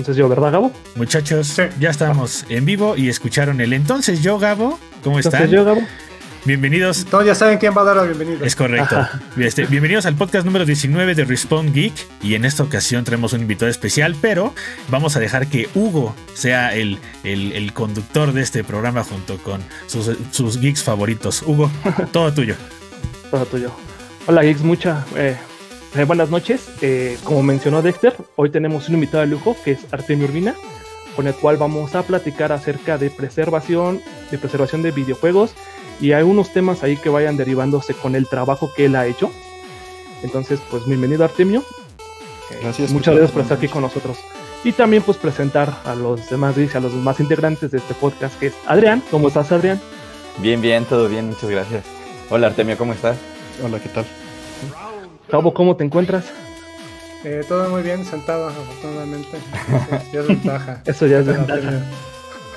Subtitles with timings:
[0.00, 0.72] entonces yo, ¿verdad, Gabo?
[0.96, 4.78] Muchachos, ya estamos en vivo y escucharon el entonces yo, Gabo.
[5.04, 5.42] ¿Cómo están?
[5.42, 5.82] Entonces yo, Gabo.
[6.46, 7.04] Bienvenidos.
[7.04, 8.46] Todos ya saben quién va a dar la bienvenida.
[8.46, 9.06] Es correcto.
[9.36, 11.92] Este, bienvenidos al podcast número 19 de Respawn Geek.
[12.22, 14.54] Y en esta ocasión tenemos un invitado especial, pero
[14.88, 20.10] vamos a dejar que Hugo sea el, el, conductor de este programa junto con sus,
[20.30, 21.42] sus geeks favoritos.
[21.42, 21.70] Hugo,
[22.12, 22.54] todo tuyo.
[23.30, 23.70] todo tuyo.
[24.26, 25.04] Hola, geeks, mucha.
[25.16, 25.36] Eh,
[25.94, 26.68] eh, buenas noches.
[26.80, 30.54] Eh, como mencionó Dexter, hoy tenemos un invitado de lujo que es Artemio Urbina,
[31.16, 35.54] con el cual vamos a platicar acerca de preservación, de preservación de videojuegos
[36.00, 39.30] y algunos temas ahí que vayan derivándose con el trabajo que él ha hecho.
[40.22, 41.64] Entonces, pues bienvenido Artemio.
[42.62, 42.90] Gracias.
[42.92, 44.18] Muchas gracias por estar aquí con nosotros.
[44.64, 48.48] Y también pues presentar a los demás a los demás integrantes de este podcast, que
[48.48, 49.02] es Adrián.
[49.10, 49.80] ¿Cómo estás, Adrián?
[50.38, 51.84] Bien, bien, todo bien, muchas gracias.
[52.28, 53.16] Hola Artemio, ¿cómo estás?
[53.62, 54.04] Hola, ¿qué tal?
[55.30, 56.26] Cabo, ¿cómo te encuentras?
[57.24, 59.38] Eh, todo muy bien, sentado afortunadamente.
[60.12, 60.82] ya es ventaja.
[60.84, 61.84] Eso ya es ventaja.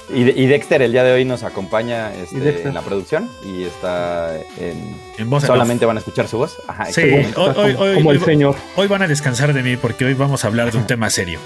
[0.10, 5.30] Y, Dexter el día de hoy nos acompaña este, en la producción y está en...
[5.30, 6.58] voz solamente van a escuchar su voz.
[6.92, 7.02] sí,
[7.36, 8.56] hoy, hoy, como el señor.
[8.76, 11.40] Hoy van a descansar de mí porque hoy vamos a hablar de un tema serio.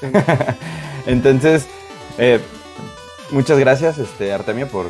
[1.06, 1.66] Entonces,
[2.18, 2.40] eh,
[3.30, 4.86] muchas gracias, este, Artemio, por,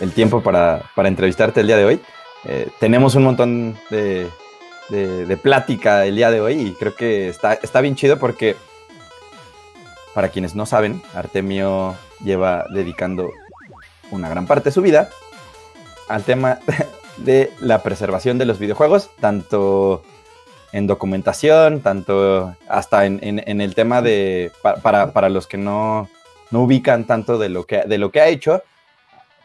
[0.00, 2.00] el, tiempo para, entrevistarte el día de hoy.
[2.48, 4.28] Eh, tenemos un montón de,
[5.42, 8.54] plática el día de hoy y creo que está, está bien chido porque
[10.14, 13.32] para quienes no saben, Artemio lleva dedicando
[14.12, 15.10] una gran parte de su vida
[16.08, 16.60] al tema
[17.16, 20.04] de la preservación de los videojuegos, tanto
[20.72, 26.08] en documentación, tanto hasta en, el tema de, para, los que no,
[26.52, 28.62] ubican tanto de lo, que, de lo que ha hecho,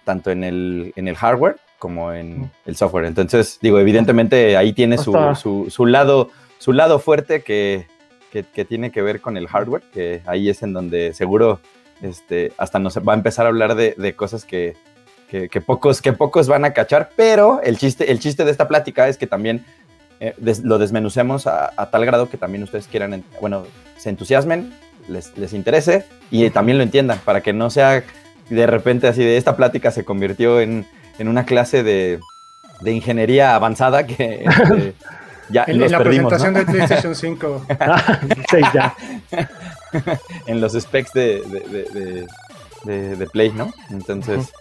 [0.03, 3.05] tanto en el, en el hardware como en el software.
[3.05, 6.29] Entonces, digo, evidentemente ahí tiene su, su, lado,
[6.59, 7.87] su lado fuerte que,
[8.31, 11.59] que, tiene que ver con el hardware, que ahí es en donde seguro
[12.03, 14.75] este, hasta nos va a empezar a hablar de, cosas que,
[15.65, 19.17] pocos, que pocos van a cachar, pero el chiste, el chiste de esta plática es
[19.17, 19.65] que también
[20.20, 23.65] eh, lo desmenucemos a, tal grado que también ustedes quieran, bueno,
[23.97, 24.71] se entusiasmen,
[25.08, 28.03] les, les interese y también lo entiendan, para que no sea
[28.52, 30.86] de repente así de esta plática se convirtió en,
[31.20, 32.20] una clase de,
[32.86, 34.45] ingeniería avanzada que...
[34.45, 34.95] Este,
[35.72, 37.66] en, la presentación de PlayStation 5.
[38.52, 38.95] sí, ya.
[40.48, 42.27] en los specs de,
[42.83, 43.71] de, Play, ¿no?
[43.89, 44.52] Entonces,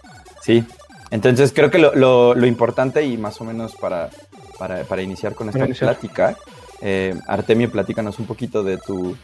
[0.41, 0.65] sí.
[1.09, 4.09] Entonces creo que lo, importante y más o menos para,
[4.57, 6.37] para, iniciar con esta plática,
[6.81, 9.15] eh, Artemio, platícanos un poquito de tu,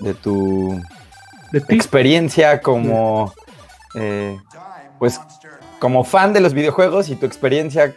[0.00, 0.80] de tu
[1.68, 3.32] experiencia como,
[3.94, 4.38] eh,
[4.98, 5.20] pues,
[5.78, 7.94] como fan de los videojuegos y tu experiencia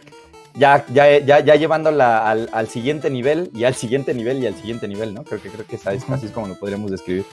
[0.54, 4.88] ya, ya, ya, ya llevándola al, siguiente nivel y al siguiente nivel y al siguiente
[4.88, 5.24] nivel, ¿no?
[5.24, 7.24] Creo que creo que es, así es como lo podríamos describir.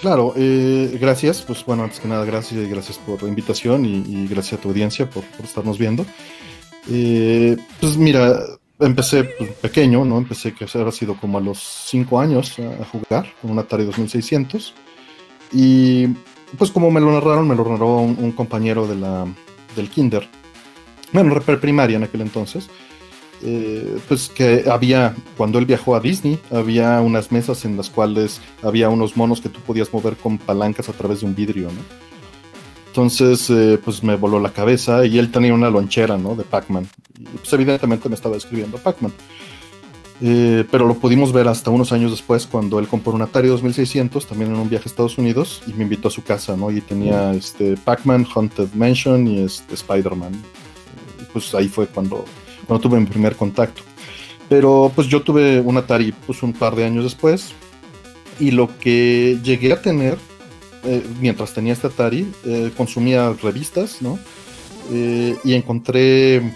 [0.00, 1.42] Claro, eh, gracias.
[1.42, 4.68] Pues bueno, antes que nada, gracias y gracias por la invitación y, gracias a tu
[4.70, 6.06] audiencia por, estarnos viendo.
[6.90, 8.40] Eh, pues mira,
[8.78, 10.18] empecé pues, pequeño, ¿no?
[10.18, 11.58] Empecé que habrá sido como a los
[11.88, 14.74] 5 años a, jugar con un Atari 2600.
[15.52, 16.08] Y
[16.58, 19.26] pues como me lo narraron, me lo narró un, un compañero de la,
[19.76, 20.28] del Kinder
[21.12, 22.68] bueno, primaria en aquel entonces,
[23.42, 28.40] eh, pues que había, cuando él viajó a Disney, había unas mesas en las cuales
[28.62, 32.10] había unos monos que tú podías mover con palancas a través de un vidrio, ¿no?
[32.88, 36.34] Entonces, eh, pues me voló la cabeza y él tenía una lonchera, ¿no?
[36.34, 36.88] De Pac-Man.
[37.36, 39.12] Pues evidentemente me estaba escribiendo Pac-Man.
[40.22, 44.26] Eh, pero lo pudimos ver hasta unos años después cuando él compró un Atari 2600
[44.26, 46.70] también en un viaje a Estados Unidos y me invitó a su casa, ¿no?
[46.70, 50.32] Y tenía este Pac-Man, Haunted Mansion y este Spider-Man
[51.32, 52.24] pues ahí fue cuando,
[52.66, 53.82] cuando tuve mi primer contacto.
[54.48, 57.52] Pero pues yo tuve un Atari pues un par de años después
[58.38, 60.18] y lo que llegué a tener
[60.84, 64.18] eh, mientras tenía este Atari, eh, consumía revistas, ¿no?
[64.92, 66.52] Eh, y encontré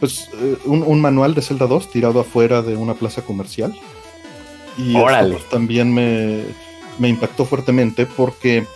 [0.00, 0.28] pues
[0.64, 3.78] un, manual de Zelda 2 tirado afuera de una plaza comercial.
[4.76, 6.42] Y esto, pues, también me,
[6.98, 8.66] me impactó fuertemente porque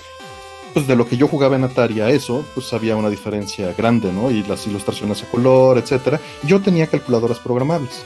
[0.75, 4.13] pues de lo que yo jugaba en Atari a eso, pues había una diferencia grande,
[4.13, 4.31] ¿no?
[4.31, 6.21] Y las ilustraciones a color, etcétera.
[6.43, 8.05] Yo tenía calculadoras programables.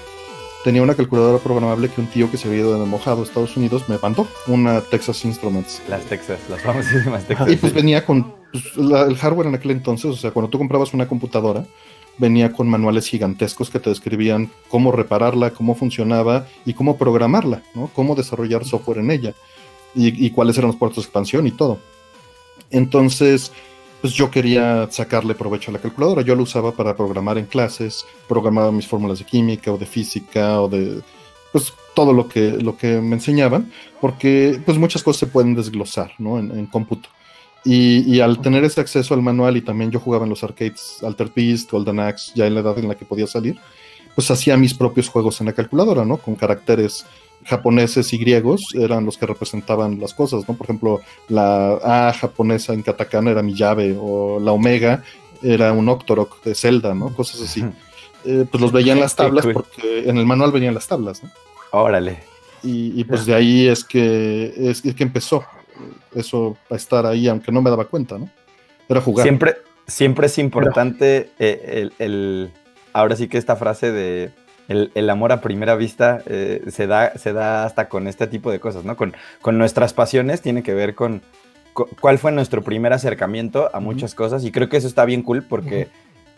[0.64, 3.56] Tenía una calculadora programable que un tío que se había ido de mojado a Estados
[3.56, 5.80] Unidos me mandó, una Texas Instruments.
[5.88, 7.48] Las Texas, las famosísimas Texas.
[7.50, 10.92] Y pues venía con pues, el hardware en aquel entonces, o sea, cuando tú comprabas
[10.92, 11.64] una computadora,
[12.18, 17.90] venía con manuales gigantescos que te describían cómo repararla, cómo funcionaba y cómo programarla, ¿no?
[17.94, 19.34] Cómo desarrollar software en ella
[19.94, 21.78] y, cuáles eran los puertos de expansión y todo.
[22.70, 23.52] Entonces,
[24.00, 26.22] pues yo quería sacarle provecho a la calculadora.
[26.22, 30.60] Yo la usaba para programar en clases, programaba mis fórmulas de química o de física
[30.60, 31.00] o de,
[31.52, 36.12] pues todo lo que, lo que me enseñaban, porque pues muchas cosas se pueden desglosar,
[36.18, 36.38] ¿no?
[36.38, 37.08] En, cómputo.
[37.70, 41.30] Y, al tener ese acceso al manual y también yo jugaba en los arcades Alter
[41.34, 43.58] Beast, Golden Axe, ya en la edad en la que podía salir,
[44.14, 46.16] pues hacía mis propios juegos en la calculadora, ¿no?
[46.16, 47.04] Con caracteres
[47.44, 50.54] japoneses y griegos eran los que representaban las cosas, ¿no?
[50.54, 55.04] Por ejemplo, la A japonesa en katakana era mi llave, o la omega
[55.42, 57.14] era un Octorok de Zelda, ¿no?
[57.14, 57.62] Cosas así.
[58.24, 61.30] Eh, pues los veía en las tablas porque en el manual venían las tablas, ¿no?
[61.72, 62.20] Órale.
[62.62, 65.44] Y, pues de ahí es que, es, que empezó
[66.14, 68.28] eso a estar ahí, aunque no me daba cuenta, ¿no?
[68.88, 69.25] Era jugar.
[69.25, 72.50] Siempre, siempre es importante eh, el,
[72.92, 74.30] ahora sí que esta frase de
[74.69, 78.60] el, amor a primera vista eh, se, da, se da hasta con este tipo de
[78.60, 78.96] cosas, ¿no?
[78.96, 81.22] Con, con nuestras pasiones tiene que ver con,
[82.00, 85.42] cuál fue nuestro primer acercamiento a muchas cosas y creo que eso está bien cool
[85.42, 85.88] porque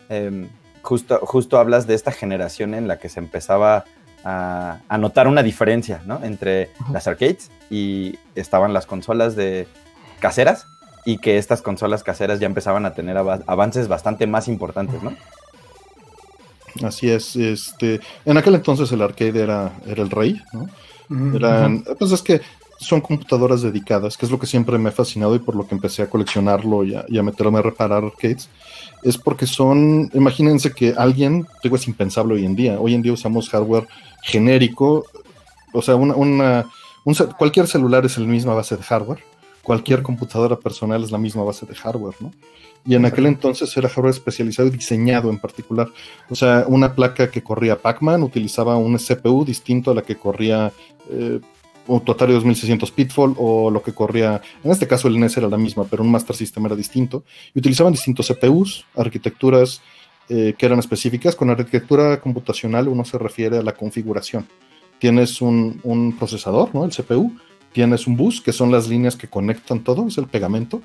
[0.09, 0.49] em,
[0.81, 3.85] justo, justo hablas de esta generación en la que se empezaba
[4.23, 6.23] a, notar una diferencia, ¿no?
[6.23, 9.67] Entre las arcades y estaban las consolas de
[10.19, 10.67] caseras
[11.05, 15.13] y que estas consolas caseras ya empezaban a tener avances bastante más importantes, ¿no?
[16.83, 20.67] Así es, este, en aquel entonces el arcade era, era el rey, ¿no?
[21.35, 22.39] Eran, pues es que
[22.81, 25.75] son computadoras dedicadas, que es lo que siempre me ha fascinado y por lo que
[25.75, 28.49] empecé a coleccionarlo y a, meterme a reparar arcades,
[29.03, 33.13] es porque son, imagínense que alguien, digo, es impensable hoy en día, hoy en día
[33.13, 33.87] usamos hardware
[34.23, 35.05] genérico,
[35.73, 36.65] o sea, una, una
[37.37, 39.23] cualquier celular es la misma base de hardware,
[39.63, 42.31] cualquier computadora personal es la misma base de hardware, ¿no?
[42.85, 45.87] y en aquel entonces era hardware especializado y diseñado en particular.
[46.29, 50.71] O sea, una placa que corría Pac-Man utilizaba un CPU distinto a la que corría
[51.09, 51.39] eh,
[51.87, 55.57] un Atari 2600 Pitfall o lo que corría, en este caso el NES era la
[55.57, 57.23] misma, pero un Master System era distinto,
[57.53, 59.81] y utilizaban distintos CPUs, arquitecturas
[60.29, 61.35] eh, que eran específicas.
[61.35, 64.47] Con arquitectura computacional uno se refiere a la configuración.
[64.99, 66.85] Tienes un, un procesador, ¿no?
[66.85, 67.35] El CPU,
[67.73, 70.81] tienes un bus, que son las líneas que conectan todo, es el pegamento,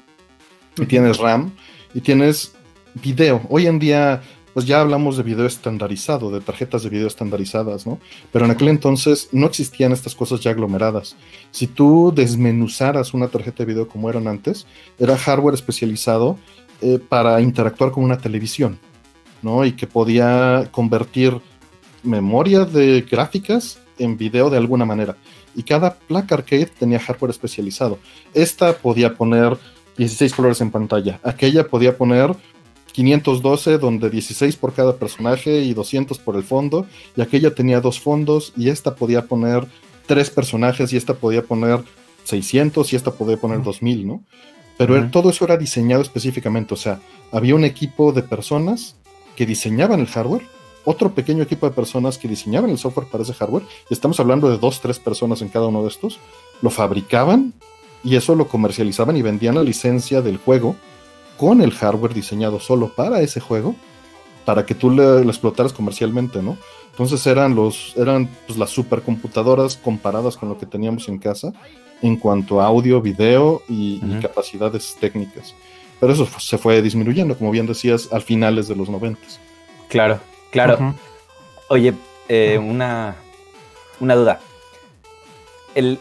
[0.79, 1.53] y tienes RAM,
[1.95, 2.55] y tienes
[2.95, 3.43] video.
[3.49, 4.23] Hoy en día,
[4.57, 7.99] pues ya hablamos de video estandarizado, de tarjetas de video estandarizadas, ¿no?
[8.33, 11.15] Pero en aquel entonces no existían estas cosas ya aglomeradas.
[11.51, 14.67] Si tú desmenuzaras una tarjeta de video como eran antes,
[14.99, 16.39] era hardware especializado
[16.81, 18.79] eh, para interactuar con una televisión,
[19.43, 19.63] ¿no?
[19.67, 21.39] Y que podía convertir
[22.03, 25.19] memoria de gráficas en video de alguna manera.
[25.55, 27.99] Y cada placa arcade tenía hardware especializado.
[28.33, 29.59] Esta podía poner
[29.99, 31.21] 16 colores en pantalla.
[31.23, 32.35] Aquella podía poner
[32.97, 36.87] 512 donde 16 por cada personaje y 200 por el fondo.
[37.15, 39.67] Y aquella tenía dos fondos y esta podía poner
[40.07, 41.85] tres personajes y esta podía poner
[42.25, 44.23] 600 y esta podía poner 2000, ¿no?
[44.79, 47.01] Pero todo eso era diseñado específicamente, o sea,
[47.33, 48.97] había un equipo de personas
[49.35, 50.43] que diseñaban el hardware,
[50.85, 54.51] otro pequeño equipo de personas que diseñaban el software para ese hardware, y estamos hablando
[54.51, 56.19] de dos, tres personas en cada uno de estos,
[56.61, 57.55] lo fabricaban
[58.05, 60.77] y eso lo comercializaban y vendían la licencia del juego
[61.37, 63.75] con el hardware diseñado solo para ese juego,
[64.45, 66.57] para que tú lo explotaras comercialmente, ¿no?
[66.91, 71.53] Entonces eran los, eran pues, las supercomputadoras comparadas con lo que teníamos en casa
[72.01, 75.55] en cuanto a audio, video y, capacidades técnicas.
[76.01, 79.41] Pero eso se fue disminuyendo, como bien decías, al finales de los noventas.
[79.89, 80.21] Claro,
[80.51, 80.95] claro.
[81.69, 81.95] Oye,
[82.29, 83.17] eh, una,
[84.01, 84.41] una duda.
[85.75, 85.99] El,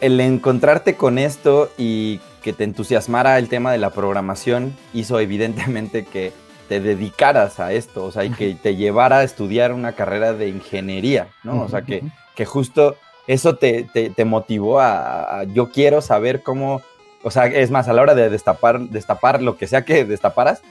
[0.00, 6.04] el encontrarte con esto y que te entusiasmara el tema de la programación hizo evidentemente
[6.04, 6.32] que
[6.68, 10.48] te dedicaras a esto, o sea, y que te llevara a estudiar una carrera de
[10.48, 11.62] ingeniería, ¿no?
[11.62, 12.02] O sea, que,
[12.34, 16.82] que justo eso te, te, motivó a, yo quiero saber cómo,
[17.22, 20.62] o sea, es más, a la hora de destapar, destapar lo que sea que destaparas,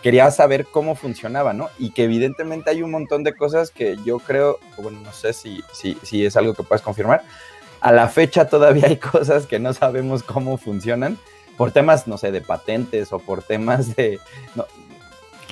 [0.00, 1.68] quería saber cómo funcionaba, ¿no?
[1.78, 5.62] Y que evidentemente hay un montón de cosas que yo creo, bueno, no sé si,
[5.72, 7.22] si, si es algo que puedes confirmar,
[7.82, 11.18] a la fecha todavía hay cosas que no sabemos cómo funcionan
[11.56, 14.18] por temas, no sé, de patentes o por temas de,
[14.54, 14.66] no,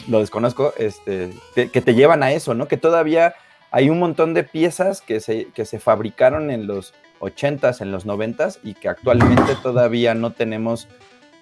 [0.08, 2.68] lo desconozco, este, que, te llevan a eso, ¿no?
[2.68, 3.34] Que todavía
[3.70, 8.06] hay un montón de piezas que se, que se fabricaron en los 80s, en los
[8.06, 10.88] 90s y que actualmente todavía no tenemos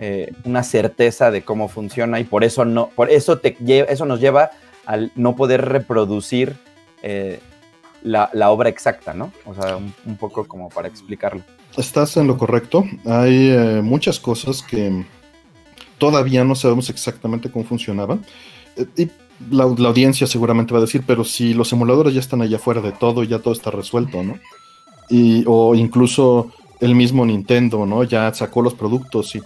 [0.01, 3.57] eh, una certeza de cómo funciona y por eso no, por eso te
[3.89, 4.51] eso nos lleva
[4.87, 6.57] al no poder reproducir
[7.03, 7.41] eh,
[8.03, 9.33] la, obra exacta, ¿no?
[9.45, 11.43] O sea, un, poco como para explicarlo.
[11.77, 12.85] Estás en lo correcto.
[13.05, 15.05] Hay eh, muchas cosas que
[15.99, 18.25] todavía no sabemos exactamente cómo funcionaban.
[18.77, 19.11] Eh, y
[19.51, 22.93] la, audiencia seguramente va a decir, pero si los emuladores ya están allá fuera de
[22.93, 24.39] todo, ya todo está resuelto, ¿no?
[25.09, 28.05] Y, o incluso el mismo Nintendo, ¿no?
[28.05, 29.43] Ya sacó los productos y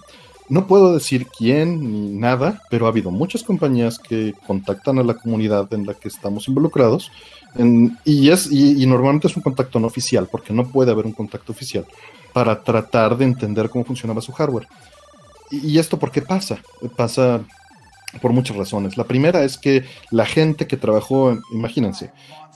[0.49, 5.15] No puedo decir quién ni nada, pero ha habido muchas compañías que contactan a la
[5.15, 7.11] comunidad en la que estamos involucrados
[8.03, 11.51] y, es, y, normalmente es un contacto no oficial, porque no puede haber un contacto
[11.51, 11.85] oficial
[12.33, 14.67] para tratar de entender cómo funcionaba su hardware.
[15.51, 16.59] ¿Y, y esto por qué pasa?
[16.95, 17.41] Pasa
[18.21, 18.97] por muchas razones.
[18.97, 22.11] La primera es que la gente que trabajó, imagínense,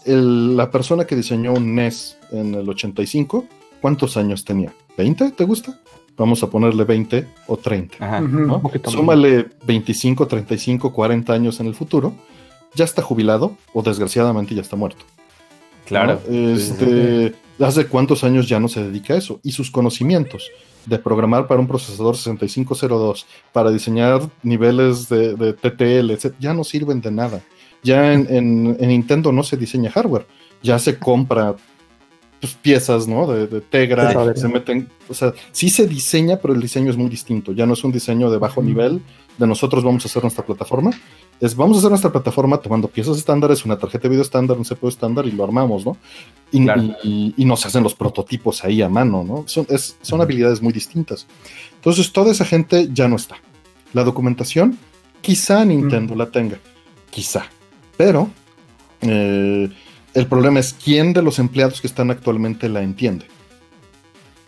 [0.06, 3.46] la persona que diseñó un NES en el 85,
[3.82, 4.74] ¿cuántos años tenía?
[4.98, 5.36] ¿20?
[5.36, 5.80] ¿Te gusta?
[6.16, 7.98] Vamos a ponerle 20 o 30.
[8.00, 8.24] Ajá.
[8.86, 12.13] Súmale 25, 35, 40 años en el futuro.
[12.74, 15.04] Ya está jubilado o desgraciadamente ya está muerto.
[15.86, 16.22] Claro.
[16.30, 19.40] Este, hace cuántos años ya no se dedica a eso.
[19.44, 20.52] Y sus conocimientos
[20.88, 27.12] de programar para un procesador 6502, para diseñar niveles de, TTL, ya no sirven de
[27.12, 27.42] nada.
[27.84, 30.26] Ya en, Nintendo no se diseña hardware,
[30.64, 31.56] ya se compra
[32.40, 33.28] pues, piezas, ¿no?
[33.28, 37.52] De, Tegra, se meten, o sea, sí se diseña, pero el diseño es muy distinto,
[37.52, 39.02] ya no es un diseño de bajo nivel,
[39.38, 40.92] de nosotros vamos a hacer nuestra plataforma,
[41.39, 44.63] es vamos a hacer nuestra plataforma tomando piezas estándares, una tarjeta de video estándar, un
[44.63, 45.98] CPU estándar y lo armamos, ¿no?
[46.51, 49.44] Y, y, nos hacen los prototipos ahí a mano, ¿no?
[49.48, 49.67] Son,
[50.01, 51.27] son habilidades muy distintas.
[51.75, 53.36] Entonces, toda esa gente ya no está.
[53.94, 54.77] La documentación,
[55.22, 56.58] quizá Nintendo la tenga,
[57.12, 57.46] quizá,
[57.98, 58.29] pero
[59.01, 59.70] eh,
[60.13, 63.25] el problema es quién de los empleados que están actualmente la entiende.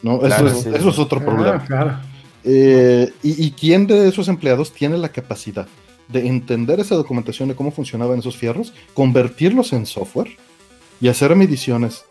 [0.01, 0.25] ¿no?
[0.25, 2.03] Eso, es, otro ah, problema.
[2.43, 5.67] Eh, y, y, quién de esos empleados tiene la capacidad
[6.09, 10.29] de entender esa documentación de cómo funcionaban esos fierros, convertirlos en software
[10.99, 12.03] y hacer mediciones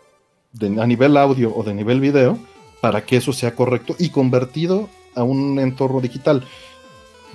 [0.80, 2.38] a nivel audio o de nivel video
[2.80, 6.44] para que eso sea correcto y convertido a un entorno digital.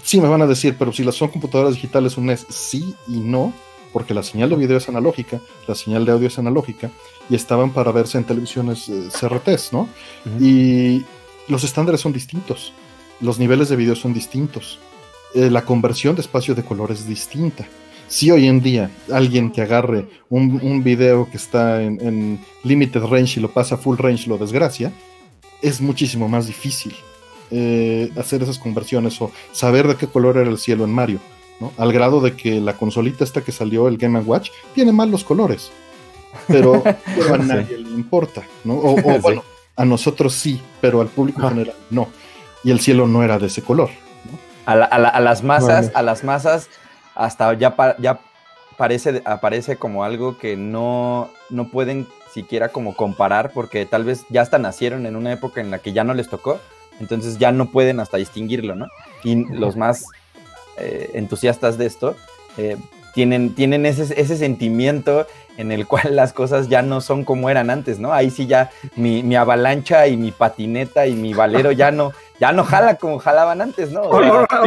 [0.01, 3.19] Sí me van a decir, pero si las son computadoras digitales un es sí y
[3.19, 3.53] no,
[3.91, 6.91] porque la señal de video es analógica, la señal de audio es analógica,
[7.29, 9.87] y estaban para verse en televisiones eh, CRTs, ¿no?
[10.39, 11.05] Y
[11.47, 12.73] los estándares son distintos,
[13.21, 14.79] los niveles de video son distintos,
[15.33, 17.65] eh, la conversión de espacio de color es distinta.
[18.07, 23.41] Si hoy en día alguien que agarre un, video que está en, limited range y
[23.41, 24.91] lo pasa a full range lo desgracia,
[25.61, 26.93] es muchísimo más difícil
[27.49, 31.19] eh, hacer esas conversiones o saber de qué color era el cielo en Mario.
[31.77, 35.23] Al grado de que la consolita esta que salió, el Game Watch, tiene mal los
[35.23, 35.71] colores.
[36.47, 38.73] Pero, a nadie le importa, ¿no?
[38.75, 39.43] O, bueno,
[39.75, 42.09] a nosotros sí, pero al público general no.
[42.63, 43.89] Y el cielo no era de ese color.
[44.65, 44.75] A,
[45.19, 46.69] las masas, a las masas,
[47.15, 48.19] hasta ya, ya
[48.77, 54.41] parece, aparece como algo que no, no pueden siquiera como comparar, porque tal vez ya
[54.41, 56.59] hasta nacieron en una época en la que ya no les tocó,
[56.99, 58.87] entonces ya no pueden hasta distinguirlo, ¿no?
[59.23, 60.05] Y los más
[60.77, 62.15] eh, entusiastas de esto,
[62.57, 62.77] eh,
[63.13, 67.69] tienen, tienen ese, ese, sentimiento en el cual las cosas ya no son como eran
[67.69, 68.13] antes, ¿no?
[68.13, 72.63] Ahí sí ya mi, avalancha y mi patineta y mi valero ya no, ya no
[72.63, 74.03] jala como jalaban antes, ¿no?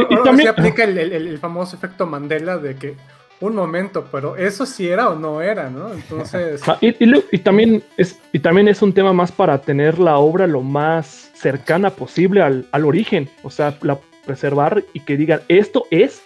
[0.09, 2.97] y, también aplica el, famoso efecto Mandela de que
[3.41, 5.93] un momento, pero eso sí era o no era, ¿no?
[5.93, 6.63] Entonces.
[6.81, 11.31] Y, también es, y también es un tema más para tener la obra lo más
[11.35, 13.29] cercana posible al, al origen.
[13.43, 16.21] O sea, la preservar y que digan, esto es,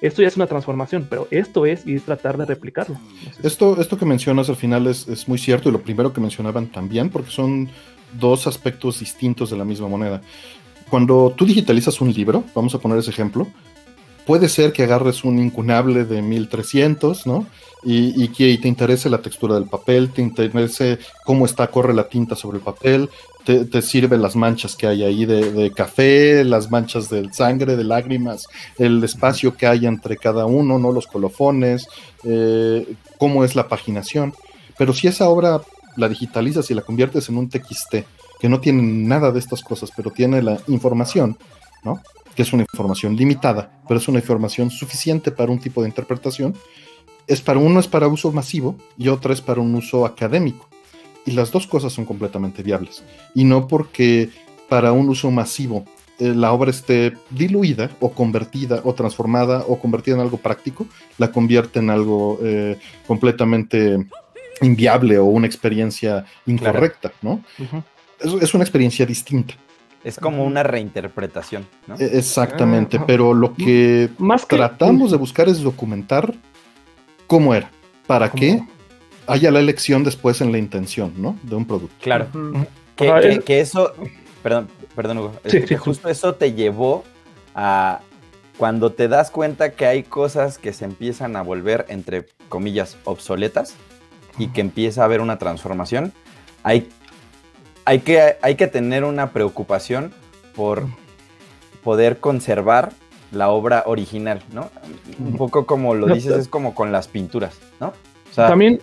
[0.00, 2.98] esto ya es una transformación, pero esto es y es tratar de replicarlo.
[3.42, 6.66] esto, esto que mencionas al final es, es muy cierto y lo primero que mencionaban
[6.66, 7.68] también, porque son
[8.18, 10.22] dos aspectos distintos de la misma moneda.
[10.88, 13.46] Cuando tú digitalizas un libro, vamos a poner ese ejemplo,
[14.26, 17.46] puede ser que agarres un incunable de 1300, ¿no?
[17.82, 22.36] Y, que te interese la textura del papel, te interese cómo está, corre la tinta
[22.36, 23.08] sobre el papel,
[23.44, 28.46] te, sirven las manchas que hay ahí de, café, las manchas de sangre, de lágrimas,
[28.78, 30.92] el espacio que hay entre cada uno, ¿no?
[30.92, 31.88] Los colofones,
[32.24, 34.34] eh, cómo es la paginación.
[34.78, 35.60] Pero si esa obra
[35.96, 37.96] la digitalizas y la conviertes en un TXT,
[38.40, 41.36] que no tiene nada de estas cosas, pero tiene la información,
[41.84, 42.00] ¿no?
[42.34, 46.54] Que es una información limitada, pero es una información suficiente para un tipo de interpretación.
[47.26, 50.68] Es para uno es para uso masivo y otra es para un uso académico.
[51.30, 53.04] Y las dos cosas son completamente viables.
[53.34, 54.30] Y no porque
[54.68, 55.84] para un uso masivo
[56.18, 60.86] eh, la obra esté diluida o convertida o transformada o convertida en algo práctico,
[61.18, 64.06] la convierte en algo eh, completamente
[64.60, 67.42] inviable o una experiencia incorrecta, ¿no?
[68.20, 69.54] es, una experiencia distinta.
[70.04, 71.96] Es como una reinterpretación, ¿no?
[71.98, 76.34] E, exactamente, ah, pero lo que Más tratamos de buscar es documentar
[77.26, 77.70] cómo era,
[78.06, 78.62] para que
[79.30, 81.36] haya la elección después en la intención, ¿no?
[81.42, 81.94] De un producto.
[82.00, 82.26] Claro.
[82.96, 83.92] que, eso,
[84.42, 85.32] perdón, perdón, Hugo,
[85.78, 87.04] justo eso te llevó
[87.54, 88.00] a
[88.58, 93.74] cuando te das cuenta que hay cosas que se empiezan a volver, entre comillas, obsoletas
[94.36, 96.12] y que empieza a haber una transformación,
[96.62, 96.88] hay,
[97.84, 100.12] hay, que, hay que tener una preocupación
[100.54, 100.84] por
[101.82, 102.92] poder conservar
[103.32, 104.70] la obra original, ¿no?
[105.18, 107.94] Un poco como lo dices, es como con las pinturas, ¿no?
[108.30, 108.80] O sea, también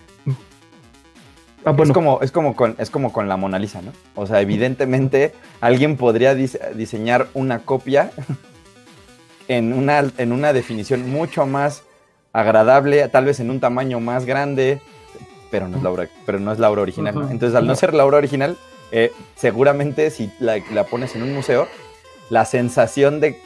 [1.64, 3.92] Ah, es, como, es, como con, es como con la Mona Lisa, ¿no?
[4.14, 8.10] O sea, evidentemente alguien podría diseñar una copia
[9.48, 11.82] en una, en una definición mucho más
[12.32, 14.80] agradable, tal vez en un tamaño más grande,
[15.50, 17.14] pero no es la obra, pero no es la obra original.
[17.30, 18.56] Entonces, al no ser la obra original,
[18.92, 21.66] eh, seguramente si la, pones en un museo,
[22.30, 23.40] la sensación de,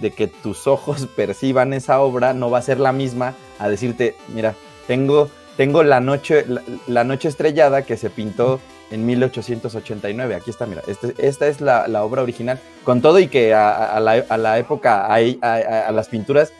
[0.00, 4.16] de que tus ojos perciban esa obra no va a ser la misma a decirte,
[4.34, 4.56] mira,
[4.88, 6.44] tengo tengo la noche,
[6.86, 10.34] la, noche estrellada que se pintó en 1889.
[10.34, 12.58] Aquí está, mira, este, esta es la, obra original.
[12.84, 16.52] Con todo y que a, la, época, a, las pinturas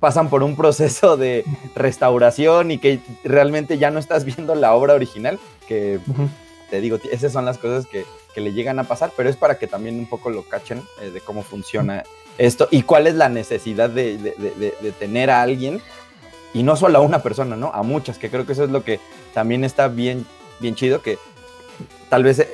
[0.00, 1.44] pasan por un proceso de
[1.74, 6.00] restauración y que realmente ya no estás viendo la obra original, que
[6.70, 8.04] te digo, esas son las cosas que,
[8.40, 11.20] le llegan a pasar, pero es para que también un poco lo cachen eh, de
[11.20, 12.04] cómo funciona
[12.38, 15.82] esto y cuál es la necesidad de, de tener a alguien
[16.52, 17.70] y no solo a una persona, ¿no?
[17.72, 19.00] A muchas, que creo que eso es lo que
[19.34, 20.26] también está bien,
[20.60, 21.18] bien chido, que
[22.08, 22.46] tal vez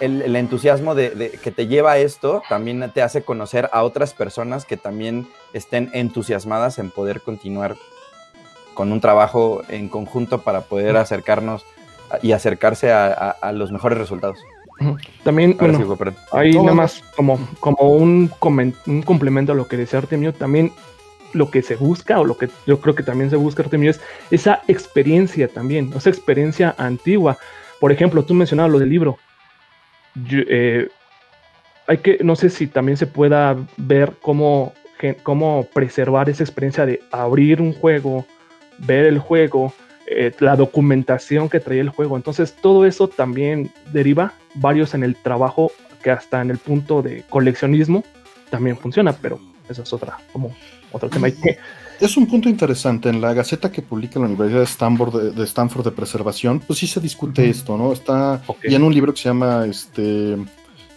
[0.00, 4.64] el, entusiasmo de, que te lleva a esto también te hace conocer a otras personas
[4.64, 7.76] que también estén entusiasmadas en poder continuar
[8.74, 11.64] con un trabajo en conjunto para poder acercarnos
[12.22, 14.38] y acercarse a, los mejores resultados.
[15.22, 15.96] También, bueno,
[16.32, 18.32] hay nada más como, como un,
[18.86, 20.72] un complemento a lo que decía Artemio, también
[21.32, 24.00] lo que se busca o lo que yo creo que también se busca Artemio es
[24.30, 27.38] esa experiencia también, esa experiencia antigua.
[27.80, 29.18] Por ejemplo, tú mencionabas lo del libro.
[30.30, 30.88] Eh,
[31.86, 34.74] hay que, no sé si también se pueda ver cómo,
[35.22, 38.26] cómo preservar esa experiencia de abrir un juego,
[38.78, 39.72] ver el juego,
[40.06, 42.16] eh, la documentación que traía el juego.
[42.16, 45.72] Entonces, todo eso también deriva varios en el trabajo
[46.02, 48.04] que hasta en el punto de coleccionismo
[48.50, 50.54] también funciona, pero esa es otra, como
[50.92, 51.28] otro tema.
[52.00, 53.10] Es un punto interesante.
[53.10, 56.86] En la gaceta que publica la Universidad de Stanford de, Stanford de Preservación, pues sí
[56.86, 57.92] se discute esto, ¿no?
[57.92, 60.36] Está y en un libro que se llama este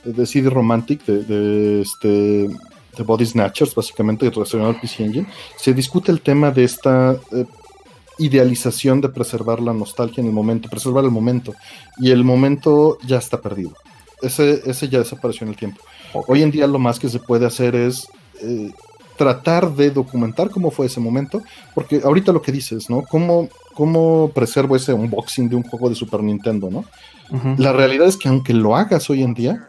[0.03, 5.27] The CD Romantic de, este de Body Snatchers, básicamente relacionado al PC Engine,
[5.57, 7.45] se discute el tema de esta eh,
[8.17, 11.53] idealización de preservar la nostalgia en el momento, preservar el momento.
[11.97, 13.73] Y el momento ya está perdido.
[14.21, 15.81] Ese, ese ya desapareció en el tiempo.
[16.13, 18.07] Hoy en día lo más que se puede hacer es
[18.41, 18.71] eh,
[19.17, 21.41] tratar de documentar cómo fue ese momento,
[21.73, 23.03] porque ahorita lo que dices, ¿no?
[23.03, 26.85] ¿Cómo, cómo preservo ese unboxing de un juego de Super Nintendo, ¿no?
[27.57, 29.67] La realidad es que aunque lo hagas hoy en día,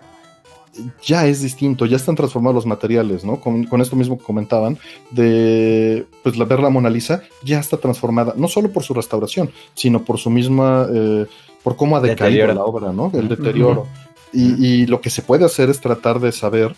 [1.03, 3.41] ya es distinto, ya están transformados los materiales, ¿no?
[3.41, 4.79] Con, esto mismo que comentaban,
[5.11, 9.51] de pues la ver la Mona Lisa, ya está transformada, no solo por su restauración,
[9.75, 11.27] sino por su misma, eh,
[11.63, 13.11] por cómo ha decaído la obra, ¿no?
[13.15, 13.87] El deterioro.
[14.33, 16.75] y, y, lo que se puede hacer es tratar de saber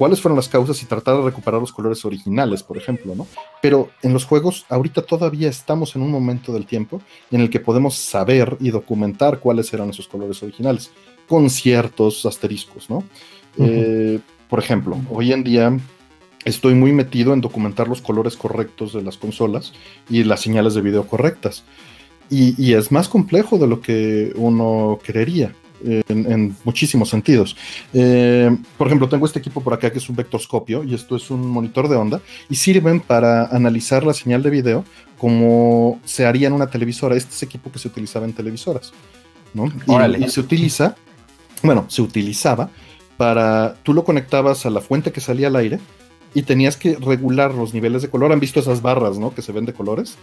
[0.00, 3.26] cuáles fueron las causas y tratar de recuperar los colores originales, por ejemplo, ¿no?
[3.60, 7.60] Pero en los juegos ahorita todavía estamos en un momento del tiempo en el que
[7.60, 10.90] podemos saber y documentar cuáles eran esos colores originales,
[11.28, 13.04] con ciertos asteriscos, ¿no?
[13.58, 15.76] Eh, por ejemplo, hoy en día
[16.46, 19.74] estoy muy metido en documentar los colores correctos de las consolas
[20.08, 21.62] y las señales de video correctas.
[22.30, 27.56] y, es más complejo de lo que uno creería en, muchísimos sentidos.
[27.92, 31.30] Eh, por ejemplo, tengo este equipo por acá que es un vectorscopio y esto es
[31.30, 34.84] un monitor de onda y sirven para analizar la señal de video
[35.18, 37.16] como se haría en una televisora.
[37.16, 38.92] Este es equipo que se utilizaba en televisoras.
[39.52, 39.66] ¿no?
[39.86, 40.94] Y, y se utiliza,
[41.62, 42.70] bueno, se utilizaba
[43.16, 45.78] para, tú lo conectabas a la fuente que salía al aire
[46.32, 48.32] y tenías que regular los niveles de color.
[48.32, 49.34] ¿Han visto esas barras, no?
[49.34, 50.16] Que se ven de colores.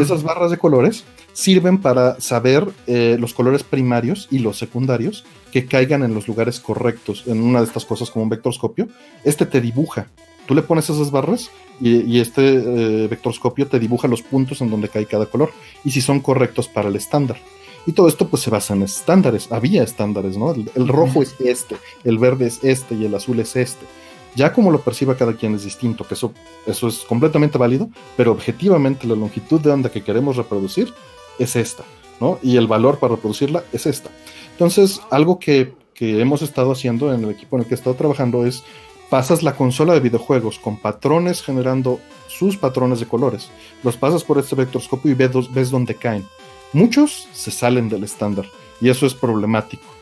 [0.00, 5.66] Esas barras de colores sirven para saber eh, los colores primarios y los secundarios que
[5.66, 7.24] caigan en los lugares correctos.
[7.26, 8.88] En una de estas cosas como un vectorscopio,
[9.24, 10.08] este te dibuja.
[10.46, 14.88] Tú le pones esas barras y, este eh, vectorscopio te dibuja los puntos en donde
[14.88, 15.50] cae cada color
[15.84, 17.38] y si son correctos para el estándar.
[17.86, 19.50] Y todo esto pues se basa en estándares.
[19.50, 20.52] Había estándares, ¿no?
[20.52, 23.86] el rojo es este, el verde es este y el azul es este
[24.34, 26.32] ya como lo perciba cada quien es distinto, que eso,
[26.66, 30.92] eso es completamente válido, pero objetivamente la longitud de onda que queremos reproducir
[31.38, 31.84] es esta,
[32.20, 32.38] ¿no?
[32.42, 34.10] Y el valor para reproducirla es esta.
[34.52, 37.96] Entonces, algo que, que hemos estado haciendo en el equipo en el que he estado
[37.96, 38.62] trabajando es
[39.10, 43.50] pasas la consola de videojuegos con patrones generando sus patrones de colores,
[43.82, 46.26] los pasas por este vectorscopio y ves, ves dónde caen.
[46.72, 48.46] Muchos se salen del estándar
[48.80, 49.97] y eso es problemático.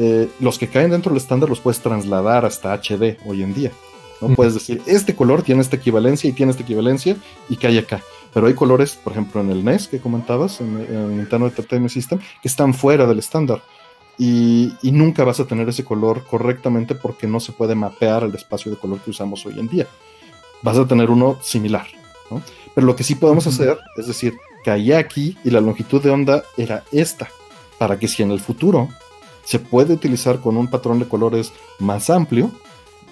[0.00, 3.72] Eh, los que caen dentro del estándar los puedes trasladar hasta HD hoy en día.
[4.20, 4.34] ¿no?
[4.34, 7.16] Puedes decir, este color tiene esta equivalencia y tiene esta equivalencia
[7.48, 8.00] y cae acá.
[8.32, 12.20] Pero hay colores, por ejemplo, en el NES que comentabas, en, el Nintendo Entertainment System,
[12.40, 13.60] que están fuera del estándar.
[14.18, 18.70] y, nunca vas a tener ese color correctamente porque no se puede mapear el espacio
[18.70, 19.86] de color que usamos hoy en día.
[20.62, 21.86] Vas a tener uno similar,
[22.30, 22.42] ¿no?
[22.74, 24.34] Pero lo que sí podemos hacer es decir,
[24.64, 27.28] caía aquí y la longitud de onda era esta,
[27.78, 28.88] para que si en el futuro
[29.48, 32.50] se puede utilizar con un patrón de colores más amplio,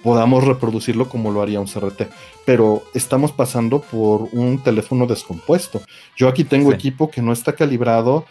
[0.03, 2.03] podamos reproducirlo como lo haría un CRT.
[2.45, 5.81] Pero estamos pasando por un teléfono descompuesto.
[6.15, 8.25] Yo aquí tengo equipo que no está calibrado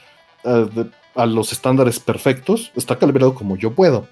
[0.45, 0.85] eh,
[1.17, 4.07] a los estándares perfectos, está calibrado como yo puedo,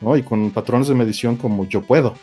[0.00, 0.16] ¿no?
[0.16, 2.14] Y con patrones de medición como yo puedo.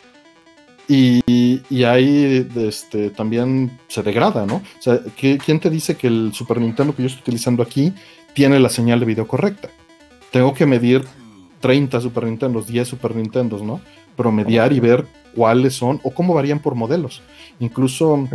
[0.88, 1.20] Y,
[1.68, 4.54] y ahí este, también se degrada, ¿no?
[4.54, 7.92] O sea, ¿quién te dice que el Super Nintendo que yo estoy utilizando aquí
[8.32, 9.68] tiene la señal de video correcta?
[10.30, 11.04] Tengo que medir
[11.60, 13.80] 30 Super Nintendos, 10 Super Nintendos, ¿no?
[14.16, 17.22] Promediar y ver cuáles son o cómo varían por modelos.
[17.60, 18.28] Incluso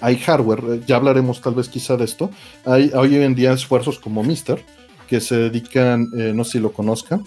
[0.00, 2.30] hay hardware, eh, ya hablaremos tal vez quizá de esto.
[2.64, 4.64] Hay hoy en día esfuerzos como Mister
[5.08, 7.24] que se dedican, eh, no sé si lo conozcan,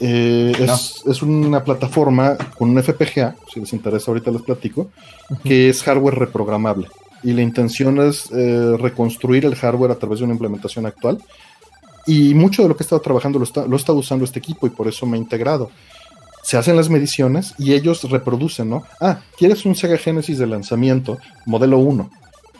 [0.00, 0.52] eh,
[1.06, 4.90] es, una plataforma con un FPGA, si les interesa ahorita les platico,
[5.42, 6.88] que es hardware reprogramable.
[7.22, 11.18] Y la intención es eh, reconstruir el hardware a través de una implementación actual.
[12.08, 14.66] Y mucho de lo que he estado trabajando lo está, lo está usando este equipo
[14.66, 15.70] y por eso me he integrado.
[16.42, 18.82] Se hacen las mediciones y ellos reproducen, ¿no?
[19.00, 22.10] Ah, ¿quieres un Sega Genesis de lanzamiento, modelo 1?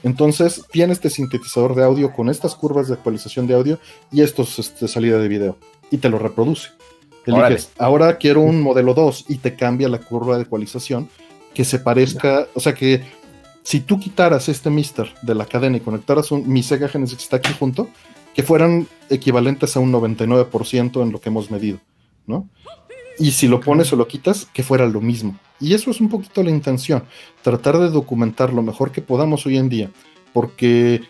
[0.05, 3.79] Entonces tiene este sintetizador de audio con estas curvas de actualización de audio
[4.13, 5.57] y estos este, salida de video
[5.91, 6.69] y te lo reproduce
[7.79, 11.09] ahora quiero un modelo 2 y te cambia la curva de ecualización
[11.55, 13.03] que se parezca, o sea que
[13.63, 17.23] si tú quitaras este Mister de la cadena y conectaras un, mi Sega Genesis que
[17.25, 17.89] está aquí junto,
[18.39, 21.81] que fueran equivalentes a un 99% en lo que hemos medido,
[22.25, 22.49] ¿no?
[23.19, 25.37] Y si lo pones o lo quitas, que fuera lo mismo.
[25.59, 27.03] Y eso es un poquito la intención,
[27.43, 29.91] tratar de documentar lo mejor que podamos hoy en día,
[30.33, 31.01] porque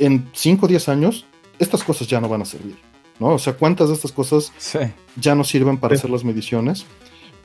[0.00, 1.24] en 5 o 10 años
[1.60, 2.74] estas cosas ya no van a servir.
[3.20, 3.28] ¿no?
[3.28, 4.52] O sea, cuántas de estas cosas
[5.14, 6.84] ya no sirven para hacer las mediciones.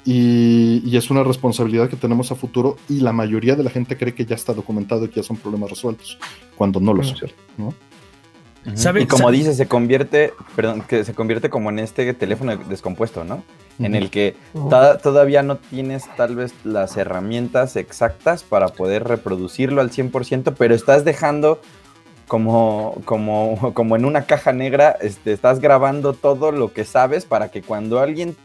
[0.04, 4.16] Y, es una responsabilidad que tenemos a futuro y la mayoría de la gente cree
[4.16, 6.18] que ya está documentado y que ya son problemas resueltos,
[6.56, 7.30] cuando no lo son,
[7.60, 7.76] ¿no?
[8.66, 13.44] Y como dice, se convierte, perdón, que se convierte como en este teléfono descompuesto, ¿no?
[13.80, 19.90] En el que todavía no tienes tal vez las herramientas exactas para poder reproducirlo al
[19.90, 21.60] 100%, pero estás dejando
[22.28, 27.50] como, como, como en una caja negra, este, estás grabando todo lo que sabes para
[27.50, 28.36] que cuando alguien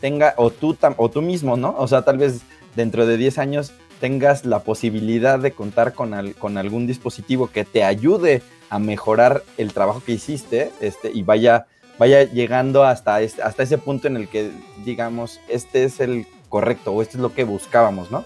[0.00, 1.74] tenga, o tú, o tú mismo, ¿no?
[1.76, 2.42] O sea, tal vez
[2.76, 7.84] dentro de 10 años tengas la posibilidad de contar con, con algún dispositivo que te
[7.84, 11.66] ayude a mejorar el trabajo que hiciste este, y vaya,
[11.98, 14.50] vaya llegando hasta, hasta ese punto en el que
[14.84, 18.24] digamos, este es el correcto o esto es lo que buscábamos, ¿no?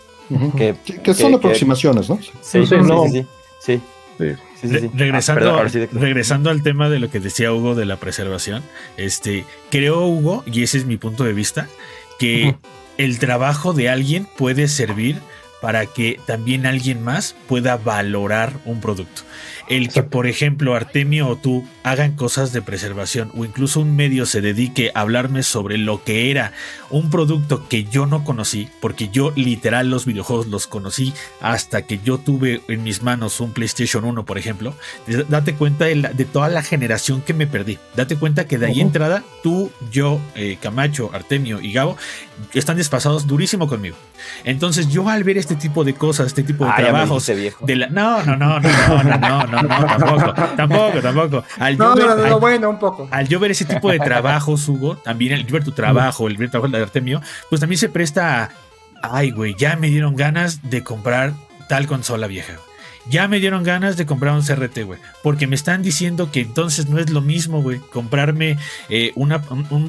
[0.56, 0.74] que,
[1.14, 2.18] son aproximaciones, ¿no?
[2.42, 2.76] Sí, sí,
[3.60, 3.80] sí,
[4.60, 8.62] sí, regresando, regresando al tema de lo que decía Hugo de la preservación,
[8.96, 11.68] este, creo, Hugo, y ese es mi punto de vista,
[12.18, 12.56] que
[12.98, 15.20] el trabajo de alguien puede servir
[15.60, 19.22] para que también alguien más pueda valorar un producto.
[19.68, 24.26] El que, por ejemplo, Artemio o tú hagan cosas de preservación o incluso un medio
[24.26, 26.52] se dedique a hablarme sobre lo que era
[26.90, 32.00] un producto que yo no conocí, porque yo literal los videojuegos los conocí hasta que
[32.02, 34.74] yo tuve en mis manos un PlayStation 1, por ejemplo,
[35.28, 37.78] date cuenta de, toda la generación que me perdí.
[37.96, 41.96] Date cuenta que de ahí entrada, tú, yo, eh, Camacho, Artemio y Gabo
[42.54, 43.96] están despasados durísimo conmigo.
[44.44, 47.26] Entonces yo al ver este tipo de cosas, este tipo de trabajos...
[47.26, 51.44] De la, no, no, no, no, no, no, no, no, tampoco, tampoco, tampoco.
[51.58, 53.08] Al no, no, no, bueno, un poco.
[53.10, 56.46] Al yo ver ese tipo de trabajos, Hugo, también el ver tu trabajo, el ver
[56.46, 58.50] el trabajo de Artemio, pues también se presta a,
[59.02, 61.32] ay, güey, ya me dieron ganas de comprar
[61.68, 62.54] tal consola vieja.
[63.08, 64.98] Ya me dieron ganas de comprar un CRT, güey.
[65.22, 68.58] Porque me están diciendo que entonces no es lo mismo, güey, comprarme
[68.90, 69.42] eh, una,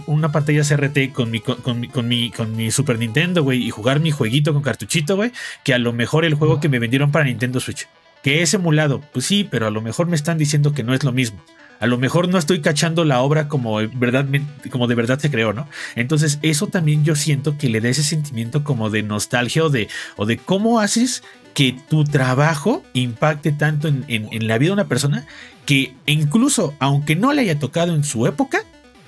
[0.07, 3.71] una, pantalla CRT con mi, con, mi, con, mi, con mi Super Nintendo, güey, y
[3.71, 5.33] jugar mi jueguito con cartuchito, güey,
[5.65, 7.87] que a lo mejor el juego que me vendieron para Nintendo Switch.
[8.23, 11.03] Que es emulado, pues sí, pero a lo mejor me están diciendo que no es
[11.03, 11.39] lo mismo.
[11.79, 14.27] A lo mejor no estoy cachando la obra como, verdad,
[14.69, 15.67] como de verdad se creó, ¿no?
[15.95, 19.87] Entonces, eso también yo siento que le da ese sentimiento como de nostalgia o de,
[20.17, 24.87] o de cómo haces que tu trabajo impacte tanto en, en la vida de una
[24.87, 25.25] persona
[25.65, 28.63] que incluso, aunque no le haya tocado en su época,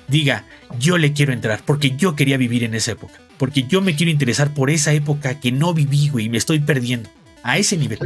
[0.08, 0.46] diga,
[0.80, 3.20] yo le quiero entrar porque yo quería vivir en esa época.
[3.38, 7.10] Porque yo me quiero interesar por esa época que no viví, y me estoy perdiendo.
[7.42, 7.98] A ese nivel.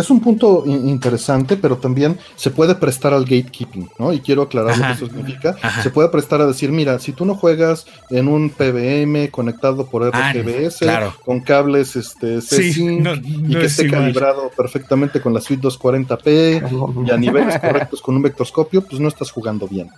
[0.00, 4.12] Es un punto interesante, pero también se puede prestar al gatekeeping, ¿no?
[4.12, 5.56] Y quiero aclarar lo que eso significa.
[5.82, 10.02] Se puede prestar a decir, mira, si tú no juegas en un PBM conectado por
[10.08, 17.06] RGBS, ah, con cables este, C-Sync y que esté calibrado perfectamente con la suite 240p
[17.06, 19.90] y a niveles correctos con un vectorscopio, pues no estás jugando bien.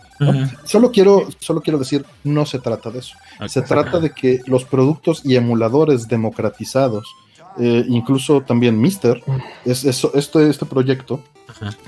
[0.64, 3.16] Solo, quiero, solo quiero decir, no se trata de eso.
[3.48, 7.06] Se trata de que los productos y emuladores democratizados,
[7.58, 9.22] eh, incluso también Mister,
[9.64, 11.20] es, eso, este, este proyecto,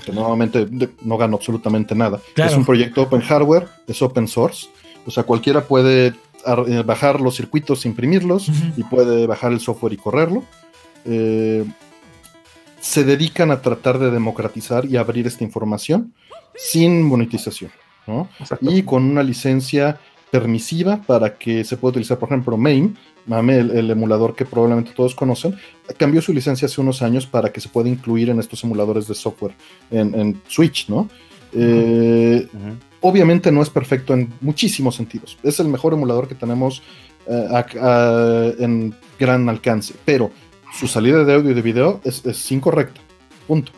[0.05, 0.67] que nuevamente
[1.01, 4.67] no gana absolutamente nada, es un proyecto open hardware, es open source,
[5.05, 6.13] o sea, cualquiera puede
[6.67, 10.43] eh, bajar los circuitos, imprimirlos y puede bajar el software y correrlo.
[11.05, 11.65] Eh,
[12.79, 16.13] se dedican a tratar de democratizar y abrir esta información
[16.55, 17.71] sin monetización,
[18.05, 18.29] ¿no?
[18.61, 19.99] Y con una licencia
[20.29, 22.93] permisiva para que se pueda utilizar, por ejemplo, MAME,
[23.25, 25.55] MAME, el, emulador que probablemente todos conocen,
[25.97, 29.15] cambió su licencia hace unos años para que se pueda incluir en estos emuladores de
[29.15, 29.53] software
[29.91, 31.09] en, Switch, ¿no?
[31.53, 32.47] Eh,
[33.01, 35.37] obviamente no es perfecto en muchísimos sentidos.
[35.43, 36.83] Es el mejor emulador que tenemos
[37.27, 40.31] eh, en gran alcance, pero
[40.73, 43.01] su salida de audio y de video es, es incorrecta.
[43.47, 43.71] Punto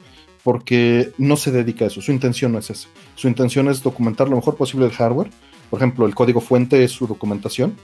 [0.43, 2.87] porque no se dedica a eso, su intención no es esa.
[3.15, 5.29] Su intención es documentar lo mejor posible el hardware,
[5.69, 7.75] por ejemplo, el código fuente es su documentación.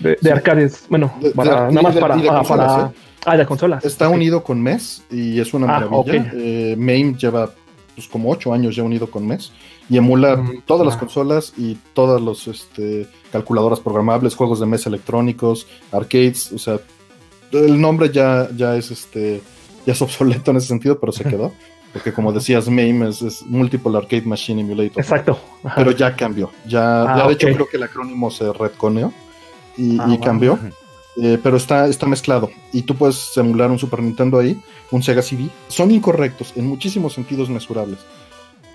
[0.00, 2.96] De, arcades, bueno, nada más para, de consolas, ¿eh?
[3.26, 3.84] ah, de consolas.
[3.84, 6.32] Está unido con MES y es una ah, maravilla.
[6.34, 7.50] Eh, MAME lleva
[7.94, 9.52] pues, como ocho años ya unido con MES
[9.90, 14.86] y emula mm, todas las consolas y todas las este, calculadoras programables, juegos de MES
[14.86, 16.80] electrónicos, arcades, o sea,
[17.52, 19.42] el nombre ya, ya es este
[19.84, 21.52] ya es obsoleto en ese sentido, pero se quedó.
[21.92, 25.02] Porque como decías, MAME es, Multiple Arcade Machine Emulator.
[25.02, 25.38] Exacto.
[25.74, 26.50] Pero ya cambió.
[26.64, 29.12] Ya, ah, de hecho creo que el acrónimo se retconeó
[29.76, 30.58] y, ah, cambió.
[31.16, 32.50] Eh, pero está, está mezclado.
[32.72, 35.48] Y tú puedes emular un Super Nintendo ahí, un Sega CD.
[35.68, 37.98] Son incorrectos en muchísimos sentidos mesurables.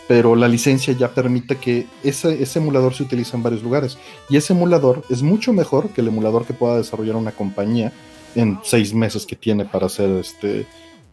[0.08, 3.98] Pero la licencia ya permite que ese, ese emulador se utilice en varios lugares.
[4.30, 7.92] Y ese emulador es mucho mejor que el emulador que pueda desarrollar una compañía
[8.36, 10.68] en seis meses que tiene para hacer este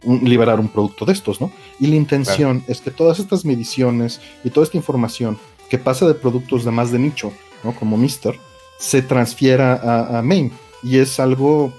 [0.05, 1.51] liberar un producto de estos, ¿no?
[1.79, 5.37] Y la intención es que todas estas mediciones y toda esta información
[5.69, 7.31] que pasa de productos de más de nicho,
[7.63, 7.73] ¿no?
[7.73, 8.37] Como Mister,
[8.83, 10.51] se transfiera a, a Main.
[10.81, 11.71] Y es algo,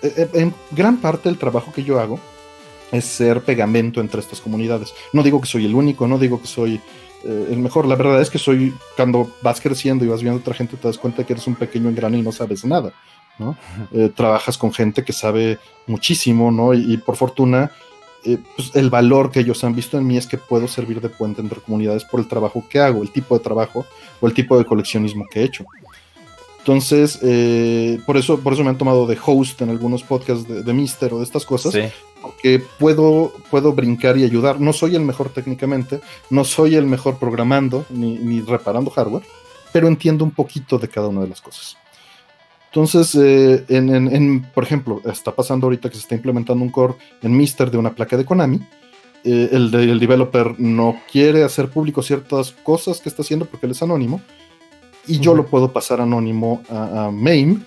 [0.00, 2.20] e, e, en gran parte del trabajo que yo hago
[2.92, 4.94] es ser pegamento entre estas comunidades.
[5.12, 6.80] No digo que soy el único, no digo que soy
[7.24, 7.86] eh, el mejor.
[7.86, 10.86] La verdad es que soy, cuando vas creciendo y vas viendo a otra gente, te
[10.86, 12.92] das cuenta que eres un pequeño engrano y no sabes nada.
[13.92, 16.74] Eh, trabajas con gente que sabe muchísimo, ¿no?
[16.74, 17.72] Y, por fortuna,
[18.24, 21.08] eh, pues, el valor que ellos han visto en mí es que puedo servir de
[21.08, 23.84] puente entre comunidades por el trabajo que hago, el tipo de trabajo
[24.20, 25.64] o el tipo de coleccionismo que he hecho.
[26.62, 30.62] Entonces, eh, por, eso, por eso me han tomado de host en algunos podcasts de,
[30.62, 31.76] de Mister o de estas cosas,
[32.22, 34.60] porque puedo, puedo brincar y ayudar.
[34.60, 39.24] No soy el mejor técnicamente, no soy el mejor programando ni, ni reparando hardware,
[39.72, 41.76] pero entiendo un poquito de cada una de las cosas.
[42.66, 47.36] Entonces, eh, en, por ejemplo, está pasando ahorita que se está implementando un core en
[47.36, 48.60] Mister de una placa de Konami.
[49.24, 53.82] Eh, el, developer no quiere hacer público ciertas cosas que está haciendo porque él es
[53.82, 54.22] anónimo.
[55.06, 57.58] Y yo lo puedo pasar anónimo a, MAME,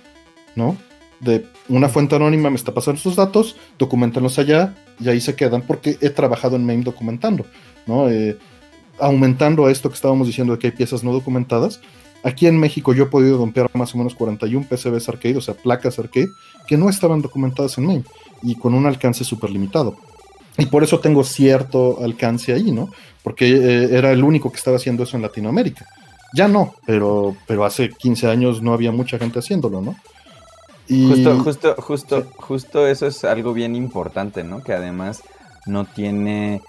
[0.55, 0.77] ¿no?
[1.19, 5.61] De una fuente anónima me está pasando sus datos, documentenlos allá y ahí se quedan
[5.61, 7.45] porque he trabajado en MAME documentando,
[7.85, 8.09] ¿no?
[8.09, 8.37] Eh,
[8.99, 11.81] aumentando esto que estábamos diciendo de que hay piezas no documentadas,
[12.25, 15.53] Aquí en México yo he podido dompear más o menos 41 PCBs arcade, o sea,
[15.53, 16.29] placas arcade,
[16.65, 18.03] que no estaban documentadas en MAME
[18.41, 19.95] y con un alcance súper limitado.
[20.57, 22.89] Y por eso tengo cierto alcance ahí, ¿no?
[23.21, 25.85] Porque eh, era el único que estaba haciendo eso en Latinoamérica.
[26.35, 29.95] Ya no, pero, pero hace 15 años no había mucha gente haciéndolo, ¿no?
[30.87, 31.07] Y...
[31.07, 34.61] Justo, justo, justo, justo eso es algo bien importante, ¿no?
[34.61, 35.23] Que además
[35.65, 36.61] no tiene,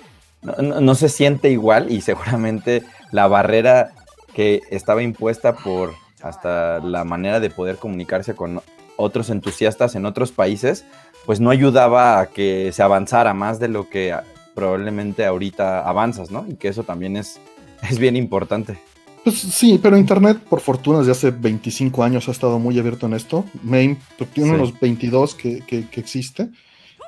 [0.43, 3.91] no se siente igual y seguramente la barrera
[4.35, 8.63] que estaba impuesta por hasta la manera de poder comunicarse con
[8.97, 10.85] otros entusiastas en otros países,
[11.27, 14.15] pues no ayudaba a que se avanzara más de lo que
[14.55, 16.47] probablemente ahorita avanzas, ¿no?
[16.49, 17.41] Y que eso también es,
[17.91, 18.79] es bien importante.
[19.27, 23.15] Pues sí, pero Internet, por fortuna, desde hace 25 años ha estado muy abierto en
[23.15, 23.45] esto.
[23.65, 23.99] Main
[24.33, 26.49] tiene unos 22 que, que, que, existe.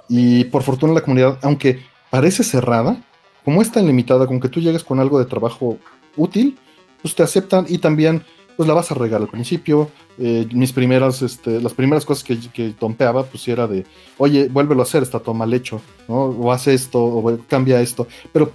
[0.08, 1.78] Y por fortuna la comunidad, aunque
[2.10, 3.00] parece cerrada,
[3.44, 5.78] como es tan limitada, con que tú llegues con algo de trabajo
[6.16, 6.58] útil,
[7.00, 8.24] pues te aceptan y también
[8.56, 9.88] pues la vas a regar al principio.
[10.18, 14.80] Eh, mis primeras, este, las primeras cosas que, que tompeaba, pues era de, oye, vuélvelo
[14.80, 16.24] a hacer, está todo mal hecho, ¿no?
[16.24, 18.08] O hace esto, o cambia esto.
[18.32, 18.50] Pero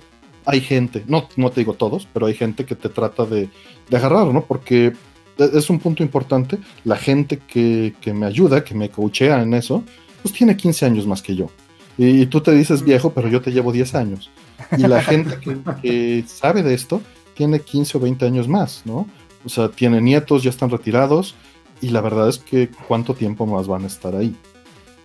[0.45, 3.49] hay gente, no, no te digo todos, pero hay gente que te trata de,
[3.89, 4.43] de agarrar, ¿no?
[4.43, 4.93] Porque
[5.37, 6.57] e, es un punto importante.
[6.83, 9.83] La gente que, que, me ayuda, que me coachea en eso,
[10.21, 11.49] pues tiene 15 años más que yo.
[11.97, 14.31] Y, tú te dices viejo, pero yo te llevo 10 años.
[14.77, 15.37] Y la gente
[15.81, 17.01] que, sabe de esto
[17.35, 19.07] tiene 15 o 20 años más, ¿no?
[19.45, 21.35] O sea, tiene nietos, ya están retirados,
[21.81, 24.35] y la verdad es que cuánto tiempo más van a estar ahí.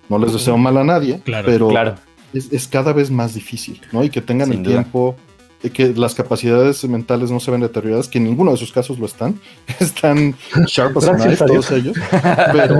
[0.08, 1.70] No les deseo mal a nadie, pero
[2.32, 4.04] Es, cada vez más difícil, ¿no?
[4.04, 5.16] Y que tengan el tiempo,
[5.60, 9.06] que las capacidades mentales no se ven deterioradas, que en ninguno de sus casos lo
[9.06, 9.40] están.
[9.80, 10.34] Están
[10.66, 11.96] sharp as todos ellos.
[12.52, 12.78] Pero,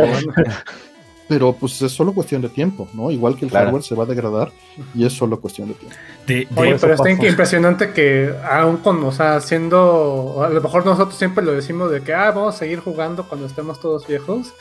[1.28, 3.10] pero pues es solo cuestión de tiempo, ¿no?
[3.10, 4.50] Igual que el hardware se va a degradar
[4.94, 6.60] y es solo cuestión de tiempo.
[6.60, 11.44] Oye, pero está impresionante que aún con, o sea, siendo, a lo mejor nosotros siempre
[11.44, 14.54] lo decimos de que, ah, vamos a seguir jugando cuando estemos todos viejos,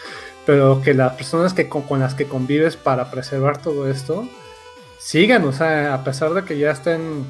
[0.46, 4.28] pero que las personas que con, las que convives para preservar todo esto
[5.00, 7.26] sigan, o sea, a pesar de que ya estén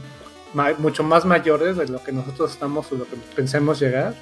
[0.80, 4.16] mucho más mayores de lo que nosotros estamos o lo que pensemos llegar,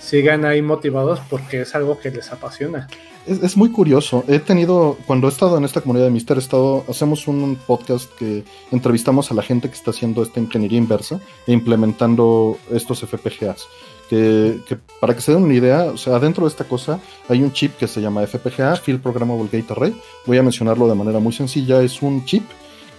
[0.00, 2.88] sigan ahí motivados porque es algo que les apasiona
[3.26, 4.24] es, muy curioso.
[4.28, 8.10] He tenido, cuando he estado en esta comunidad de Mister, he estado, hacemos un podcast
[8.16, 13.66] que entrevistamos a la gente que está haciendo esta ingeniería inversa e implementando estos FPGAs.
[14.08, 14.60] Que,
[15.00, 17.78] para que se den una idea, o sea, dentro de esta cosa hay un chip
[17.78, 19.94] que se llama FPGA, Field Programmable Gate Array.
[20.26, 21.80] Voy a mencionarlo de manera muy sencilla.
[21.82, 22.44] Es un chip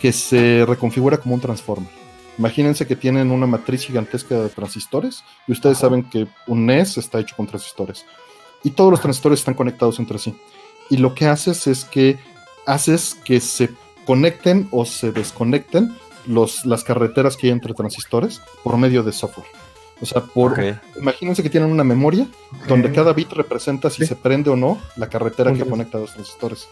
[0.02, 2.03] que se reconfigura como un transformer.
[2.38, 7.20] Imagínense que tienen una matriz gigantesca de transistores y ustedes saben que un NES está
[7.20, 8.06] hecho con transistores.
[8.64, 10.36] Y todos los transistores están conectados entre sí.
[10.90, 12.18] Y lo que haces es que
[12.66, 13.70] haces que se
[14.06, 19.48] conecten o se desconecten los, las carreteras que hay entre transistores por medio de software.
[20.02, 20.60] O sea, por,
[21.00, 22.28] imagínense que tienen una memoria
[22.68, 26.14] donde cada bit representa si se prende o no la carretera que conecta a los
[26.14, 26.68] transistores.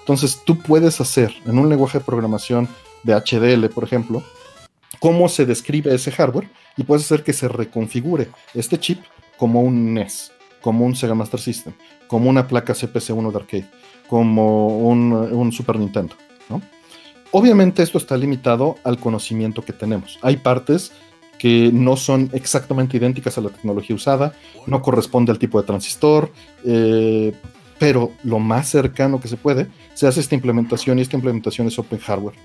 [0.00, 2.68] Entonces tú puedes hacer en un lenguaje de programación
[3.02, 4.22] de HDL, por ejemplo,
[5.00, 9.00] cómo se describe ese hardware y puedes hacer que se reconfigure este chip
[9.36, 10.32] como un NES
[10.64, 11.74] como un Sega Master System,
[12.06, 13.70] como una placa CPC-1 de arcade,
[14.08, 16.16] como un, Super Nintendo.
[17.32, 20.18] Obviamente esto está limitado al conocimiento que tenemos.
[20.22, 20.92] Hay partes
[21.38, 24.34] que no son exactamente idénticas a la tecnología usada,
[24.66, 26.32] no corresponde al tipo de transistor,
[26.64, 27.34] eh,
[27.78, 31.78] pero lo más cercano que se puede, se hace esta implementación y esta implementación es
[31.78, 32.36] Open Hardware.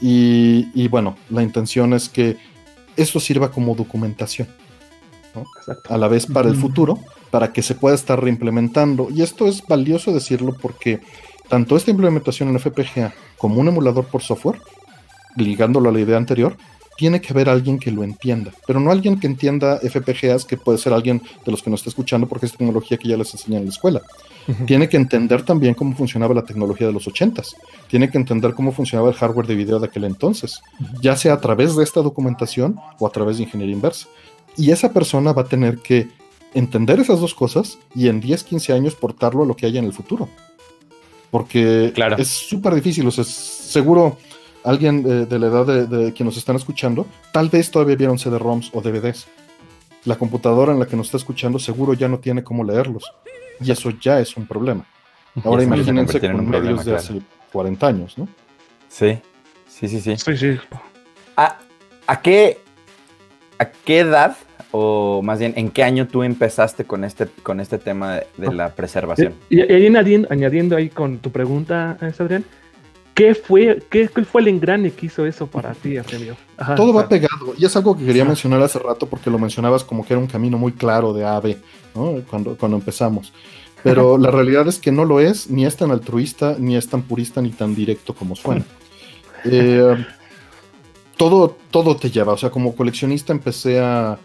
[0.00, 2.36] Y, y bueno, la intención es que
[2.96, 4.48] esto sirva como documentación.
[5.88, 6.98] A la vez para el futuro,
[7.30, 9.08] para que se pueda estar reimplementando.
[9.10, 11.00] Y esto es valioso decirlo porque
[11.48, 14.60] tanto esta implementación en FPGA como un emulador por software,
[15.36, 16.56] ligándolo a la idea anterior,
[16.96, 20.76] tiene que haber alguien que lo entienda, pero no alguien que entienda FPGAs, que puede
[20.76, 23.60] ser alguien de los que nos está escuchando porque es tecnología que ya les enseñan
[23.60, 24.02] en la escuela.
[24.66, 27.54] Tiene que entender también cómo funcionaba la tecnología de los 80s.
[27.88, 30.60] Tiene que entender cómo funcionaba el hardware de video de aquel entonces,
[31.00, 34.08] ya sea a través de esta documentación o a través de ingeniería inversa.
[34.56, 36.08] Y esa persona va a tener que
[36.54, 39.86] entender esas dos cosas y en 10, 15 años portarlo a lo que haya en
[39.86, 40.28] el futuro.
[41.30, 44.18] Porque es súper difícil, o sea, seguro
[44.64, 48.80] alguien de, la edad de, quien nos están escuchando, tal vez todavía vieron CD-ROMs o
[48.80, 49.26] DVDs.
[50.04, 53.04] La computadora en la que nos está escuchando seguro ya no tiene cómo leerlos.
[53.60, 54.84] Y eso ya es un problema.
[55.44, 57.20] Ahora imagínense con medios de hace
[57.52, 58.28] 40 años, ¿no?
[58.88, 59.18] Sí,
[59.68, 60.16] sí, sí, sí.
[60.16, 60.58] Sí, sí.
[61.36, 62.58] ¿A qué
[63.60, 64.36] ¿a qué edad,
[64.70, 68.70] o más bien, en qué año tú empezaste con este, con este tema de, la
[68.70, 69.34] preservación?
[69.50, 72.44] Y, ahí añadiendo, ahí con tu pregunta, Adrián,
[73.20, 76.38] ¿qué fue, qué, fue el engrane que hizo eso para ti, Artemio?
[76.74, 80.06] Todo va pegado, y es algo que quería mencionar hace rato porque lo mencionabas como
[80.06, 81.58] que era un camino muy claro de A a B,
[82.30, 83.34] cuando, cuando empezamos.
[83.82, 87.02] Pero la realidad es que no lo es, ni es tan altruista, ni es tan
[87.02, 88.64] purista, ni tan directo como suena.
[89.44, 89.96] Eh,
[91.18, 92.32] todo, todo te lleva.
[92.32, 94.18] O sea, como coleccionista empecé a,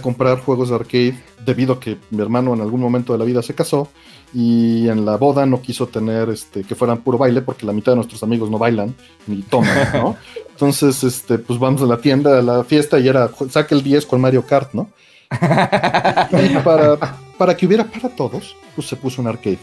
[0.00, 3.42] comprar juegos de arcade debido a que mi hermano en algún momento de la vida
[3.42, 3.88] se casó
[4.34, 7.92] y en la boda no quiso tener este que fueran puro baile porque la mitad
[7.92, 8.94] de nuestros amigos no bailan
[9.26, 10.16] ni toman, ¿no?
[10.50, 14.04] Entonces, este, pues vamos a la tienda, a la fiesta y era saque el 10
[14.06, 14.90] con Mario Kart, ¿no?
[15.30, 16.96] y para,
[17.38, 19.58] para que hubiera para todos, pues se puso un arcade.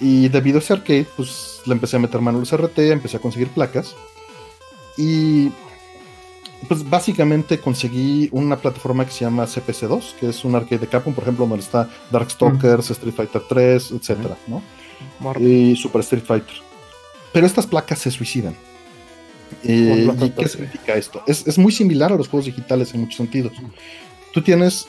[0.00, 3.20] Y debido a ese arcade, pues le empecé a meter mano al CRT, empecé a
[3.20, 3.94] conseguir placas.
[4.96, 5.50] Y
[6.68, 11.14] pues básicamente conseguí una plataforma que se llama CPC2, que es un arcade de Capcom,
[11.14, 14.62] por ejemplo, donde está Darkstalkers, Street Fighter 3, etcétera, ¿no?
[15.40, 16.54] Y Super Street Fighter.
[17.32, 18.54] Pero estas placas se suicidan.
[19.62, 21.22] Eh, ¿Y qué significa esto?
[21.26, 23.52] Es, muy similar a los juegos digitales en muchos sentidos.
[24.32, 24.86] Tú tienes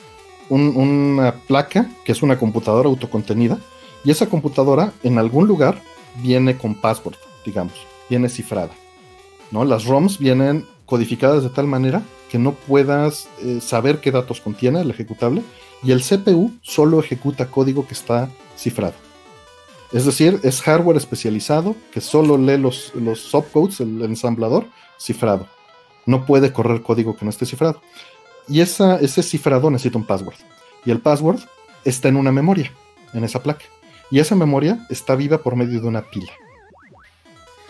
[0.49, 3.57] una placa que es una computadora autocontenida
[4.03, 5.81] y esa computadora en algún lugar
[6.21, 7.73] viene con password, digamos,
[8.09, 8.71] viene cifrada.
[9.51, 9.65] ¿no?
[9.65, 14.81] Las ROMs vienen codificadas de tal manera que no puedas eh, saber qué datos contiene
[14.81, 15.43] el ejecutable
[15.83, 18.93] y el CPU solo ejecuta código que está cifrado.
[19.91, 24.65] Es decir, es hardware especializado que solo lee los, los subcodes, el ensamblador,
[24.99, 25.47] cifrado.
[26.05, 27.81] No puede correr código que no esté cifrado.
[28.47, 30.35] Y ese cifrado necesita un password.
[30.85, 31.39] Y el password
[31.83, 32.71] está en una memoria,
[33.13, 33.65] en esa placa.
[34.11, 36.31] Y esa memoria está viva por medio de una pila.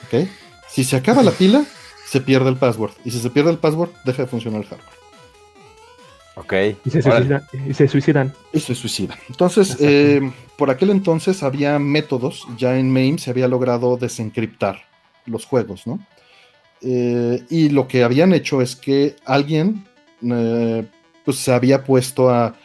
[0.05, 0.27] ¿Ok?
[0.69, 1.63] Si se acaba la pila,
[2.05, 2.91] se pierde el password.
[3.03, 5.05] Y si se pierde el password, deja de funcionar el hardware.
[6.35, 6.53] Ok.
[6.85, 7.43] Y se suicidan.
[7.67, 8.33] Y se suicidan.
[8.53, 9.17] Y se suicidan.
[9.29, 10.21] Entonces, eh,
[10.57, 14.81] por aquel entonces había métodos, ya en MAME se había logrado desencriptar
[15.25, 15.99] los juegos, ¿no?
[16.81, 19.85] Eh, y lo que habían hecho es que alguien
[20.21, 20.85] eh,
[21.23, 22.55] pues se había puesto a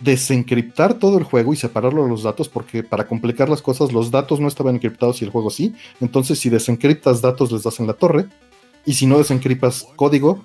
[0.00, 4.10] desencriptar todo el juego y separarlo de los datos, porque para complicar las cosas, los
[4.10, 5.74] datos no estaban encriptados y el juego sí.
[6.00, 8.26] Entonces, si desencriptas datos, les das en la torre.
[8.84, 10.42] Y si no desencriptas código,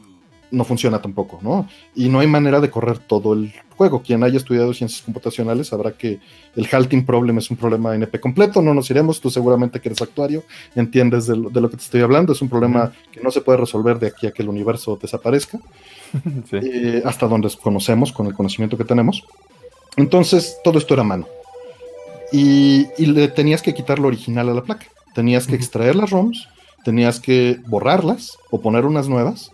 [0.49, 1.67] no funciona tampoco, ¿no?
[1.95, 4.01] Y no hay manera de correr todo el juego.
[4.01, 6.19] Quien haya estudiado ciencias computacionales sabrá que
[6.55, 10.01] el halting problem es un problema NP completo, no nos iremos, tú seguramente que eres
[10.01, 10.43] actuario,
[10.75, 13.41] entiendes de lo, de lo que te estoy hablando, es un problema que no se
[13.41, 15.59] puede resolver de aquí a que el universo desaparezca,
[16.49, 16.57] Sí.
[16.61, 19.25] eh, hasta donde conocemos, con el conocimiento que tenemos.
[19.97, 21.27] Entonces, todo esto era mano.
[22.31, 24.85] Y, y le tenías que quitar lo original a la placa.
[25.13, 26.47] Tenías que extraer las ROMs,
[26.83, 29.51] tenías que borrarlas o poner unas nuevas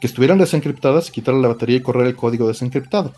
[0.00, 3.12] que estuvieran desencriptadas y quitarle la batería y correr el código desencriptado.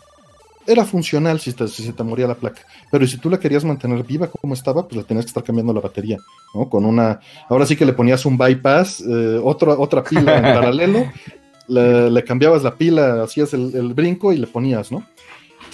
[0.67, 2.61] Era funcional si, te- si se te moría la placa,
[2.91, 5.73] pero si tú la querías mantener viva como estaba, pues le tenías que estar cambiando
[5.73, 6.17] la batería,
[6.53, 6.69] ¿no?
[6.69, 7.19] Con una,
[7.49, 11.11] ahora sí que le ponías un bypass, eh, otra, otra pila en paralelo,
[11.67, 15.03] le, le cambiabas la pila, hacías el, el brinco y le ponías, ¿no?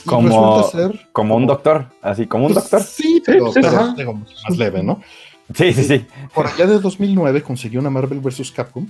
[0.05, 2.81] Como- ser Como un doctor, así, como un pues, doctor.
[2.87, 3.93] Sí, pero, sí, pero, ajá.
[3.97, 5.01] digo, más leve, ¿no?
[5.53, 6.05] Sí, sí, sí.
[6.33, 8.51] Por allá de 2009 conseguí una Marvel vs.
[8.51, 8.87] Capcom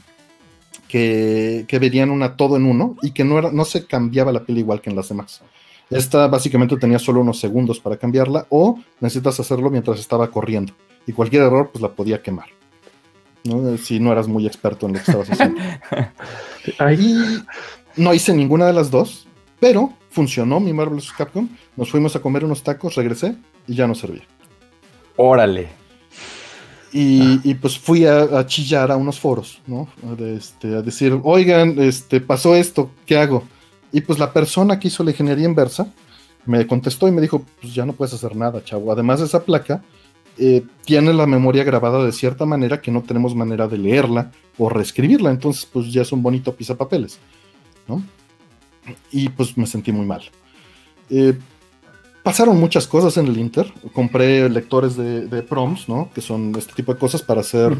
[0.87, 4.43] que, que verían una todo en uno y que no, era, no se cambiaba la
[4.43, 5.41] pila igual que en las demás.
[5.89, 10.73] Esta básicamente tenía solo unos segundos para cambiarla o necesitas hacerlo mientras estaba corriendo
[11.05, 12.47] y cualquier error pues la podía quemar.
[13.43, 13.77] ¿no?
[13.77, 15.61] Si no eras muy experto en lo que estabas haciendo.
[16.97, 19.25] Y no hice ninguna de las dos,
[19.57, 21.13] pero funcionó mi Marvel vs.
[21.17, 21.47] Capcom.
[21.77, 23.35] Nos fuimos a comer unos tacos, regresé
[23.67, 24.23] y ya no servía.
[25.15, 25.86] Órale.
[26.93, 29.89] Y, y, pues fui a, a chillar a unos foros, ¿no?
[30.17, 33.43] De este, a decir, oigan, este, pasó esto, ¿qué hago?
[33.91, 35.91] Y pues la persona que hizo la ingeniería inversa
[36.45, 38.91] me contestó y me dijo, pues ya no puedes hacer nada, chavo.
[38.91, 39.83] Además esa placa
[40.37, 44.69] eh, tiene la memoria grabada de cierta manera que no tenemos manera de leerla o
[44.69, 47.19] reescribirla, entonces pues ya es un bonito pisapapeles,
[47.87, 48.03] ¿no?
[49.11, 50.21] Y pues me sentí muy mal.
[51.09, 51.37] Eh,
[52.27, 53.73] pasaron muchas cosas en el Inter.
[53.93, 56.09] Compré lectores de, de prompts, ¿no?
[56.13, 57.77] Que son este tipo de cosas para hacer,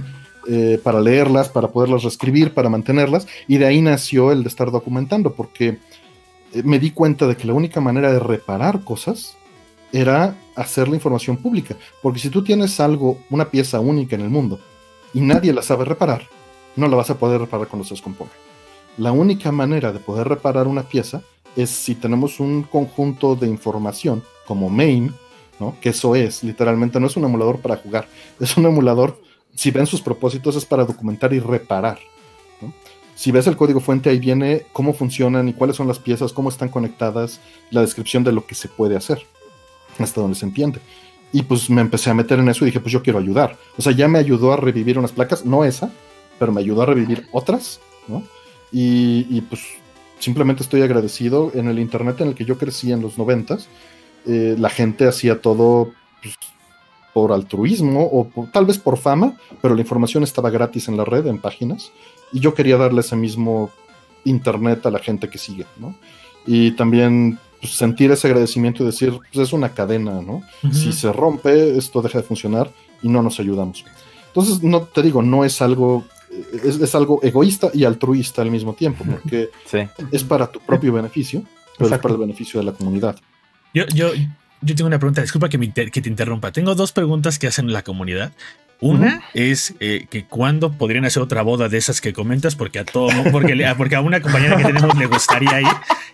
[0.47, 3.27] eh, para leerlas, para poderlas reescribir, para mantenerlas.
[3.49, 5.79] Y de ahí nació el de estar documentando, porque
[6.53, 9.35] eh, me di cuenta de que la única manera de reparar cosas
[9.91, 11.75] era hacer la información pública.
[12.01, 14.61] Porque si tú tienes algo, una pieza única en el mundo,
[15.13, 16.21] y nadie la sabe reparar,
[16.77, 18.31] no la vas a poder reparar cuando se descomponga.
[18.97, 21.21] La única manera de poder reparar una pieza
[21.57, 25.11] es si tenemos un conjunto de información como MAME,
[25.59, 25.75] ¿no?
[25.81, 28.07] que eso es, literalmente no es un emulador para jugar,
[28.39, 29.21] es un emulador,
[29.55, 31.97] si ven sus propósitos, es para documentar y reparar.
[33.15, 36.49] Si ves el código fuente, ahí viene cómo funcionan y cuáles son las piezas, cómo
[36.49, 37.39] están conectadas,
[37.71, 39.23] la descripción de lo que se puede hacer,
[39.97, 40.79] hasta donde se entiende.
[41.33, 43.57] Y pues me empecé a meter en eso y dije, pues yo quiero ayudar.
[43.75, 45.91] O sea, ya me ayudó a revivir unas placas, no esa,
[46.37, 48.21] pero me ayudó a revivir otras, ¿no?
[48.71, 49.63] Y, y pues
[50.19, 51.51] simplemente estoy agradecido.
[51.53, 53.67] En el internet en el que yo crecí en los noventas,
[54.25, 55.91] eh, la gente hacía todo
[56.21, 56.35] pues,
[57.13, 61.05] por altruismo o por- tal vez por fama, pero la información estaba gratis en la
[61.05, 61.91] red, en páginas,
[62.33, 63.69] y yo quería darle ese mismo
[64.25, 65.95] internet a la gente que sigue, ¿no?
[66.45, 70.41] Y también pues, sentir ese agradecimiento y decir, pues es una cadena, ¿no?
[70.73, 72.69] Si se rompe, esto deja de funcionar
[73.01, 73.83] y no nos ayudamos.
[74.27, 76.03] Entonces, no te digo, no es algo,
[76.63, 79.79] es, es algo egoísta y altruista al mismo tiempo, porque Sí.
[80.11, 81.43] es para tu propio beneficio,
[81.77, 83.15] pero es para el beneficio de la comunidad.
[83.73, 84.11] Yo, yo,
[84.61, 86.51] yo tengo una pregunta, disculpa que, me inter- que te interrumpa.
[86.51, 88.33] Tengo dos preguntas que hacen la comunidad.
[88.79, 92.85] Una es eh, que cuándo podrían hacer otra boda de esas que comentas, porque a
[92.85, 95.67] todo, porque, le- porque a una compañera que tenemos le gustaría ir.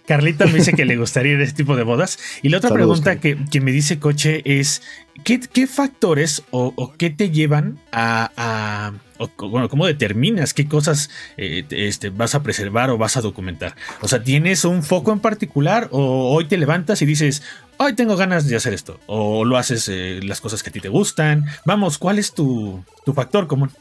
[0.07, 2.17] Carlita me dice que le gustaría ir a este tipo de bodas.
[2.41, 4.81] Y la otra Saludos, pregunta que, que me dice Coche es:
[5.23, 10.53] ¿qué, qué factores o, o qué te llevan a, a- o co- bueno, cómo determinas
[10.53, 13.75] qué cosas eh, te- este, vas a preservar o vas a documentar?
[14.01, 17.43] O sea, ¿tienes un foco en particular o hoy te levantas y dices,
[17.83, 18.99] hoy tengo ganas de hacer esto?
[19.07, 21.45] O lo haces eh, las cosas que a ti te gustan.
[21.65, 23.71] Vamos, ¿cuál es tu, tu factor común?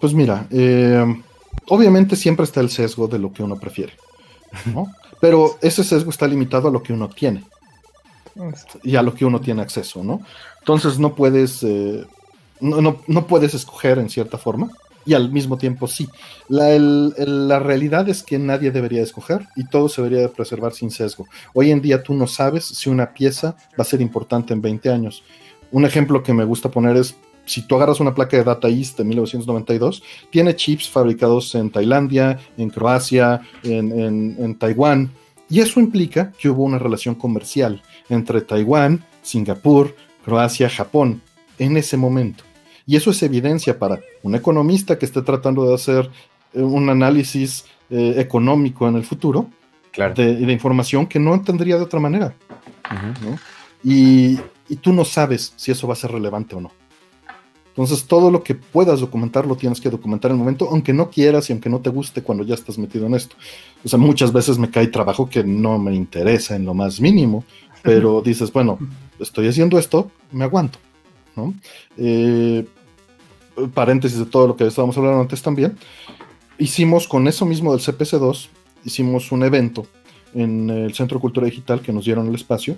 [0.00, 1.04] Pues mira, eh,
[1.68, 3.94] obviamente siempre está el sesgo de lo que uno prefiere,
[4.66, 4.92] ¿no?
[5.20, 7.44] Pero ese sesgo está limitado a lo que uno tiene.
[8.82, 10.20] y a lo que uno tiene acceso, ¿no?
[10.58, 12.04] Entonces no puedes, eh,
[12.60, 14.70] no, no, puedes escoger en cierta forma
[15.06, 16.08] y al mismo tiempo sí.
[16.48, 21.26] La, realidad es que nadie debería escoger y todo se debería preservar sin sesgo.
[21.52, 24.90] Hoy en día tú no sabes si una pieza va a ser importante en 20
[24.90, 25.22] años.
[25.70, 28.96] Un ejemplo que me gusta poner es, si tú agarras una placa de Data East
[28.96, 35.10] de 1992, tiene chips fabricados en Tailandia, en Croacia, en Taiwán,
[35.48, 39.94] y eso implica que hubo una relación comercial entre Taiwán, Singapur,
[40.24, 41.22] Croacia, Japón
[41.58, 42.44] en ese momento.
[42.86, 46.10] Y eso es evidencia para un economista que esté tratando de hacer
[46.52, 49.48] eh, un análisis eh, económico en el futuro
[50.14, 52.34] de, información que no entendería de otra manera.
[53.82, 54.38] y,
[54.80, 56.72] tú no sabes si eso va a ser relevante o no.
[57.68, 61.10] Entonces, todo lo que puedas documentar lo tienes que documentar en el momento, aunque no
[61.10, 63.34] quieras y aunque no te guste cuando ya estás metido en esto.
[63.84, 67.44] O sea, muchas veces me cae trabajo que no me interesa en lo más mínimo,
[67.82, 68.78] pero dices, bueno,
[69.18, 70.78] estoy haciendo esto, me aguanto.
[71.36, 71.54] ¿No?
[71.96, 72.64] Eh,
[73.72, 75.76] paréntesis de todo lo que estábamos hablando antes también.
[76.58, 78.48] Hicimos con eso mismo del CPC2,
[78.84, 79.86] hicimos un evento
[80.34, 82.76] en el Centro de Cultura Digital que nos dieron el espacio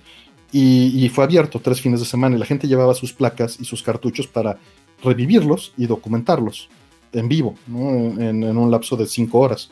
[0.52, 3.82] y, fue abierto tres fines de semana y la gente llevaba sus placas y sus
[3.82, 4.59] cartuchos para
[5.02, 6.68] revivirlos y documentarlos
[7.12, 9.70] en vivo, en, un lapso de cinco horas.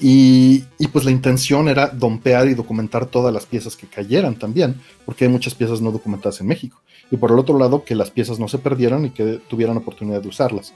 [0.00, 5.24] Y, pues la intención era dompear y documentar todas las piezas que cayeran también, porque
[5.24, 6.80] hay muchas piezas no documentadas en México.
[7.10, 10.22] Y por el otro lado, que las piezas no se perdieran y que tuvieran oportunidad
[10.22, 10.72] de usarlas.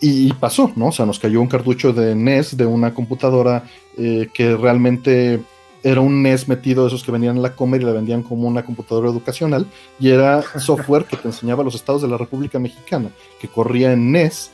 [0.00, 0.88] Y, pasó, ¿no?
[0.88, 3.64] O sea, nos cayó un cartucho de NES de una computadora
[3.98, 5.40] eh, que realmente
[5.82, 8.48] era un NES metido de esos que venían en la Comer y la vendían como
[8.48, 9.66] una computadora educacional
[9.98, 14.12] y era software que te enseñaba los estados de la República Mexicana, que corría en
[14.12, 14.50] NES,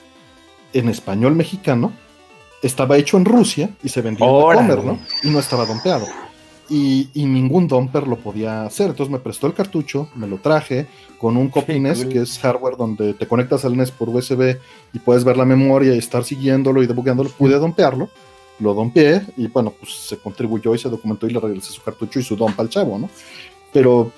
[0.72, 1.92] en español mexicano,
[2.62, 4.98] estaba hecho en Rusia y se vendía en Comer, ¿no?
[5.22, 6.06] Y no estaba dompeado.
[6.68, 8.90] Y, ningún domper lo podía hacer.
[8.90, 10.86] Entonces me prestó el cartucho, me lo traje
[11.18, 14.56] con un copy NES, que es hardware donde te conectas al NES por USB
[14.92, 17.30] y puedes ver la memoria y estar siguiéndolo y debugándolo.
[17.30, 18.10] Pude dompearlo
[18.58, 22.18] lo dompeé y bueno, pues se contribuyó y se documentó y le regresé su cartucho
[22.18, 23.10] y su dompa al chavo, ¿no?
[23.72, 24.10] Pero,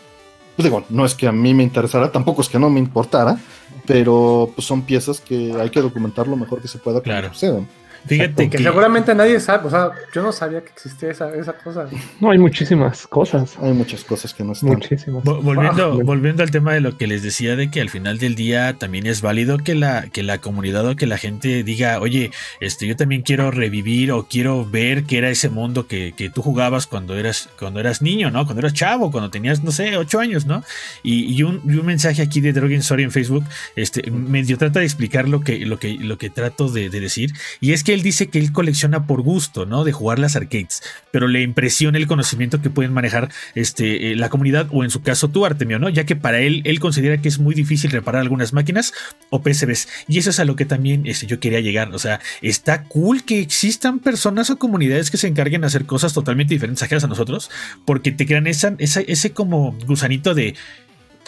[0.56, 3.38] pues digo, no es que a mí me interesara, tampoco es que no me importara,
[3.86, 7.32] pero pues son piezas que hay que documentar lo mejor que se pueda claro.
[7.32, 7.66] sucedan.
[8.06, 11.86] Fíjate que, seguramente nadie sabe, o sea, yo no sabía que existía esa, esa cosa.
[12.20, 13.56] No, hay muchísimas cosas.
[13.60, 14.70] Hay muchas cosas que no están.
[14.70, 15.24] Muchísimas.
[15.24, 18.74] Volviendo, volviendo al tema de lo que les decía de que al final del día
[18.78, 22.30] también es válido que la, que la comunidad o que la gente diga, oye,
[22.60, 26.42] este, yo también quiero revivir o quiero ver qué era ese mundo que, que tú
[26.42, 28.44] jugabas cuando eras, cuando eras niño, ¿no?
[28.44, 30.64] Cuando eras chavo, cuando tenías, no sé, ocho años, ¿no?
[31.02, 33.44] Y, y, un, y un, mensaje aquí de Drogen Story en Facebook,
[33.76, 37.32] este, medio trata de explicar lo que, lo que, lo que trato de, de decir.
[37.60, 39.84] Y es que él dice que él colecciona por gusto, ¿no?
[39.84, 44.28] De jugar las arcades, pero le impresiona el conocimiento que pueden manejar este, eh, la
[44.28, 45.88] comunidad o en su caso tú, Artemio, ¿no?
[45.88, 48.92] Ya que para él, él considera que es muy difícil reparar algunas máquinas
[49.30, 49.88] o PCBs.
[50.08, 51.94] Y eso es a lo que también este, yo quería llegar.
[51.94, 56.12] O sea, está cool que existan personas o comunidades que se encarguen de hacer cosas
[56.12, 57.50] totalmente diferentes a nosotros,
[57.84, 60.54] porque te crean esa, ese como gusanito de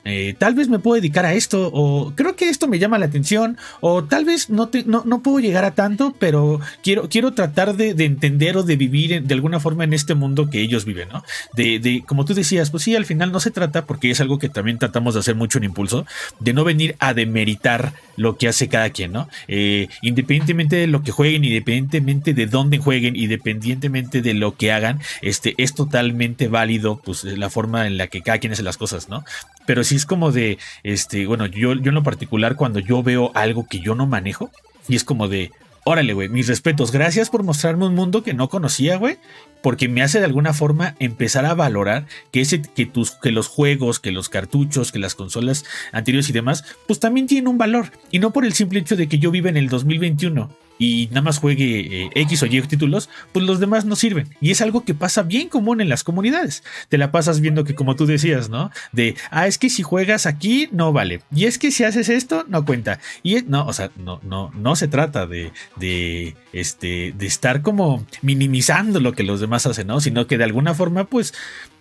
[0.05, 3.07] eh, tal vez me puedo dedicar a esto, o creo que esto me llama la
[3.07, 7.91] atención, o tal vez no, no, puedo llegar a tanto, pero quiero, quiero tratar de,
[8.05, 11.23] entender o de vivir de alguna forma en este mundo que ellos viven, ¿no?
[11.55, 14.49] De, como tú decías, pues sí, al final no se trata, porque es algo que
[14.49, 16.07] también tratamos de hacer mucho en impulso,
[16.39, 19.29] de no venir a demeritar lo que hace cada quien, ¿no?
[19.49, 25.01] Eh, independientemente de lo que jueguen, independientemente de dónde jueguen, independientemente de lo que hagan,
[25.23, 29.09] este, es totalmente válido, pues, la forma en la que cada quien hace las cosas,
[29.09, 29.25] ¿no?
[29.71, 33.31] Pero sí es como de, este, bueno, yo, yo en lo particular cuando yo veo
[33.37, 34.51] algo que yo no manejo,
[34.89, 35.53] y es como de,
[35.85, 39.19] órale, güey, mis respetos, gracias por mostrarme un mundo que no conocía, güey,
[39.63, 43.47] porque me hace de alguna forma empezar a valorar que, ese, que, tus, que los
[43.47, 47.93] juegos, que los cartuchos, que las consolas anteriores y demás, pues también tienen un valor,
[48.11, 50.51] y no por el simple hecho de que yo viva en el 2021
[50.81, 54.35] y nada más juegue eh, X o Y títulos, pues los demás no sirven.
[54.41, 56.65] Y es algo que pasa bien común en las comunidades.
[56.89, 58.71] Te la pasas viendo que como tú decías, ¿no?
[58.91, 61.21] De, ah, es que si juegas aquí no vale.
[61.33, 62.99] Y es que si haces esto no cuenta.
[63.23, 68.07] Y no, o sea, no, no, no se trata de, de, este, de estar como
[68.23, 70.01] minimizando lo que los demás hacen, ¿no?
[70.01, 71.35] Sino que de alguna forma, pues,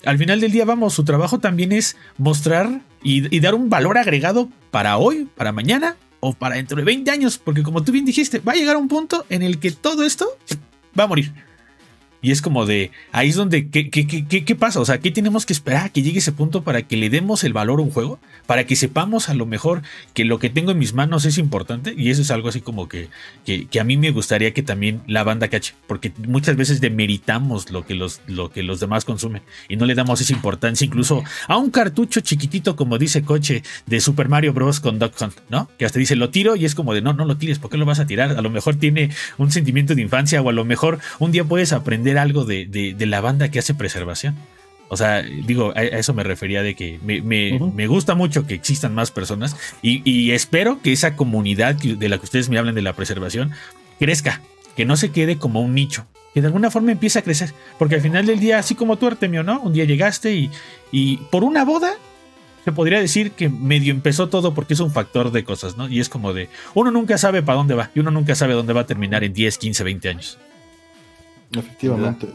[0.04, 3.98] al final del día, vamos, su trabajo también es mostrar y, y dar un valor
[3.98, 8.06] agregado para hoy, para mañana o para dentro de 20 años, porque como tú bien
[8.06, 10.38] dijiste, va a llegar un punto en el que todo esto
[10.98, 11.34] va a morir.
[12.22, 14.80] Y es como de, ahí es donde, ¿qué, qué, qué, qué pasa?
[14.82, 17.44] O sea, ¿qué tenemos que esperar a que llegue ese punto para que le demos
[17.44, 18.20] el valor a un juego?
[18.46, 21.94] Para que sepamos a lo mejor que lo que tengo en mis manos es importante.
[21.98, 23.10] Y eso es algo así como que,
[23.46, 25.76] que, a mí me gustaría que también la banda cache.
[25.88, 29.42] Porque muchas veces demeritamos lo que, los, lo que los demás consumen.
[29.70, 34.02] Y no le damos esa importancia incluso a un cartucho chiquitito, como dice Coche, de
[34.02, 34.82] Super Mario Bros.
[34.82, 35.70] con Duck Hunt, ¿no?
[35.78, 37.78] Que hasta dice, lo tiro y es como de, no, no lo tires, ¿por qué
[37.78, 38.32] lo vas a tirar?
[38.32, 41.72] A lo mejor tiene un sentimiento de infancia o a lo mejor un día puedes
[41.72, 44.36] aprender algo de, la banda que hace preservación.
[44.88, 49.12] O sea, digo, a, eso me refería de que me, gusta mucho que existan más
[49.12, 53.52] personas y, espero que esa comunidad de la que ustedes me hablan de la preservación
[54.00, 54.42] crezca,
[54.76, 57.54] que no se quede como un nicho, que de alguna forma empiece a crecer.
[57.78, 59.60] Porque al final del día, así como tú, Artemio, ¿no?
[59.62, 60.50] Un día llegaste y,
[60.92, 61.94] y por una boda
[62.66, 65.88] se podría decir que medio empezó todo porque es un factor de cosas, ¿no?
[65.88, 68.74] Y es como de, uno nunca sabe para dónde va y uno nunca sabe dónde
[68.74, 70.38] va a terminar en 10, 15, 20 años.
[71.52, 72.28] Efectivamente.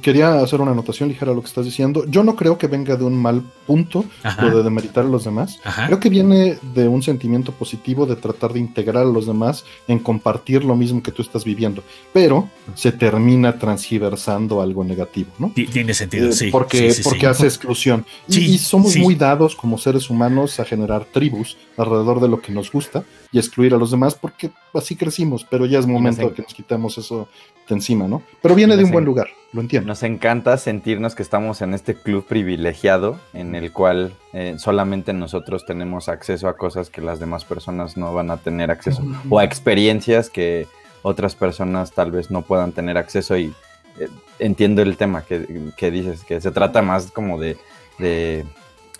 [0.00, 2.06] Quería hacer una anotación ligera a lo que estás diciendo.
[2.08, 4.04] Yo no creo que venga de un mal punto
[4.40, 5.60] lo de demeritar a los demás.
[5.86, 9.98] Creo que viene de un sentimiento positivo de tratar de integrar a los demás en
[9.98, 11.84] compartir lo mismo que tú estás viviendo.
[12.14, 15.52] Pero se termina transgiversando algo negativo, ¿no?
[15.54, 16.48] Tiene sentido, eh, sí.
[16.50, 18.06] Porque, porque hace exclusión.
[18.26, 22.72] y, somos muy dados como seres humanos a generar tribus alrededor de lo que nos
[22.72, 26.42] gusta y excluir a los demás porque así crecimos, pero ya es momento de que
[26.42, 27.28] nos quitemos eso
[27.68, 28.22] encima, ¿no?
[28.42, 29.86] Pero viene de un buen lugar, lo entiendo.
[29.88, 35.64] Nos encanta sentirnos que estamos en este club privilegiado en el cual eh, solamente nosotros
[35.64, 39.44] tenemos acceso a cosas que las demás personas no van a tener acceso o a
[39.44, 40.66] experiencias que
[41.02, 43.54] otras personas tal vez no puedan tener acceso y
[43.98, 44.08] eh,
[44.38, 47.56] entiendo el tema que, dices, que se trata más como de,
[47.98, 48.44] de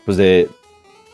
[0.04, 0.48] pues de,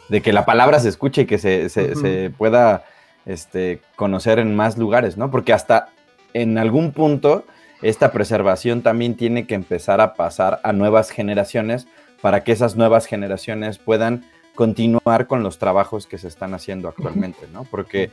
[0.09, 2.85] de, que la palabra se escuche y que se, se pueda
[3.27, 5.31] este, conocer en más lugares, ¿no?
[5.31, 5.91] Porque hasta
[6.35, 7.45] en algún punto
[7.83, 11.87] esta preservación también tiene que empezar a pasar a nuevas generaciones
[12.20, 14.24] para que esas nuevas generaciones puedan
[14.55, 17.64] continuar con los trabajos que se están haciendo actualmente, ¿no?
[17.64, 18.11] Porque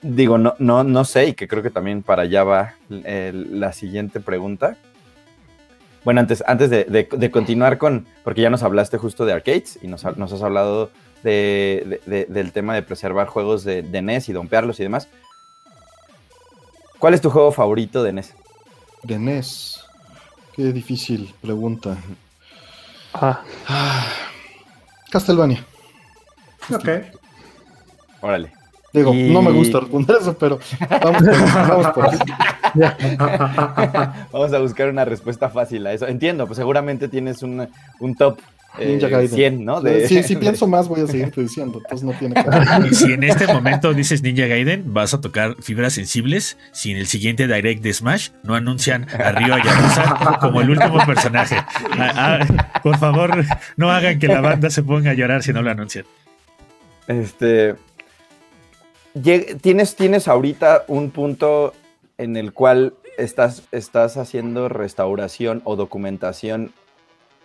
[0.00, 4.20] digo, no, no, no sé, y que creo que también para allá va la siguiente
[4.20, 4.76] pregunta.
[6.04, 10.04] Bueno, antes, antes de, continuar con, porque ya nos hablaste justo de arcades y nos,
[10.16, 10.90] nos has hablado
[11.22, 15.08] del tema de preservar juegos de, NES y dompearlos y demás.
[16.98, 18.34] ¿Cuál es tu juego favorito de NES?
[19.02, 19.84] De NES.
[20.54, 21.96] Qué difícil pregunta.
[23.12, 23.42] Ah.
[25.10, 25.64] Castlevania.
[26.72, 26.88] Ok.
[28.20, 28.52] Órale.
[28.92, 30.58] Digo, no me gusta responder eso, pero
[31.02, 32.06] vamos, vamos por
[34.32, 36.06] Vamos a buscar una respuesta fácil a eso.
[36.06, 37.68] Entiendo, pues seguramente tienes un,
[38.00, 38.38] un top
[38.78, 39.28] eh, Gaiden.
[39.28, 39.80] 100, ¿no?
[40.06, 42.34] Sí, si pienso más voy a seguirte diciendo, entonces no tiene
[42.90, 46.98] Y si en este momento dices Ninja Gaiden, vas a tocar fibras sensibles, si en
[46.98, 51.56] el siguiente direct de Smash no anuncian a Ryo Yakuza como el último personaje.
[51.56, 53.44] Ah, ah, por favor,
[53.76, 56.04] no hagan que la banda se ponga a llorar si no lo anuncian.
[57.06, 57.74] Este...
[59.62, 61.72] Tienes, tienes ahorita un punto
[62.18, 66.72] en el cual estás, estás haciendo restauración o documentación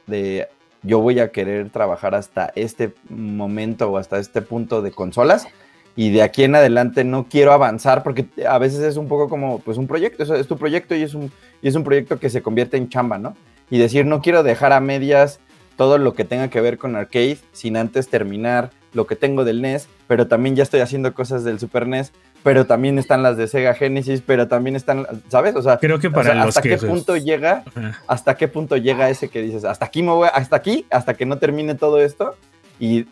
[0.07, 0.49] de
[0.83, 5.47] yo voy a querer trabajar hasta este momento o hasta este punto de consolas
[5.95, 9.59] y de aquí en adelante no quiero avanzar porque a veces es un poco como
[9.59, 12.41] pues un proyecto, es tu proyecto y es un, y es un proyecto que se
[12.41, 13.35] convierte en chamba, ¿no?
[13.69, 15.39] Y decir, no quiero dejar a medias
[15.77, 19.61] todo lo que tenga que ver con arcade sin antes terminar lo que tengo del
[19.61, 22.11] NES, pero también ya estoy haciendo cosas del Super NES,
[22.43, 25.55] pero también están las de Sega Genesis, pero también están, ¿sabes?
[25.55, 27.63] O sea, creo que para hasta qué punto llega,
[28.07, 31.25] hasta qué punto llega ese que dices, hasta aquí me voy, hasta aquí, hasta que
[31.25, 32.35] no termine todo esto
[32.79, 33.05] y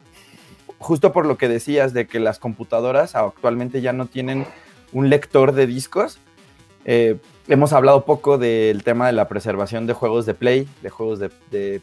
[0.79, 4.45] justo por lo que decías de que las computadoras actualmente ya no tienen
[4.93, 6.19] un lector de discos.
[6.85, 7.17] Eh,
[7.47, 11.81] hemos hablado poco del tema de la preservación de juegos de Play, de juegos de,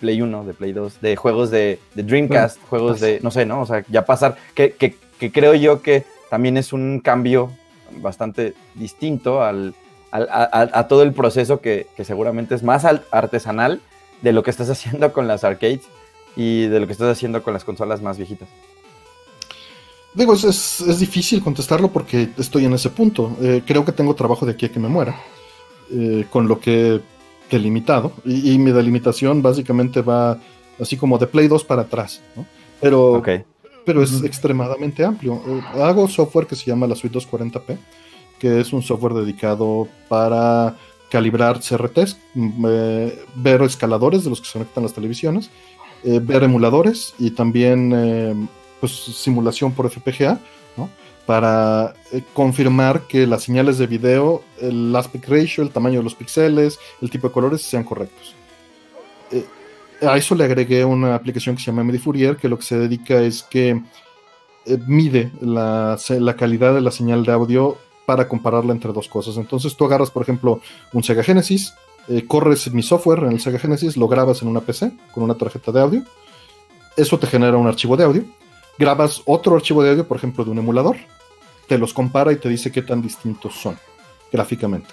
[0.00, 3.60] Play 1, de Play 2, de juegos de, Dreamcast, juegos pues de, no sé, ¿no?
[3.60, 7.50] O sea, ya pasar, que, que, que creo yo que también es un cambio
[8.00, 9.74] bastante distinto al,
[10.12, 13.80] a, todo el proceso que, seguramente es más artesanal
[14.22, 15.82] de lo que estás haciendo con las arcades
[16.36, 18.48] y de lo que estás haciendo con las consolas más viejitas.
[20.14, 23.36] Digo, es, difícil contestarlo porque estoy en ese punto.
[23.40, 25.16] Eh, creo que tengo trabajo de aquí a que me muera,
[25.92, 27.00] eh, con lo que he
[27.50, 28.12] delimitado.
[28.24, 30.38] Y, mi delimitación básicamente va
[30.80, 32.20] así como de Play 2 para atrás.
[32.34, 32.44] ¿no?
[32.80, 33.22] Pero
[33.84, 35.42] pero es extremadamente amplio.
[35.46, 37.78] Eh, hago software que se llama la Suite 240p,
[38.38, 40.76] que es un software dedicado para
[41.10, 45.50] calibrar CRTs, mm, eh, ver escaladores de los que se conectan las televisiones,
[46.04, 48.48] eh, ver emuladores y también
[48.80, 50.40] pues, simulación por FPGA,
[51.30, 56.16] para eh, confirmar que las señales de video, el aspect ratio, el tamaño de los
[56.16, 58.34] píxeles, el tipo de colores sean correctos.
[60.00, 62.78] Eh, a eso le agregué una aplicación que se llama MediFourier, que lo que se
[62.78, 63.82] dedica es que
[64.66, 65.96] eh, mide la,
[66.36, 67.76] calidad de la señal de audio
[68.06, 69.36] para compararla entre dos cosas.
[69.36, 70.60] Entonces tú agarras, por ejemplo,
[70.92, 71.74] un Sega Genesis,
[72.26, 75.70] corres mi software en el Sega Genesis, lo grabas en una PC con una tarjeta
[75.70, 76.02] de audio,
[76.96, 78.24] eso te genera un archivo de audio,
[78.78, 80.96] grabas otro archivo de audio, por ejemplo, de un emulador,
[81.68, 83.78] te los compara y te dice qué tan distintos son
[84.32, 84.88] gráficamente,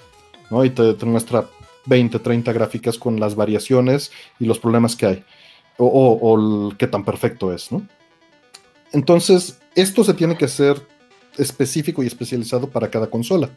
[0.52, 0.64] ¿no?
[0.64, 1.48] Y te, muestra
[1.88, 5.24] 20, 30 gráficas con las variaciones y los problemas que hay,
[5.78, 7.88] o, qué tan perfecto es, ¿no?
[8.94, 10.82] Entonces, esto se tiene que hacer
[11.38, 13.50] específico y especializado para cada consola.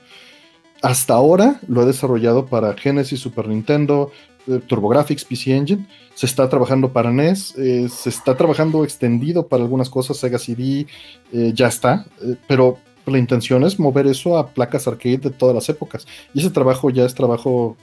[0.83, 4.11] Hasta ahora lo he desarrollado para Genesis, Super Nintendo,
[4.47, 5.87] eh, TurboGrafx, PC Engine.
[6.15, 10.87] Se está trabajando para NES, eh, se está trabajando extendido para algunas cosas, Sega CD,
[11.33, 12.07] eh, ya está,
[12.49, 16.07] pero la intención es mover eso a placas arcade de todas las épocas.
[16.33, 17.77] Y ese trabajo ya es trabajo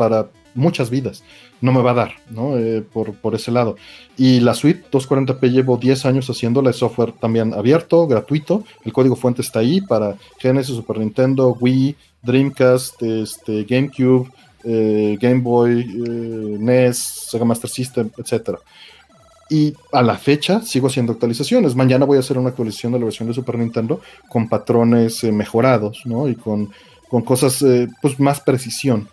[0.00, 1.22] para muchas vidas.
[1.60, 2.54] No me va a dar, ¿no?
[2.90, 3.76] por, por, ese lado.
[4.16, 8.64] Y la suite 240p llevo 10 años haciéndola, es software también abierto, gratuito.
[8.82, 14.30] El código fuente está ahí para Genesis, Super Nintendo, Wii, Dreamcast, este, GameCube,
[14.64, 16.96] eh, Game Boy, eh, NES,
[17.30, 18.58] Sega Master System, etc.
[19.50, 21.74] Y a la fecha sigo haciendo actualizaciones.
[21.74, 25.32] Mañana voy a hacer una actualización de la versión de Super Nintendo con patrones eh,
[25.32, 26.26] mejorados, ¿no?
[26.26, 26.70] Y con,
[27.08, 27.62] con cosas,
[28.00, 29.08] pues, más precisión.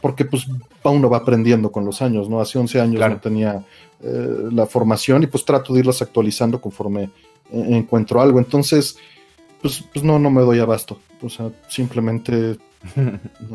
[0.00, 0.46] Porque, pues,
[0.82, 2.40] uno va aprendiendo con los años, ¿no?
[2.40, 3.64] Hace 11 años no tenía
[4.00, 7.10] la formación y, pues, trato de irlas actualizando conforme
[7.50, 8.38] encuentro algo.
[8.38, 8.96] Entonces,
[9.62, 10.98] pues, pues no, no me doy abasto.
[11.22, 12.58] O sea, simplemente...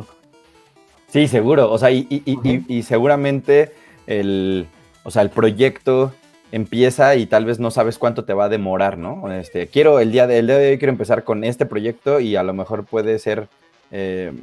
[1.11, 1.71] Sí, seguro.
[1.71, 3.71] O sea, y, seguramente
[4.07, 4.67] el,
[5.03, 6.13] o sea, el proyecto
[6.51, 9.31] empieza y tal vez no sabes cuánto te va a demorar, ¿no?
[9.33, 12.43] Este, quiero el día, de, día de hoy quiero empezar con este proyecto y a
[12.43, 13.47] lo mejor puede ser
[13.91, 14.33] eh,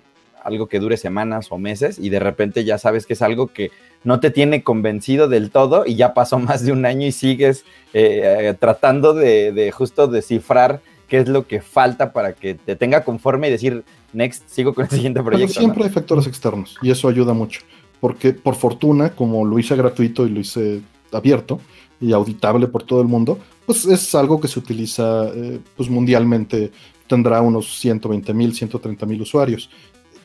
[0.47, 3.71] algo que dure semanas o meses y de repente ya sabes que es algo que
[4.05, 7.65] no te tiene convencido del todo y ya pasó más de un año y sigues
[7.93, 12.77] eh, eh, tratando de, de, justo descifrar qué es lo que falta para que te
[12.77, 15.61] tenga conforme y decir, next, sigo con el siguiente proyecto.
[15.61, 17.61] siempre hay factores externos y eso ayuda mucho,
[18.01, 20.81] porque por fortuna, como lo hice gratuito y lo hice
[21.13, 21.61] abierto
[22.01, 26.71] y auditable por todo el mundo, pues es algo que se utiliza eh, pues mundialmente,
[27.07, 29.71] tendrá unos 120 mil, 130 mil usuarios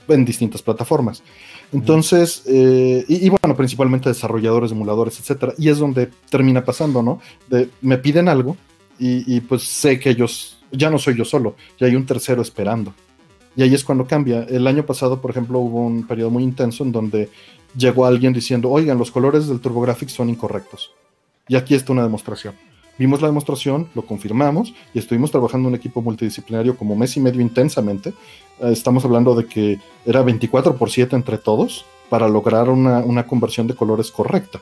[0.07, 1.23] en distintas plataformas.
[1.71, 7.21] Entonces, eh, y, bueno, principalmente desarrolladores, emuladores, etcétera, y es donde termina pasando, ¿no?
[7.47, 8.57] De, me piden algo
[8.99, 12.93] y, pues sé que ellos ya no soy yo solo, ya hay un tercero esperando.
[13.55, 14.43] Y ahí es cuando cambia.
[14.43, 17.29] El año pasado, por ejemplo, hubo un periodo muy intenso en donde
[17.75, 20.91] llegó alguien diciendo, oigan, los colores del TurboGrafx son incorrectos.
[21.47, 22.53] Y aquí está una demostración.
[23.01, 27.19] Vimos la demostración, lo confirmamos y estuvimos trabajando en un equipo multidisciplinario como mes y
[27.19, 28.09] medio intensamente.
[28.59, 33.65] Eh, estamos hablando de que era 24 por 7 entre todos para lograr una, conversión
[33.65, 34.61] de colores correcta,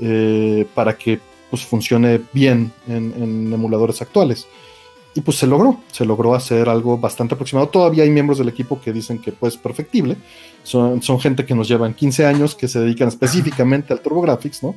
[0.00, 1.20] eh, para que
[1.50, 4.48] pues, funcione bien en emuladores actuales.
[5.14, 7.68] Y pues se logró, se logró hacer algo bastante aproximado.
[7.68, 10.16] Todavía hay miembros del equipo que dicen que pues perfectible.
[10.64, 14.74] Son, son gente que nos llevan 15 años, que se dedican específicamente al TurboGrafx, ¿no?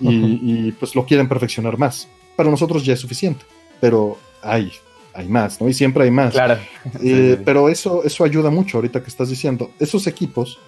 [0.00, 2.08] Y, pues lo quieren perfeccionar más.
[2.38, 3.44] Para nosotros ya es suficiente,
[3.80, 4.70] pero hay,
[5.12, 5.68] hay más, ¿no?
[5.68, 6.32] Y siempre hay más.
[6.32, 6.58] Claro.
[7.02, 9.72] Eh, pero eso, eso ayuda mucho ahorita que estás diciendo.
[9.78, 10.58] Esos equipos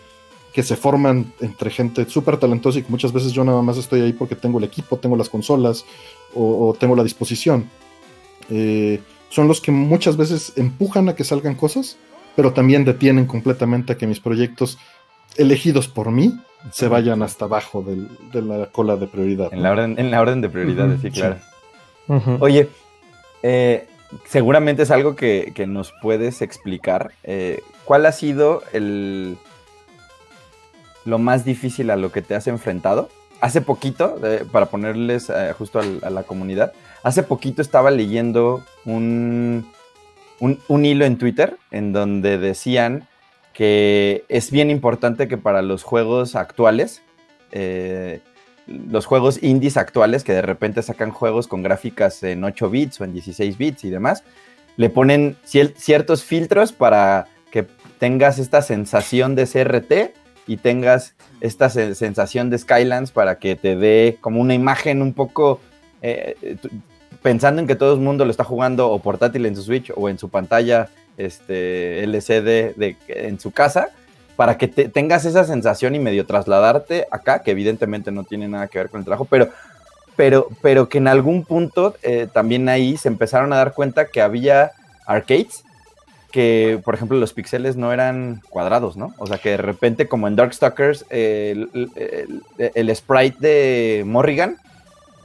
[0.52, 4.00] que se forman entre gente súper talentosa y que muchas veces yo nada más estoy
[4.00, 5.84] ahí porque tengo el equipo, tengo las consolas
[6.34, 7.70] o, o tengo la disposición
[8.50, 11.96] eh, son los que muchas veces empujan a que salgan cosas,
[12.36, 14.78] pero también detienen completamente a que mis proyectos
[15.36, 16.38] elegidos por mí
[16.72, 17.84] se vayan hasta abajo
[18.32, 19.52] de la cola de prioridad.
[19.52, 21.36] En, la, orden, en la orden de prioridades, sí, claro.
[22.40, 22.68] Oye,
[23.42, 23.86] eh,
[24.26, 27.12] seguramente es algo que, nos puedes explicar.
[27.24, 29.36] Eh, ¿Cuál ha sido el
[31.04, 33.08] lo más difícil a lo que te has enfrentado?
[33.40, 34.20] Hace poquito,
[34.52, 39.66] para ponerles justo a la comunidad, Hace poquito estaba leyendo un,
[40.38, 43.08] un, hilo en Twitter en donde decían
[43.54, 47.02] que es bien importante que para los juegos actuales,
[47.52, 48.20] eh,
[48.70, 53.04] los juegos indies actuales que de repente sacan juegos con gráficas en 8 bits o
[53.04, 54.24] en 16 bits y demás,
[54.76, 57.66] le ponen ciertos filtros para que
[57.98, 60.16] tengas esta sensación de CRT
[60.46, 65.60] y tengas esta sensación de Skylands para que te dé como una imagen un poco
[66.02, 66.56] eh,
[67.22, 70.08] pensando en que todo el mundo lo está jugando o portátil en su Switch o
[70.08, 73.90] en su pantalla este, LCD en su casa,
[74.40, 78.78] para que tengas esa sensación y medio trasladarte acá, que evidentemente no tiene nada que
[78.78, 79.50] ver con el trabajo, pero,
[80.16, 84.22] pero, pero que en algún punto eh, también ahí se empezaron a dar cuenta que
[84.22, 84.70] había
[85.04, 85.62] arcades
[86.32, 89.12] que, por ejemplo, los píxeles no eran cuadrados, ¿no?
[89.18, 91.68] O sea, que de repente, como en Darkstalkers, el,
[92.56, 94.56] el, sprite de Morrigan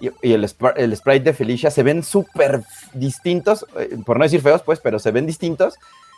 [0.01, 0.43] y, el,
[0.75, 2.63] el, sprite de Felicia se ven súper
[2.93, 5.75] distintos, eh, por no decir feos, pues, pero se ven distintos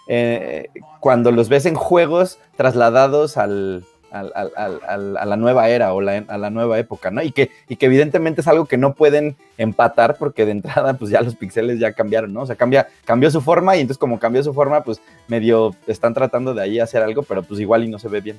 [0.08, 6.50] eh, cuando los ves en juegos trasladados al, a la nueva era o a la
[6.50, 7.22] nueva época, ¿no?
[7.22, 11.12] Y que, y que evidentemente es algo que no pueden empatar porque de entrada pues
[11.12, 12.42] ya los pixeles ya cambiaron, ¿no?
[12.42, 16.14] O sea, cambia, cambió su forma y entonces como cambió su forma pues medio están
[16.14, 18.38] tratando de ahí hacer algo, pero pues igual y no se ve bien.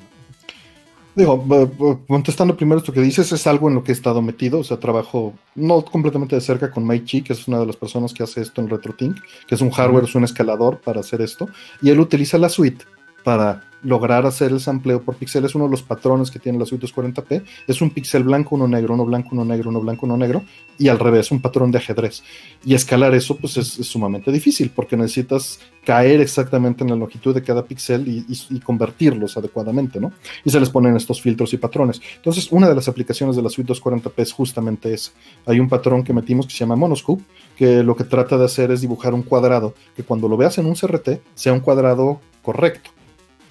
[1.19, 4.63] Digo, contestando primero esto que dices, es algo en lo que he estado metido, o
[4.63, 8.15] sea, trabajo no completamente de cerca con Mike Chi, que es una de las personas
[8.15, 9.17] que hace esto en RetroTink,
[9.49, 11.49] que es un hardware, es un escalador para hacer esto,
[11.83, 12.85] y él utiliza la suite
[13.25, 16.67] para lograr hacer el sampleo por píxel es uno de los patrones que tiene la
[16.67, 17.43] suite 240p.
[17.67, 20.43] Es un píxel blanco, uno negro, uno blanco, uno negro, uno blanco, uno negro,
[20.79, 22.23] y al revés, un patrón de ajedrez.
[22.65, 27.43] Y escalar eso, pues es, sumamente difícil, porque necesitas caer exactamente en la longitud de
[27.43, 30.13] cada píxel y, convertirlos adecuadamente, ¿no?
[30.45, 32.01] Y se les ponen estos filtros y patrones.
[32.17, 35.13] Entonces, una de las aplicaciones de la suite 240p es justamente esa.
[35.47, 37.23] Hay un patrón que metimos que se llama Monoscope,
[37.57, 40.67] que lo que trata de hacer es dibujar un cuadrado, que cuando lo veas en
[40.67, 42.91] un CRT sea un cuadrado correcto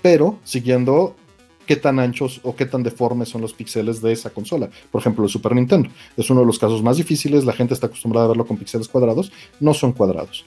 [0.07, 1.17] pero siguiendo
[1.65, 4.69] qué tan anchos o qué tan deformes son los píxeles de esa consola.
[4.89, 7.87] Por ejemplo, el Super Nintendo es uno de los casos más difíciles, la gente está
[7.87, 10.45] acostumbrada a verlo con píxeles cuadrados, no son cuadrados.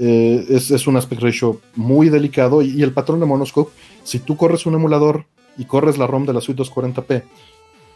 [0.00, 3.70] Eh, es, un aspect ratio muy delicado y, el patrón de monoscope,
[4.02, 5.26] si tú corres un emulador
[5.56, 7.22] y corres la ROM de la suite 240p,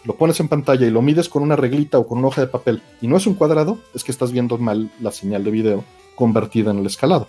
[0.05, 2.47] lo pones en pantalla y lo mides con una reglita o con una hoja de
[2.47, 5.85] papel y no es un cuadrado, es que estás viendo mal la señal de video
[6.15, 7.27] convertida en el escalado.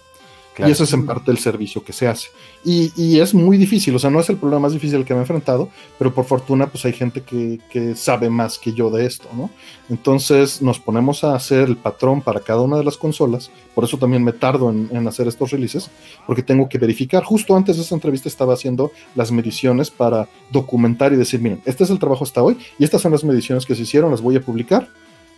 [0.58, 2.30] Y eso es en parte el servicio que se hace.
[2.64, 5.24] Y, es muy difícil, o sea, no es el problema más difícil que me he
[5.24, 7.60] enfrentado, pero por fortuna pues hay gente que,
[7.96, 9.50] sabe más que yo de esto, ¿no?
[9.90, 13.98] Entonces nos ponemos a hacer el patrón para cada una de las consolas, por eso
[13.98, 15.90] también me tardo en, hacer estos releases,
[16.28, 17.24] porque tengo que verificar.
[17.24, 21.84] Justo antes de esta entrevista estaba haciendo las mediciones para documentar y decir, miren, este
[21.84, 24.36] es el trabajo hasta hoy y estas son las mediciones que se hicieron, las voy
[24.36, 24.90] a publicar,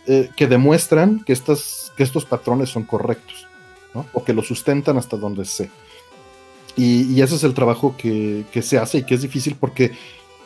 [0.06, 3.46] eh, que demuestran que, estas, que estos patrones son correctos
[4.12, 5.70] o que lo sustentan hasta donde sé.
[6.76, 9.92] Y, ese es el trabajo que, se hace y que es difícil porque,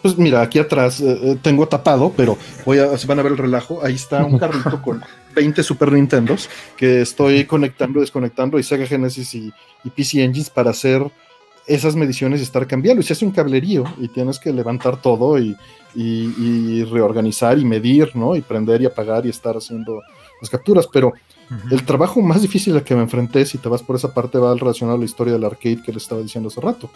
[0.03, 2.37] pues mira, aquí atrás eh, eh, tengo tapado, pero
[2.67, 5.03] voy a, van a ver el relajo, ahí está un carrito con
[5.35, 9.53] 20 Super Nintendos que estoy conectando, desconectando y Sega Genesis y,
[9.95, 11.03] PC Engines para hacer
[11.67, 13.01] esas mediciones y estar cambiando.
[13.01, 15.57] Y se hace un cablerío y tienes que levantar todo y,
[15.95, 18.37] y, reorganizar y medir, ¿no?
[18.37, 20.03] Y prender y apagar y estar haciendo
[20.41, 21.15] las capturas, pero
[21.71, 24.55] el trabajo más difícil al que me enfrenté, si te vas por esa parte, va
[24.55, 26.91] relacionado a la historia del arcade que les estaba diciendo hace rato.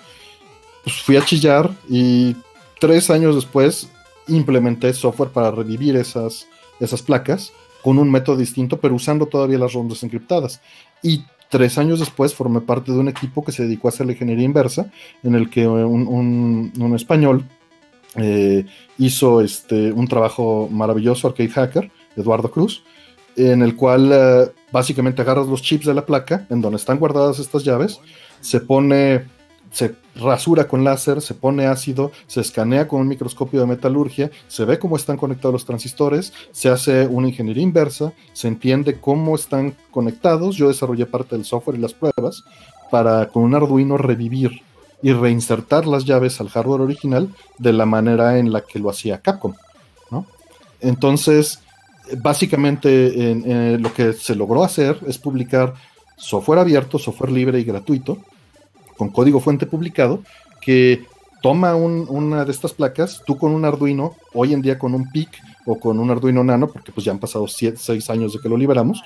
[0.84, 2.36] Pues fui a chillar y
[2.80, 3.88] tres años después
[4.28, 6.46] implementé software para revivir esas,
[6.80, 10.60] esas placas con un método distinto, pero usando todavía las rondas encriptadas.
[11.02, 14.12] Y tres años después formé parte de un equipo que se dedicó a hacer la
[14.12, 14.90] ingeniería inversa,
[15.22, 17.44] en el que un, español
[18.16, 18.64] eh,
[18.98, 22.84] hizo este, un trabajo maravilloso, Arcade Hacker, Eduardo Cruz,
[23.36, 27.38] en el cual eh, básicamente agarras los chips de la placa, en donde están guardadas
[27.38, 28.00] estas llaves,
[28.40, 29.24] se pone,
[29.70, 34.64] se rasura con láser, se pone ácido, se escanea con un microscopio de metalurgia, se
[34.64, 39.74] ve cómo están conectados los transistores, se hace una ingeniería inversa, se entiende cómo están
[39.90, 40.56] conectados.
[40.56, 42.44] Yo desarrollé parte del software y las pruebas
[42.90, 44.62] para con un Arduino revivir
[45.02, 47.28] y reinsertar las llaves al hardware original
[47.58, 49.54] de la manera en la que lo hacía Capcom.
[50.10, 50.26] ¿no?
[50.80, 51.60] Entonces,
[52.18, 53.34] básicamente
[53.78, 55.74] lo que se logró hacer es publicar
[56.16, 58.18] software abierto, software libre y gratuito,
[58.96, 60.22] con código fuente publicado,
[60.60, 61.04] que
[61.42, 65.28] toma una de estas placas, tú con un Arduino, hoy en día con un PIC
[65.66, 68.56] o con un Arduino Nano, porque pues ya han pasado 6 años de que lo
[68.56, 69.02] liberamos,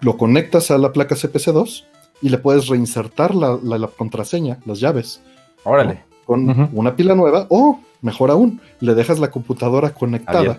[0.00, 1.84] lo conectas a la placa CPC2
[2.22, 5.20] y le puedes reinsertar la, contraseña, las llaves.
[5.62, 6.02] Órale.
[6.26, 10.58] Con una pila nueva o, mejor aún, le dejas la computadora conectada.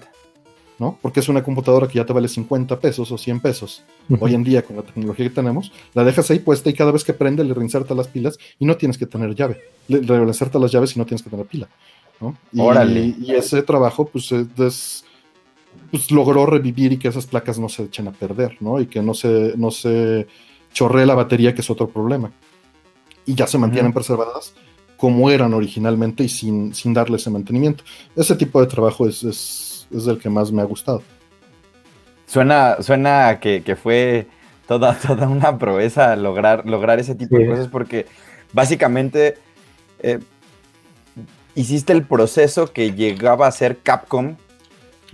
[0.79, 0.97] ¿No?
[1.01, 3.83] Porque es una computadora que ya te vale 50 pesos o 100 pesos.
[4.19, 7.03] Hoy en día, con la tecnología que tenemos, la dejas ahí puesta y cada vez
[7.03, 9.61] que prende le reinserta las pilas y no tienes que tener llave.
[9.87, 11.69] Le, reinserta las llaves y no tienes que tener pila.
[12.51, 18.11] Y, ese trabajo, pues, pues, logró revivir y que esas placas no se echen a
[18.11, 18.79] perder, ¿no?
[18.79, 20.27] Y que no se, no se
[20.73, 22.31] chorree la batería, que es otro problema.
[23.25, 24.53] Y ya se mantienen preservadas
[24.97, 27.83] como eran originalmente y sin, sin darle ese mantenimiento.
[28.15, 31.01] Ese tipo de trabajo es es el que más me ha gustado.
[32.25, 34.27] Suena, suena que, que fue
[34.67, 38.05] toda, toda una proeza lograr, lograr ese tipo de cosas porque
[38.53, 39.37] básicamente
[39.99, 40.19] eh,
[41.55, 44.35] hiciste el proceso que llegaba a ser Capcom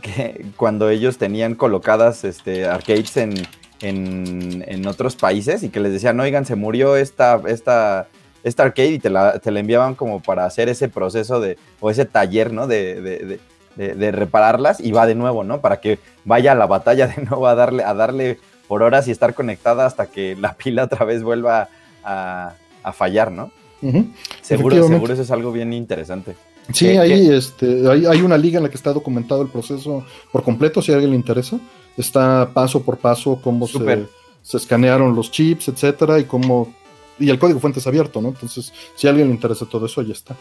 [0.02, 3.34] que cuando ellos tenían colocadas este, arcades en,
[3.82, 8.08] en, en otros países y que les decían, oigan, se murió esta, esta,
[8.44, 11.92] esta arcade y te la, te la enviaban como para hacer ese proceso de, o
[11.92, 12.68] ese taller, ¿no?
[12.68, 13.40] De, de, de,
[13.76, 15.62] de- de repararlas y va de nuevo, ¿no?
[15.62, 19.12] Para que vaya a la batalla de nuevo a darle, a darle por horas y
[19.12, 21.70] estar conectada hasta que la pila otra vez vuelva
[22.04, 22.54] a,
[22.84, 23.52] a fallar, ¿no?
[23.82, 24.08] Ujú.
[24.42, 24.94] Seguro, Efectivamente.
[24.96, 26.36] seguro eso es algo bien interesante.
[26.72, 30.06] Sí, ¿Qué- ahí este, hay, hay una liga en la que está documentado el proceso
[30.32, 31.60] por completo, si a alguien le interesa.
[31.98, 34.06] Está paso por paso cómo se,
[34.42, 36.74] se escanearon los chips, etcétera, y cómo.
[37.20, 38.30] Y el código fuente es abierto, ¿no?
[38.30, 40.36] Entonces, si a alguien le interesa todo eso, ya está.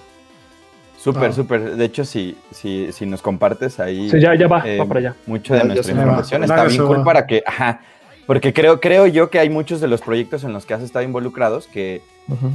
[1.02, 1.32] Súper, Ah.
[1.32, 1.76] súper.
[1.76, 5.00] De hecho, si, si, si nos compartes ahí Sí, ya, ya va, eh, va para
[5.00, 5.16] allá.
[5.26, 7.04] mucho de Ya- nuestra información, está bien cool va.
[7.04, 7.80] para que, ajá,
[8.26, 11.04] porque creo, creo yo que hay muchos de los proyectos en los que has estado
[11.04, 12.02] involucrados que,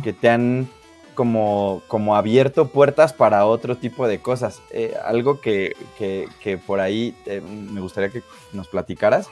[0.04, 0.68] que te han
[1.16, 4.62] como, como abierto puertas para otro tipo de cosas.
[4.72, 8.22] Eh, algo que, que- que por ahí eh, me gustaría que
[8.54, 9.28] nos platicaras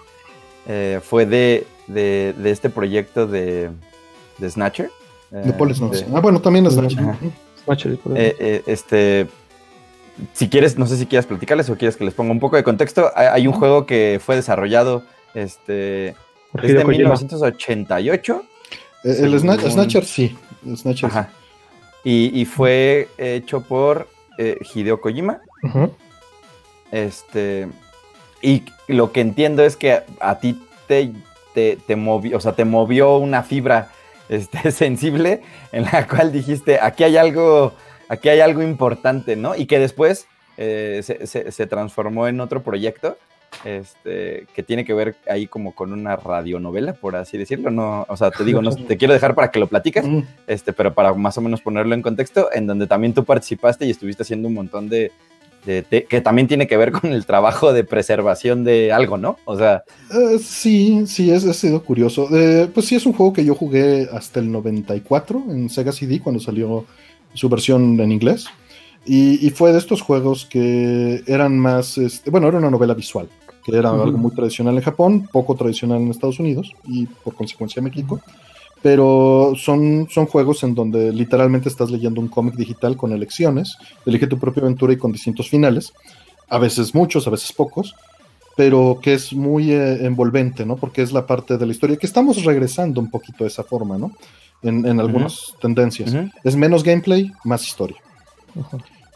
[0.65, 3.69] eh, fue de, de- de este proyecto de,
[4.37, 4.89] de Snatcher.
[5.31, 6.99] eh, De Paul de- Ah, bueno, también es Snatcher.
[6.99, 7.17] Ajá.
[7.65, 9.27] Snatcher, por eh, eh, este,
[10.33, 12.63] si quieres, no sé si quieres platicarles o quieres que les ponga un poco de
[12.63, 13.11] contexto.
[13.15, 15.03] Hay, hay un juego que fue desarrollado
[15.33, 16.15] este,
[16.53, 17.03] desde Hideo Kojima.
[17.09, 18.43] 1988
[19.05, 20.37] Eh, el Sna- Según- Snatcher sí.
[20.65, 21.17] Snatcher sí.
[21.17, 21.29] ajá,
[22.03, 24.07] y, y fue hecho por
[24.37, 25.41] eh, Hideo Kojima.
[26.91, 27.67] Este,
[28.41, 31.11] y lo que entiendo es que a ti te,
[31.53, 33.89] te, te movió, o sea, te movió una fibra
[34.33, 37.73] este, sensible en la cual dijiste, aquí hay algo,
[38.09, 39.55] aquí hay algo importante, ¿no?
[39.55, 40.27] Y que después
[40.57, 43.17] eh, se, se- se transformó en otro proyecto
[43.65, 47.71] este, que tiene que ver ahí como con una radionovela, por así decirlo.
[47.71, 50.73] No, o sea, te digo, no, te quiero dejar para que lo platiques, Mm, este,
[50.73, 54.23] pero para más o menos ponerlo en contexto, en donde también tú participaste y estuviste
[54.23, 55.11] haciendo un montón de,
[55.65, 59.37] de- de- que también tiene que ver con el trabajo de preservación de algo, ¿no?
[59.45, 62.27] O sea, eh, sí, sí, es, ha sido curioso.
[62.35, 66.19] Eh, pues sí, es un juego que yo jugué hasta el 94 en Sega CD
[66.19, 66.85] cuando salió
[67.33, 68.45] su versión en inglés.
[69.05, 73.27] Y, y fue de estos juegos que eran más, este, bueno, era una novela visual,
[73.65, 77.81] que era algo muy tradicional en Japón, poco tradicional en Estados Unidos y por consecuencia
[77.81, 78.21] en México.
[78.83, 84.27] Pero son, son juegos en donde literalmente estás leyendo un cómic digital con elecciones, elige
[84.27, 85.93] tu propia aventura y con distintos finales,
[86.49, 87.95] a veces muchos, a veces pocos,
[88.55, 90.75] pero que es muy eh, envolvente, ¿no?
[90.75, 93.97] Porque es la parte de la historia que estamos regresando un poquito de esa forma,
[93.97, 94.11] ¿no?
[94.61, 96.13] En, en algunas tendencias.
[96.43, 97.97] Es menos gameplay, más historia.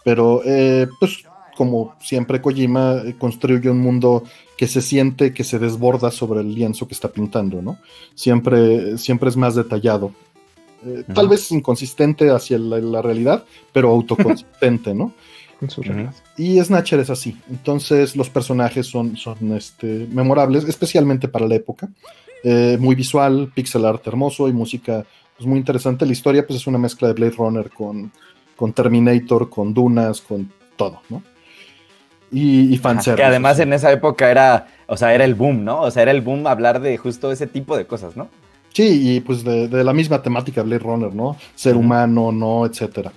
[0.04, 1.24] Pero, eh, pues,
[1.58, 4.24] como siempre Kojima eh, construye un mundo
[4.56, 7.78] que se siente que se desborda sobre el lienzo que está pintando, ¿no?
[8.16, 10.12] Siempre, siempre es más detallado.
[10.86, 13.44] Eh, Tal vez inconsistente hacia la, la realidad,
[13.74, 15.14] pero autoconsistente, ¿no?
[16.38, 17.36] Y Snatcher es así.
[17.50, 21.90] Entonces los personajes son, son este, memorables, especialmente para la época.
[22.44, 25.04] Eh, muy visual, pixel art hermoso y música
[25.36, 26.06] pues, muy interesante.
[26.06, 28.12] La historia pues, es una mezcla de Blade Runner con,
[28.56, 31.24] con Terminator, con Dunas, con todo, ¿no?
[32.32, 33.16] Y, y fanservice.
[33.16, 35.82] que además en esa época era, o sea, era el boom, ¿no?
[35.82, 38.28] O sea, era el boom hablar de justo ese tipo de cosas, ¿no?
[38.74, 41.38] Sí, y pues de, de la misma temática Blade Runner, ¿no?
[41.56, 41.86] Ser Ujú.
[41.86, 43.12] humano, no, etcétera.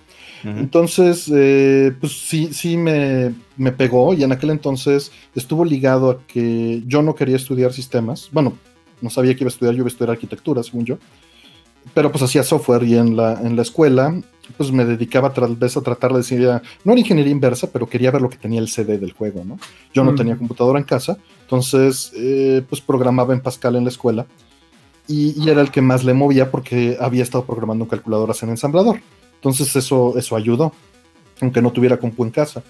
[0.44, 6.10] Ujú, Entonces, eh, pues sí, sí me, me pegó y en aquel entonces estuvo ligado
[6.10, 8.30] a que yo no quería estudiar sistemas.
[8.32, 8.54] Bueno,
[9.02, 10.98] no sabía que iba a estudiar, yo iba a estudiar arquitectura, según yo.
[11.94, 14.14] Pero pues hacía software y en la, en la escuela
[14.56, 16.40] pues me dedicaba tal vez a tratar de decir,
[16.84, 19.58] no era ingeniería inversa, pero quería ver lo que tenía el CD del juego, ¿no?
[19.94, 20.16] Yo no Mm.
[20.16, 24.26] tenía computadora en casa, entonces eh, pues programaba en Pascal en la escuela
[25.06, 29.00] y, y era el que más le movía porque había estado programando calculadoras en ensamblador.
[29.36, 30.72] Entonces eso, eso ayudó,
[31.40, 32.62] aunque no tuviera compu en casa.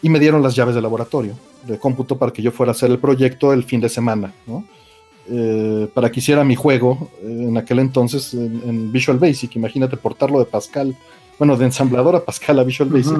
[0.00, 1.34] Y me dieron las llaves de laboratorio
[1.66, 4.64] de cómputo para que yo fuera a hacer el proyecto el fin de semana, ¿no?
[5.30, 9.54] Eh, para que hiciera mi juego eh, en aquel entonces en, en Visual Basic.
[9.56, 10.96] Imagínate portarlo de Pascal,
[11.38, 13.18] bueno, de ensamblador a Pascal a Visual Basic,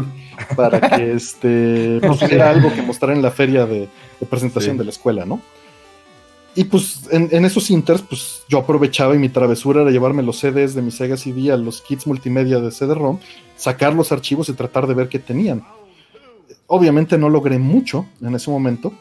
[0.56, 3.88] para que este, pues, hubiera algo que mostrar en la feria de,
[4.20, 4.78] de presentación Sí.
[4.78, 5.40] de la escuela, ¿no?
[6.54, 10.38] Y pues en, en esos inters, pues yo aprovechaba y mi travesura era llevarme los
[10.40, 13.18] CDs de mi Sega CD a los kits multimedia de CD-ROM,
[13.56, 15.62] sacar los archivos y tratar de ver qué tenían.
[16.66, 18.92] Obviamente no logré mucho en ese momento,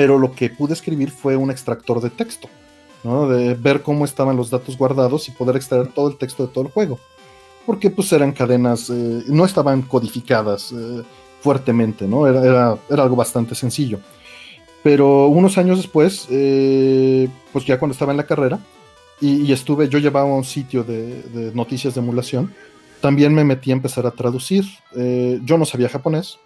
[0.00, 2.48] pero lo que pude escribir fue un extractor de texto,
[3.04, 3.28] ¿no?
[3.28, 6.64] De ver cómo estaban los datos guardados y poder extraer todo el texto de todo
[6.64, 6.98] el juego.
[7.66, 11.02] Porque pues eran cadenas, eh, no estaban codificadas eh,
[11.42, 12.26] fuertemente, ¿no?
[12.26, 14.00] Era, era, algo bastante sencillo.
[14.82, 18.58] Pero unos años después, eh, pues ya cuando estaba en la carrera,
[19.20, 22.54] y, estuve, yo llevaba un sitio de, de noticias de emulación,
[23.02, 24.64] también me metí a empezar a traducir.
[25.44, 26.38] Yo no sabía japonés,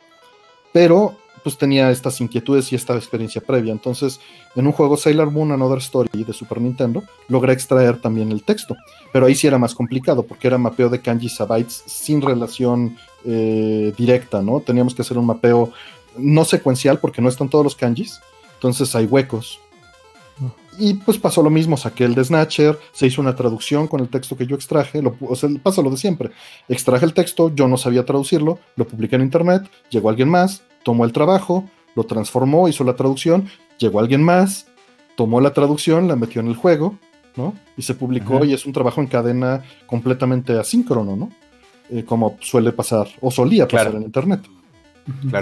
[0.72, 3.70] pero pues tenía estas inquietudes y esta experiencia previa.
[3.70, 4.18] Entonces,
[4.56, 8.74] en un juego Sailor Moon Another Story de Super Nintendo, logré extraer también el texto.
[9.12, 12.96] Pero ahí sí era más complicado porque era mapeo de kanjis a bytes sin relación
[13.26, 14.60] eh, directa, ¿no?
[14.60, 15.70] Teníamos que hacer un mapeo
[16.16, 18.20] no secuencial porque no están todos los kanjis,
[18.54, 19.60] entonces hay huecos.
[20.78, 24.08] Y pues pasó lo mismo, saqué el de Snatcher, se hizo una traducción con el
[24.08, 26.30] texto que yo extraje, lo, o sea, pasa lo de siempre.
[26.68, 31.04] Extraje el texto, yo no sabía traducirlo, lo publiqué en internet, llegó alguien más, tomó
[31.04, 31.64] el trabajo,
[31.96, 34.66] lo transformó, hizo la traducción, llegó alguien más,
[35.16, 36.96] tomó la traducción, la metió en el juego,
[37.36, 37.54] ¿no?
[37.76, 41.30] Y se publicó y es un trabajo en cadena completamente asíncrono, ¿no?
[41.90, 44.40] Eh, como suele pasar, o solía pasar en internet.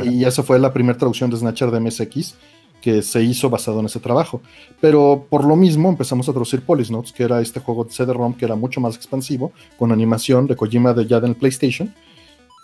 [0.04, 2.34] Y esa fue la primera traducción de Snatcher de MSX
[2.80, 4.42] que se hizo basado en ese trabajo.
[4.80, 8.44] Pero por lo mismo empezamos a traducir Polysnotes, que era este juego de CD-ROM que
[8.44, 11.94] era mucho más expansivo, con animación de Kojima de ya en el PlayStation.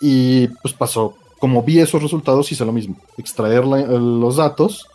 [0.01, 2.95] Y pues pasó, como vi esos resultados, hice lo mismo.
[3.17, 4.87] Extraer los datos,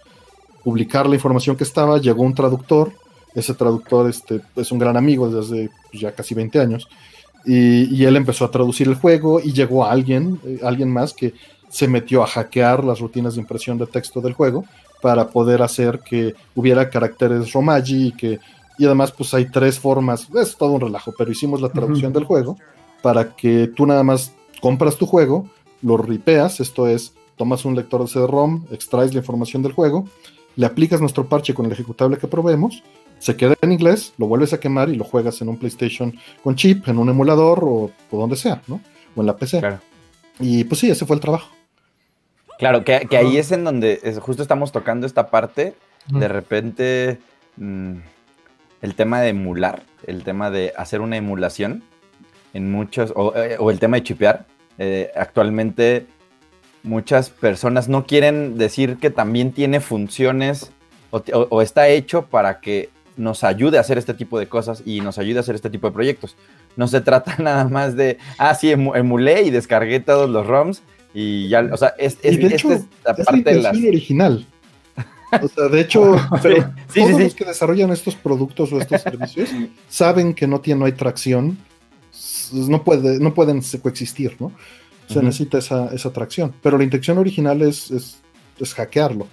[0.63, 2.93] publicar la información que estaba, llegó un traductor.
[3.35, 6.89] Ese traductor este, es un gran amigo desde pues, ya casi 20 años.
[7.45, 11.13] Y, y, él empezó a traducir el juego y llegó a alguien, eh, alguien más
[11.13, 11.35] que
[11.69, 14.65] se metió a hackear las rutinas de impresión de texto del juego
[15.03, 18.41] para poder hacer que hubiera caracteres Romaji y que
[18.79, 22.25] y además pues hay tres formas, es todo un relajo, pero hicimos la traducción del
[22.25, 22.57] juego
[23.03, 25.47] para que tú nada más compras tu juego,
[25.85, 30.09] lo ripeas, esto es, tomas un lector de CD-ROM, extraes la información del juego,
[30.57, 32.83] le aplicas nuestro parche con el ejecutable que probemos,
[33.19, 36.57] se queda en inglés, lo vuelves a quemar y lo juegas en un PlayStation con
[36.57, 38.81] chip, en un emulador o, donde sea, ¿no?
[39.15, 39.63] O en la PC.
[40.41, 41.51] Y pues sí, ese fue el trabajo.
[42.59, 45.75] Claro, que, ahí es en donde justo estamos tocando esta parte.
[46.09, 47.19] De repente,
[47.57, 47.95] mm,
[48.83, 51.83] el tema de emular, el tema de hacer una emulación
[52.53, 54.47] en muchos, o, eh, el tema de chipear.
[54.79, 56.07] Eh, actualmente,
[56.83, 60.73] muchas personas no quieren decir que también tiene funciones
[61.11, 65.19] o, está hecho para que nos ayude a hacer este tipo de cosas y nos
[65.19, 66.37] ayude a hacer este tipo de proyectos.
[66.77, 70.83] No se trata nada más de, ah, sí, emulé y descargué todos los ROMs
[71.15, 74.47] y ya, o sea, es, es, de hecho, es la parte de original.
[75.43, 79.51] O sea, de hecho, pero todos los que desarrollan estos productos o estos servicios
[79.89, 81.59] saben que no tiene, no hay tracción,
[82.55, 84.53] no, puede, no pueden coexistir, ¿no?
[85.09, 86.55] Se necesita esa, esa tracción.
[86.63, 89.27] Pero la intención original es, es, hackearlo.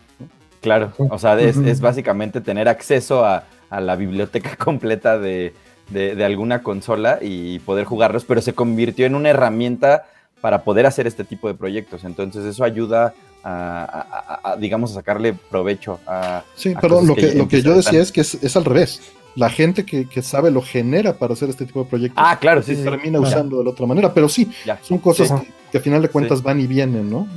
[0.60, 5.54] Claro, o sea, es, básicamente tener acceso a, a la biblioteca completa de,
[5.90, 10.06] de, de, alguna consola y poder jugarlos, pero se convirtió en una herramienta
[10.42, 12.04] para poder hacer este tipo de proyectos.
[12.04, 13.14] Entonces eso ayuda
[13.44, 16.44] a, digamos, a sacarle provecho a...
[16.56, 19.02] Sí, perdón, lo que, lo que yo decía es que es, al revés.
[19.36, 22.24] La gente que, sabe lo genera para hacer este tipo de proyectos.
[22.26, 22.76] Ah, claro, sí.
[22.76, 24.50] termina usando de la otra manera, pero sí,
[24.82, 25.32] son cosas
[25.72, 27.28] que, a final de cuentas van y vienen, ¿no?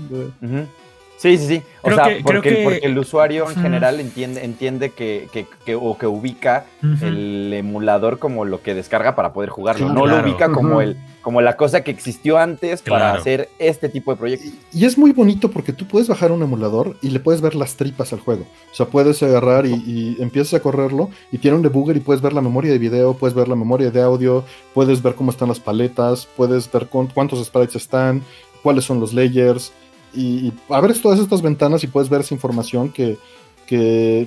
[1.17, 1.63] Sí, sí, sí.
[1.83, 5.29] O sea, porque, el usuario en general entiende, entiende que,
[5.75, 6.67] o que ubica
[7.03, 9.89] el emulador como lo que descarga para poder jugarlo.
[9.93, 14.11] no lo ubica como el como la cosa que existió antes para hacer este tipo
[14.11, 14.53] de proyectos.
[14.75, 17.77] Y, es muy bonito porque tú puedes bajar un emulador y le puedes ver las
[17.77, 18.45] tripas al juego.
[18.71, 22.21] O sea, puedes agarrar y, y empiezas a correrlo y tiene un debugger y puedes
[22.21, 24.45] ver la memoria de video, puedes ver la memoria de audio,
[24.75, 28.23] puedes ver cómo están las paletas, puedes ver cuántos sprites están,
[28.63, 29.73] cuáles son los layers
[30.15, 33.19] y, abres todas estas ventanas y puedes ver esa información que,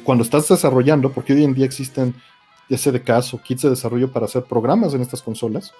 [0.03, 2.15] cuando estás desarrollando, porque hoy en día existen
[2.69, 5.73] SDKs o kits de desarrollo para hacer programas en estas consolas,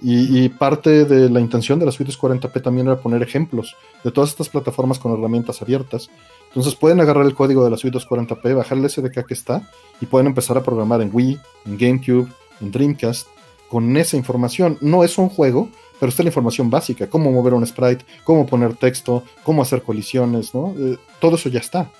[0.00, 4.30] y, parte de la intención de las suites 40p también era poner ejemplos de todas
[4.30, 6.08] estas plataformas con herramientas abiertas.
[6.48, 9.68] Entonces pueden agarrar el código de las suites 40p, bajar el SDK que está
[10.00, 12.28] y pueden empezar a programar en Wii, en GameCube,
[12.60, 13.26] en Dreamcast
[13.68, 14.78] con esa información.
[14.80, 15.68] No es un juego,
[15.98, 20.54] pero está la información básica, cómo mover un sprite, cómo poner texto, cómo hacer colisiones,
[20.54, 20.74] ¿no?
[20.78, 21.90] Eh, todo eso ya está.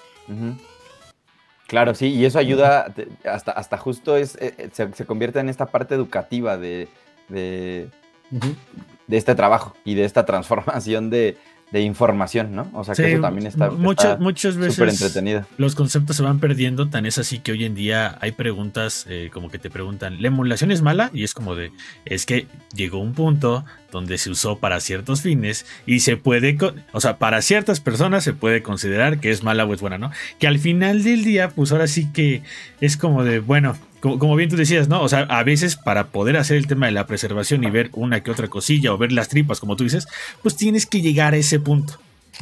[1.66, 2.94] Claro, sí, y eso ayuda,
[3.24, 6.88] hasta, hasta justo es, eh, eh, se, convierte en esta parte educativa de,
[7.28, 7.88] de,
[9.06, 11.36] de este trabajo y de esta transformación de,
[11.70, 12.70] de información, ¿no?
[12.72, 15.44] O sea que eso también está, muchas, muchas veces entretenido.
[15.58, 19.30] Los conceptos se van perdiendo, tan es así que hoy en día hay preguntas eh,
[19.32, 21.10] como que te preguntan, ¿la emulación es mala?
[21.12, 21.70] Y es como de,
[22.06, 26.56] es que llegó un punto donde se usó para ciertos fines y se puede,
[26.92, 30.10] o sea, para ciertas personas se puede considerar que es mala o es buena, ¿no?
[30.38, 32.42] Que al final del día, pues ahora sí que
[32.80, 35.02] es como de, bueno, como, bien tú decías, ¿no?
[35.02, 38.22] O sea, a veces para poder hacer el tema de la preservación y ver una
[38.22, 40.06] que otra cosilla o ver las tripas, como tú dices,
[40.42, 41.94] pues tienes que llegar a ese punto.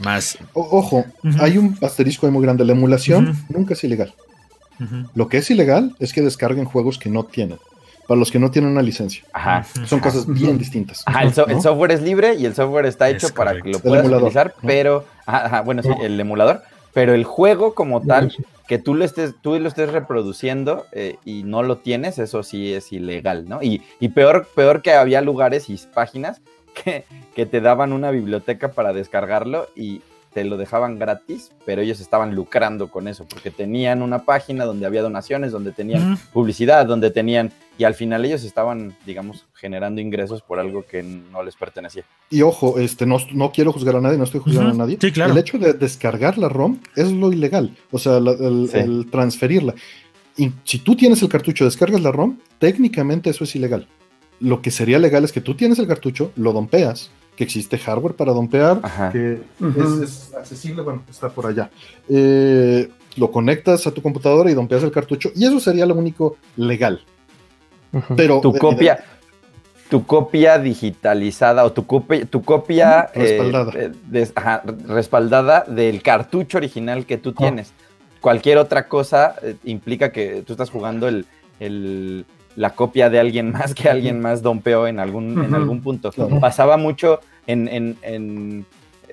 [0.02, 0.36] Más.
[0.52, 1.06] ojo,
[1.40, 2.64] hay un asterisco muy grande.
[2.66, 4.12] La emulación nunca es ilegal.
[5.14, 7.58] Lo que es ilegal es que descarguen juegos que no tienen.
[8.06, 9.24] para los que no tienen una licencia.
[9.32, 9.66] Ajá.
[9.86, 11.02] Son cosas bien distintas.
[11.06, 11.62] Ajá, el, so- el ¿no?
[11.62, 14.68] software es libre y el software está Es hecho para que lo puedas utilizar, ¿no?
[14.68, 16.62] pero, ajá, ajá, bueno, sí, el emulador,
[16.92, 18.32] pero el juego como tal,
[18.66, 22.74] que tú lo estés, tú lo estés reproduciendo eh, y no lo tienes, eso sí
[22.74, 23.62] es ilegal, ¿no?
[23.62, 26.40] Y, y peor, peor que había lugares y páginas
[26.84, 30.02] que, que te daban una biblioteca para descargarlo y
[30.36, 34.84] te lo dejaban gratis, pero ellos estaban lucrando con eso, porque tenían una página donde
[34.84, 40.42] había donaciones, donde tenían publicidad, donde tenían, y al final ellos estaban, digamos, generando ingresos
[40.42, 42.04] por algo que no les pertenecía.
[42.28, 44.98] Y ojo, este, no, no quiero juzgar a nadie, no estoy juzgando a nadie.
[45.00, 45.32] Sí, claro.
[45.32, 48.76] El hecho de descargar la ROM es lo ilegal, o sea, la- el, Sí.
[48.76, 49.74] el transferirla.
[50.36, 53.88] Y si tú tienes el cartucho, descargas la ROM, técnicamente eso es ilegal.
[54.38, 58.14] Lo que sería legal es que tú tienes el cartucho, lo dompeas, que existe hardware
[58.14, 59.10] para dompear, Ajá.
[59.12, 61.70] que es, es accesible, bueno, está por allá.
[62.08, 66.36] Eh, lo conectas a tu computadora y dompeas el cartucho, y eso sería lo único
[66.56, 67.02] legal.
[68.16, 69.04] Pero tu copia,
[69.88, 73.72] tu copia digitalizada o tu copia, tu copia respaldada.
[73.74, 77.72] eh, de- ajá, respaldada del cartucho original que tú tienes.
[78.20, 81.26] Cualquier otra cosa eh, implica que tú estás jugando el,
[81.60, 82.24] el-
[82.56, 86.10] la copia de alguien más que alguien más dompeó en algún, en algún punto.
[86.10, 86.40] Claro.
[86.40, 88.66] Pasaba mucho en, en- en-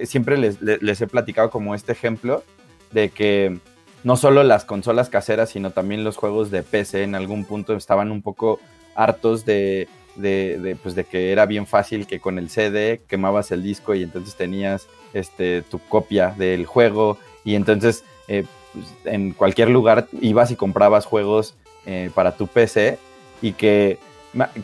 [0.05, 2.43] siempre les, les- les he platicado como este ejemplo
[2.91, 3.57] de que
[4.03, 8.11] no solo las consolas caseras, sino también los juegos de PC en algún punto estaban
[8.11, 8.59] un poco
[8.95, 13.51] hartos de, de, de, pues de que era bien fácil que con el CD quemabas
[13.51, 19.31] el disco y entonces tenías este, tu copia del juego y entonces eh, pues, en
[19.31, 21.55] cualquier lugar ibas y comprabas juegos
[21.85, 22.99] eh, para tu PC
[23.43, 23.99] y que,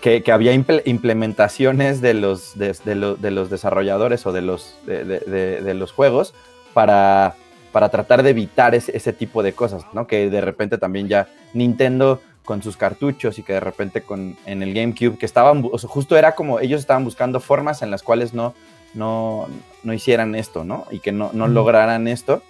[0.02, 4.42] que, que había imple- implementaciones de los, de, de lo- de los desarrolladores o de
[4.42, 6.34] los, de, los juegos
[6.74, 7.36] para,
[7.72, 10.08] para tratar de evitar ese, ese tipo de cosas, ¿no?
[10.08, 14.64] Que de repente también ya Nintendo con sus cartuchos y que de repente con, en
[14.64, 18.02] el GameCube, que estaban, o sea, justo era como ellos estaban buscando formas en las
[18.02, 18.56] cuales no,
[18.96, 19.48] no,
[19.84, 20.86] no hicieran esto, ¿no?
[20.90, 22.42] Y que no, no lograran esto.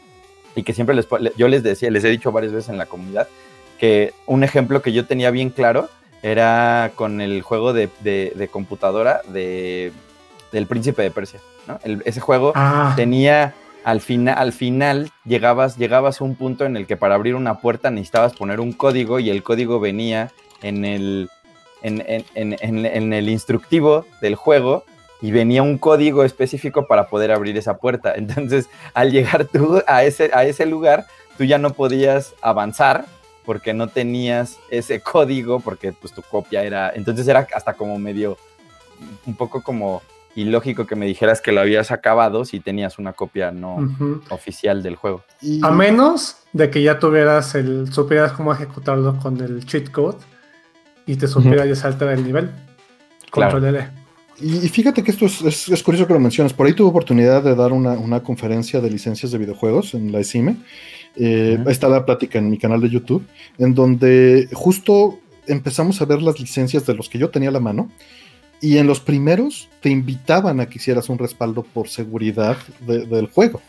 [0.55, 1.07] Y que siempre les,
[1.37, 3.27] yo les decía, les he dicho varias veces en la comunidad,
[3.77, 5.89] que un ejemplo que yo tenía bien claro
[6.23, 9.91] era con el juego de, de- de computadora de,
[10.51, 11.79] del Príncipe de Persia, ¿no?
[11.83, 16.75] El- ese juego Ah, tenía al, fina- al final llegabas, llegabas a un punto en
[16.75, 20.31] el que para abrir una puerta necesitabas poner un código y el código venía
[20.61, 21.29] en el,
[21.81, 24.83] en, en- en- en- en el instructivo del juego
[25.21, 28.13] y venía un código específico para poder abrir esa puerta.
[28.17, 31.05] Entonces, al llegar tú a ese, a ese lugar,
[31.37, 33.05] tú ya no podías avanzar
[33.45, 36.91] porque no tenías ese código, porque pues tu copia era...
[36.93, 38.37] Entonces era hasta como medio,
[39.25, 40.01] un poco como
[40.35, 43.77] ilógico que me dijeras que lo habías acabado si tenías una copia no
[44.29, 45.23] oficial del juego.
[45.41, 50.17] Y- A menos de que ya tuvieras el, supieras cómo ejecutarlo con el cheat code
[51.05, 52.51] y te supiera ya saltar el nivel.
[53.31, 53.53] Claro.
[53.53, 53.89] Control L.
[54.41, 56.53] Y, y fíjate que esto es, es- es curioso que lo mencionas.
[56.53, 60.19] Por ahí tuve oportunidad de dar una, una conferencia de licencias de videojuegos en la
[60.19, 60.57] ECIME.
[61.19, 61.57] Eh.
[61.67, 63.25] Está la plática en mi canal de YouTube,
[63.57, 67.59] en donde justo empezamos a ver las licencias de los que yo tenía a la
[67.59, 67.91] mano.
[68.61, 73.27] Y en los primeros te invitaban a que hicieras un respaldo por seguridad de- del
[73.27, 73.61] juego,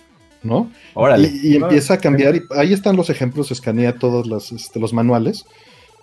[0.42, 0.70] ¿no?
[0.94, 1.28] Órale.
[1.42, 4.92] Y, y empieza a cambiar, y ahí están los ejemplos, escanea todos los, este, los
[4.92, 5.44] manuales,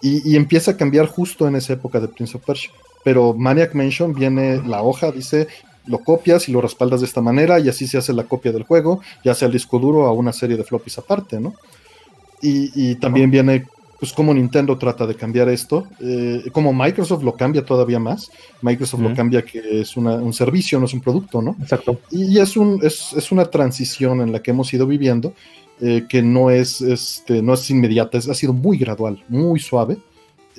[0.01, 2.71] y, y empieza a cambiar justo en esa época de Prince of Persia.
[3.03, 5.47] Pero Maniac Mansion viene, la hoja dice,
[5.87, 8.63] lo copias y lo respaldas de esta manera, y así se hace la copia del
[8.63, 11.53] juego, ya sea el disco duro a una serie de floppies aparte, ¿no?
[12.41, 13.65] Y, y también viene,
[13.99, 18.29] pues, cómo Nintendo trata de cambiar esto, eh, como Microsoft lo cambia todavía más,
[18.61, 21.55] Microsoft lo cambia que es una- un servicio, no es un producto, ¿no?
[21.61, 21.99] Exacto.
[22.11, 25.33] Y es, un, es, es una transición en la que hemos ido viviendo
[25.81, 29.97] eh, que no es, este, no es inmediata, es- ha sido muy gradual, muy suave,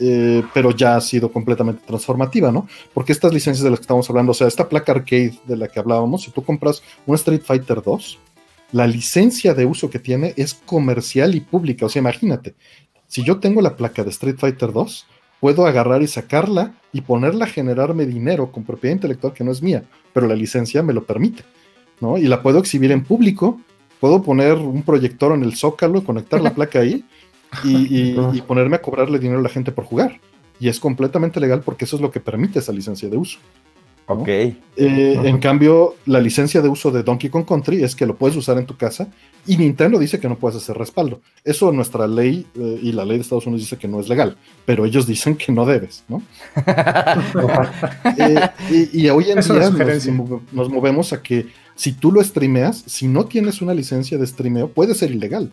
[0.01, 2.69] eh, pero ya ha sido completamente transformativa, ¿no?
[2.95, 5.69] Porque estas licencias de las que estamos hablando, o sea, esta placa arcade de la
[5.69, 8.19] que hablábamos, si tú compras un Street Fighter 2,
[8.73, 12.55] la licencia de uso que tiene es comercial y pública, o sea, imagínate,
[13.07, 15.07] si yo tengo la placa de Street Fighter 2,
[15.41, 19.63] puedo agarrar y sacarla y ponerla a generarme dinero con propiedad intelectual que no es
[19.63, 21.45] mía, pero la licencia me lo permite,
[22.01, 22.19] ¿no?
[22.19, 23.61] Y la puedo exhibir en público,
[24.01, 27.05] puedo poner un proyector en el zócalo, conectar la placa ahí
[27.65, 27.77] y,
[28.13, 30.21] y- y ponerme a cobrarle dinero a la gente por jugar.
[30.61, 33.39] Y es completamente legal porque eso es lo que permite esa licencia de uso.
[34.09, 34.15] ¿no?
[34.23, 34.29] Ok.
[34.29, 34.57] Eh.
[34.77, 38.57] En cambio, la licencia de uso de Donkey Kong Country es que lo puedes usar
[38.59, 39.09] en tu casa
[39.47, 41.21] y Nintendo dice que no puedes hacer respaldo.
[41.45, 44.37] Eso nuestra ley eh, y la ley de Estados Unidos dice que no es legal,
[44.65, 46.23] pero ellos dicen que no debes, ¿no?
[48.19, 52.83] Eh, y, y hoy en día nos, nos movemos a que si tú lo streameas,
[52.87, 55.53] si no tienes una licencia de streameo, puede ser ilegal,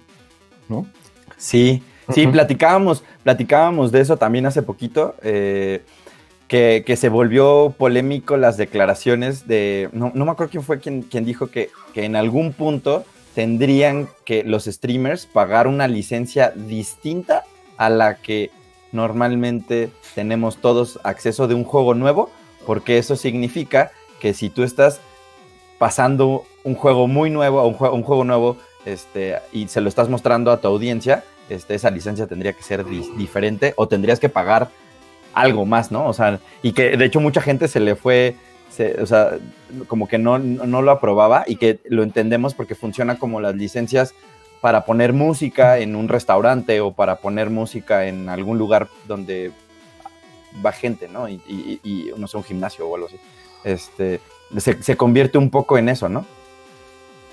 [0.69, 0.87] ¿no?
[1.37, 1.81] Sí,
[2.13, 5.15] Sí, platicábamos, platicábamos de eso también hace poquito.
[5.21, 5.83] Eh,
[6.47, 9.89] que, se volvió polémico las declaraciones de.
[9.91, 13.03] No, me acuerdo quién fue quien, quien dijo que, que, en algún punto
[13.33, 17.43] tendrían que los streamers pagar una licencia distinta
[17.75, 18.51] a la que
[18.93, 22.29] normalmente tenemos todos acceso de un juego nuevo,
[22.65, 23.91] porque eso significa
[24.21, 25.01] que si tú estás
[25.77, 28.55] pasando un juego muy nuevo, un juego, un juego nuevo,
[28.85, 32.85] este, y se lo estás mostrando a tu audiencia, este, esa licencia tendría que ser
[32.85, 34.69] diferente o tendrías que pagar
[35.33, 36.07] algo más, ¿no?
[36.07, 38.35] O sea, y que de hecho mucha gente se le fue,
[39.01, 39.37] o sea,
[39.87, 44.13] como que no, no lo aprobaba y que lo entendemos porque funciona como las licencias
[44.61, 49.51] para poner música en un restaurante o para poner música en algún lugar donde
[50.65, 51.27] va gente, ¿no?
[51.27, 51.41] Y,
[51.83, 53.17] y, no sé, un gimnasio o algo así.
[53.63, 54.21] Este,
[54.57, 56.25] se, se convierte un poco en eso, ¿no?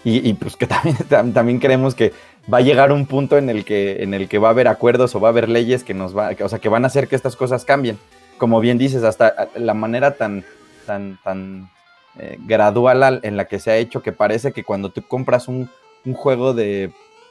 [0.05, 0.67] Y, pues que
[1.09, 2.13] también, también creemos que
[2.53, 5.15] va a llegar un punto en el que, en el que va a haber acuerdos
[5.15, 7.17] o va a haber leyes que nos va, o sea, que van a hacer que
[7.17, 7.99] estas cosas cambien.
[8.39, 10.45] Como bien dices, hasta la manera tan,
[10.87, 11.71] tan, tan
[12.19, 15.71] eh, gradual en la que se ha hecho que parece que cuando tú compras un,
[16.15, 16.91] juego de,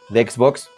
[0.10, 0.70] Xbox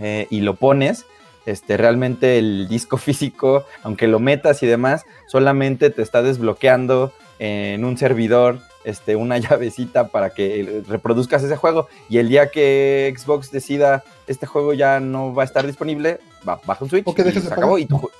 [0.00, 1.06] eh, y lo pones,
[1.46, 7.84] este, realmente el disco físico, aunque lo metas y demás, solamente te está desbloqueando en
[7.84, 13.50] un servidor este, una llavecita para que reproduzcas ese juego y el día que Xbox
[13.50, 17.52] decida este juego ya no va a estar disponible, va, baja un Switch y se
[17.52, 18.10] acabó y tu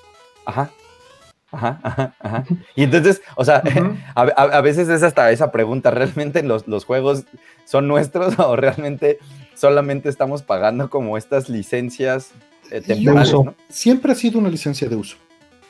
[0.44, 0.70] Ajá.
[1.52, 2.44] Ajá, ajá, ajá.
[2.74, 3.62] Y entonces, o sea,
[4.14, 7.24] a, veces es hasta esa pregunta, ¿realmente los, los juegos
[7.66, 9.18] son nuestros o realmente
[9.54, 12.30] solamente estamos pagando como estas licencias
[12.70, 13.34] eh, temporales?
[13.68, 15.18] Siempre ha sido una licencia de uso.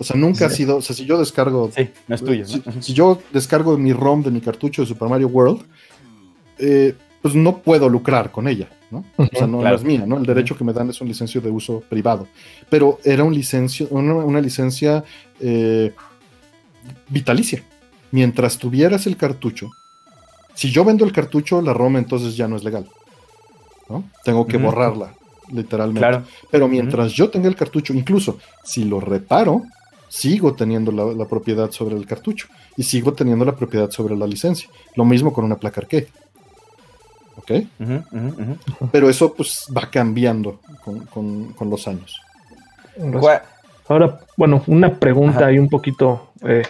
[0.03, 1.71] O sea, nunca ha sido, o sea, si yo descargo...
[1.75, 2.45] Sí, no es tuyo.
[2.81, 5.63] Si, yo descargo mi ROM de mi cartucho de Super Mario World,
[6.59, 9.05] eh, pues no puedo lucrar con ella, ¿no?
[9.17, 10.19] O sea, no, es mía, ¿no?
[10.19, 12.27] El derecho que me dan es un licencio de uso privado.
[12.69, 15.05] Pero era un licencio, una, licencia
[15.39, 15.95] eh,
[17.09, 17.63] vitalicia.
[18.11, 19.71] Mientras tuvieras el cartucho,
[20.55, 22.89] si yo vendo el cartucho, la ROM entonces ya no es legal.
[23.89, 24.03] ¿no?
[24.25, 25.15] Tengo que borrarla,
[25.53, 26.23] literalmente.
[26.51, 29.63] Pero mientras yo tenga el cartucho, incluso si lo reparo,
[30.13, 34.69] sigo teniendo la, propiedad sobre el cartucho y sigo teniendo la propiedad sobre la licencia.
[34.95, 36.09] Lo mismo con una placa arcade.
[37.37, 37.51] ¿Ok?
[38.93, 42.21] Pero eso pues va cambiando con, los años.
[43.89, 46.63] Ahora, bueno, una pregunta ahí un poquito, eh,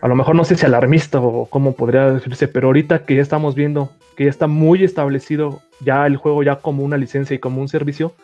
[0.00, 3.22] a lo mejor no sé si alarmista o cómo podría decirse, pero ahorita que ya
[3.22, 7.40] estamos viendo que ya está muy establecido ya el juego ya como una licencia y
[7.40, 8.14] como un servicio,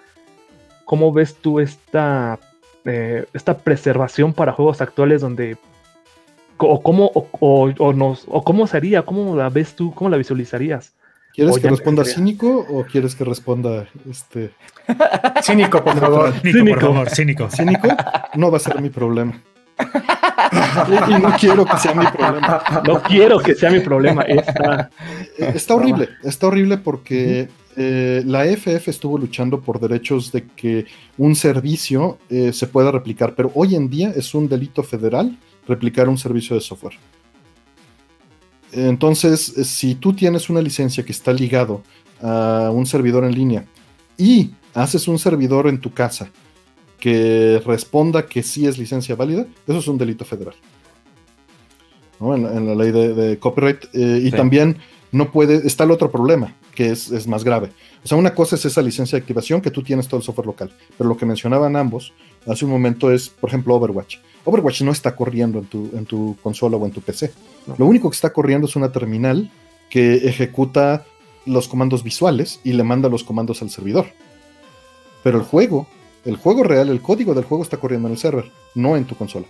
[0.84, 2.38] ¿cómo ves tú esta
[2.84, 5.56] eh, esta preservación para juegos actuales donde
[6.58, 10.92] o cómo o, nos, o cómo sería, cómo la ves tú, cómo la visualizarías.
[11.32, 14.52] ¿Quieres que responda cínico o quieres que responda este
[15.42, 16.32] cínico, por favor?
[16.42, 17.50] Cínico, por favor, cínico.
[17.50, 17.88] Cínico
[18.34, 19.34] no va a ser mi problema.
[21.08, 22.62] y no quiero que sea mi problema.
[22.86, 24.22] No quiero que sea mi problema.
[24.22, 24.90] Está,
[25.38, 30.86] está horrible, está horrible porque eh, la FF estuvo luchando por derechos de que
[31.18, 35.36] un servicio eh, se pueda replicar, pero hoy en día es un delito federal
[35.66, 36.94] replicar un servicio de software.
[38.72, 41.82] Entonces, eh, si tú tienes una licencia que está ligado
[42.22, 43.64] a un servidor en línea
[44.16, 46.30] y haces un servidor en tu casa
[46.98, 50.54] que responda que sí es licencia válida, eso es un delito federal.
[52.20, 53.84] En, la ley de, copyright.
[53.92, 54.78] y también
[55.14, 57.70] no puede, está el otro problema, que es, más grave.
[58.04, 60.48] O sea, una cosa es esa licencia de activación que tú tienes todo el software
[60.48, 62.12] local, pero lo que mencionaban ambos
[62.48, 64.16] hace un momento es, por ejemplo, Overwatch.
[64.44, 67.32] Overwatch no está corriendo en tu, en tu consola o en tu PC.
[67.78, 69.52] Lo único que está corriendo es una terminal
[69.88, 71.06] que ejecuta
[71.46, 74.06] los comandos visuales y le manda los comandos al servidor.
[75.22, 75.86] Pero el juego,
[76.24, 79.14] el juego real, el código del juego está corriendo en el server, no en tu
[79.14, 79.46] consola.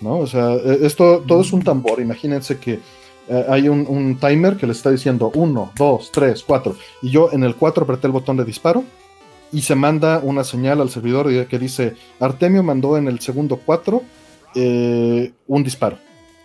[0.00, 0.18] ¿No?
[0.18, 2.00] O sea, e, esto todo es un tambor.
[2.00, 2.80] Imagínense que
[3.28, 6.76] eh, hay un, timer que le está diciendo 1, 2, 3, 4.
[7.02, 8.84] Y yo en el 4 apreté el botón de disparo
[9.52, 14.02] y se manda una señal al servidor que dice, Artemio mandó en el segundo 4
[14.54, 15.98] eh, un disparo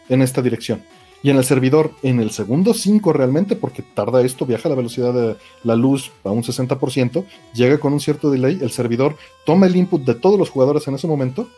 [0.09, 0.81] en esta dirección.
[1.23, 4.75] Y en el servidor, en el segundo 5 realmente, porque tarda esto, viaja a la
[4.75, 9.65] velocidad de la luz a un 60%, llega con un cierto delay, el servidor toma
[9.65, 11.49] el input de todos los jugadores en ese momento,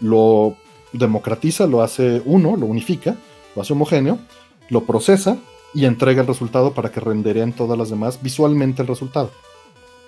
[0.00, 0.56] lo
[0.92, 3.16] democratiza, lo hace uno, lo unifica,
[3.56, 4.18] lo hace homogéneo,
[4.72, 5.36] lo procesa
[5.74, 9.30] y entrega el resultado para que rendereen todas las demás visualmente el resultado.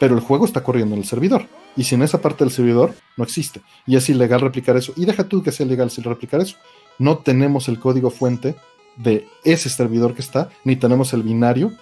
[0.00, 1.46] Pero el juego está corriendo en el servidor.
[1.76, 3.60] Y sin esa parte del servidor no existe.
[3.86, 4.94] Y es ilegal replicar eso.
[4.96, 6.56] Y deja tú que sea ilegal replicar eso.
[6.98, 8.56] No tenemos el código fuente
[8.96, 11.72] de ese servidor que está, ni tenemos el binario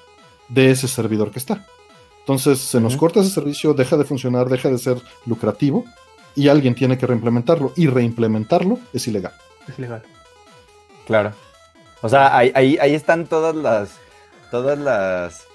[0.48, 1.66] de ese servidor que está.
[2.20, 5.84] Entonces se nos corta ese servicio, deja de funcionar, deja de ser lucrativo
[6.34, 9.34] y alguien tiene que reimplementarlo y reimplementarlo es ilegal.
[9.68, 10.02] Es legal.
[11.06, 11.32] Claro.
[12.02, 13.98] O sea, ahí, ahí, ahí están todas las.
[14.50, 15.46] Todas las.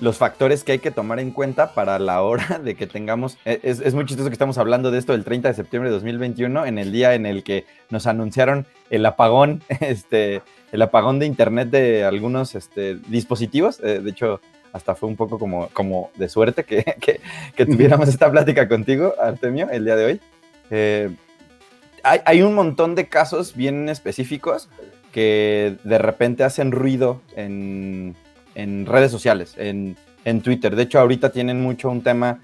[0.00, 3.36] Los factores que hay que tomar en cuenta para la hora de que tengamos.
[3.44, 5.94] e- Es, es muy chistoso que estamos hablando de esto el 30 de septiembre de
[5.94, 10.42] 2021, en el día en el que nos anunciaron el apagón, este,
[10.72, 13.80] el apagón de internet de algunos este, dispositivos.
[13.80, 14.40] Eh, de hecho,
[14.72, 17.20] hasta fue un poco como, como de suerte que, que-
[17.56, 20.20] que tuviéramos esta plática contigo, Artemio, el día de hoy.
[20.70, 21.10] Eh,
[22.04, 24.68] hay, hay un montón de casos bien específicos
[25.18, 28.14] que de repente hacen ruido en,
[28.54, 30.76] en redes sociales, en, en Twitter.
[30.76, 32.38] De hecho, ahorita tienen mucho un tema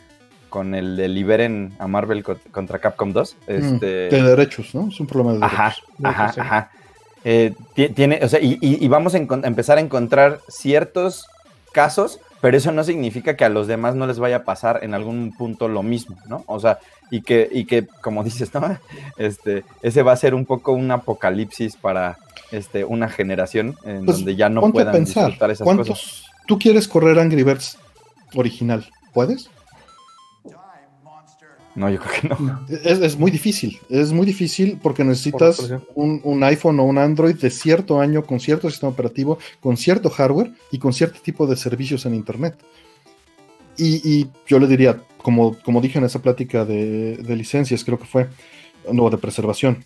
[0.48, 3.36] con el de liberen a Marvel co- contra Capcom 2.
[3.46, 4.88] Este, De derechos, ¿no?
[4.88, 5.84] Es un problema de Ajá, derechos.
[5.98, 6.40] De ajá, sí.
[6.40, 6.70] ajá.
[7.24, 11.28] Eh, ti- tiene, o sea, y, y- y vamos a empezar a encontrar ciertos
[11.72, 14.94] casos, pero eso no significa que a los demás no les vaya a pasar en
[14.94, 16.42] algún punto lo mismo, ¿no?
[16.46, 16.78] O sea,
[17.10, 18.78] y que, y que como dices, ¿no?
[19.16, 22.18] Este, ese va a ser un poco un apocalipsis para
[22.50, 26.24] este, una generación en Pues, donde ya no puedan pensar, disfrutar esas ¿cuántos cosas.
[26.46, 27.78] tú quieres correr Angry Birds
[28.34, 28.86] original?
[29.12, 29.50] ¿Puedes?
[31.76, 32.66] No, yo creo que no.
[32.68, 36.98] Es, es muy difícil, es muy difícil porque Por necesitas un, un iPhone o un
[36.98, 41.48] Android de cierto año, con cierto sistema operativo, con cierto hardware y con cierto tipo
[41.48, 42.56] de servicios en Internet.
[43.76, 47.98] Y, y yo le diría, como, como dije en esa plática de, de licencias, creo
[47.98, 48.28] que fue,
[48.92, 49.84] no, de preservación,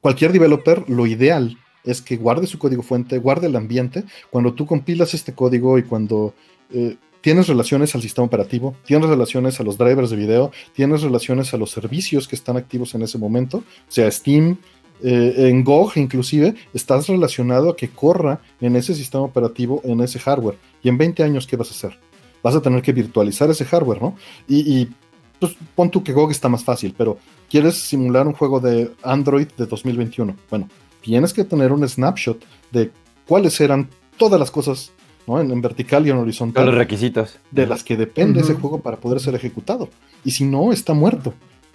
[0.00, 4.04] cualquier developer, lo ideal es que guarde su código fuente, guarde el ambiente.
[4.30, 6.34] Cuando tú compilas este código y cuando
[6.72, 11.52] eh, tienes relaciones al sistema operativo, tienes relaciones a los drivers de video, tienes relaciones
[11.54, 14.58] a los servicios que están activos en ese momento, sea, Steam,
[15.02, 15.64] eh, en
[15.96, 20.58] inclusive, estás relacionado a que corra en ese sistema operativo, en ese hardware.
[20.82, 22.09] Y en 20 años, ¿qué vas a hacer?
[22.42, 24.16] Vas a tener que virtualizar ese hardware, ¿no?
[24.48, 24.90] Y, y,
[25.38, 27.18] pues pon tú que GOG está más fácil, pero
[27.48, 30.36] quieres simular un juego de Android de 2021.
[30.50, 30.68] Bueno,
[31.00, 32.90] tienes que tener un snapshot de
[33.26, 33.88] cuáles eran
[34.18, 34.92] todas las cosas,
[35.26, 35.40] ¿no?
[35.40, 37.38] En, en vertical y en horizontal Todos los requisitos.
[37.50, 39.88] de las que depende ese juego para poder ser ejecutado.
[40.24, 41.32] Y si no, está muerto.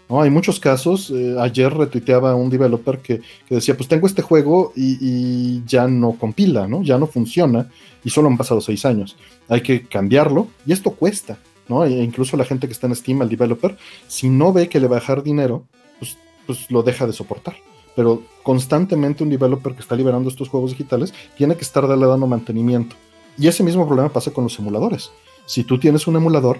[0.10, 1.10] Hay muchos casos.
[1.10, 6.14] eh, ayer retuiteaba un developer que, decía: Pues tengo este juego y, y ya no
[6.14, 6.84] compila, ¿no?
[6.84, 7.70] Ya no funciona.
[8.04, 9.18] Y solo han pasado seis años.
[9.50, 10.48] Hay que cambiarlo.
[10.66, 11.38] Y esto cuesta.
[11.68, 11.84] ¿no?
[11.84, 13.78] E incluso la gente que está en Steam, el developer,
[14.08, 15.66] si no ve que le va a dejar dinero,
[16.00, 17.56] pues, pues lo deja de soportar.
[17.96, 22.28] Pero constantemente un developer que está liberando estos juegos digitales tiene que estar darle dando
[22.28, 22.96] mantenimiento.
[23.38, 25.12] Y ese mismo problema pasa con los emuladores.
[25.46, 26.60] Si tú tienes un emulador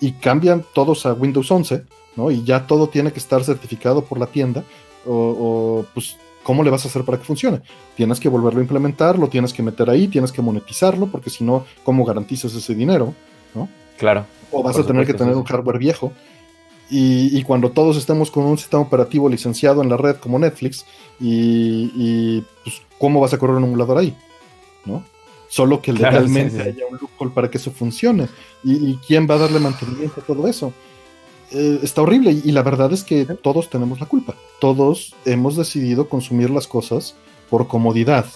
[0.00, 1.84] y cambian todos a Windows 11,
[2.16, 2.30] ¿no?
[2.30, 4.64] Y ya todo tiene que estar certificado por la tienda,
[5.06, 7.62] o, o, pues, ¿cómo le vas a hacer para que funcione?
[7.96, 11.44] Tienes que volverlo a implementar, lo tienes que meter ahí, tienes que monetizarlo, porque si
[11.44, 13.14] no, ¿cómo garantizas ese dinero?
[13.54, 13.68] ¿no?
[13.98, 14.26] Claro.
[14.50, 16.12] O vas a tener que tener un hardware viejo.
[16.90, 20.84] Y, y cuando todos estemos con un sistema operativo licenciado en la red como Netflix,
[21.18, 24.14] y, y, pues, ¿cómo vas a correr un emulador ahí?
[24.84, 25.02] ¿No?
[25.48, 26.68] Solo que Claro, legalmente sí, sí.
[26.68, 28.28] haya un loophole para que eso funcione.
[28.62, 30.72] ¿Y, y quién va a darle mantenimiento a todo eso?
[31.50, 34.34] Eh, está horrible y, la verdad es que todos tenemos la culpa.
[34.60, 37.14] Todos hemos decidido consumir las cosas
[37.50, 38.26] por comodidad,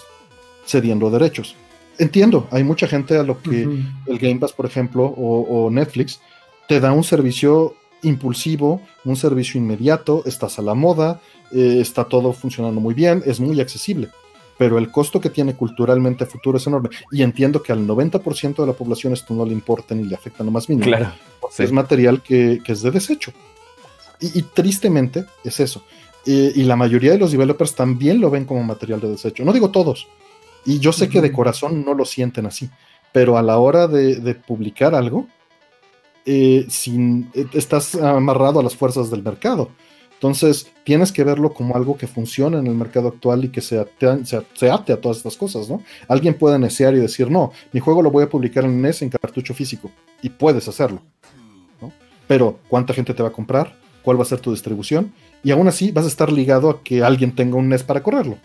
[0.65, 1.55] cediendo derechos.
[1.97, 3.63] Entiendo, hay mucha gente a lo que
[4.05, 6.21] el Game Pass, por ejemplo, o, o Netflix,
[6.67, 11.19] te da un servicio impulsivo, un servicio inmediato, estás a la moda,
[11.51, 14.09] eh, está todo funcionando muy bien, es muy accesible,
[14.59, 16.89] pero el costo que tiene culturalmente a futuro es enorme.
[17.11, 20.43] Y entiendo que al 90% de la población esto no le importa ni le afecta
[20.43, 21.11] lo más mínimo, Claro.
[21.49, 21.63] sí.
[21.63, 23.31] es material que, que es de desecho.
[24.19, 25.81] Y, y tristemente es eso.
[26.25, 29.45] Eh, y la mayoría de los developers también lo ven como material de desecho.
[29.45, 30.07] No digo todos.
[30.65, 32.69] Y yo sé que de corazón no lo sienten así.
[33.13, 35.25] Pero a la hora de, de publicar algo,
[36.25, 39.69] eh, sin, eh, estás amarrado a las fuerzas del mercado.
[40.19, 43.79] Entonces, tienes que verlo como algo que funciona en el mercado actual y que se
[43.79, 45.81] ate, se, se ate a todas estas cosas, ¿no?
[46.09, 49.09] Alguien puede necear y decir, no, mi juego lo voy a publicar en NES en
[49.09, 49.89] cartucho físico.
[50.21, 51.01] Y puedes hacerlo,
[51.81, 51.93] ¿no?
[52.27, 53.77] Pero, ¿cuánta gente te va a comprar?
[54.03, 55.13] ¿Cuál va a ser tu distribución?
[55.41, 58.37] Y aún así vas a estar ligado a que alguien tenga un NES para correrlo.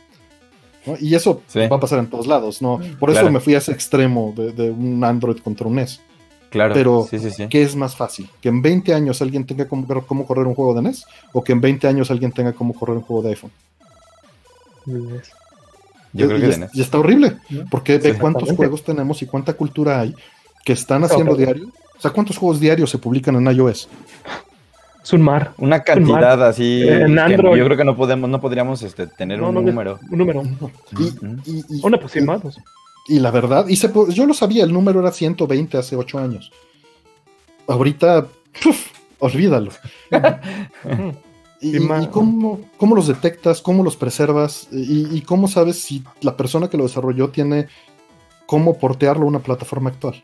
[0.87, 0.95] ¿no?
[1.01, 1.59] Y eso Sí.
[1.67, 2.79] va a pasar en todos lados, ¿no?
[3.01, 3.33] Por eso Claro.
[3.33, 6.01] me fui a ese extremo de, de un Android contra un NES.
[6.55, 6.73] Claro.
[6.75, 7.47] Pero, sí, sí, sí.
[7.49, 8.31] ¿Qué es más fácil?
[8.41, 11.05] ¿Que en 20 años alguien tenga cómo, cómo correr un juego de NES?
[11.33, 13.51] ¿O que en 20 años alguien tenga cómo correr un juego de iPhone?
[16.13, 16.71] Yo creo que y de es- NES.
[16.75, 17.65] y está horrible, ¿no?
[17.71, 18.19] porque ve Sí.
[18.21, 20.15] cuántos juegos tenemos y cuánta cultura hay
[20.65, 21.67] que están haciendo diario.
[21.97, 23.89] O sea, ¿cuántos juegos diarios se publican en iOS?
[25.03, 25.53] Es un mar.
[25.59, 26.83] Una cantidad así.
[26.89, 27.59] En Android.
[27.59, 29.99] yo creo que no podemos, no podríamos este, tener No, un no, número.
[30.11, 30.43] Un número.
[30.93, 31.27] Y, Ujú.
[31.45, 32.41] y- y- Una pues sí, más.
[32.41, 32.57] pues.
[33.07, 36.51] Y la verdad, y yo lo sabía, el número era 120 hace 8 años.
[37.67, 38.27] Ahorita,
[39.19, 39.71] olvídalo.
[41.61, 41.79] ¿Y,
[42.09, 42.61] cómo,
[42.95, 43.63] los detectas?
[43.63, 44.69] ¿Cómo los preservas?
[44.71, 47.69] Y, cómo sabes si la persona que lo desarrolló tiene
[48.47, 50.23] cómo portearlo a una plataforma actual?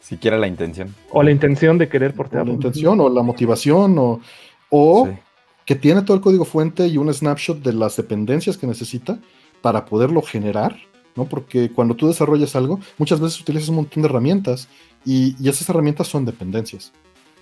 [0.00, 0.94] Siquiera la intención.
[1.10, 2.52] O la intención de querer portearlo.
[2.52, 4.20] la intención, o la motivación, o,
[4.70, 5.08] o
[5.66, 9.18] que tiene todo el código fuente y un snapshot de las dependencias que necesita
[9.60, 10.76] para poderlo generar,
[11.16, 11.24] ¿no?
[11.24, 14.68] Porque cuando tú desarrollas algo, muchas veces utilizas un montón de herramientas
[15.04, 16.92] y, y esas herramientas son dependencias.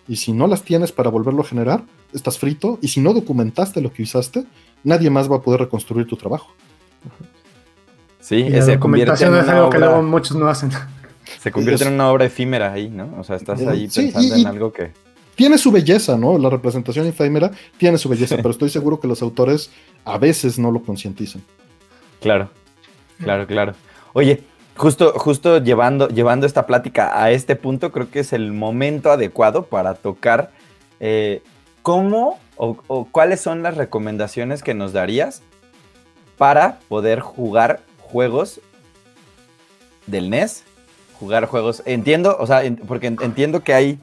[0.07, 2.79] Y si no las tienes para volverlo a generar, estás frito.
[2.83, 4.45] Y si no documentaste lo que usaste,
[4.83, 6.53] nadie más va a poder reconstruir tu trabajo.
[8.21, 10.71] Sí, la documentación es algo que luego muchos no hacen.
[11.41, 13.15] Se convierte en una obra efímera ahí, ¿no?
[13.19, 14.93] O sea, estás ahí pensando en algo que.
[15.35, 16.39] Tiene su belleza, ¿no?
[16.39, 19.71] La representación efímera tiene su belleza, pero estoy seguro que los autores
[20.05, 21.43] a veces no lo concientizan.
[22.21, 22.51] Claro,
[23.19, 23.75] claro, claro.
[24.13, 24.45] Oye,
[24.77, 29.67] justo, justo llevando, llevando esta plática a este punto, creo que es el momento adecuado
[29.67, 30.51] para tocar
[31.01, 31.43] eh,
[31.83, 35.43] cómo o, cuáles son las recomendaciones que nos darías
[36.39, 38.61] para poder jugar juegos
[40.07, 40.65] del NES,
[41.19, 41.83] jugar juegos.
[41.85, 43.99] Entiendo, o sea, porque entiendo que hay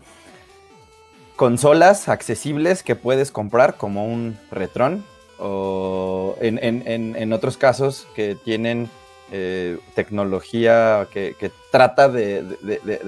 [1.36, 5.04] consolas accesibles que puedes comprar como un Retron
[5.40, 8.90] o en otros casos que tienen
[9.34, 12.44] eh, tecnología que, trata de,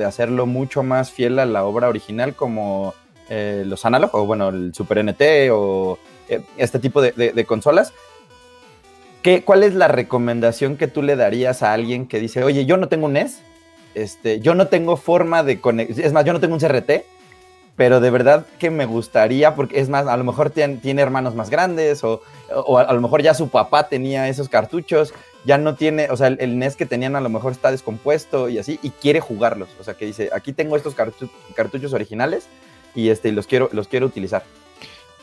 [0.07, 2.93] hacerlo mucho más fiel a la obra original como
[3.27, 5.21] eh, los Analog o bueno, el Super NT
[5.51, 7.91] o eh, este tipo de, consolas.
[9.21, 12.77] ¿Qué, ¿Cuál es la recomendación que tú le darías a alguien que dice, oye, yo
[12.77, 13.41] no tengo un NES,
[13.93, 17.03] este, yo no tengo forma de conectar, es más, yo no tengo un CRT,
[17.75, 21.35] pero de verdad que me gustaría, porque es más, a lo mejor tiene, tiene hermanos
[21.35, 25.13] más grandes o, o, a lo mejor ya su papá tenía esos cartuchos
[25.45, 28.57] ya no tiene, o sea, el, NES que tenían a lo mejor está descompuesto y
[28.57, 29.69] así, y quiere jugarlos.
[29.79, 32.47] O sea, que dice, aquí tengo estos cartuchos originales
[32.95, 34.43] y este, los, quiero, los quiero utilizar.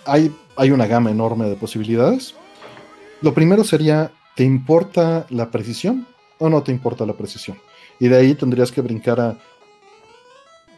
[0.04, 2.34] Hay, hay una gama enorme de posibilidades.
[3.22, 6.06] Lo primero sería, ¿te importa la precisión
[6.38, 7.58] o no te importa la precisión?
[7.98, 9.38] Y de ahí tendrías que brincar a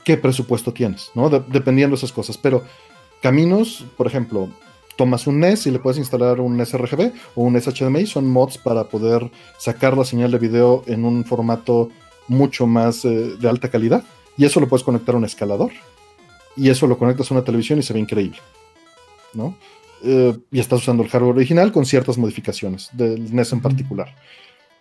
[0.05, 1.31] qué presupuesto tienes, ¿no?
[1.31, 2.37] dependiendo de esas cosas.
[2.37, 2.65] Pero
[3.21, 4.49] caminos, por ejemplo,
[4.97, 8.27] tomas un NES y le puedes instalar un NES RGB o un NES HDMI, son
[8.27, 11.91] mods para poder sacar la señal de video en un formato
[12.29, 14.05] mucho más eh, de alta calidad.
[14.37, 15.73] Y eso lo puedes conectar a un escalador.
[16.57, 18.39] Y eso lo conectas a una televisión y se ve increíble.
[19.35, 19.57] ¿no?
[20.05, 24.15] Eh, y estás usando el hardware original con ciertas modificaciones, del NES en particular.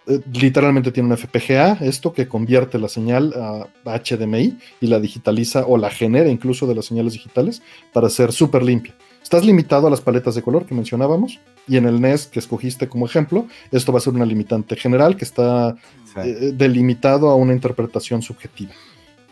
[0.07, 5.65] Eh, literalmente tiene un FPGA, esto que convierte la señal a HDMI y la digitaliza
[5.67, 7.61] o la genera incluso de las señales digitales
[7.93, 8.95] para ser súper limpia.
[9.31, 12.89] Estás limitado a las paletas de color que mencionábamos, y en el NES que escogiste
[12.89, 15.73] como ejemplo, esto va a ser una limitante general que está
[16.17, 18.73] eh, delimitado a una interpretación subjetiva.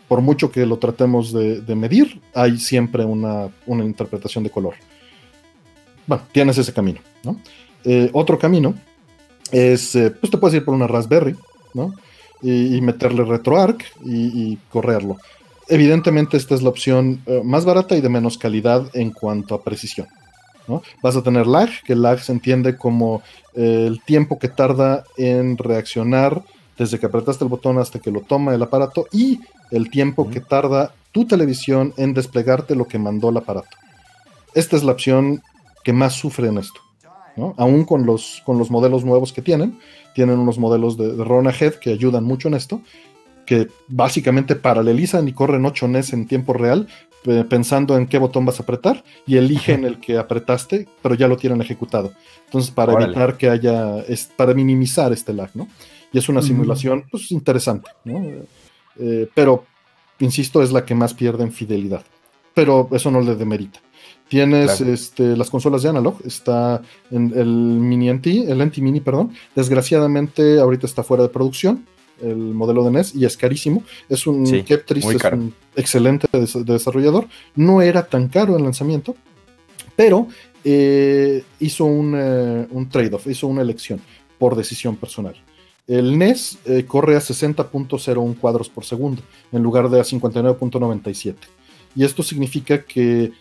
[0.08, 4.72] Por mucho que lo tratemos de, medir, hay siempre una, interpretación de color.
[6.06, 7.00] Bueno, tienes ese camino.
[7.84, 8.74] Eh, otro camino
[9.52, 11.36] es, eh, pues te puedes ir por una Raspberry,
[11.74, 11.92] ¿no?
[12.40, 15.18] Y, meterle RetroArch y, y correrlo.
[15.70, 19.62] Evidentemente esta es la opción eh, más barata y de menos calidad en cuanto a
[19.62, 20.08] precisión.
[20.66, 20.82] ¿no?
[21.00, 23.22] Vas a tener lag, que lag se entiende como
[23.54, 26.42] eh, el tiempo que tarda en reaccionar
[26.76, 29.38] desde que apretaste el botón hasta que lo toma el aparato y
[29.70, 33.76] el tiempo que tarda tu televisión en desplegarte lo que mandó el aparato.
[34.54, 35.40] Esta es la opción
[35.84, 36.80] que más sufre en esto.
[37.36, 37.54] ¿no?
[37.58, 39.78] Aún con los, con los modelos nuevos que tienen,
[40.16, 42.80] tienen unos modelos de, de Rona Head que ayudan mucho en esto,
[43.46, 46.86] que básicamente paralelizan y corren 8 NES en tiempo real,
[47.48, 51.36] pensando en qué botón vas a apretar y eligen el que apretaste, pero ya lo
[51.36, 52.12] tienen ejecutado.
[52.46, 55.68] Entonces, para evitar que haya, es, para minimizar este lag, ¿no?
[56.12, 58.24] Y es una simulación, pues, interesante, ¿no?
[58.98, 59.64] Eh, pero,
[60.18, 62.02] insisto, es la que más pierde en fidelidad.
[62.54, 63.80] Pero eso no le demerita.
[64.28, 66.80] Tienes este, las consolas de analog, está
[67.10, 69.32] en el Mini NT, el NT Mini, perdón.
[69.54, 71.84] Desgraciadamente, ahorita está fuera de producción
[72.22, 73.82] el modelo de NES y es carísimo.
[74.08, 76.28] Es un sí, es un excelente
[76.64, 77.26] desarrollador.
[77.56, 79.16] No era tan caro en lanzamiento,
[79.96, 80.28] pero
[80.64, 84.00] eh, hizo un, eh, un trade-off, hizo una elección
[84.38, 85.34] por decisión personal.
[85.86, 91.34] El NES eh, corre a 60.01 cuadros por segundo en lugar de a 59.97.
[91.96, 93.32] Y esto significa que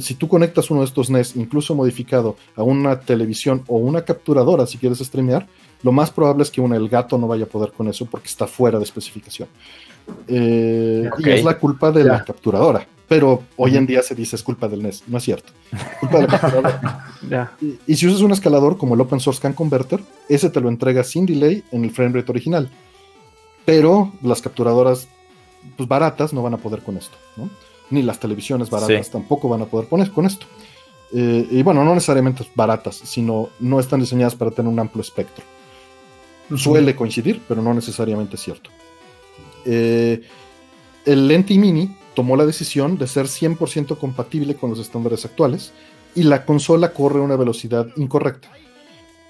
[0.00, 4.66] si tú conectas uno de estos NES, incluso modificado, a una televisión o una capturadora,
[4.66, 5.46] si quieres streamear,
[5.82, 8.46] lo más probable es que el gato no vaya a poder con eso porque está
[8.46, 9.48] fuera de especificación.
[10.26, 12.86] Eh, y es la culpa de la capturadora.
[13.08, 15.04] Pero hoy en día se dice es culpa del NES.
[15.06, 15.52] No es cierto.
[16.00, 17.52] Culpa de la capturadora.
[17.86, 21.02] y, si usas un escalador como el Open Source Can Converter, ese te lo entrega
[21.04, 22.68] sin delay en el frame rate original.
[23.64, 25.08] pero las capturadoras
[25.76, 27.48] pues, baratas no van a poder con esto, ¿no?
[27.90, 29.12] Ni las televisiones baratas Sí.
[29.12, 30.46] tampoco van a poder poner con esto.
[31.12, 35.44] Eh, y bueno, no necesariamente baratas, sino no están diseñadas para tener un amplio espectro.
[36.56, 38.70] Suele coincidir, pero no necesariamente es cierto.
[39.64, 40.22] Eh,
[41.04, 45.72] el Lenti Mini tomó la decisión de ser 100% compatible con los estándares actuales
[46.14, 48.50] y la consola corre a una velocidad incorrecta.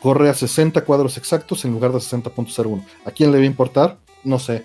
[0.01, 2.85] Corre a 60 cuadros exactos en lugar de 60.01.
[3.05, 3.99] ¿A quién le va a importar?
[4.23, 4.65] No sé.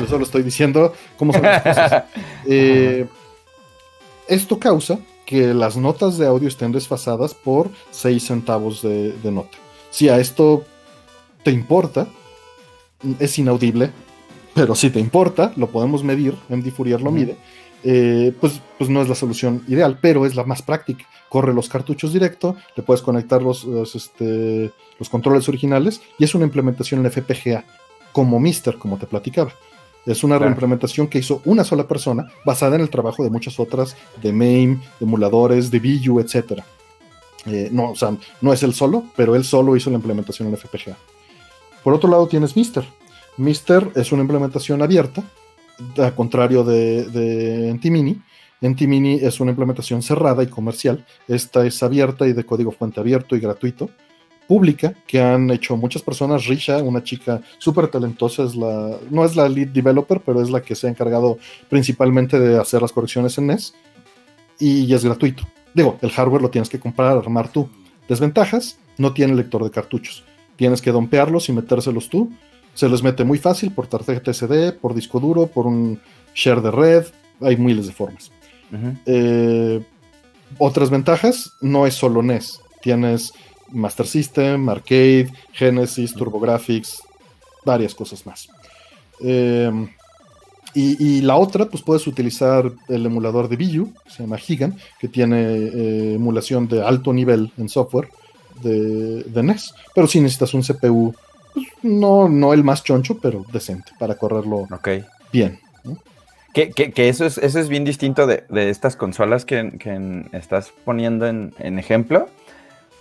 [0.00, 2.04] Yo solo estoy diciendo cómo son las cosas.
[2.48, 3.06] Eh,
[4.28, 9.58] esto causa que las notas de audio estén desfasadas por 6 centavos de, de nota.
[9.90, 10.64] Si a esto
[11.42, 12.06] te importa,
[13.18, 13.90] es inaudible,
[14.54, 17.36] pero si te importa, lo podemos medir, MD Fourier lo mide,
[17.84, 21.04] eh, pues, pues no es la solución ideal, pero es la más práctica.
[21.28, 26.34] Corre los cartuchos directo, le puedes conectar los, los, este, los controles originales y es
[26.34, 27.64] una implementación en FPGA,
[28.12, 29.52] como Mister, como te platicaba.
[30.06, 30.46] Es una Claro.
[30.50, 34.76] reimplementación que hizo una sola persona, basada en el trabajo de muchas otras, de MAME,
[35.00, 36.62] de emuladores, de VU, etc.
[37.46, 40.54] Eh, no, o sea, no es él solo, pero él solo hizo la implementación en
[40.56, 40.96] FPGA.
[41.82, 42.84] Por otro lado tienes Mister.
[43.36, 45.22] Mister es una implementación abierta,
[45.98, 48.20] al contrario de, de Entimini.
[48.62, 51.04] Entimini es una implementación cerrada y comercial.
[51.28, 53.90] Esta es abierta y de código fuente abierto y gratuito.
[54.46, 56.46] Pública, que han hecho muchas personas.
[56.46, 60.62] Risha, una chica súper talentosa, es la, no es la lead developer, pero es la
[60.62, 63.74] que se ha encargado principalmente de hacer las correcciones en NES.
[64.58, 65.44] Y es gratuito.
[65.74, 67.68] Digo, el hardware lo tienes que comprar, armar tú.
[68.08, 70.24] Desventajas, no tiene lector de cartuchos.
[70.56, 72.32] Tienes que dompearlos y metérselos tú.
[72.74, 76.00] Se los mete muy fácil por tarjeta SD, por disco duro, por un
[76.34, 77.04] share de red.
[77.40, 78.30] Hay miles de formas.
[79.04, 79.82] Eh,
[80.58, 82.60] otras ventajas, no es solo NES.
[82.80, 83.32] Tienes
[83.68, 87.02] Master System, Arcade, Genesis, TurboGrafx,
[87.64, 88.48] varias cosas más.
[89.20, 89.70] Eh,
[90.74, 94.76] y, y la otra, pues puedes utilizar el emulador de Biu, que se llama Gigan,
[94.98, 98.08] que tiene eh, emulación de alto nivel en software
[98.62, 99.74] de, de NES.
[99.94, 101.14] Pero si necesitas un CPU,
[101.54, 104.88] pues, no, no el más choncho, pero decente, para correrlo Ok.
[105.32, 105.58] bien.
[105.82, 105.96] ¿no?
[106.52, 110.72] Que, que- que eso, es, eso es bien distinto de, de estas consolas que, estás
[110.84, 112.28] poniendo en, en ejemplo.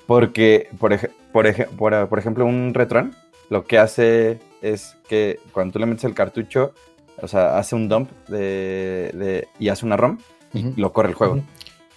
[0.07, 3.15] Porque, por, ej- por, ej- por, por ejemplo, un Retron
[3.49, 6.73] lo que hace es que cuando tú le metes el cartucho,
[7.21, 10.17] o sea, hace un dump de, de- y hace una ROM
[10.53, 11.35] y lo corre el juego.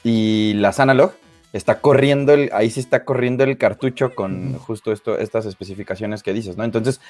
[0.05, 1.13] Y las analog
[1.53, 6.33] está corriendo, el, ahí sí está corriendo el cartucho con justo esto, estas especificaciones que
[6.33, 6.65] dices, ¿no?
[6.65, 7.01] Entonces,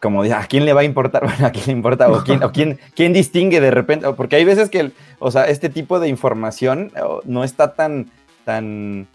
[0.00, 1.22] como dice, ¿a quién le va a importar?
[1.26, 2.10] Bueno, ¿a quién le importa?
[2.10, 4.06] ¿O quién, o quién, quién distingue de repente?
[4.14, 6.92] Porque hay veces que, el- o sea, este tipo de información
[7.24, 8.10] no está tan,
[8.44, 9.06] tan,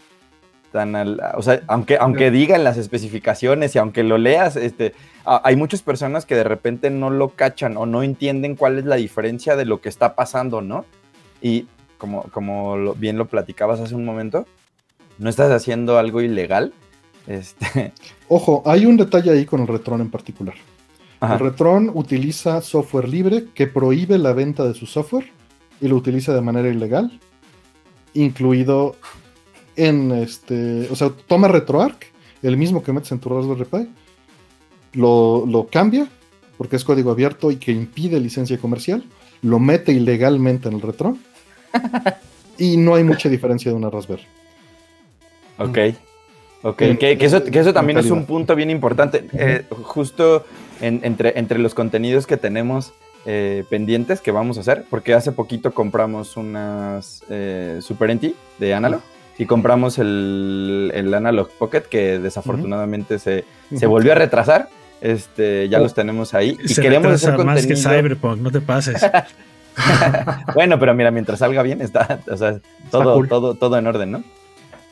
[0.72, 4.94] tan, al- o sea, aunque, aunque digan las especificaciones y aunque lo leas, este,
[5.24, 8.84] a- hay muchas personas que de repente no lo cachan o no entienden cuál es
[8.84, 10.84] la diferencia de lo que está pasando, ¿no?
[11.42, 11.66] Y
[11.98, 14.46] como, como lo- bien lo platicabas hace un momento,
[15.18, 16.72] no estás haciendo algo ilegal.
[17.26, 17.92] Este,
[18.28, 20.54] Ojo, hay un detalle ahí con el Retron en particular.
[21.20, 25.26] ajá, El Retron utiliza software libre que prohíbe la venta de su software
[25.80, 27.18] y lo utiliza de manera ilegal,
[28.14, 28.96] incluido
[29.76, 32.06] en este, o sea, toma RetroArch,
[32.42, 33.88] el mismo que metes en tu Raspberry Pi,
[34.98, 36.08] lo, lo cambia
[36.58, 39.02] porque es código abierto y que impide licencia comercial,
[39.42, 41.18] lo mete ilegalmente en el Retron
[42.58, 44.24] y no hay mucha diferencia de una Raspberry.
[45.58, 45.78] Ok.
[46.62, 49.24] Ok, En- que, que eso, que eso también es un punto bien importante.
[49.32, 50.44] Eh, justo
[50.82, 52.92] en- entre, entre los contenidos que tenemos
[53.24, 58.74] eh, pendientes que vamos a hacer, porque hace poquito compramos unas eh, Super NT de
[58.74, 59.00] Analog
[59.42, 63.44] y compramos el, el Analog Pocket que desafortunadamente se,
[63.74, 63.90] se Ujú.
[63.94, 64.68] volvió a retrasar.
[65.00, 65.82] Este, ya Oh.
[65.82, 67.90] los tenemos ahí y Se queremos hacer más que contenido.
[67.90, 69.00] Cyberpunk, no te pases.
[70.54, 72.58] Bueno, pero mira, mientras salga bien, está, o sea,
[72.90, 73.28] todo, cool.
[73.28, 74.22] todo, todo en orden, ¿no?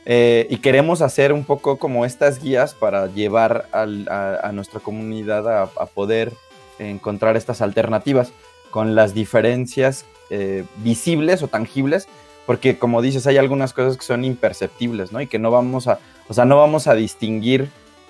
[0.07, 4.81] Eh, y queremos hacer un poco como estas guías para llevar al- a, a nuestra
[4.81, 6.33] comunidad a, a poder
[6.79, 8.33] encontrar estas alternativas
[8.71, 12.09] con las diferencias eh, visibles o tangibles,
[12.49, 15.21] porque como dices, hay algunas cosas que son imperceptibles, ¿no?
[15.21, 15.99] Y que no vamos a,
[16.29, 17.69] o sea, no vamos a distinguir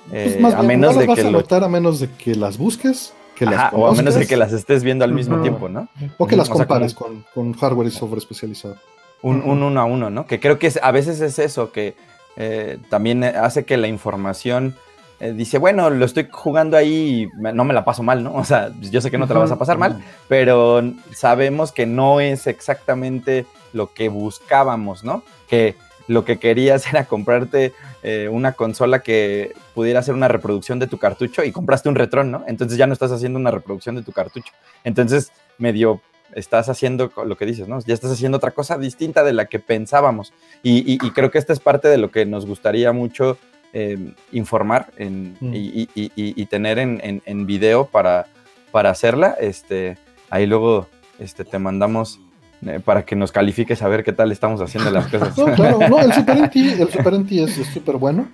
[0.09, 2.09] Pues eh, más a menos no de vas que a lo- notar a menos de
[2.13, 5.05] que las busques, que las Ajá, o a menos de conozcas, que las estés viendo
[5.05, 5.89] al mismo tiempo, ¿no?
[6.19, 8.77] o que las o sea, compares con, con hardware y software especializado.
[9.23, 10.27] un, un uno a uno, ¿no?
[10.29, 11.97] Que creo que es- a veces es eso, que
[12.37, 14.77] eh, también hace que la información
[15.19, 18.35] eh, dice, bueno, lo estoy jugando ahí y me- no me la paso mal, ¿no?
[18.37, 20.81] O sea, yo sé que no te la vas a pasar mal, pero
[21.13, 25.23] sabemos que no es exactamente lo que buscábamos, ¿no?
[25.49, 25.77] Que
[26.09, 27.73] lo que querías era comprarte
[28.03, 32.31] eh, una consola que pudiera hacer una reproducción de tu cartucho y compraste un Retron,
[32.31, 32.45] ¿no?
[32.49, 34.53] Entonces ya no estás haciendo una reproducción de tu cartucho.
[34.83, 36.01] Entonces, medio
[36.35, 37.81] estás haciendo lo que dices, ¿no?
[37.81, 40.33] Ya estás haciendo otra cosa distinta de la que pensábamos.
[40.63, 43.39] Y, creo que esta es parte de lo que nos gustaría mucho
[43.73, 45.53] em, informar mm.
[45.53, 48.27] y, tener en, video para,
[48.71, 49.37] para hacerla.
[49.41, 49.97] Este,
[50.31, 50.87] ahí luego
[51.19, 52.21] este, te mandamos
[52.67, 55.37] eh, para que nos califiques a ver qué tal estamos haciendo las cosas.
[55.39, 58.29] No, claro, no, el Super NT, el Super es súper bueno.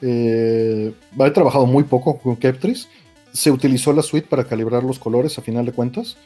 [0.00, 2.88] Eh, he trabajado muy poco con Keptris.
[3.32, 6.16] Se utilizó la suite para calibrar los colores a final de cuentas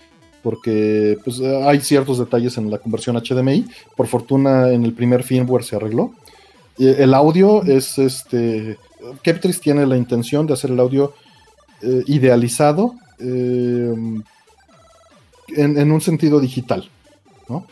[0.42, 3.66] porque pues, hay ciertos detalles en la conversión HDMI.
[3.96, 6.12] Por fortuna, en el primer firmware se arregló.
[6.78, 8.78] El audio es este.
[9.22, 11.12] Keptris tiene la intención de hacer el audio
[11.82, 12.94] eh, idealizado
[15.56, 16.88] en, un sentido digital.
[17.48, 17.66] ¿No?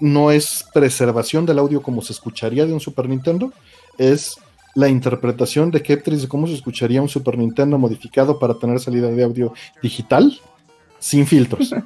[0.00, 3.52] no es preservación del audio como se escucharía de un Super Nintendo,
[3.98, 4.38] es
[4.74, 9.08] la interpretación de Keptris de cómo se escucharía un Super Nintendo modificado para tener salida
[9.08, 9.52] de audio
[9.82, 10.38] digital
[10.98, 11.74] sin filtros.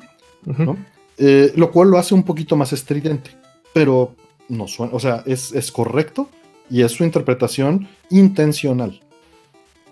[1.22, 3.32] Eh, lo cual lo hace un poquito más estridente,
[3.74, 4.14] pero
[4.48, 6.30] no suena, o sea, es, correcto
[6.70, 9.02] y es su interpretación intencional.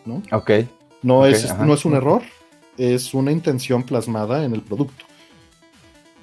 [0.07, 0.23] ¿no?
[0.33, 0.51] Ok.
[1.03, 2.23] No, es, no es un error,
[2.79, 5.05] es una intención plasmada en el producto.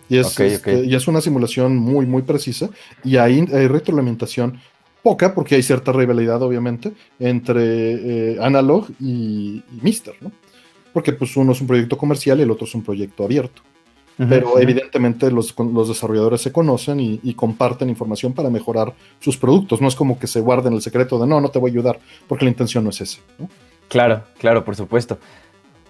[0.10, 2.70] Y es, este, y es una simulación muy, muy precisa.
[3.04, 4.60] Y hay, hay retroalimentación
[5.02, 10.32] poca, porque hay cierta rivalidad, obviamente, entre eh, Analog y, y Mister, ¿no?
[10.96, 13.62] porque pues uno es un proyecto comercial y el otro es un proyecto abierto.
[14.18, 19.82] Pero evidentemente los, los, desarrolladores se conocen y, comparten información para mejorar sus productos.
[19.82, 22.00] No es como que se guarden el secreto de no, no te voy a ayudar,
[22.30, 23.20] porque la intención no es esa.
[23.90, 25.20] Claro, claro, por supuesto.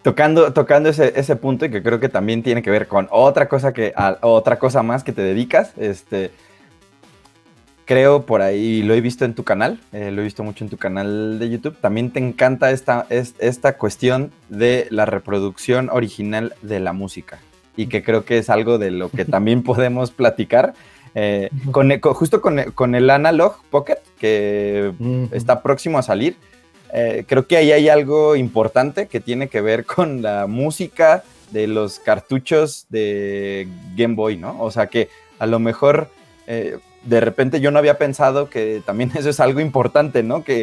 [0.05, 3.47] Tocando, tocando ese, ese, punto y que creo que también tiene que ver con otra
[3.47, 3.91] cosa que
[4.21, 6.29] otra cosa más que te dedicas, este,
[7.85, 10.69] creo por ahí, lo he visto en tu canal, eh, lo he visto mucho en
[10.69, 16.79] tu canal de YouTube, también te encanta esta, esta cuestión de la reproducción original de
[16.79, 17.39] la música
[17.75, 20.75] y que creo que es algo de lo que también podemos platicar.
[21.15, 24.93] Eh, con, justo con, el Analog Pocket, que
[25.31, 26.37] está próximo a salir,
[26.95, 31.67] eh, creo que ahí hay algo importante que tiene que ver con la música de
[31.67, 34.61] los cartuchos de Game Boy, ¿no?
[34.61, 36.09] O sea que a lo mejor
[37.05, 40.43] de repente yo no había pensado que también eso es algo importante, ¿no?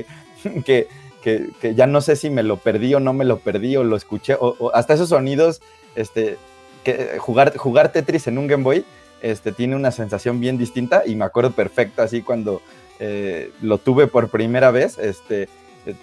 [0.52, 0.88] Que,
[1.22, 3.84] que, que, ya no sé si me lo perdí o no me lo perdí o
[3.84, 5.62] lo escuché, o, hasta esos sonidos,
[5.94, 6.36] este,
[6.82, 8.84] que jugar, jugar Tetris en un Game Boy
[9.20, 12.60] este, tiene una sensación bien distinta y me acuerdo perfecto así cuando
[12.98, 15.48] eh, lo tuve por primera vez, este,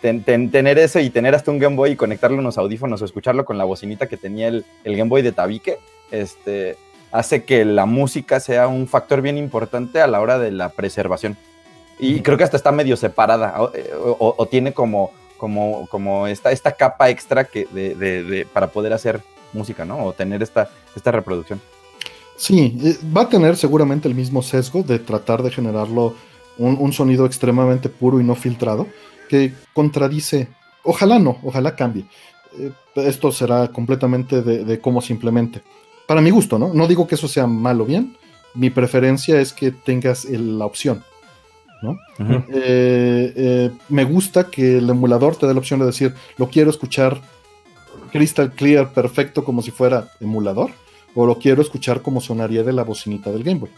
[0.02, 3.46] tener eso y tener hasta un Game Boy y conectarlo a unos audífonos o escucharlo
[3.46, 5.80] con la bocinita que tenía el, el Game Boy de tabique,
[6.12, 6.78] este,
[7.12, 11.38] hace que la música sea un factor bien importante a la hora de la preservación.
[12.00, 16.72] Y creo que hasta está medio separada eh, o, tiene como, como, como esta, esta
[16.72, 20.06] capa extra que de, para poder hacer música, ¿no?
[20.06, 21.60] O tener esta, esta reproducción.
[22.38, 26.16] Sí, eh, va a tener seguramente el mismo sesgo de tratar de generarlo
[26.58, 28.88] un, sonido extremadamente puro y no filtrado,
[29.30, 30.50] que contradice,
[30.84, 32.06] ojalá no, ojalá cambie.
[32.60, 35.62] Eh, esto será completamente de, de cómo se implemente
[36.10, 36.74] para mi gusto, ¿no?
[36.74, 38.18] No digo que eso sea malo o bien.
[38.56, 41.04] Mi preferencia es que tengas la opción,
[41.84, 42.00] ¿no?
[42.52, 46.72] Eh, eh, me gusta que el emulador te dé la opción de decir, lo quiero
[46.72, 47.22] escuchar
[48.12, 50.72] crystal clear, perfecto, como si fuera emulador,
[51.14, 53.70] o lo quiero escuchar como sonaría de la bocinita del Game Boy.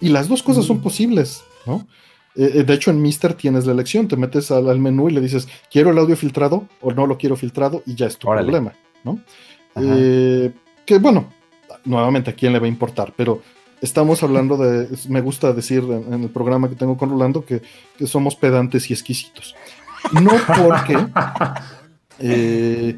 [0.00, 1.88] Y las dos cosas son posibles, ¿no?
[2.36, 5.48] Eh, de hecho, en Mister tienes la elección, te metes al, menú y le dices,
[5.70, 8.72] quiero el audio filtrado o no lo quiero filtrado y ya es tu problema,
[9.04, 9.20] ¿no?
[9.74, 11.30] que bueno,
[11.84, 13.42] nuevamente a quién le va a importar, pero
[13.80, 17.62] estamos hablando de, me gusta decir en, el programa que tengo con Rolando que,
[18.06, 19.54] somos pedantes y exquisitos.
[20.12, 21.06] No porque,
[22.18, 22.96] eh,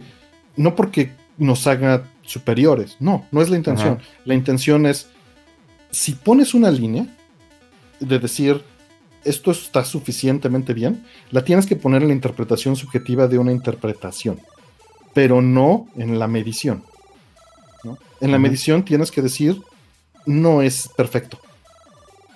[0.56, 3.98] no porque nos haga superiores, no, no es la intención.
[4.24, 5.08] La intención es,
[5.90, 7.06] si pones una línea
[8.00, 8.62] de decir,
[9.26, 14.40] esto está suficientemente bien, la tienes que poner en la interpretación subjetiva de una interpretación,
[15.14, 16.84] pero no en la medición.
[18.20, 19.60] En la medición tienes que decir,
[20.24, 21.38] no es perfecto.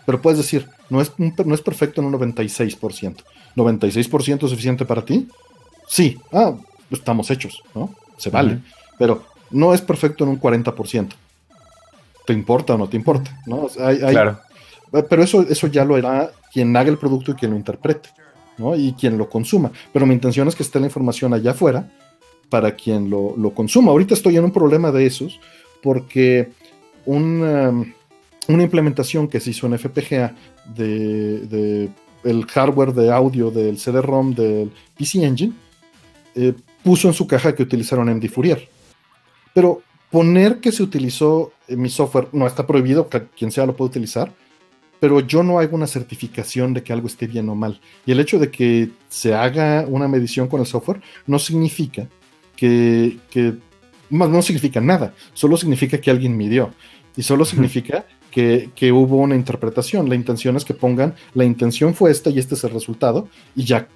[0.04, 3.16] Pero puedes decir, no es, no es perfecto en un 96%.
[3.56, 5.28] ¿96% es suficiente para ti?
[5.88, 6.54] Sí, ah,
[6.90, 7.94] estamos hechos, ¿no?
[8.18, 8.60] Se vale.
[8.98, 11.08] Pero no es perfecto en un 40%.
[12.26, 13.36] ¿Te importa o no te importa?
[13.46, 13.68] ¿no?
[13.68, 14.40] claro.
[14.90, 18.10] Pero eso, eso ya lo hará quien haga el producto y quien lo interprete,
[18.58, 18.74] ¿no?
[18.76, 19.70] Y quien lo consuma.
[19.92, 21.90] Pero mi intención es que esté la información allá afuera
[22.48, 23.92] para quien lo, lo consuma.
[23.92, 25.40] Ahorita estoy en un problema de esos
[25.82, 26.50] porque
[27.06, 27.92] un, um,
[28.48, 30.34] una implementación que se hizo en FPGA
[30.74, 31.90] de,
[32.24, 35.52] el hardware de audio del CD-ROM del PC Engine,
[36.34, 38.68] eh, puso en su caja que utilizaron MD Fourier.
[39.54, 44.32] Pero poner que se utilizó mi software no está prohibido, quien sea lo puede utilizar,
[45.00, 47.80] pero yo no hago una certificación de que algo esté bien o mal.
[48.06, 52.08] Y el hecho de que se haga una medición con el software no significa
[52.54, 53.54] que, que
[54.10, 56.72] no significa nada, solo significa que alguien midió.
[57.16, 60.08] Y solo significa que, hubo una interpretación.
[60.08, 63.64] La intención es que pongan, la intención fue esta y este es el resultado, y
[63.64, 63.88] ya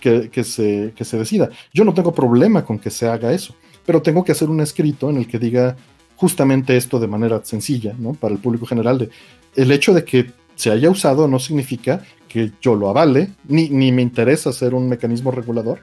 [0.00, 1.50] que, se, que se decida.
[1.72, 3.54] Yo no tengo problema con que se haga eso,
[3.84, 5.76] pero tengo que hacer un escrito en el que diga
[6.16, 8.14] justamente esto de manera sencilla, ¿no?
[8.14, 9.10] Para el público general, de
[9.56, 13.92] el hecho de que se haya usado no significa que yo lo avale, ni, ni
[13.92, 15.80] me interesa hacer un mecanismo regulador,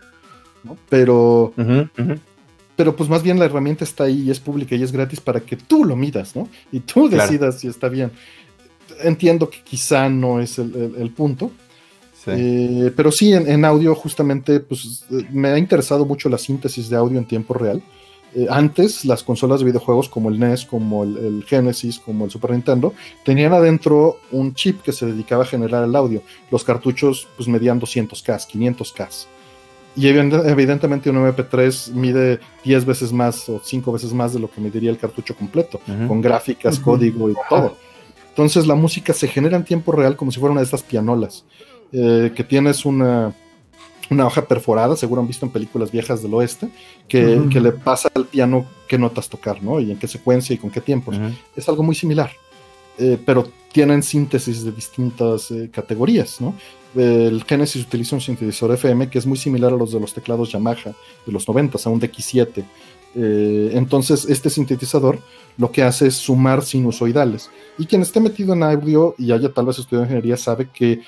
[0.63, 0.77] ¿no?
[0.89, 1.53] Pero,
[2.75, 5.39] pero pues más bien la herramienta está ahí y es pública y es gratis para
[5.39, 6.49] que tú lo midas, ¿no?
[6.71, 8.11] Y tú decidas si está bien.
[9.01, 11.51] Entiendo que quizá no es el, punto.
[12.27, 17.19] Eh, pero sí, en, audio justamente, pues me ha interesado mucho la síntesis de audio
[17.19, 17.81] en tiempo real.
[18.35, 22.31] Eh, antes, las consolas de videojuegos como el NES, como el, el, Genesis, como el
[22.31, 22.93] Super Nintendo,
[23.23, 26.21] tenían adentro un chip que se dedicaba a generar el audio.
[26.49, 29.27] Los cartuchos pues medían 200K, 500K.
[29.95, 34.59] Y evidentemente un MP3 mide 10 veces más o 5 veces más de lo que
[34.59, 37.77] mediría el cartucho completo, con gráficas, código y todo.
[38.29, 41.45] Entonces la música se genera en tiempo real como si fuera una de estas pianolas,
[41.91, 43.35] eh, que tienes una,
[44.13, 46.69] una hoja perforada, seguro han visto en películas viejas del oeste,
[47.07, 49.79] que, le pasa al piano qué notas tocar, ¿no?
[49.79, 51.17] Y en qué secuencia y con qué tiempos.
[51.55, 52.31] Es algo muy similar.
[52.97, 56.53] Eh, pero tienen síntesis de distintas eh, categorías, ¿no?
[56.95, 60.51] El Genesis utiliza un sintetizador FM que es muy similar a los de los teclados
[60.51, 60.93] Yamaha
[61.25, 62.63] de los 90, a un DX7.
[63.15, 65.19] Eh, entonces, este sintetizador
[65.57, 67.49] lo que hace es sumar sinusoidales.
[67.79, 71.01] Y quien esté metido en audio y haya tal vez estudiado ingeniería sabe que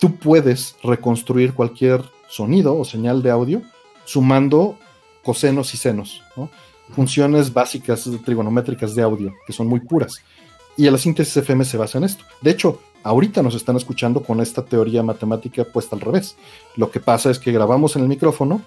[0.00, 2.02] tú puedes reconstruir cualquier
[2.32, 3.62] sonido o señal de audio
[4.04, 4.78] sumando
[5.22, 6.22] cosenos y senos,
[6.94, 10.22] funciones básicas trigonométricas de audio que son muy puras.
[10.76, 12.24] Y la síntesis FM se basa en esto.
[12.40, 16.36] De hecho, ahorita nos están escuchando con esta teoría matemática puesta al revés.
[16.76, 18.62] Lo que pasa es que grabamos en el micrófono,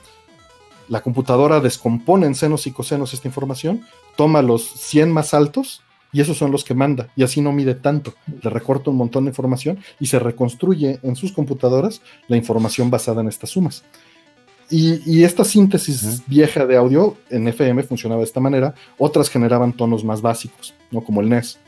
[0.87, 3.83] la computadora descompone en senos y cosenos esta información,
[4.15, 5.81] toma los 100 más altos
[6.15, 8.13] y esos son los que manda y así no mide tanto.
[8.41, 13.19] Le recorta un montón de información y se reconstruye en sus computadoras la información basada
[13.19, 13.83] en estas sumas.
[14.69, 20.05] Y, esta síntesis vieja de audio en FM funcionaba de esta manera, otras generaban tonos
[20.05, 21.03] más básicos, ¿no?
[21.03, 21.59] como el NES.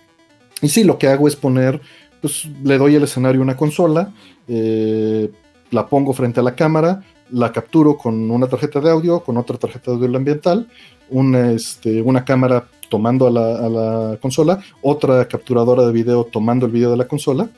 [0.62, 1.82] Y sí, lo que hago es poner,
[2.22, 4.14] pues le doy el escenario a una consola,
[4.48, 5.30] eh,
[5.72, 9.58] la pongo frente a la cámara, la capturo con una tarjeta de audio, con otra
[9.58, 10.70] tarjeta de audio ambiental,
[11.10, 16.92] una, este, una cámara tomando a la, consola, otra capturadora de video tomando el video
[16.92, 17.50] de la consola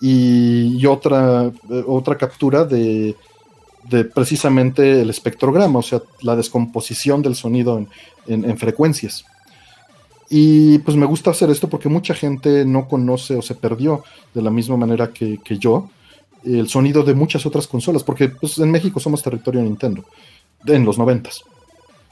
[0.00, 3.16] y, otra, eh, otra captura de,
[4.14, 7.86] precisamente el espectrograma, o sea, la descomposición del sonido
[8.26, 9.24] en frecuencias.
[10.34, 14.02] Y pues me gusta hacer esto porque mucha gente no conoce o se perdió
[14.32, 15.90] de la misma manera que, yo
[16.42, 20.02] el sonido de muchas otras consolas, porque pues, en México somos territorio Nintendo,
[20.64, 21.42] en los noventas.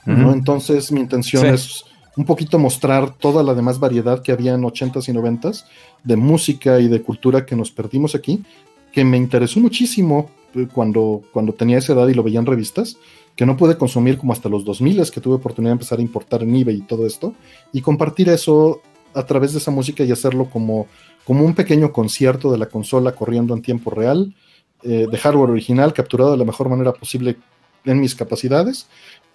[0.05, 1.86] Entonces mi intención es
[2.20, 5.64] un poquito mostrar toda la demás variedad que había en ochentas y noventas
[6.05, 8.44] de música y de cultura que nos perdimos aquí,
[8.92, 12.98] que me interesó muchísimo eh, cuando, cuando tenía esa edad y lo veía en revistas
[13.36, 16.42] que no pude consumir como hasta los 2000 que tuve oportunidad de empezar a importar
[16.42, 17.32] en eBay y todo esto,
[17.72, 18.82] y compartir eso
[19.14, 20.88] a través de esa música y hacerlo como,
[21.24, 24.34] como un pequeño concierto de la consola corriendo en tiempo real,
[24.82, 27.38] eh, de hardware original, capturado de la mejor manera posible
[27.86, 28.88] en mis capacidades,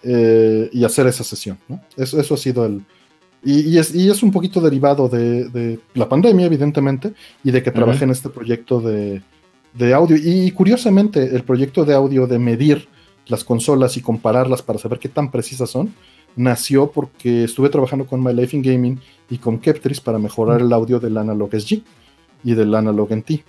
[0.06, 1.58] eh, y hacer esa sesión.
[1.96, 2.82] Eso, eso ha sido el,
[3.46, 7.12] y, es, y, es, un poquito derivado de, de, la pandemia, evidentemente,
[7.44, 9.22] y de que trabajé en este proyecto de,
[9.72, 10.16] de, audio.
[10.16, 12.88] Y, curiosamente, el proyecto de audio de medir
[13.28, 15.94] las consolas y compararlas para saber qué tan precisas son,
[16.34, 19.00] nació porque estuve trabajando con My Life in Gaming
[19.30, 21.82] y con Keptris para mejorar el audio del Analog SG
[22.42, 23.44] y del Analog NT.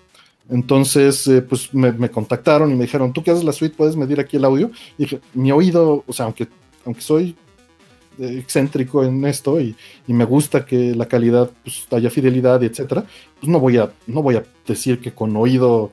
[0.50, 3.76] Entonces, eh, pues me, contactaron y me dijeron, ¿tú qué haces la suite?
[3.76, 4.72] ¿Puedes medir aquí el audio?
[4.98, 6.48] Y dije, mi oído, o sea, aunque,
[6.86, 7.36] aunque soy
[8.18, 9.76] eh, excéntrico en esto y,
[10.08, 13.06] me gusta que la calidad pues, haya fidelidad y etcétera,
[13.40, 15.92] pues no voy, a, no voy a decir que con oído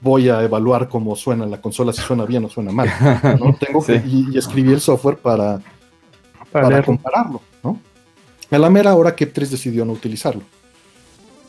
[0.00, 2.90] voy a evaluar cómo suena la consola, si suena bien o suena mal.
[3.38, 3.54] ¿no?
[3.60, 5.60] Tengo que, y, escribí el software para,
[6.50, 7.40] para, compararlo.
[7.62, 7.78] ¿no?
[8.50, 10.42] A la mera hora Keptris decidió no utilizarlo.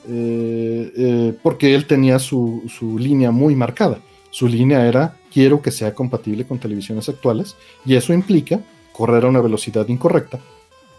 [0.07, 3.99] Eh, eh, porque él tenía su, su, línea muy marcada.
[4.32, 7.56] Su línea era quiero que sea compatible con televisiones actuales
[7.86, 8.60] y eso implica
[8.94, 10.40] correr a una velocidad incorrecta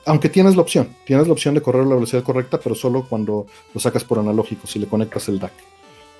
[0.07, 3.07] Aunque tienes la opción, tienes la opción de correr a la velocidad correcta, pero solo
[3.09, 5.53] cuando lo sacas por analógico, si le conectas el DAC.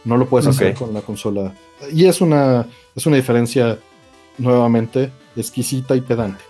[0.05, 1.55] No lo puedes hacer con la consola.
[1.93, 3.79] Y es una, es una diferencia
[4.39, 6.43] nuevamente exquisita y pedante.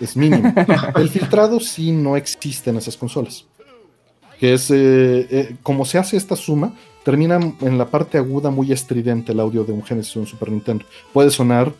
[0.00, 0.52] Es mínimo.
[0.96, 3.44] el filtrado sí no existe en esas consolas.
[4.38, 6.74] Que es, eh, eh, como se hace esta suma,
[7.04, 10.50] termina en la parte aguda muy estridente el audio de un Genesis o un Super
[10.50, 10.84] Nintendo.
[11.12, 11.72] Puede sonar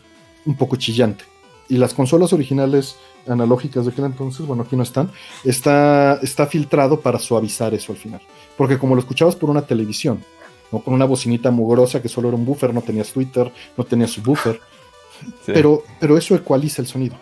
[0.45, 1.25] un poco chillante.
[1.67, 2.95] Y las consolas originales
[3.27, 5.09] analógicas de aquel entonces, bueno, aquí no están,
[5.43, 8.21] está, está filtrado para suavizar eso al final.
[8.55, 10.23] Porque como lo escuchabas por una televisión,
[10.71, 10.79] ¿no?
[10.79, 14.21] con una bocinita mugrosa que solo era un buffer, no tenías Twitter, no tenías su
[14.21, 14.59] buffer,
[15.45, 17.15] pero, pero eso ecualiza el sonido,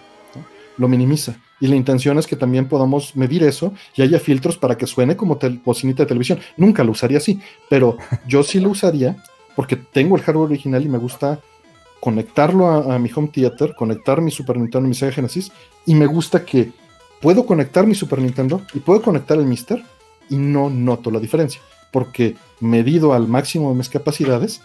[0.77, 1.37] lo minimiza.
[1.63, 5.15] Y la intención es que también podamos medir eso y haya filtros para que suene
[5.15, 6.39] como bocinita de televisión.
[6.57, 7.95] Nunca lo usaría así, pero
[8.27, 9.15] yo sí lo usaría
[9.55, 11.39] porque tengo el hardware original y me gusta
[12.01, 15.53] conectarlo a, mi home theater, conectar mi Super Nintendo, mi Sega Genesis,
[15.85, 16.73] y me gusta que
[17.21, 19.81] puedo conectar mi Super Nintendo y puedo conectar el Mister
[20.29, 21.61] y no noto la diferencia,
[21.93, 24.61] porque medido al máximo de mis capacidades,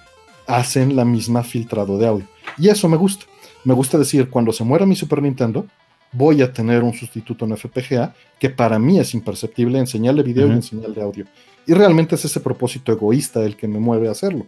[0.48, 2.26] hacen la misma filtrado de audio.
[2.58, 3.26] Y eso me gusta.
[3.62, 5.64] Me gusta decir, cuando se muera mi Super Nintendo,
[6.12, 10.22] voy a tener un sustituto en FPGA que para mí es imperceptible en señal de
[10.22, 11.26] video y en señal de audio.
[11.66, 14.47] Y realmente es ese propósito egoísta el que me mueve a hacerlo.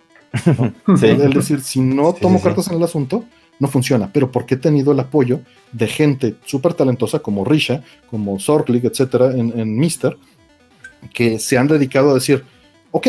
[0.86, 3.24] Es decir, si no tomo cartas en el asunto,
[3.58, 4.10] no funciona.
[4.12, 5.40] Pero porque he tenido el apoyo
[5.72, 10.16] de gente súper talentosa como Risha, como Sorklig, etcétera, en, en Mister,
[11.12, 12.44] que se han dedicado a decir,
[12.90, 13.06] ok,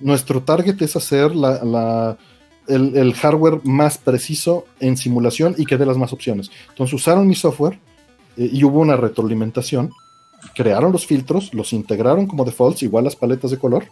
[0.00, 2.16] nuestro target es hacer la,
[2.66, 6.50] el, hardware más preciso en simulación y que dé las más opciones.
[6.70, 7.78] Entonces usaron mi software
[8.36, 9.90] eh, y hubo una retroalimentación.
[10.54, 13.84] Crearon los filtros, los integraron como defaults, igual las paletas de color,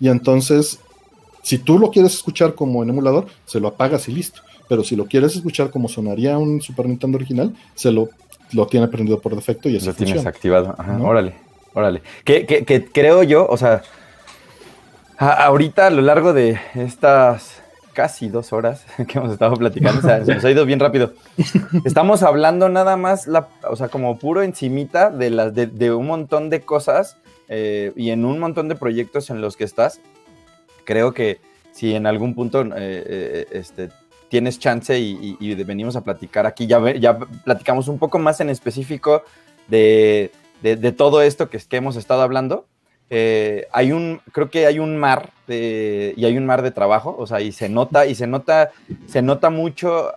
[0.00, 0.80] y entonces
[1.42, 4.42] si tú lo quieres escuchar como en emulador, se lo apagas y listo.
[4.68, 8.10] Pero si lo quieres escuchar como sonaría un Super Nintendo original, se lo,
[8.52, 10.76] lo tiene prendido por defecto y así Lo tienes activado.
[11.00, 11.34] Órale,
[11.72, 12.02] órale.
[12.24, 13.82] Que, creo yo, o sea,
[15.16, 17.62] ahorita a lo largo de estas
[17.98, 21.14] casi dos horas que hemos estado platicando, o sea, se nos ha ido bien rápido.
[21.84, 26.48] Estamos hablando nada más, la, o sea, como puro encimita de, las, de, un montón
[26.48, 27.16] de cosas
[27.48, 30.00] eh, y en un montón de proyectos en los que estás
[30.84, 31.40] creo que
[31.72, 33.88] si en algún punto eh, eh, este,
[34.28, 39.24] tienes chance y, venimos a platicar aquí, ya, ya platicamos un poco más en específico
[39.66, 40.30] de,
[40.96, 42.64] todo esto que, que, hemos estado hablando.
[43.10, 47.26] Eh, hay un, creo que hay un mar y hay un mar de trabajo, o
[47.26, 48.70] sea, y se nota, y se nota,
[49.06, 50.12] se nota mucho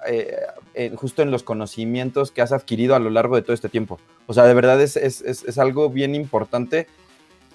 [0.96, 3.98] justo en los conocimientos que has adquirido a lo largo de todo este tiempo.
[4.28, 6.88] O sea, de verdad es, es, es algo bien importante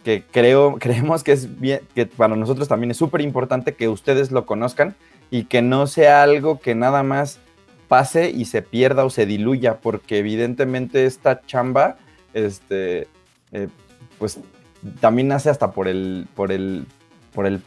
[0.06, 4.30] que creo, creemos que es bien, que para nosotros también es súper importante que ustedes
[4.30, 4.94] lo conozcan
[5.32, 7.40] y que no sea algo que nada más
[7.88, 11.96] pase y se pierda o se diluya, porque evidentemente esta chamba,
[12.34, 13.08] este,
[13.50, 13.66] eh,
[14.18, 14.38] pues
[15.00, 16.86] también nace hasta por el, por el,
[17.34, 17.62] por el,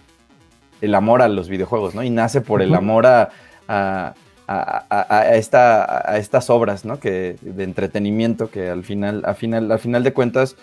[0.82, 2.04] el amor a los videojuegos, ¿no?
[2.04, 3.30] Y nace por el amor a,
[3.68, 4.14] a,
[4.50, 7.00] a, esta, a estas obras, ¿no?
[7.00, 10.56] Que, de entretenimiento que al final, al final, al final de cuentas,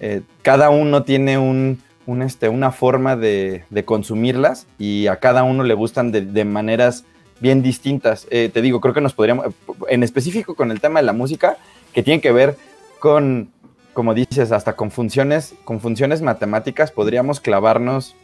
[0.00, 1.80] eh, cada uno tiene un,
[2.22, 7.04] este, una forma de, consumirlas y a cada uno le gustan de, maneras
[7.40, 8.26] bien distintas.
[8.30, 9.46] Eh, te digo, creo que nos podríamos,
[9.88, 11.56] en específico con el tema de la música,
[11.92, 12.56] que tiene que ver
[13.00, 13.50] con,
[13.94, 18.14] como dices, hasta con funciones, con funciones matemáticas, podríamos clavarnos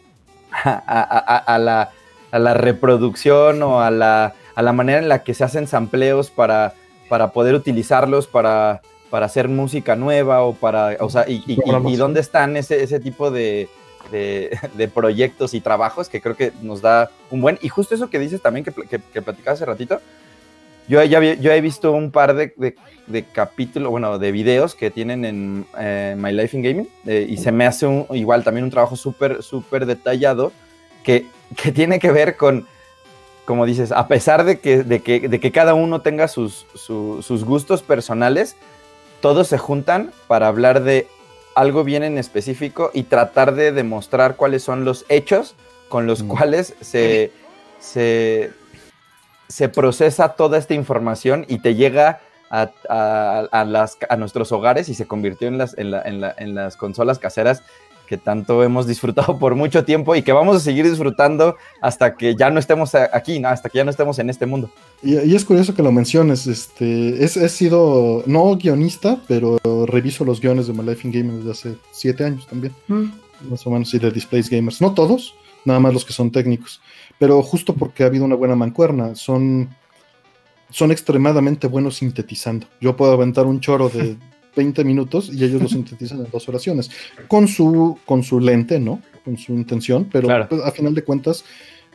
[0.65, 4.35] a, la, reproducción o a la,
[4.73, 6.75] manera en la que se hacen sampleos para,
[7.09, 12.21] para poder utilizarlos para para hacer música nueva o para, o sea, y, y, dónde
[12.21, 13.69] están ese, ese tipo de,
[14.11, 18.21] de, proyectos y trabajos que creo que nos da un buen, y justo eso que
[18.21, 20.01] dices también que, que, que platicaba hace ratito,
[20.91, 22.53] yo, ya, yo he visto un par de,
[23.07, 27.37] de, capítulos, bueno, de videos que tienen en eh, My Life in Gaming eh, y
[27.37, 30.51] se me hace un, igual también un trabajo súper, súper detallado
[31.05, 31.27] que,
[31.57, 32.67] que tiene que ver con,
[33.45, 37.45] como dices, a pesar de que, de que, de que cada uno tenga sus, sus
[37.45, 38.57] gustos personales,
[39.21, 41.07] todos se juntan para hablar de
[41.55, 45.55] algo bien en específico y tratar de demostrar cuáles son los hechos
[45.89, 47.31] con los cuales se,
[47.79, 48.51] se,
[49.69, 52.21] procesa toda esta información y te llega
[52.51, 57.63] a, las, a nuestros hogares y se convirtió en las, en, en las consolas caseras
[58.11, 62.35] que tanto hemos disfrutado por mucho tiempo y que vamos a seguir disfrutando hasta que
[62.35, 64.69] ya no estemos aquí, hasta que ya no estemos en este mundo.
[65.01, 70.67] Y, es curioso que lo menciones, este, he sido no guionista, pero reviso los guiones
[70.67, 73.05] de My Life in Gaming desde hace siete años también, mm.
[73.49, 76.81] más o menos, y de Displays Gamers, no todos, nada más los que son técnicos,
[77.21, 79.69] pero justo porque ha habido una buena mancuerna, son,
[80.71, 82.67] son extremadamente buenos sintetizando.
[82.81, 84.17] Yo puedo aventar un choro de
[84.57, 86.91] 20 minutos y ellos lo sintetizan en dos oraciones,
[87.29, 89.03] con su, con su lente, ¿no?
[89.23, 91.45] Con su intención, pero pues, a final de cuentas,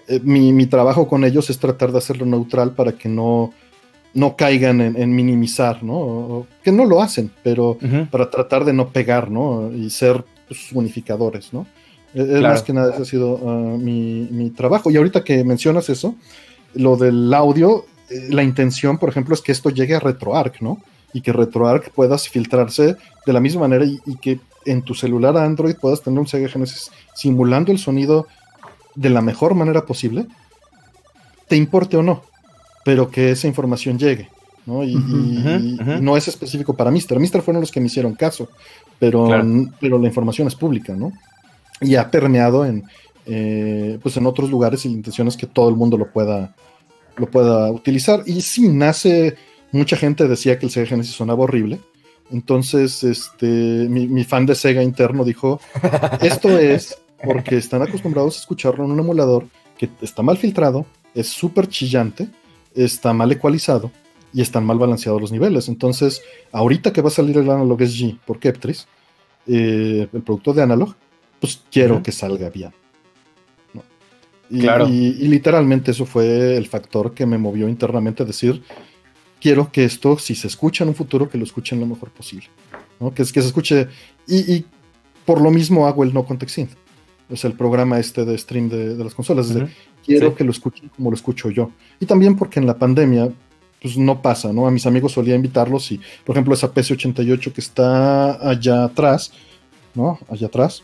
[0.07, 3.51] eh, mi, trabajo con ellos es tratar de hacerlo neutral para que no,
[4.13, 6.45] no caigan en, minimizar, ¿no?
[6.63, 7.79] que no lo hacen, pero
[8.11, 9.71] para tratar de no pegar, ¿no?
[9.73, 11.65] Y ser pues, unificadores, ¿no?
[12.15, 14.89] Es más que nada, ese ha sido ah, mi, mi, trabajo.
[14.89, 16.15] Y ahorita que mencionas eso,
[16.73, 20.79] lo del audio, eh, la intención, por ejemplo, es que esto llegue a RetroArch, ¿no?
[21.11, 25.75] Y que RetroArch puedas filtrarse de la misma manera y, que en tu celular Android
[25.75, 28.27] puedas tener un Sega Genesis simulando el sonido
[28.95, 30.25] de la mejor manera posible,
[31.49, 32.23] te importe o no,
[32.85, 34.29] pero que esa información llegue.
[34.65, 34.83] ¿no?
[34.83, 37.19] Y, no es específico para Mister.
[37.19, 38.47] Mister fueron los que me hicieron caso,
[38.99, 39.27] pero,
[39.81, 41.11] pero la información es pública, ¿no?
[41.81, 42.83] Y ha permeado en,
[43.25, 46.55] eh, pues en otros lugares y la intención es que todo el mundo lo pueda,
[47.17, 48.23] lo pueda utilizar.
[48.25, 49.35] Y sí, nace,
[49.71, 51.79] mucha gente decía que el Sega Genesis sonaba horrible.
[52.31, 55.59] Entonces, este, mi, fan de Sega interno dijo,
[56.21, 59.45] esto es porque están acostumbrados a escucharlo en un emulador
[59.77, 62.29] que está mal filtrado, es súper chillante,
[62.73, 63.91] está mal ecualizado
[64.33, 65.69] y están mal balanceados los niveles.
[65.69, 66.21] Entonces,
[66.51, 68.87] ahorita que va a salir el Analog SG por Keptris,
[69.47, 70.95] eh, el producto de Analog,
[71.45, 72.71] pues quiero que salga bien.
[74.49, 78.63] Y, literalmente eso fue el factor que me movió internamente a decir,
[79.39, 82.47] quiero que esto, si se escucha en un futuro, que lo escuchen lo mejor posible.
[83.13, 83.87] Que, es, que se escuche.
[84.27, 84.65] Y,
[85.25, 86.71] por lo mismo hago el no context synth.
[87.29, 89.51] Es el programa este de stream de, las consolas.
[90.05, 91.71] quiero que lo escuchen como lo escucho yo.
[91.99, 93.29] Y también porque en la pandemia,
[93.81, 94.67] pues no pasa, ¿no?
[94.67, 99.31] A mis amigos solía invitarlos y, por ejemplo, esa PC88 que está allá atrás,
[99.95, 100.19] ¿no?
[100.29, 100.83] Allá atrás.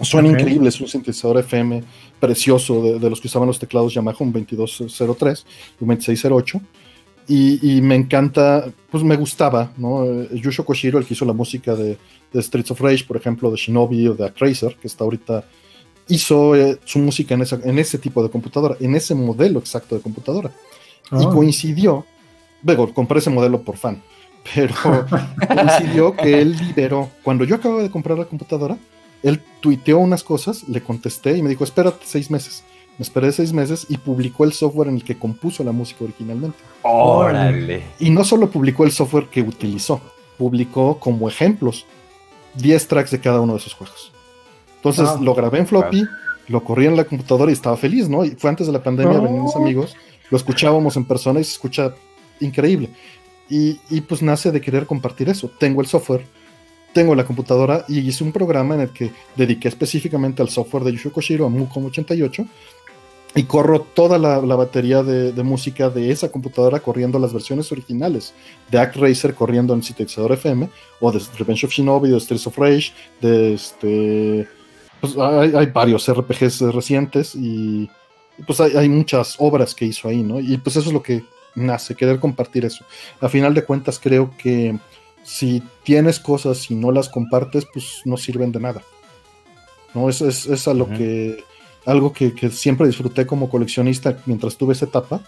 [0.00, 1.82] Suena increíble, es un sintetizador FM
[2.18, 5.46] precioso de, los que usaban los teclados Yamaha, un 2203
[5.80, 6.60] un 2608.
[7.28, 10.24] Y, y, me encanta, pues me gustaba, ¿no?
[10.32, 11.96] Yusho Koshiro, el que hizo la música de,
[12.34, 15.44] Streets of Rage, por ejemplo, de Shinobi o de Acrazer, que está ahorita,
[16.08, 19.94] hizo eh, su música en, esa, en ese tipo de computadora, en ese modelo exacto
[19.94, 20.50] de computadora.
[21.12, 21.30] Y ah.
[21.32, 22.04] coincidió,
[22.64, 24.02] luego compré ese modelo por fan,
[24.52, 24.74] pero
[25.46, 28.76] coincidió que él liberó, cuando yo acababa de comprar la computadora,
[29.22, 32.64] él tuiteó unas cosas, le contesté y me dijo, espérate seis meses.
[32.98, 36.58] Me esperé seis meses y publicó el software en el que compuso la música originalmente.
[36.82, 37.82] Órale.
[37.98, 40.02] Y no solo publicó el software que utilizó,
[40.36, 41.86] publicó como ejemplos
[42.56, 44.12] 10 tracks de cada uno de esos juegos.
[44.76, 45.18] Entonces ah.
[45.20, 46.06] lo grabé en floppy,
[46.48, 48.24] lo corrí en la computadora y estaba feliz, ¿no?
[48.24, 49.22] Y fue antes de la pandemia, oh.
[49.22, 49.96] venían mis amigos,
[50.30, 51.94] lo escuchábamos en persona y se escucha
[52.40, 52.90] increíble.
[53.48, 55.50] Y, y pues nace de querer compartir eso.
[55.58, 56.26] Tengo el software,
[56.92, 60.92] tengo la computadora y hice un programa en el que dediqué específicamente al software de
[60.92, 62.44] Yusho Koshiro, a Mucom 88,
[63.34, 68.34] y corro toda la, batería de, música de esa computadora corriendo las versiones originales
[68.70, 70.68] de ActRaiser corriendo en sintetizador FM,
[71.00, 74.48] o de Revenge of Shinobi, de Streets of Rage, de este.
[75.00, 77.88] Pues hay, varios RPGs recientes y
[78.46, 80.38] pues hay, hay, muchas obras que hizo ahí, ¿no?
[80.40, 82.84] Y pues eso es lo que nace, querer compartir eso.
[83.20, 84.78] A final de cuentas, creo que
[85.22, 88.82] si tienes cosas y no las compartes, pues no sirven de nada.
[89.94, 90.08] ¿no?
[90.08, 91.44] Es, es, es a lo que,
[91.86, 95.20] algo que, siempre disfruté como coleccionista mientras tuve esa etapa,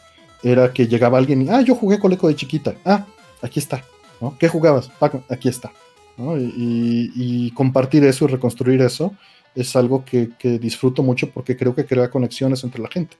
[0.43, 3.07] era que llegaba alguien y, ah, yo jugué Coleco de chiquita, ah,
[3.41, 3.85] aquí está,
[4.21, 4.37] ¿no?
[4.39, 4.91] ¿Qué jugabas?
[5.29, 5.73] aquí está.
[6.19, 9.15] Y, compartir eso y reconstruir eso
[9.55, 13.17] es algo que, que, disfruto mucho porque creo que crea conexiones entre la gente.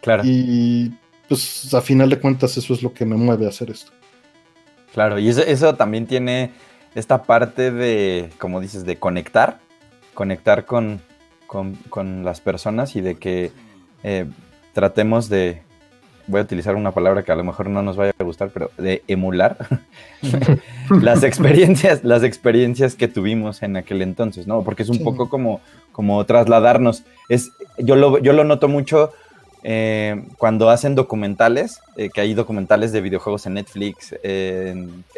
[0.00, 0.22] Claro.
[0.24, 0.92] Y
[1.28, 3.90] pues a final de cuentas eso es lo que me mueve a hacer esto.
[4.94, 6.52] Claro, y eso, también tiene
[6.94, 9.58] esta parte de, como dices, de conectar,
[10.14, 11.02] conectar con,
[12.22, 13.50] las personas y de que
[14.04, 14.26] eh,
[14.72, 15.62] tratemos de,
[16.28, 18.70] voy a utilizar una palabra que a lo mejor no nos vaya a gustar, pero
[18.78, 19.56] de emular
[21.02, 24.62] las experiencias, las experiencias que tuvimos en aquel entonces, ¿no?
[24.62, 25.60] Porque es un poco como,
[25.90, 27.02] como trasladarnos.
[27.28, 29.10] Es, yo, lo, yo lo noto mucho
[29.66, 34.14] eh, cuando hacen documentales, eh, que hay documentales de videojuegos en Netflix,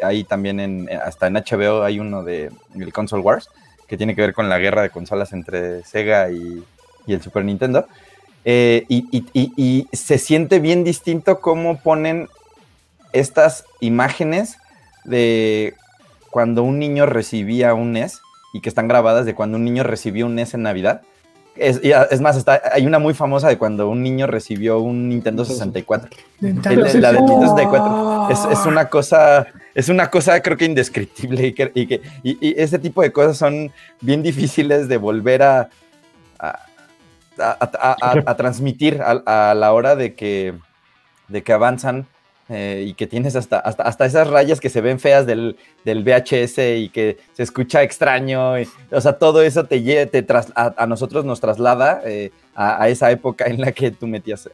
[0.01, 3.49] hay también en, hasta en HBO hay uno de el Console Wars,
[3.87, 6.63] que tiene que ver con la guerra de consolas entre Sega y,
[7.07, 7.87] el Super Nintendo.
[8.45, 12.29] Eh, y, se siente bien distinto cómo ponen
[13.11, 14.57] estas imágenes
[15.03, 15.73] de
[16.29, 18.21] cuando un niño recibía un NES
[18.53, 21.01] y que están grabadas de cuando un niño recibió un NES en Navidad
[21.59, 25.45] es, es más, está, hay una muy famosa de cuando un niño recibió un Nintendo
[25.45, 26.09] 64.
[26.39, 31.47] Nintendo la de Nintendo 64 es, es, una cosa, es una cosa creo que indescriptible
[31.47, 33.71] y, que, y, que, y, ese tipo de cosas son
[34.01, 35.69] bien difíciles de volver a,
[36.39, 36.59] a,
[37.39, 40.53] a, a transmitir a, la hora de que,
[41.27, 42.07] de que avanzan
[42.49, 46.03] eh, y que tienes hasta, hasta, hasta, esas rayas que se ven feas del, del
[46.03, 48.53] VHS y que se escucha extraño.
[48.91, 53.11] o sea, todo eso te, te tras, a, nosotros nos traslada eh, a, a, esa
[53.11, 54.49] época en la que tú metías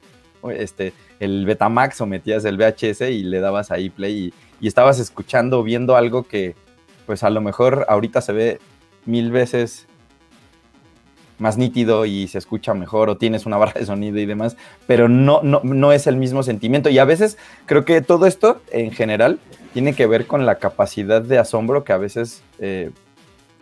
[0.51, 4.99] este, el Betamax o metías el VHS y le dabas ahí play y, y estabas
[4.99, 6.55] escuchando, viendo algo que
[7.05, 8.59] pues a lo mejor ahorita se ve
[9.05, 9.87] mil veces
[11.39, 14.57] más nítido y se escucha mejor o tienes una barra de sonido y demás,
[14.87, 16.89] pero no, no, no es el mismo sentimiento.
[16.89, 19.39] Y a veces creo que todo esto en general
[19.73, 22.91] tiene que ver con la capacidad de asombro que a veces eh,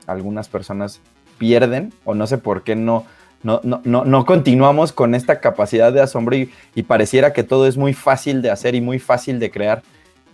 [0.08, 1.00] algunas personas
[1.38, 3.06] pierden o no sé por qué no,
[3.44, 7.94] no, no, no, continuamos con esta capacidad de asombro y, pareciera que todo es muy
[7.94, 9.82] fácil de hacer y muy fácil de crear.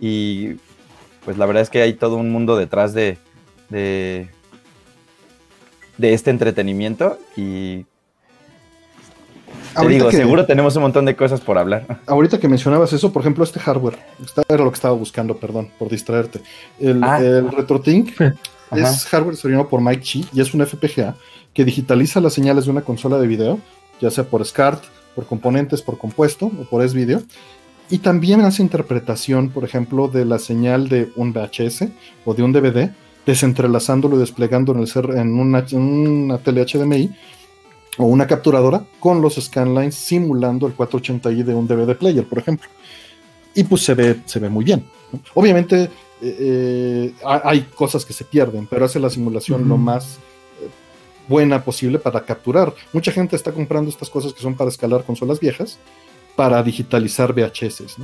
[0.00, 0.56] Y
[1.24, 3.16] pues la verdad es que hay todo un mundo detrás de,
[3.70, 4.28] de
[5.98, 7.84] de este entretenimiento y
[9.80, 12.00] te digo, seguro tenemos un montón de cosas por hablar.
[12.06, 13.98] Ahorita que mencionabas eso, por ejemplo, este hardware,
[14.48, 16.40] era lo que estaba buscando, perdón, por distraerte.
[16.80, 17.18] El, ah.
[17.18, 18.20] RetroTink
[18.72, 21.16] es hardware desarrollado por Mike Chi y es un FPGA
[21.54, 23.58] que digitaliza las señales de una consola de video,
[24.00, 24.82] ya sea por SCART,
[25.14, 27.22] por componentes, por compuesto o por S-Video.
[27.90, 31.88] Y también hace interpretación, por ejemplo, de la señal de un VHS
[32.24, 32.90] o de un DVD
[33.28, 37.14] desentrelazándolo y desplegando en, el en, una, una tele HDMI
[37.98, 42.66] o una capturadora con los scanlines simulando el 480i de un DVD player, por ejemplo.
[43.54, 44.82] Y pues se ve, se ve muy bien.
[45.34, 45.90] Obviamente
[46.22, 50.16] eh, eh, hay cosas que se pierden, pero hace la simulación lo más
[50.62, 50.68] eh,
[51.28, 52.72] buena posible para capturar.
[52.94, 55.78] Mucha gente está comprando estas cosas que son para escalar consolas viejas
[56.34, 57.96] para digitalizar VHS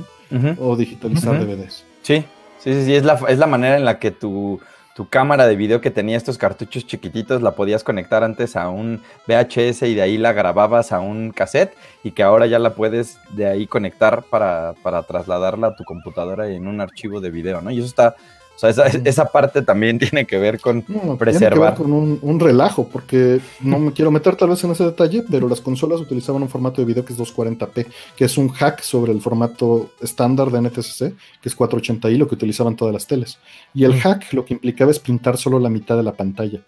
[0.59, 1.83] o digitalizar DVDs.
[2.03, 2.23] Sí,
[2.59, 4.59] sí, sí, es la, es la manera en la que tu
[4.95, 9.01] tu cámara de video que tenía estos cartuchos chiquititos la podías conectar antes a un
[9.27, 13.19] VHS y de ahí la grababas a un cassette y que ahora ya la puedes
[13.31, 17.71] de ahí conectar para, para trasladarla a tu computadora en un archivo de video, ¿no?
[17.71, 18.15] Y eso está
[18.55, 20.81] o sea, esa, parte también tiene que ver con
[21.17, 21.75] preservar.
[21.75, 25.61] con un, relajo, porque no me quiero meter tal vez en ese detalle, pero las
[25.61, 29.21] consolas utilizaban un formato de video que es 240p, que es un hack sobre el
[29.21, 30.99] formato estándar de NTSC,
[31.41, 33.39] que es 480i, lo que utilizaban todas las teles.
[33.73, 36.61] Y el hack lo que implicaba es pintar solo la mitad de la pantalla.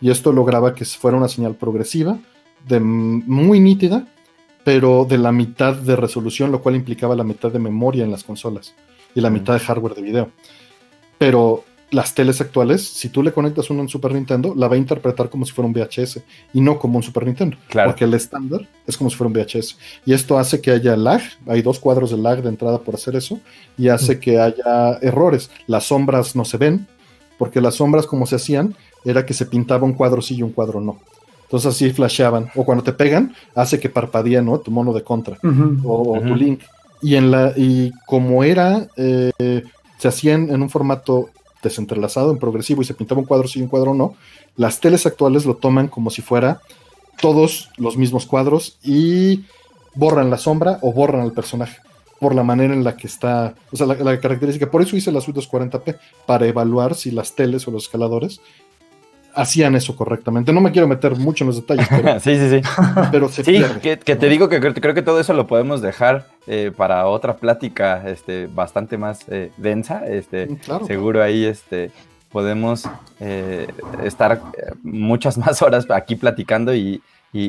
[0.00, 2.18] Y esto lograba que fuera una señal progresiva,
[2.66, 4.06] de muy nítida,
[4.64, 8.24] pero de la mitad de resolución, lo cual implicaba la mitad de memoria en las
[8.24, 8.74] consolas
[9.14, 10.30] y la mitad de hardware de video.
[11.18, 11.64] Pero
[11.94, 15.30] las teles actuales, si tú le conectas uno en Super Nintendo, la va a interpretar
[15.30, 16.20] como si fuera un VHS
[16.52, 17.56] y no como un Super Nintendo.
[17.68, 17.90] Claro.
[17.90, 19.78] Porque el estándar es como si fuera un VHS.
[20.04, 21.22] Y esto hace que haya lag.
[21.46, 23.38] Hay dos cuadros de lag de entrada por hacer eso.
[23.78, 25.50] Y hace que haya errores.
[25.68, 26.86] Las sombras no se ven.
[27.38, 28.74] Porque las sombras, como se hacían,
[29.04, 30.98] era que se pintaba un cuadro sí y un cuadro no.
[31.42, 32.50] Entonces así flasheaban.
[32.56, 34.58] O cuando te pegan, hace que parpadea, ¿no?
[34.58, 35.38] Tu mono de contra.
[35.84, 36.62] o, tu link.
[37.02, 39.62] Y, en la, y como era eh,
[40.04, 41.30] se hacían en un formato
[41.62, 44.14] desentrelazado, en progresivo, y se pintaba un cuadro sí y un cuadro no,
[44.54, 46.60] las teles actuales lo toman como si fuera
[47.22, 49.44] todos los mismos cuadros y
[49.94, 51.78] borran la sombra o borran al personaje
[52.20, 54.70] por la manera en la que está, o sea, la, la característica.
[54.70, 58.42] Por eso hice las 240p, para evaluar si las teles o los escaladores
[59.34, 60.52] hacían eso correctamente.
[60.52, 62.68] No me quiero meter mucho en los detalles, pero, sí, sí, sí.
[63.10, 66.72] pero se sí, Que, te digo que creo, que todo eso lo podemos dejar eh,
[66.76, 70.06] para otra plática este, bastante más eh, densa.
[70.06, 71.90] Este, mm, Seguro ahí este,
[72.30, 72.88] podemos
[73.20, 73.66] eh,
[74.02, 74.40] estar
[74.82, 77.02] muchas más horas aquí platicando y,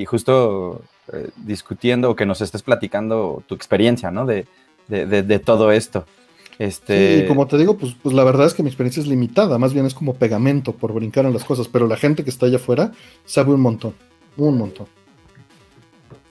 [0.07, 0.81] justo
[1.35, 4.25] discutiendo o que nos estés platicando tu experiencia, ¿no?
[4.25, 4.47] de,
[4.87, 6.07] de todo esto.
[6.60, 7.22] Este...
[7.22, 9.73] Sí, como te digo, pues, pues la verdad es que mi experiencia es limitada, más
[9.73, 12.57] bien es como pegamento por brincar en las cosas, pero la gente que está allá
[12.57, 12.91] afuera
[13.26, 13.94] sabe un montón,
[14.38, 14.88] un montón.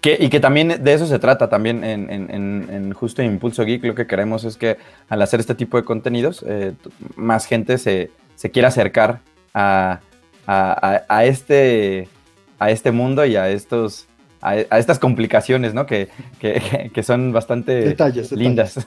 [0.03, 4.07] y que también de eso se trata, también en, en, justo Impulso Geek lo que
[4.07, 4.79] queremos es que
[5.09, 6.73] al hacer este tipo de contenidos, eh,
[7.17, 9.21] más gente se, se quiera acercar
[9.53, 10.01] a,
[10.47, 12.09] a, este,
[12.59, 14.07] a este mundo y a estos
[14.45, 15.87] a, estas complicaciones, ¿no?
[15.87, 16.09] Que,
[17.03, 17.97] son bastante
[18.33, 18.85] lindas.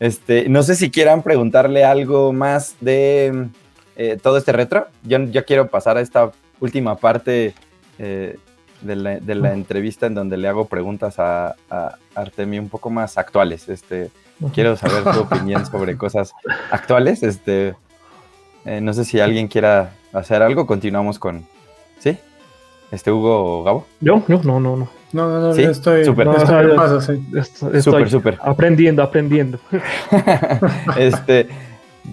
[0.00, 3.48] este, no sé si quieran preguntarle algo más de
[3.96, 4.86] eh, todo este retro.
[5.02, 6.30] Yo, yo, quiero pasar a esta
[6.60, 7.54] última parte
[7.98, 8.38] eh,
[8.80, 13.68] de, la, entrevista en donde le hago preguntas a, a Artemi un poco más actuales.
[13.68, 14.10] Este,
[14.54, 16.32] quiero saber tu opinión sobre cosas
[16.70, 17.22] actuales.
[17.22, 17.74] Este,
[18.64, 20.66] eh, no sé si alguien quiera hacer algo.
[20.66, 21.46] Continuamos con,
[22.02, 22.18] ¿Sí?
[22.90, 23.86] ¿Este Hugo Gabo?
[24.00, 24.88] Yo, yo, no, no, no.
[25.12, 25.62] No, no, no, ¿Sí?
[25.62, 26.26] estoy, super.
[26.26, 29.60] No, estoy, súper, Aprendiendo, aprendiendo.
[30.96, 31.46] este,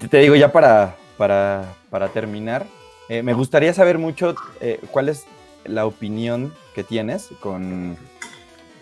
[0.09, 2.67] te digo ya para, para, para terminar,
[3.07, 5.25] eh, me gustaría saber mucho eh, cuál es
[5.65, 7.97] la opinión que tienes con,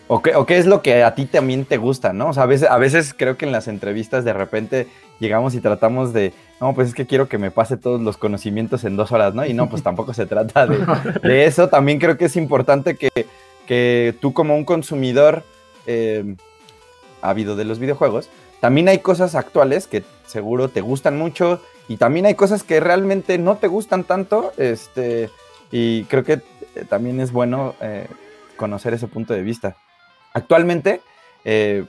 [0.08, 2.30] O qué, o qué es lo que a ti también te gusta, ¿no?
[2.30, 4.86] O sea, a veces, a veces creo que en las entrevistas de repente
[5.20, 8.84] llegamos y tratamos de, no, pues es que quiero que me pase todos los conocimientos
[8.84, 9.44] en dos horas, ¿no?
[9.44, 10.78] Y no, pues tampoco se trata de,
[11.22, 11.68] de eso.
[11.68, 13.10] También creo que es importante que,
[13.66, 15.44] que tú como un consumidor
[15.86, 16.36] eh,
[17.20, 18.30] ávido de los videojuegos,
[18.60, 23.38] también hay cosas actuales que seguro te gustan mucho y también hay cosas que realmente
[23.38, 25.30] no te gustan tanto, este,
[25.70, 28.06] y creo que eh, también es bueno eh,
[28.56, 29.76] conocer ese punto de vista.
[30.38, 31.00] Actualmente,
[31.44, 31.84] eh,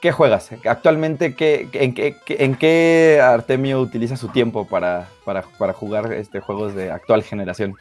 [0.00, 0.50] ¿qué juegas?
[0.66, 6.12] Actualmente, ¿qué, en, qué, qué- en qué Artemio utiliza su tiempo para, para, para jugar
[6.12, 7.74] este, juegos de actual generación?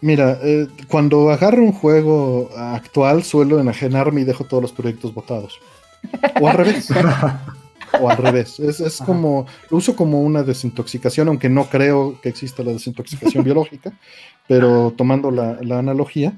[0.00, 5.60] Mira, eh, cuando agarro un juego actual suelo enajenarme y dejo todos los proyectos botados.
[6.40, 6.88] O al revés.
[8.00, 8.58] o al revés.
[8.58, 13.44] Es, es como, lo uso como una desintoxicación, aunque no creo que exista la desintoxicación
[13.44, 13.92] biológica,
[14.48, 16.32] pero tomando la, la analogía,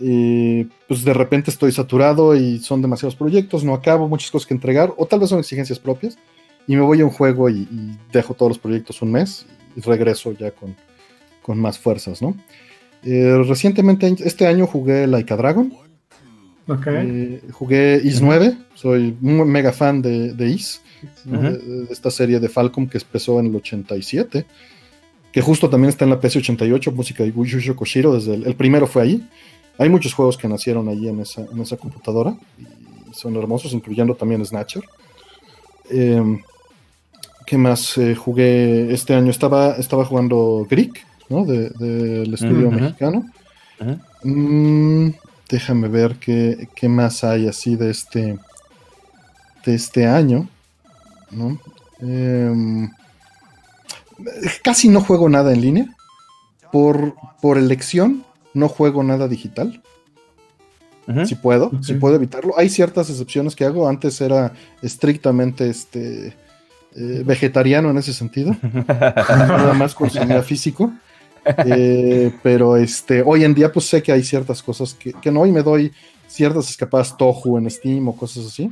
[0.00, 4.54] eh, pues de repente estoy saturado y son demasiados proyectos, no acabo, muchas cosas que
[4.54, 6.18] entregar, o tal vez son exigencias propias,
[6.66, 9.46] y me voy a un juego y, y dejo todos los proyectos un mes
[9.76, 10.74] y regreso ya con,
[11.42, 12.36] con más fuerzas, ¿no?
[13.04, 15.72] Eh, recientemente, este año jugué Laika Dragon,
[16.66, 16.86] Ok.
[16.88, 20.80] eh, jugué Is 9, soy un mega fan de, de Is,
[21.24, 21.38] ¿no?
[21.38, 21.48] Ujú.
[21.50, 24.44] de, de esta serie de Falcom que empezó en el 87,
[25.30, 28.86] que justo también está en la PC88, música de Yusho Koshiro, desde el, el primero
[28.86, 29.28] fue ahí.
[29.78, 34.14] Hay muchos juegos que nacieron ahí en esa, en esa computadora y son hermosos, incluyendo
[34.14, 34.84] también Snatcher.
[35.90, 36.40] Eh,
[37.46, 39.30] ¿Qué más eh, jugué este año?
[39.30, 41.44] Estaba, estaba jugando Greek, ¿no?
[41.44, 43.24] De- Del estudio mexicano.
[44.24, 45.10] Mm,
[45.48, 48.38] déjame ver qué, qué más hay así de este
[49.64, 50.48] de este año.
[51.30, 51.58] ¿no?
[52.00, 52.90] Em,
[54.62, 55.86] casi no juego nada en línea.
[56.72, 58.24] Por, por elección,
[58.56, 59.82] no juego nada digital.
[61.24, 62.58] Si puedo, si puedo evitarlo.
[62.58, 63.88] Hay ciertas excepciones que hago.
[63.88, 64.52] Antes era
[64.82, 66.34] estrictamente este
[66.96, 68.56] eh, vegetariano en ese sentido.
[68.88, 70.92] Nada más consumía físico.
[71.64, 75.46] Eh, pero este, hoy en día, pues sé que hay ciertas cosas que, que no,
[75.46, 75.92] y me doy
[76.26, 78.68] ciertas escapadas Tohu en Steam o cosas así.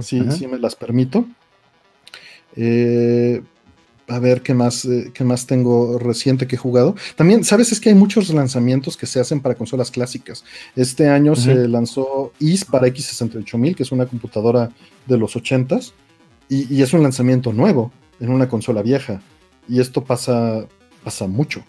[0.00, 0.32] Sí, Ujú.
[0.32, 1.26] sí me las permito.
[2.56, 3.42] Eh,
[4.08, 6.94] a ver qué más, eh, qué más tengo reciente que he jugado.
[7.16, 7.72] También, ¿sabes?
[7.72, 10.44] Es que hay muchos lanzamientos que se hacen para consolas clásicas.
[10.76, 14.70] Este año se lanzó IS para X68000, que es una computadora
[15.06, 15.92] de los 80s,
[16.48, 19.22] y, y es un lanzamiento nuevo en una consola vieja.
[19.68, 20.66] Y esto pasa,
[21.02, 21.64] pasa mucho.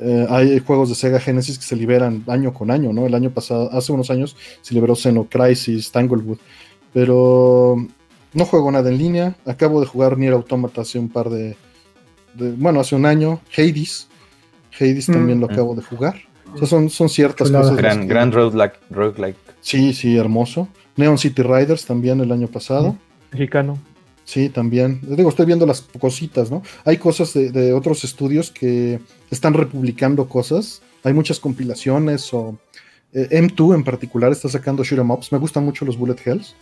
[0.00, 3.06] Eh, hay juegos de Sega Genesis que se liberan año con año, ¿no?
[3.06, 6.38] El año pasado, hace unos años, se liberó Xenocrisis, Tanglewood,
[6.92, 7.76] pero
[8.32, 9.36] no juego nada en línea.
[9.44, 11.56] Acabo de jugar Nier Automata hace un par de,
[12.34, 13.40] de- bueno, hace un año.
[13.56, 14.08] Hades,
[14.78, 15.12] Hades Mm.
[15.12, 16.16] también lo acabo de jugar.
[16.54, 17.64] O sea, son, son ciertas Chulada.
[17.64, 17.76] cosas.
[17.78, 19.36] Gran, que- gran roguelike, roguelike.
[19.60, 20.68] Sí, sí, hermoso.
[20.96, 22.96] Neon City Riders también el año pasado.
[23.32, 23.78] Mexicano.
[24.24, 25.00] Sí, también.
[25.02, 26.62] Digo, estoy viendo las cositas, ¿no?
[26.84, 29.00] Hay cosas de, de otros estudios que
[29.30, 30.82] están republicando cosas.
[31.04, 32.56] Hay muchas compilaciones o
[33.12, 35.32] eh, M2 en particular está sacando shoot 'em ups.
[35.32, 36.54] Me gustan mucho los Bullet Hells.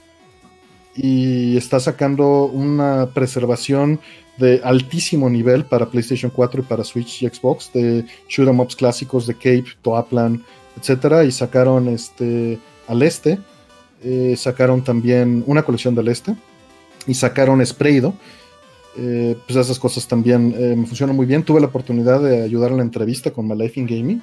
[0.96, 4.00] Y está sacando una preservación
[4.38, 8.76] de altísimo nivel para PlayStation 4 y para Switch y Xbox de shoot 'em ups
[8.76, 10.42] clásicos de Cape, Toaplan,
[10.78, 11.24] etcétera.
[11.24, 13.38] Y sacaron este al este.
[14.02, 16.34] eh, sacaron también una colección del este
[17.06, 18.14] y sacaron Spraydo.
[18.96, 21.42] Eh, pues esas cosas también eh, me funcionan muy bien.
[21.44, 24.22] Tuve la oportunidad de ayudar en la entrevista con My Life in Gaming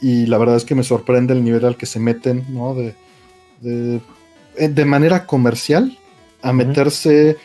[0.00, 2.74] y la verdad es que me sorprende el nivel al que se meten, ¿no?
[2.74, 2.94] De,
[3.60, 4.00] de,
[4.68, 5.96] de manera comercial
[6.42, 7.36] a meterse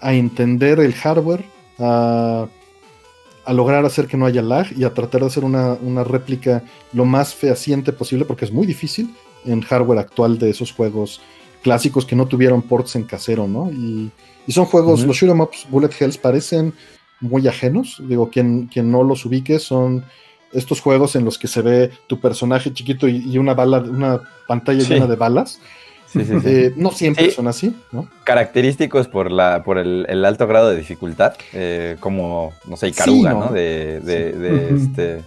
[0.00, 1.44] a entender el hardware,
[1.78, 2.46] a,
[3.46, 6.62] a lograr hacer que no haya lag y a tratar de hacer una, una réplica
[6.92, 9.14] lo más fehaciente posible porque es muy difícil
[9.44, 11.20] en hardware actual de esos juegos
[11.62, 13.70] clásicos que no tuvieron ports en casero, ¿no?
[13.72, 14.10] Y,
[14.46, 15.08] y son juegos, Ujú.
[15.08, 16.74] los shoot 'em ups Bullet Hells parecen
[17.20, 18.02] muy ajenos.
[18.06, 20.04] Digo, quien, quien no los ubique son
[20.52, 24.20] estos juegos en los que se ve tu personaje chiquito y, y una bala, una
[24.46, 24.92] pantalla Sí.
[24.92, 25.58] llena de balas.
[26.14, 26.46] Sí, sí, sí.
[26.48, 27.30] Eh, no siempre Sí.
[27.32, 28.08] son así, ¿no?
[28.24, 33.30] Característicos por la por el, el alto grado de dificultad, eh, como, no sé, Icaruga,
[33.32, 33.44] Sí, ¿no?
[33.46, 33.52] ¿no?
[33.52, 34.76] De, de, de, Ujú.
[34.76, 35.22] este...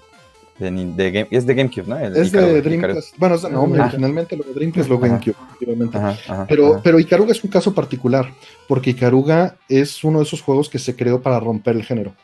[0.59, 1.99] De, Nin- de Game- es de GameCube, ¿no?
[1.99, 2.77] El Es Icaruga, de Icaruga.
[2.88, 3.18] Dreamcast.
[3.19, 3.84] Bueno, es de- no, hombre, Ah.
[3.85, 5.07] originalmente lo de Dreamcast lo Ajá.
[5.07, 5.97] GameCube, efectivamente.
[5.99, 6.81] Ajá, ajá, Pero, ajá.
[6.84, 8.34] pero Icaruga es un caso particular,
[8.68, 12.15] porque Icaruga es uno de esos juegos que se creó para romper el género.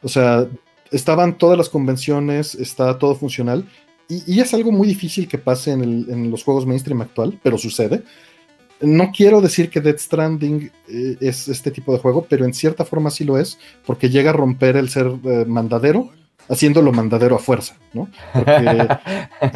[0.00, 0.46] O sea,
[0.92, 3.64] estaban todas las convenciones, está todo funcional,
[4.08, 8.02] y, es algo muy difícil que pase en, el- los juegos mainstream actual, pero sucede.
[8.80, 12.84] No quiero decir que Dead Stranding eh, es este tipo de juego, pero en cierta
[12.84, 16.10] forma sí lo es, porque llega a romper el ser eh, mandadero
[16.48, 18.08] haciéndolo mandadero a fuerza, ¿no?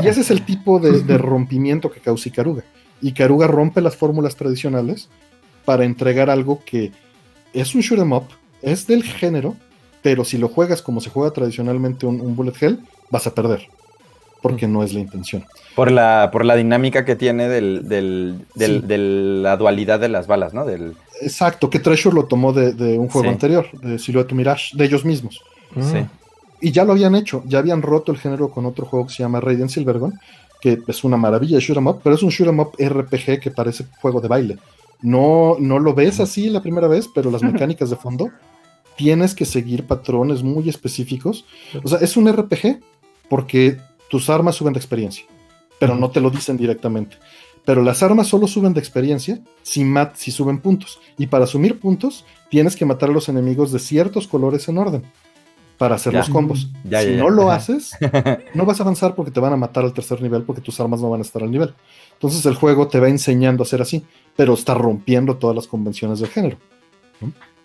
[0.02, 2.64] y ese es el tipo de, rompimiento que causa Ikaruga.
[3.02, 5.09] Ikaruga rompe las fórmulas tradicionales
[5.64, 6.93] para entregar algo que
[7.52, 8.27] es un shoot 'em up,
[8.62, 9.56] es del género,
[10.02, 13.68] pero si lo juegas como se juega tradicionalmente un, bullet hell, vas a perder,
[14.42, 15.44] porque no es la intención.
[15.74, 20.64] Por la, por la dinámica que tiene del, de la dualidad de las balas, ¿no?
[20.64, 20.94] Del...
[21.20, 25.40] Exacto, que Treasure lo tomó de, un juego anterior, de Silhouette Mirage, de ellos mismos.
[25.74, 26.04] Sí.
[26.60, 29.22] Y ya lo habían hecho, ya habían roto el género con otro juego que se
[29.22, 30.18] llama Radiant Silvergun,
[30.60, 33.40] que es una maravilla de shoot 'em up, pero es un shoot 'em up RPG
[33.40, 34.58] que parece juego de baile.
[35.00, 38.30] No, no lo ves así la primera vez, pero las mecánicas de fondo
[38.96, 41.46] tienes que seguir patrones muy específicos.
[41.82, 42.80] O sea, es un RPG
[43.30, 43.78] porque
[44.10, 45.24] tus armas suben de experiencia,
[45.78, 47.16] pero no te lo dicen directamente.
[47.64, 50.98] Pero las armas solo suben de experiencia si, mat si suben puntos.
[51.16, 55.02] Y para asumir puntos, tienes que matar a los enemigos de ciertos colores en orden
[55.78, 56.68] para hacer los combos.
[56.84, 57.92] si no lo haces,
[58.54, 61.00] no vas a avanzar porque te van a matar al tercer nivel porque tus armas
[61.00, 61.72] no van a estar al nivel.
[62.14, 64.04] Entonces el juego te va enseñando a hacer así,
[64.36, 66.58] pero está rompiendo todas las convenciones del género.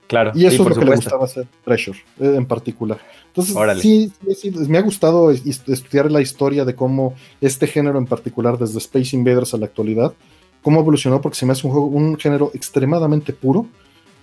[0.08, 0.32] Claro.
[0.36, 3.00] Y eso es lo que le gustaba hacer Treasure eh, en particular.
[3.28, 8.58] Entonces, sí, sí, me ha gustado estudiar la historia de cómo este género en particular,
[8.58, 10.14] desde Space Invaders a la actualidad,
[10.62, 13.68] cómo evolucionó, porque se me hace un, juego, un género extremadamente puro,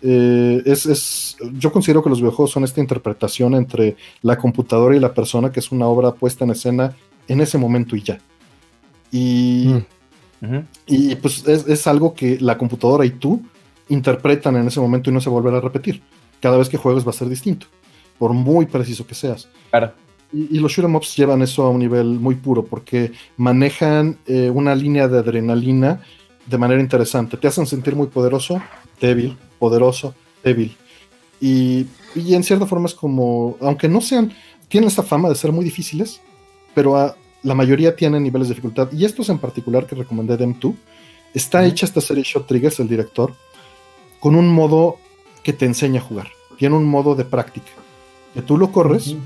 [0.05, 5.15] eh, es, yo considero que los videojuegos son esta interpretación entre la computadora y la
[5.15, 6.97] persona, que es una obra puesta en escena
[7.29, 8.19] en ese momento y ya.
[9.13, 9.73] Y,
[10.41, 10.57] mm.
[10.87, 13.43] y pues es, algo que la computadora y tú
[13.93, 16.03] interpretan en ese momento y no se volverá a repetir.
[16.41, 17.67] Cada vez que juegues va a ser distinto,
[18.19, 19.49] por muy preciso que seas.
[19.71, 19.93] Claro.
[20.33, 24.75] Y, los shoot'em ups llevan eso a un nivel muy puro porque manejan eh, una
[24.75, 26.01] línea de adrenalina
[26.47, 27.37] de manera interesante.
[27.37, 28.63] Te hacen sentir muy poderoso,
[29.01, 30.75] débil, poderoso, débil.
[31.41, 34.33] Y, en cierta forma es como, aunque no sean,
[34.69, 36.21] tienen esta fama de ser muy difíciles,
[36.75, 38.91] pero la mayoría tienen niveles de dificultad.
[38.93, 40.75] Y estos en particular que recomendé de M2,
[41.35, 43.35] está hecha esta serie Shot Triggers, el director,
[44.23, 44.99] con un modo
[45.43, 46.29] que te enseña a jugar.
[46.57, 47.73] Tiene un modo de práctica.
[48.33, 49.17] Que tú lo corres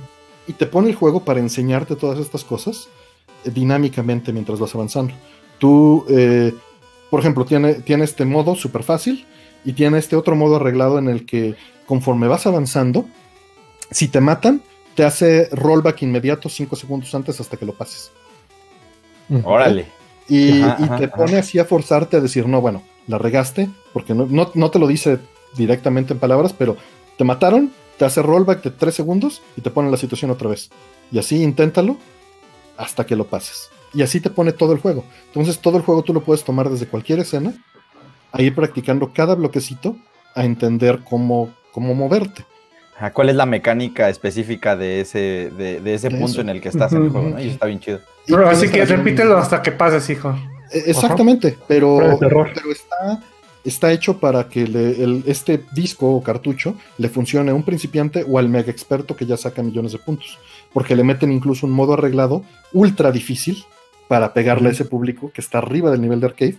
[0.46, 2.88] y te pone el juego para enseñarte todas estas cosas
[3.44, 5.12] eh, dinámicamente mientras vas avanzando.
[5.58, 6.54] Tú, eh,
[7.10, 9.26] por ejemplo, tiene, tiene este modo súper fácil
[9.66, 13.04] y tiene este otro modo arreglado en el que conforme vas avanzando,
[13.90, 14.62] si te matan,
[14.94, 18.12] te hace rollback inmediato 5 segundos antes hasta que lo pases.
[19.44, 19.88] Órale.
[20.26, 20.62] Y,
[20.98, 24.78] te pone así a forzarte a decir, no, bueno, la regaste, porque no, no, te
[24.78, 25.18] lo dice
[25.56, 26.76] directamente en palabras, pero
[27.16, 30.70] te mataron, te hace rollback de 3 segundos y te pone la situación otra vez.
[31.10, 31.96] Y así inténtalo
[32.76, 33.70] hasta que lo pases.
[33.94, 35.04] Y así te pone todo el juego.
[35.26, 37.54] Entonces todo el juego tú lo puedes tomar desde cualquier escena
[38.32, 39.96] a ir practicando cada bloquecito
[40.34, 42.44] a entender cómo, cómo moverte.
[43.12, 47.04] ¿Cuál es la mecánica específica de ese, de, ese punto en el que estás en
[47.04, 47.38] el juego?
[47.38, 48.00] Y está bien chido.
[48.46, 50.34] así que repítelo hasta que pases, hijo.
[50.70, 53.22] E, exactamente, pero, pero está,
[53.64, 58.48] está hecho para que este disco o cartucho le funcione a un principiante o al
[58.48, 60.38] mega experto que ya saca millones de puntos.
[60.72, 63.64] Porque le meten incluso un modo arreglado ultra difícil
[64.08, 66.58] para pegarle a ese público que está arriba del nivel de arcade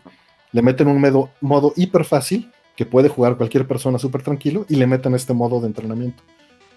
[0.51, 4.75] le meten un modo, modo hiper fácil que puede jugar cualquier persona súper tranquilo y
[4.75, 6.23] le meten este modo de entrenamiento.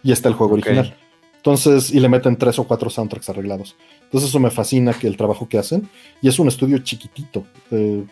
[0.02, 0.97] Y está el juego original.
[1.40, 3.74] Entonces, y le meten tres o cuatro soundtracks arreglados.
[4.04, 5.88] Entonces, eso me fascina que el trabajo que hacen.
[6.20, 8.04] Y es un estudio chiquitito, de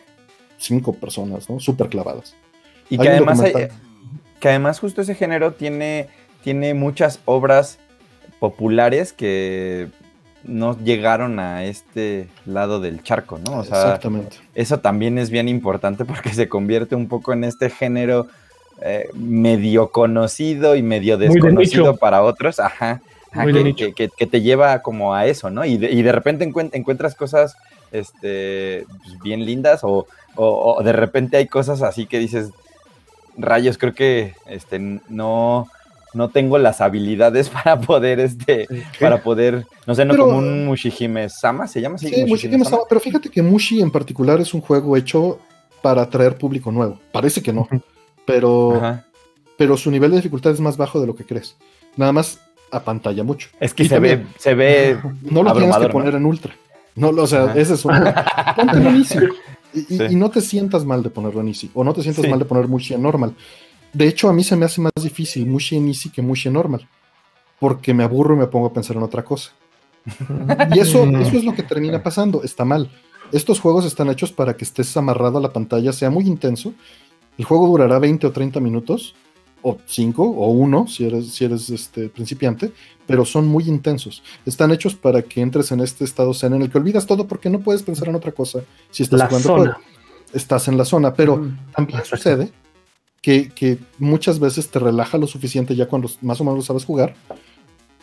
[0.56, 1.60] cinco personas, ¿no?
[1.60, 2.34] Súper clavadas.
[2.88, 3.42] Y que además,
[4.40, 6.08] que además, justo ese género tiene,
[6.42, 7.78] tiene muchas obras
[8.40, 9.88] populares que
[10.44, 13.58] no llegaron a este lado del charco, ¿no?
[13.58, 14.38] O sea, Exactamente.
[14.54, 18.26] Eso también es bien importante porque se convierte un poco en este género
[18.80, 23.02] eh, medio conocido y medio desconocido para otros, ajá,
[23.32, 25.64] que, te lleva como a eso, ¿no?
[25.64, 27.56] Y de, repente encuentras cosas
[27.92, 30.06] este, pues, bien lindas o,
[30.82, 32.50] de repente hay cosas así que dices,
[33.36, 34.78] rayos, creo que este,
[35.08, 35.68] no
[36.14, 38.66] no tengo las habilidades para poder, este,
[38.98, 42.08] para poder, no sé, no como un Mushihime Sama, ¿se llama así?
[42.08, 45.38] Sí, Mushihime Sama, pero fíjate que Mushi en particular es un juego hecho
[45.82, 46.98] para atraer público nuevo.
[47.12, 47.68] Parece que no,
[48.24, 49.00] pero,
[49.56, 51.56] pero su nivel de dificultad es más bajo de lo que crees.
[51.96, 52.40] Nada más
[52.70, 53.48] a pantalla mucho.
[53.60, 54.98] Es que se ve, se ve.
[55.22, 56.54] No lo tienes que poner en ultra.
[56.94, 57.94] No, o sea, ese es un.
[58.56, 59.18] Ponte en easy.
[60.10, 61.70] Y, no te sientas mal de ponerlo en easy.
[61.74, 63.34] O no te sientas mal de poner Mushi en normal.
[63.92, 66.54] De hecho, a mí se me hace más difícil Mushi en Easy que Mushi en
[66.54, 66.86] Normal.
[67.58, 69.52] Porque me aburro y me pongo a pensar en otra cosa.
[70.74, 72.42] y eso, eso es lo que termina pasando.
[72.42, 72.90] Está mal.
[73.32, 76.72] Estos juegos están hechos para que estés amarrado a la pantalla, sea muy intenso.
[77.36, 79.14] El juego durará 20 o 30 minutos
[79.62, 82.72] o cinco, o uno, si eres, si eres este, principiante,
[83.06, 84.22] pero son muy intensos.
[84.46, 87.50] Están hechos para que entres en este estado zen en el que olvidas todo porque
[87.50, 88.60] no puedes pensar en otra cosa
[88.90, 89.78] si estás La jugando zona.
[90.32, 91.50] Estás en la zona, pero Ujú.
[91.74, 92.52] también sucede
[93.22, 97.14] que, que muchas veces te relaja lo suficiente ya cuando más o menos sabes jugar,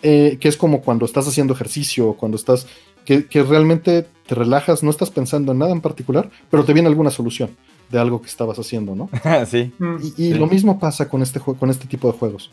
[0.01, 2.67] eh, que es como cuando estás haciendo ejercicio, cuando estás,
[3.05, 6.89] que, que realmente te relajas, no estás pensando en nada en particular, pero te viene
[6.89, 7.51] alguna solución
[7.89, 9.09] de algo que estabas haciendo, ¿no?
[9.47, 9.71] sí.
[9.79, 9.95] Mm.
[10.01, 10.33] Y, y Sí.
[10.33, 12.51] lo mismo pasa con este, con este tipo de juegos.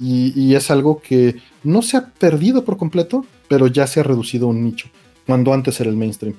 [0.00, 4.02] Y, y es algo que no se ha perdido por completo, pero ya se ha
[4.02, 4.88] reducido a un nicho,
[5.26, 6.34] cuando antes era el mainstream.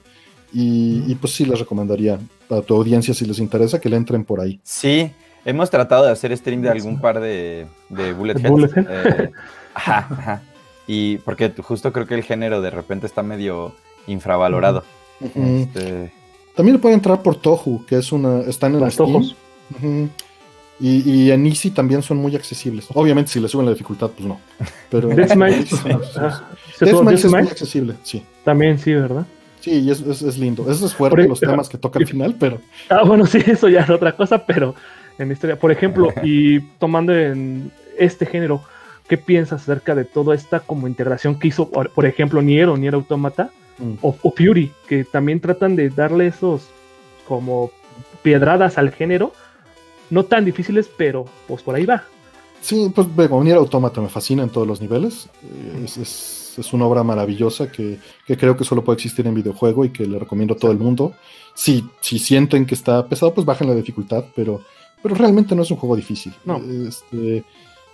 [0.51, 4.23] Y, y pues sí les recomendaría a tu audiencia, si les interesa, que le entren
[4.25, 4.59] por ahí.
[4.63, 5.09] Sí,
[5.45, 9.31] hemos tratado de hacer stream de algún par de, de Bullet eh,
[9.73, 10.41] ajá, ajá.
[10.85, 13.73] Y porque justo creo que el género de repente está medio
[14.07, 14.83] infravalorado.
[15.21, 16.11] Este,
[16.55, 18.41] También le pueden entrar por Tohu, que es una.
[18.41, 19.11] Están en Las Steam.
[19.11, 19.35] tojos.
[20.79, 22.87] Y, y en Easy también son muy accesibles.
[22.93, 24.39] Obviamente, si le suben la dificultad, pues no.
[24.89, 25.09] Pero.
[26.15, 26.41] Ah,
[26.75, 28.23] ¿se Death tuvo Smiles Death es muy accesible, sí.
[28.43, 29.25] También sí, ¿verdad?
[29.61, 30.69] Sí, y es, es- es lindo.
[30.69, 32.59] Eso es fuerte Por los temas que toca al final, pero
[32.89, 34.75] Ah, bueno, sí, eso ya es otra cosa, pero
[35.17, 38.63] en historia, por ejemplo, y tomando en este género,
[39.07, 42.75] ¿qué piensas acerca de toda esta como integración que hizo, por, por ejemplo, Nier o
[42.77, 46.63] Nier Automata mm, o, o Fury, que también tratan de darle esos
[47.27, 47.71] como
[48.21, 49.33] piedradas al género,
[50.09, 52.03] no tan difíciles, pero pues por ahí va.
[52.61, 55.29] sí, pues bueno, Nier Automata me fascina en todos los niveles.
[55.83, 57.97] Es, es- es una obra maravillosa que,
[58.27, 60.77] que creo que solo puede existir en videojuego y que le recomiendo a todo el
[60.77, 61.15] mundo.
[61.55, 64.61] Si, si sienten que está pesado, pues bajen la dificultad, pero,
[65.01, 66.31] pero realmente no es un juego difícil.
[66.45, 66.57] No.
[66.87, 67.43] Este,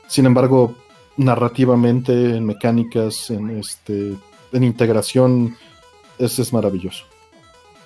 [0.09, 0.75] sin embargo,
[1.15, 4.15] narrativamente, en mecánicas, en, este,
[4.53, 5.57] en integración,
[6.17, 7.05] es, es maravilloso.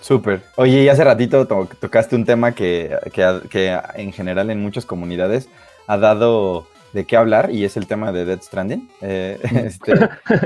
[0.01, 0.41] Súper.
[0.57, 4.85] Oye, y hace ratito to- tocaste un tema que, que que en general en muchas
[4.85, 5.47] comunidades
[5.87, 8.89] ha dado de qué hablar y es el tema de Dead Stranding.
[9.01, 9.93] Eh, este,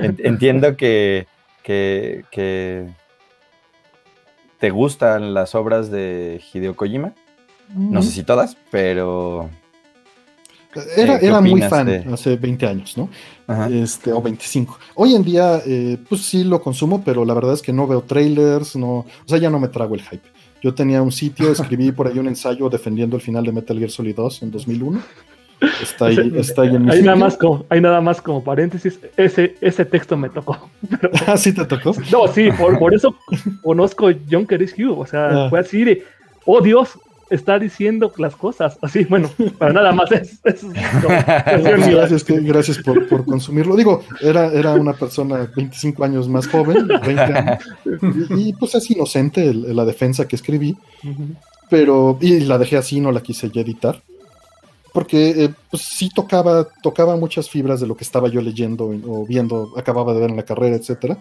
[0.01, 1.27] en- entiendo que,
[1.63, 2.87] que, que
[4.59, 7.13] te gustan las obras de Hideo Kojima.
[7.75, 9.49] No sé si todas, pero...
[10.95, 13.09] Era, Eh, ¿qué era muy fan de- hace 20 años, ¿no?
[13.47, 13.69] Ajá.
[13.69, 14.77] este, o 25.
[14.95, 18.01] Hoy en día, eh, pues sí lo consumo, pero la verdad es que no veo
[18.01, 20.27] trailers, no, o sea, ya no me trago el hype.
[20.61, 23.89] Yo tenía un sitio, escribí por ahí un ensayo defendiendo el final de Metal Gear
[23.91, 24.99] Solid 2 en 2001.
[25.81, 27.05] Está ahí, está ahí en mi Hay sitio.
[27.11, 30.69] nada más como, hay nada más como paréntesis, ese, ese texto me tocó.
[31.25, 31.93] Ah, sí te tocó.
[32.11, 33.15] No, sí, por, por eso
[33.63, 34.93] conozco Junker is You.
[34.99, 35.49] O sea, Ah.
[35.49, 36.03] fue así de,
[36.45, 36.99] oh Dios,
[37.29, 38.77] está diciendo las cosas.
[38.81, 40.39] Así, bueno, para nada más es.
[40.63, 43.75] no, gracias, que, gracias por, por consumirlo.
[43.75, 47.63] Digo, era, era una persona 25 años más joven, 20 años,
[48.31, 50.77] y, y, pues es inocente el- la defensa que escribí.
[51.69, 54.01] Pero y la dejé así, no la quise ya editar,
[54.93, 59.25] porque eh, pues sí tocaba, tocaba muchas fibras de lo que estaba yo leyendo o
[59.25, 61.17] viendo, acababa de ver en la carrera, etcétera,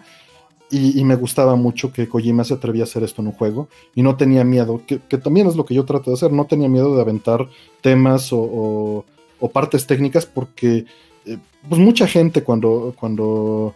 [0.69, 3.67] y, y me gustaba mucho que Kojima se atrevía a hacer esto en un juego
[3.95, 6.45] y no tenía miedo, que, que también es lo que yo trato de hacer, no
[6.45, 7.47] tenía miedo de aventar
[7.81, 9.05] temas o, o-
[9.39, 10.85] o partes técnicas porque
[11.25, 11.37] eh,
[11.69, 13.75] pues mucha gente cuando, cuando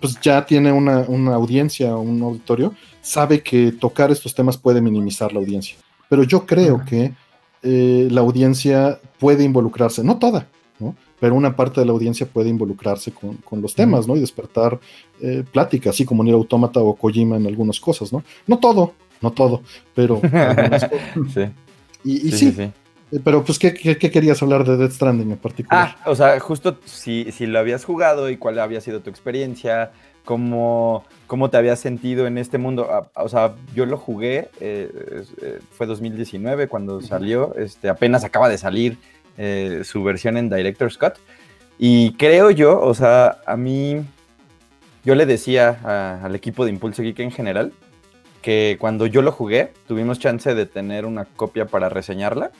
[0.00, 5.32] pues ya tiene una, una audiencia, un auditorio, sabe que tocar estos temas puede minimizar
[5.32, 5.76] la audiencia.
[6.10, 7.14] Pero yo creo que
[7.62, 10.46] eh, la audiencia puede involucrarse, no toda.
[11.18, 14.16] Pero una parte de la audiencia puede involucrarse con, con los temas, ¿no?
[14.16, 14.80] Y despertar
[15.20, 18.24] eh, plática, así como Nier Automata o Kojima en algunas cosas, ¿no?
[18.46, 19.62] No todo, no todo,
[19.94, 21.08] pero algunas cosas.
[21.24, 21.42] Sí,
[22.02, 22.72] Y, y sí, sí, sí, sí.
[23.12, 25.94] eh, pero pues, ¿qué, qué, qué querías hablar de Death Stranding en particular?
[25.94, 29.92] Ah, o sea, justo si, si lo habías jugado y cuál había sido tu experiencia,
[30.24, 32.88] cómo, cómo te habías sentido en este mundo.
[32.90, 34.90] Ah, O sea, yo lo jugué, eh,
[35.42, 38.98] eh, fue 2019 cuando salió, este, apenas acaba de salir
[39.38, 41.14] eh, su versión en Director's Cut.
[41.78, 44.02] Y creo yo, o sea, a mí,
[45.04, 47.72] yo le decía a- al equipo de Impulso Geek en general
[48.42, 52.50] que cuando yo lo jugué, tuvimos chance de tener una copia para reseñarla.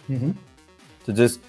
[1.06, 1.40] Entonces,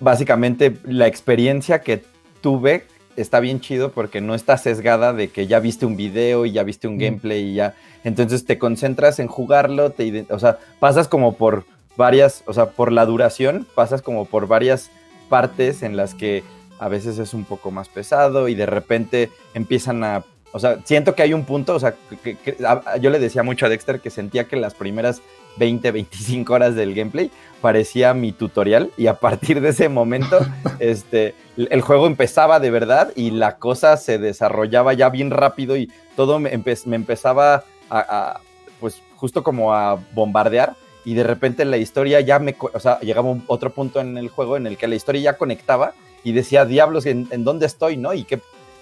[0.00, 2.02] básicamente la experiencia que
[2.40, 2.84] tuve
[3.16, 6.62] está bien chido porque no está sesgada de que ya viste un video y ya
[6.64, 7.74] viste un gameplay y ya.
[8.04, 11.64] Entonces te concentras en jugarlo, te o sea, pasas como por
[11.96, 14.90] varias, o sea, por la duración, pasas como por varias
[15.28, 16.44] partes en las que
[16.78, 21.14] a veces es un poco más pesado y de repente empiezan a, o sea, siento
[21.14, 24.00] que hay un punto, o sea, que, que- a- yo le decía mucho a Dexter
[24.00, 25.22] que sentía que las primeras
[25.56, 27.30] 20, 25 horas del gameplay
[27.62, 30.38] parecía mi tutorial y a partir de ese momento
[30.78, 35.90] este, el juego empezaba de verdad y la cosa se desarrollaba ya bien rápido y
[36.14, 38.40] todo me, empe- me empezaba a, a,
[38.80, 40.74] pues justo como a bombardear
[41.06, 44.28] y de repente la historia ya me, o sea, llegaba a otro punto en el
[44.28, 48.12] juego en el que la historia ya conectaba y decía, diablos, ¿en, dónde estoy, no?
[48.12, 48.40] Y qué,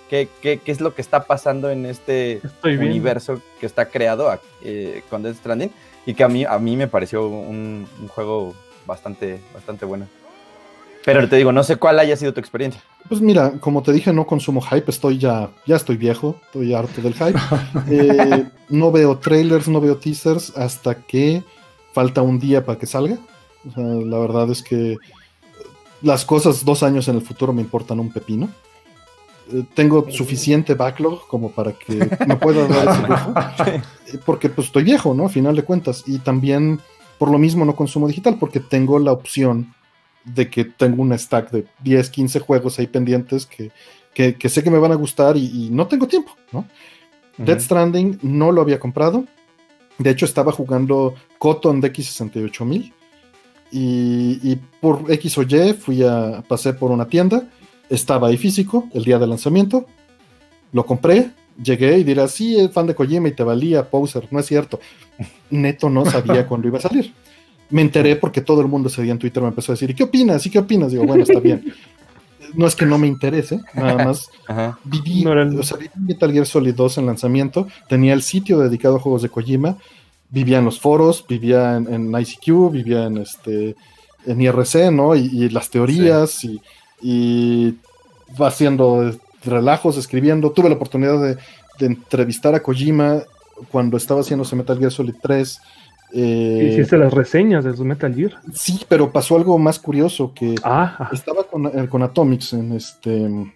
[0.08, 5.02] qué, qué, qué, es lo que está pasando en este universo que está creado eh,
[5.10, 5.70] con Death Stranding
[6.06, 8.54] y que a mí, a mí me pareció un, un juego
[8.86, 10.06] bastante, bastante bueno.
[11.04, 12.80] Pero te digo, no sé cuál haya sido tu experiencia.
[13.06, 17.02] Pues mira, como te dije, no consumo hype, estoy ya, ya estoy viejo, estoy harto
[17.02, 17.38] del hype.
[17.90, 21.42] Eh, no veo trailers, no veo teasers hasta que
[21.94, 23.16] falta un día para que salga.
[23.76, 24.98] la verdad es que
[26.02, 28.50] las cosas dos años en el futuro me importan un pepino.
[29.52, 33.34] Eh, tengo suficiente backlog como para que me pueda dar ese lujo.
[34.12, 35.26] Eh, porque pues estoy viejo, ¿no?
[35.26, 36.02] A final de cuentas.
[36.06, 36.80] Y también
[37.18, 39.72] por lo mismo no consumo digital, porque tengo la opción
[40.24, 43.70] de que tengo un stack de 10, 15 juegos ahí pendientes que,
[44.48, 46.66] sé que me van a gustar y, no tengo tiempo, ¿no?
[47.36, 49.24] Dead Stranding no lo había comprado.
[49.98, 52.92] De hecho, estaba jugando Cotton de X68000.
[53.72, 57.48] Y, y por X o Y fui a, pasé por una tienda.
[57.88, 59.86] Estaba ahí físico el día de lanzamiento.
[60.72, 61.30] Lo compré.
[61.62, 64.26] Llegué y dirás, sí, es fan de Kojima y te valía, poser.
[64.30, 64.80] No es cierto.
[65.50, 67.12] Neto no sabía cuándo iba a salir
[67.70, 69.94] me enteré porque todo el mundo ese día en Twitter me empezó a decir, ¿y
[69.94, 70.44] qué opinas?
[70.46, 70.92] ¿Y qué opinas?
[70.92, 71.74] Digo, bueno, está bien.
[72.56, 74.30] No es que no me interese, nada más
[74.84, 79.00] viví, o sea, viví Metal Gear Solid 2 en lanzamiento, tenía el sitio dedicado a
[79.00, 79.78] juegos de Kojima,
[80.30, 83.76] vivía en los foros, vivía en, ICQ, vivía en este
[84.26, 85.14] en IRC, ¿no?
[85.14, 86.60] Y, las teorías y,
[87.02, 87.76] y
[88.40, 89.12] va haciendo
[89.44, 90.50] relajos, escribiendo.
[90.50, 91.36] Tuve la oportunidad de,
[91.78, 93.22] de entrevistar a Kojima
[93.70, 95.60] cuando estaba haciéndose Metal Gear Solid 3
[96.16, 98.34] eh, Hiciste las reseñas de su Metal Gear.
[98.52, 103.52] Sí, pero pasó algo más curioso que ah, estaba con, eh, con, Atomics en este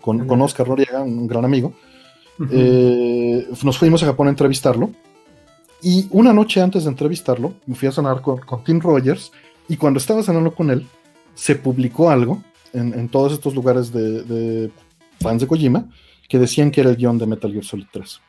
[0.00, 1.74] con, Oscar Noriega, un gran amigo.
[2.50, 4.90] Eh, nos fuimos a Japón a entrevistarlo.
[5.82, 9.30] Y una noche antes de entrevistarlo, me fui a cenar con, Tim Rogers.
[9.68, 10.86] Y cuando estaba cenando con él,
[11.34, 12.42] se publicó algo
[12.72, 14.70] en, todos estos lugares de, de,
[15.20, 15.86] fans de Kojima
[16.26, 18.20] que decían que era el guion de Metal Gear Solid 3.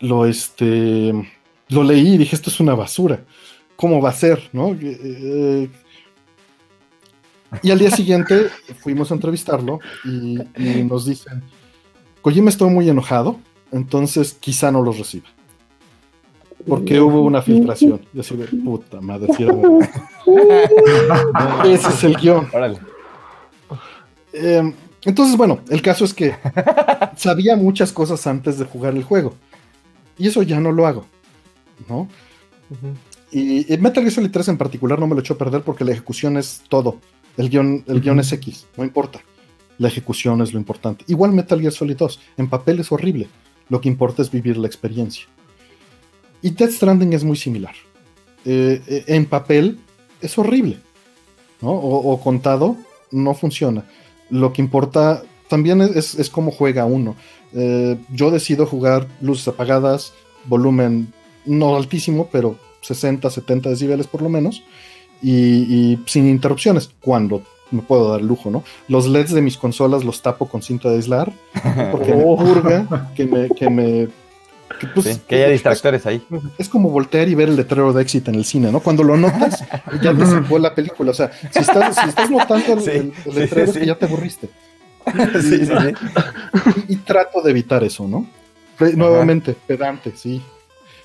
[0.00, 1.14] Lo este
[1.74, 3.24] lo leí y dije, esto es una basura.
[3.76, 4.48] ¿Cómo va a ser?
[4.52, 4.72] ¿No?
[4.72, 5.68] Eh, eh,
[7.62, 8.48] y al día siguiente
[8.82, 10.38] fuimos a entrevistarlo y,
[10.84, 11.42] nos dicen,
[12.22, 13.38] Kojima estoy muy enojado,
[13.72, 15.26] entonces quizá no los reciba.
[16.66, 18.00] Porque hubo una filtración.
[18.14, 19.28] Yo así de puta madre.
[21.66, 22.48] Ese es el guion.
[24.32, 24.72] Em,
[25.04, 26.34] entonces, bueno, el caso es que
[27.16, 29.34] sabía muchas cosas antes de jugar el juego.
[30.16, 31.04] Y eso ya no lo hago.
[31.88, 32.08] ¿No?
[33.30, 35.92] y, Metal Gear Solid 3 en particular no me lo echó a perder porque la
[35.92, 37.00] ejecución es todo.
[37.36, 39.20] El guion, el guion es X, no importa.
[39.78, 41.04] La ejecución es lo importante.
[41.08, 43.28] Igual Metal Gear Solid 2, en papel es horrible.
[43.68, 45.26] Lo que importa es vivir la experiencia.
[46.42, 47.74] Y Death Stranding es muy similar.
[48.44, 49.78] Eh, eh, en papel
[50.20, 50.78] es horrible.
[51.60, 52.76] O, contado
[53.10, 53.86] no funciona.
[54.28, 57.16] Lo que importa también es, es cómo juega uno.
[57.54, 60.12] Eh, yo decido jugar luces apagadas,
[60.44, 61.12] volumen
[61.46, 64.62] no altísimo, pero 60, 70 decibeles por lo menos,
[65.22, 68.62] y, sin interrupciones, cuando me puedo dar el lujo, ¿no?
[68.88, 71.32] Los LEDs de mis consolas los tapo con cinta de aislar,
[71.90, 73.48] porque me purga, que me...
[73.48, 74.08] Que, me,
[74.78, 76.22] que, pues, haya distractores ahí.
[76.58, 78.80] Es como voltear y ver el letrero de éxito en el cine, ¿no?
[78.80, 79.64] Cuando lo notas,
[80.02, 81.12] ya te salvó la película.
[81.12, 84.50] O sea, si estás, si estás notando el, letrero, es que ya te aburriste.
[86.88, 88.26] Y, y, trato de evitar eso, ¿no?
[88.96, 90.42] Nuevamente, pedante, sí.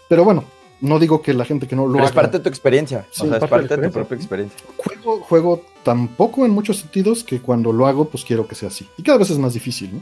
[0.09, 0.43] Pero bueno,
[0.81, 3.05] no digo que la gente que no lo Pero Es parte de tu experiencia.
[3.09, 4.59] o sea, es parte de, tu propia experiencia.
[4.75, 8.87] Juego, juego tampoco en muchos sentidos que cuando lo hago, pues quiero que sea así.
[8.97, 10.01] Y cada vez es más difícil, ¿no?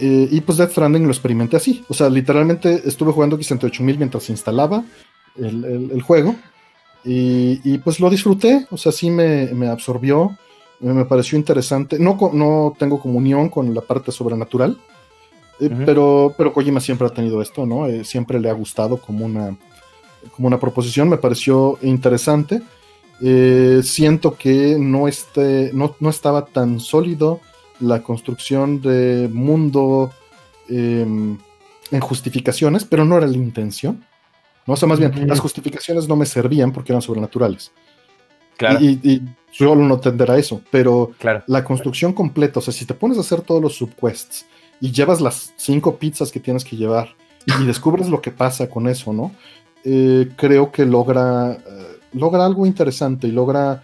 [0.00, 1.84] Eh, y pues Death Stranding lo experimenté así.
[1.88, 4.84] O sea, literalmente estuve jugando X68000 mientras se instalaba
[5.36, 6.36] el, juego.
[7.04, 8.66] Y, pues lo disfruté.
[8.70, 10.36] O sea, sí me, absorbió.
[10.80, 11.98] Me, pareció interesante.
[11.98, 14.78] No, no tengo comunión con la parte sobrenatural
[15.60, 17.86] eh, pero, pero Kojima siempre ha tenido esto, ¿no?
[17.86, 19.56] Eh, siempre le ha gustado como una,
[20.34, 22.62] como una proposición, me pareció interesante.
[23.20, 27.40] Eh, siento que no, esté, no, estaba tan sólido
[27.80, 30.12] la construcción de mundo
[30.68, 31.36] em,
[31.90, 34.04] en justificaciones, pero no era la intención.
[34.66, 34.74] ¿no?
[34.74, 37.72] O sea, más bien, las justificaciones no me servían porque eran sobrenaturales.
[38.56, 38.78] Claro.
[38.80, 39.22] Y, y,
[39.52, 41.12] yo no entenderá eso, pero
[41.46, 44.44] la construcción completa, o sea, si te pones a hacer todos los subquests,
[44.80, 47.14] y llevas las cinco pizzas que tienes que llevar
[47.60, 49.32] y descubres lo que pasa con eso, ¿no?
[49.84, 53.82] Eh, creo que logra, eh, logra algo interesante y logra,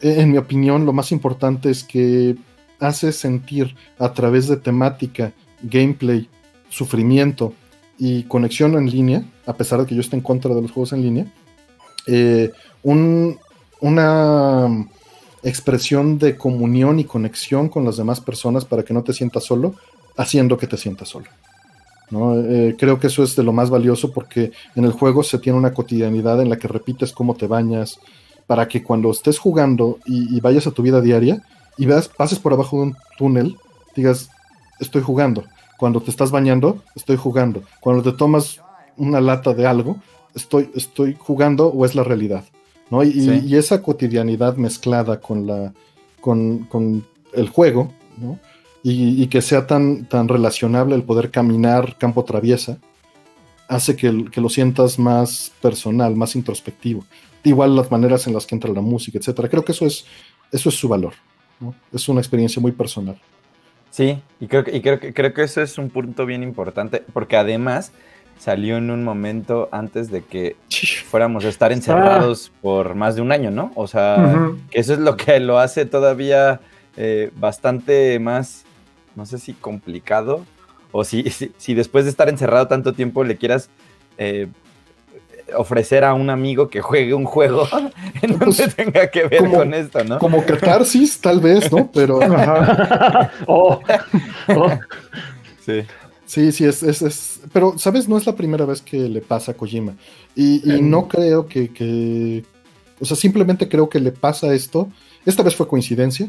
[0.00, 2.36] eh, en mi opinión, lo más importante es que
[2.80, 5.32] hace sentir a través de temática,
[5.62, 6.28] gameplay,
[6.68, 7.52] sufrimiento
[7.98, 10.92] y conexión en línea, a pesar de que yo esté en contra de los juegos
[10.92, 11.26] en línea,
[12.82, 13.38] un,
[13.80, 14.86] una
[15.42, 19.74] expresión de comunión y conexión con las demás personas para que no te sientas solo,
[20.20, 21.26] haciendo que te sientas solo.
[22.10, 22.38] ¿no?
[22.38, 25.58] Eh, creo que eso es de lo más valioso porque en el juego se tiene
[25.58, 27.98] una cotidianidad en la que repites cómo te bañas,
[28.46, 31.42] para que cuando estés jugando y, vayas a tu vida diaria
[31.78, 33.56] y veas, pases por abajo de un túnel,
[33.94, 34.28] digas,
[34.80, 35.44] estoy jugando.
[35.78, 37.62] Cuando te estás bañando, estoy jugando.
[37.80, 38.60] Cuando te tomas
[38.96, 39.98] una lata de algo,
[40.34, 42.44] estoy, estoy jugando o es la realidad.
[42.90, 43.04] ¿no?
[43.04, 45.72] Y, esa cotidianidad mezclada con, la,
[46.20, 48.38] con, con el juego, ¿no?
[48.82, 52.78] Y, que sea tan, tan relacionable el poder caminar campo traviesa,
[53.68, 57.04] hace que, que, lo sientas más personal, más introspectivo.
[57.44, 59.48] Igual las maneras en las que entra la música, etcétera.
[59.48, 60.06] Creo que eso es,
[60.50, 61.12] eso es su valor.
[61.92, 63.20] Es una experiencia muy personal.
[63.90, 67.02] Sí, y creo que, y creo que creo que eso es un punto bien importante,
[67.12, 67.92] porque además
[68.38, 70.56] salió en un momento antes de que
[71.06, 73.72] fuéramos a estar encerrados por más de un año, ¿no?
[73.74, 76.60] O sea, que eso es lo que lo hace todavía
[76.96, 78.64] eh, bastante más
[79.16, 80.44] no sé si complicado
[80.92, 83.70] o si, si, después de estar encerrado tanto tiempo le quieras
[84.18, 84.48] eh,
[85.56, 87.66] ofrecer a un amigo que juegue un juego
[88.22, 90.18] en donde pues, tenga que ver con esto, ¿no?
[90.18, 91.90] Como catarsis, tal vez, ¿no?
[91.92, 92.20] Pero.
[93.46, 93.80] Oh,
[94.48, 94.70] oh.
[95.64, 95.82] Sí.
[96.26, 98.08] Sí, sí, es, es, Pero, ¿sabes?
[98.08, 99.94] No es la primera vez que le pasa a Kojima.
[100.36, 102.44] Y, no creo que, que.
[103.00, 104.88] O sea, simplemente creo que le pasa esto.
[105.26, 106.28] Esta vez fue coincidencia,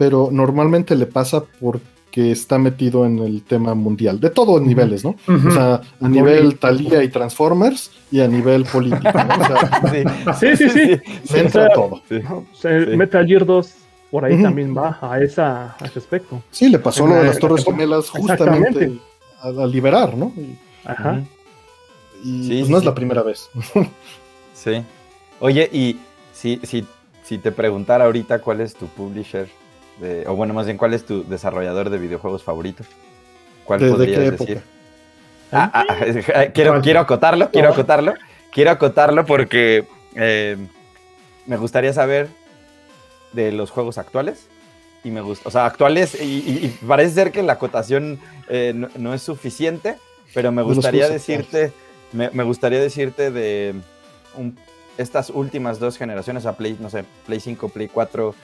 [0.00, 1.78] pero normalmente le pasa por
[2.10, 5.14] que está metido en el tema mundial, de todos niveles, ¿no?
[5.26, 10.34] O sea, a nivel Thalía y Transformers y a nivel político, ¿no?
[10.40, 11.00] sí, sí, sí.
[11.34, 12.00] entra todo.
[12.96, 13.74] Metal Gear 2
[14.10, 16.42] por ahí también va a, esa, ese aspecto.
[16.50, 18.98] Sí, le pasó lo de las Torres Gemelas justamente
[19.42, 20.32] a, liberar, ¿no?
[20.82, 21.22] Ajá.
[22.24, 23.50] Y pues no es la primera vez.
[24.54, 24.82] sí.
[25.40, 26.00] Oye, y
[26.32, 26.86] si, si,
[27.22, 29.59] si te preguntara ahorita cuál es tu publisher
[30.26, 32.84] o bueno, más bien, ¿cuál es tu desarrollador de videojuegos favorito?
[33.64, 34.62] ¿Cuál podrías decir?
[35.52, 35.84] Ah, ah,
[36.34, 38.14] ah, quiero, quiero acotarlo, quiero acotarlo,
[38.52, 40.56] quiero acotarlo porque eh,
[41.46, 42.28] me gustaría saber
[43.32, 44.46] de los juegos actuales
[45.02, 49.22] y me gusta, o sea, actuales y, parece ser que la acotación eh, no, es
[49.22, 49.96] suficiente,
[50.34, 51.72] pero me gustaría decirte,
[52.12, 53.74] me, gustaría decirte de
[54.98, 58.34] estas últimas dos generaciones, a Play, no sé, Play 5, Play 4,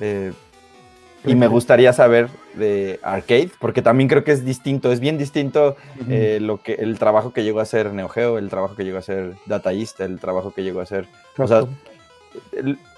[0.00, 5.76] y me gustaría saber de arcade, porque también creo que es distinto, es bien distinto
[6.08, 8.96] eh, lo que, el trabajo que llegó a hacer Neo Geo, el trabajo que llegó
[8.96, 11.06] a hacer Data East, el trabajo que llegó a hacer.
[11.36, 11.64] O sea,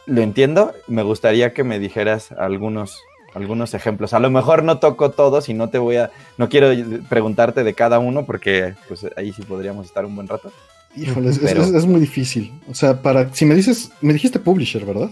[0.06, 2.98] lo entiendo, me gustaría que me dijeras algunos,
[3.34, 4.12] algunos ejemplos.
[4.12, 6.68] A lo mejor no toco todos y no te voy a, no quiero
[7.08, 10.52] preguntarte de cada uno, porque pues ahí sí podríamos estar un buen rato.
[10.96, 12.52] Híjole, es, muy difícil.
[12.68, 15.10] O sea, para, si me dices, me dijiste publisher, ¿verdad?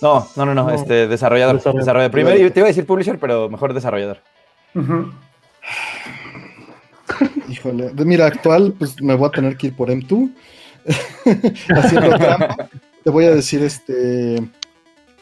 [0.00, 1.56] No, no, no, no, este, desarrollador.
[1.56, 2.10] desarrollador.
[2.10, 4.18] Primero te iba a decir publisher, pero mejor desarrollador.
[7.48, 10.32] Híjole, mira, actual, pues me voy a tener que ir por M2.
[11.76, 12.68] Haciendo trampa.
[13.02, 14.36] Te voy a decir este.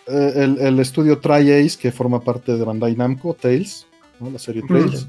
[0.09, 3.87] Eh, el, estudio Tri-Ace, que forma parte de Bandai Namco, Tales,
[4.21, 5.09] la serie Tales,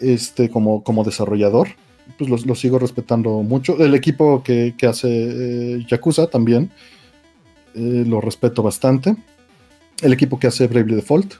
[0.00, 1.68] este, como, como desarrollador,
[2.18, 3.76] pues lo, sigo respetando mucho.
[3.78, 6.70] El equipo que, hace eh, Yakuza también,
[7.76, 9.14] eh, lo respeto bastante.
[10.00, 11.34] El equipo que hace Bravely Default.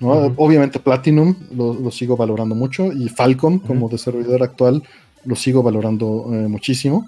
[0.00, 4.82] Obviamente Platinum lo, sigo valorando mucho y Falcom como desarrollador actual
[5.24, 7.06] lo sigo valorando eh, muchísimo.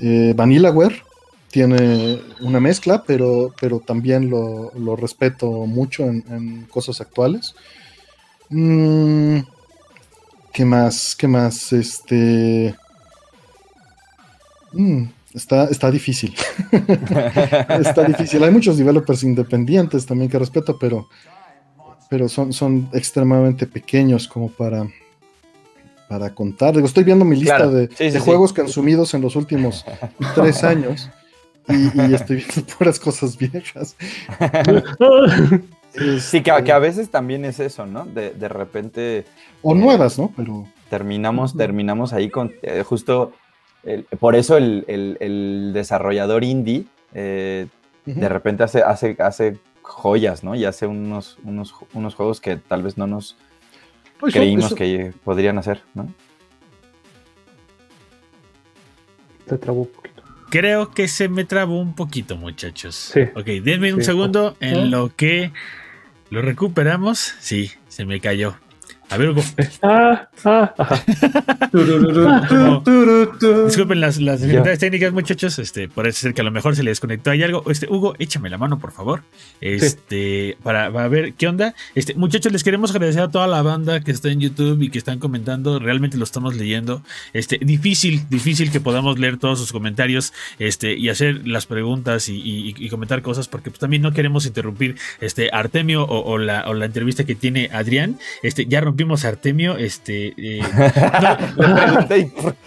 [0.00, 1.02] Eh, Vanillaware
[1.50, 7.54] tiene una mezcla, pero, pero también lo, respeto mucho en, cosas actuales.
[8.48, 9.38] Mm,
[10.52, 11.14] ¿Qué más?
[11.14, 11.72] ¿Qué más?
[11.72, 12.74] Este...
[14.72, 16.34] Mm, Está, está difícil.
[17.80, 18.42] está difícil.
[18.42, 21.08] Hay muchos developers independientes también que respeto, pero,
[22.08, 24.88] pero son, son extremadamente pequeños como para,
[26.08, 26.76] para contar.
[26.78, 29.84] estoy viendo mi lista de, juegos consumidos en los últimos
[30.34, 31.08] tres años
[31.68, 33.96] y, estoy viendo puras cosas viejas.
[36.20, 38.04] sí, que, a veces también es eso, ¿no?
[38.04, 39.26] De, repente.
[39.62, 40.32] O nuevas, ¿no?
[40.36, 40.66] Pero.
[40.90, 43.32] Terminamos, terminamos ahí con eh, justo
[44.18, 46.84] por eso el, desarrollador indie
[47.14, 47.66] eh,
[48.04, 50.54] de repente hace, hace, hace joyas, ¿no?
[50.54, 53.36] Y hace unos, unos, unos juegos que tal vez no nos
[54.18, 56.12] pues creímos que podrían hacer, ¿no?
[59.48, 60.22] Se trabó un poquito.
[60.50, 62.94] Creo que se me trabó un poquito, muchachos.
[62.94, 63.20] Sí.
[63.34, 65.52] Ok, denme un segundo en lo que
[66.28, 67.34] lo recuperamos.
[67.40, 68.56] Sí, se me cayó.
[69.10, 69.42] A ver, Hugo.
[69.82, 71.04] Ah, ah, ajá.
[73.66, 75.58] Disculpen las, las dificultades técnicas, muchachos.
[75.58, 77.64] Este, parece ser que a lo mejor se le desconectó ahí algo.
[77.70, 79.22] Este, Hugo, échame la mano, por favor.
[79.60, 81.74] Este, para, para ver qué onda.
[81.94, 84.98] Este, muchachos, les queremos agradecer a toda la banda que está en YouTube y que
[84.98, 85.78] están comentando.
[85.78, 87.02] Realmente lo estamos leyendo.
[87.32, 92.36] Este, difícil, difícil que podamos leer todos sus comentarios, este, y hacer las preguntas y,
[92.36, 96.64] y- y comentar cosas, porque pues, también no queremos interrumpir este Artemio o, o la,
[96.68, 98.18] o la entrevista que tiene Adrián.
[98.42, 99.76] Este, ya rompimos a Artemio.
[99.76, 100.60] Este, eh,
[101.56, 102.08] no,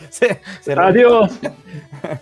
[0.10, 1.32] se- se- Adiós.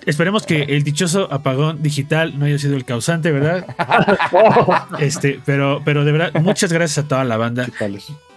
[0.06, 3.66] Esperemos que el dichoso apagón digital no haya sido el causante, ¿verdad?
[5.00, 7.68] Este, pero, pero de verdad, muchas gracias a toda la banda.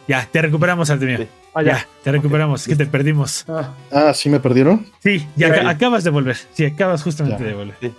[0.08, 1.18] Ya, te recuperamos, Artemio.
[1.18, 1.28] Sí.
[1.54, 1.88] Ah, Ya, ya.
[2.02, 2.66] te recuperamos.
[2.66, 3.44] Que te perdimos.
[3.48, 4.86] Ah, Ah, ¿sí me perdieron?
[5.02, 6.36] Sí, ya ac- acabas de volver.
[6.52, 7.48] Sí, acabas justamente Ya.
[7.50, 7.92] de volver.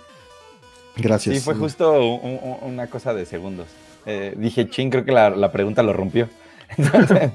[0.96, 1.36] Gracias.
[1.36, 3.66] Sí, fue justo un- un- una cosa de segundos.
[4.06, 6.28] Eh, dije, ching, creo que la, la pregunta lo rompió.
[6.76, 7.30] Entonces,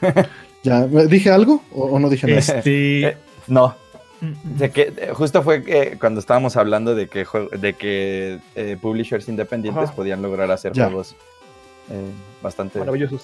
[0.62, 2.38] Ya, ¿Dije algo o, o no dije nada?
[2.40, 3.06] Este.
[3.08, 3.74] Eh, no,
[4.20, 7.24] mm, de que, eh, justo fue que cuando estábamos hablando de que,
[7.58, 9.94] de que eh, publishers independientes Ajá.
[9.94, 10.84] podían lograr hacer Ya.
[10.86, 11.16] juegos
[11.90, 12.10] eh,
[12.42, 12.78] bastante...
[12.78, 13.22] Maravillosos.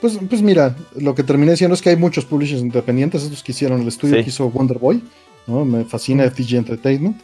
[0.00, 3.52] Pues, pues mira, lo que terminé diciendo es que hay muchos publishers independientes, estos que
[3.52, 4.24] hicieron el estudio Sí.
[4.24, 5.00] que hizo Wonder Boy,
[5.46, 5.64] ¿no?
[5.64, 7.20] Me fascina FTG Entertainment,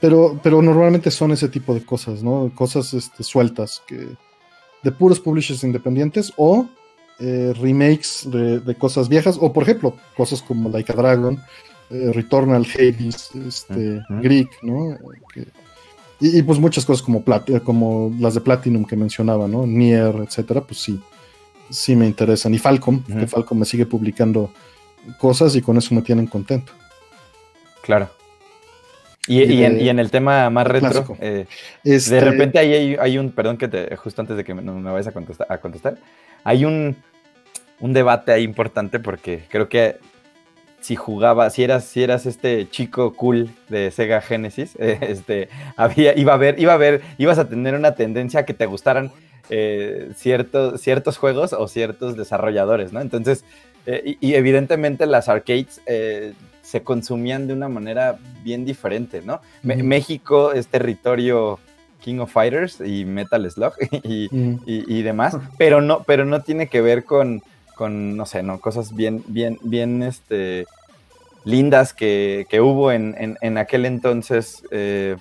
[0.00, 2.52] pero, pero normalmente son ese tipo de cosas, ¿no?
[2.54, 4.06] Cosas este, sueltas, que,
[4.84, 6.68] de puros publishers independientes o
[7.18, 11.40] eh, remakes de, de cosas viejas, o por ejemplo, cosas como Like a Dragon,
[11.90, 14.00] eh, Returnal, Hades, este.
[14.08, 14.96] Greek, ¿no?
[15.32, 15.46] Que-
[16.20, 19.66] y, y, pues muchas cosas como, Plat- eh, como las de Platinum que mencionaba, ¿no?
[19.66, 21.00] Nier, etcétera, pues sí,
[21.68, 22.54] sí me interesan.
[22.54, 23.18] Y Falcom, Ujú.
[23.18, 24.52] que Falcom me sigue publicando
[25.18, 26.72] cosas y con eso me tienen contento.
[27.82, 28.08] Claro.
[29.26, 31.46] Y, Y y en, de- y en el tema más retro, eh,
[31.84, 34.62] Este, de repente ahí hay, hay un, perdón que te, justo antes de que me,
[34.62, 35.96] me vayas a contestar, a contestar,
[36.42, 36.96] hay un,
[37.78, 39.98] un debate ahí importante porque creo que
[40.80, 46.18] si jugaba, si eras, si eras este chico cool de Sega Genesis, eh, este, había,
[46.18, 49.12] iba a haber, iba a haber, ibas a tener una tendencia a que te gustaran
[49.50, 53.00] eh, ciertos, ciertos juegos o ciertos desarrolladores, ¿no?
[53.00, 53.44] Entonces,
[53.86, 55.80] eh, y, evidentemente las arcades
[56.62, 59.40] se consumían de una manera bien diferente, ¿no?
[59.84, 61.58] México es territorio
[62.00, 66.40] King of Fighters y Metal Slug y, mm, y, y demás, pero no, pero no
[66.42, 67.42] tiene que ver con,
[67.76, 70.66] con no sé, no, cosas bien, bien, bien, este,
[71.44, 75.16] lindas que, que hubo en, en- en aquel entonces, eh,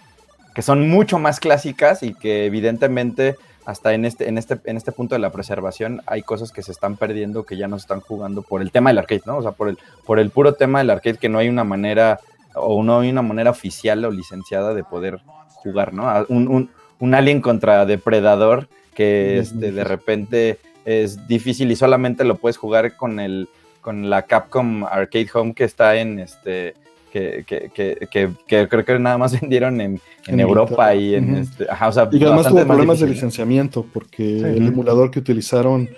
[0.53, 4.91] que son mucho más clásicas y que evidentemente hasta en este, en este, en este
[4.91, 8.01] punto de la preservación hay cosas que se están perdiendo que ya no se están
[8.01, 9.38] jugando por el tema del arcade, ¿no?
[9.38, 12.19] O sea, por el, por el puro tema del arcade que no hay una manera
[12.56, 15.19] o no hay una manera oficial o licenciada de poder
[15.56, 16.25] jugar, ¿no?
[16.30, 22.35] Un, un, un alien contra depredador que este, de repente es difícil y solamente lo
[22.35, 23.48] puedes jugar con el
[23.81, 26.75] con la Capcom Arcade Home que está en este
[27.11, 31.15] que, que, que, que- que creo que nada más vendieron en, en En Europa y
[31.15, 34.45] en este, ajá, o sea, Y que además tuvo problemas de licenciamiento, porque Sí.
[34.45, 35.90] el emulador que utilizaron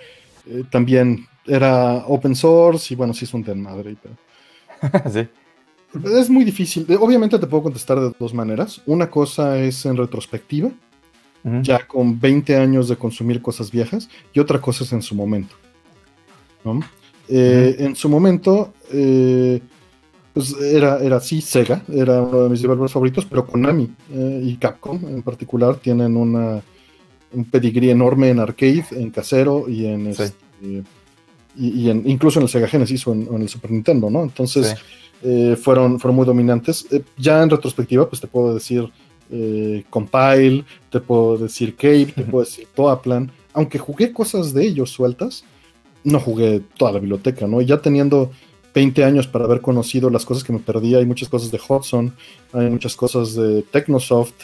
[0.46, 3.96] eh, también era open source y bueno, sí es un desmadre.
[4.02, 4.14] Pero
[5.12, 5.28] Sí.
[6.18, 6.84] es muy difícil.
[6.88, 8.80] Eh, Obviamente te puedo contestar de dos maneras.
[8.86, 10.70] Una cosa es en retrospectiva,
[11.62, 15.54] ya con 20 años de consumir cosas viejas, y otra cosa es en su momento.
[16.64, 16.80] ¿no?
[17.28, 19.60] Eh, En su momento, eh,
[20.34, 24.56] pues era, era sí, Sega, era uno de mis developers favoritos, pero Konami eh, y
[24.56, 26.60] Capcom en particular tienen una,
[27.32, 30.22] un pedigrí enorme en arcade, en casero y en Sí.
[30.24, 30.36] este,
[31.56, 34.10] y, y en, incluso en el Sega Genesis o en, o en el Super Nintendo,
[34.10, 34.22] ¿no?
[34.24, 34.74] Entonces Sí.
[35.22, 36.84] eh, fueron, fueron muy dominantes.
[36.90, 38.90] Eh, ya en retrospectiva, pues te puedo decir
[39.90, 43.30] Compile, te puedo decir Cave, te puedo decir Toaplan.
[43.52, 45.44] Aunque jugué cosas de ellos sueltas,
[46.02, 47.60] no jugué toda la biblioteca, ¿no?
[47.60, 48.30] Y ya teniendo
[48.74, 52.14] 20 años para haber conocido las cosas que me perdí, hay muchas cosas de Hudson,
[52.52, 54.34] hay muchas cosas de Technosoft,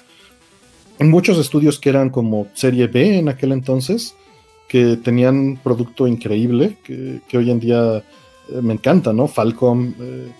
[1.01, 4.15] muchos estudios que eran como serie B en aquel entonces,
[4.69, 7.99] que tenían producto increíble, que, hoy en día
[8.49, 9.27] eh, me encanta, ¿no?
[9.27, 9.95] Falcom.
[9.99, 10.33] eh,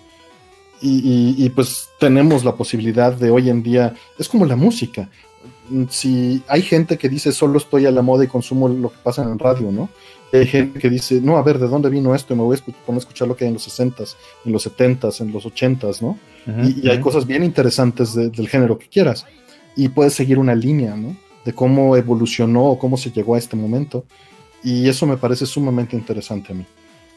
[0.83, 5.09] y, y- pues tenemos la posibilidad de hoy en día, es como la música.
[5.89, 9.21] Si hay gente que dice solo estoy a la moda y consumo lo que pasa
[9.23, 9.89] en el radio, ¿no?
[10.33, 12.33] Hay gente que dice, no, a ver, ¿de dónde vino esto?
[12.33, 14.65] Y me voy a poner a escuchar lo que hay en los 60s, en los
[14.65, 16.17] 70s, en los 80s, ¿no?
[16.47, 17.03] Ujú, y, y hay ujú.
[17.03, 19.25] cosas bien interesantes de- del género que quieras.
[19.75, 21.15] Y puedes seguir una línea, ¿no?
[21.43, 24.05] De cómo evolucionó o cómo se llegó a este momento.
[24.63, 26.65] Y eso me parece sumamente interesante a mí.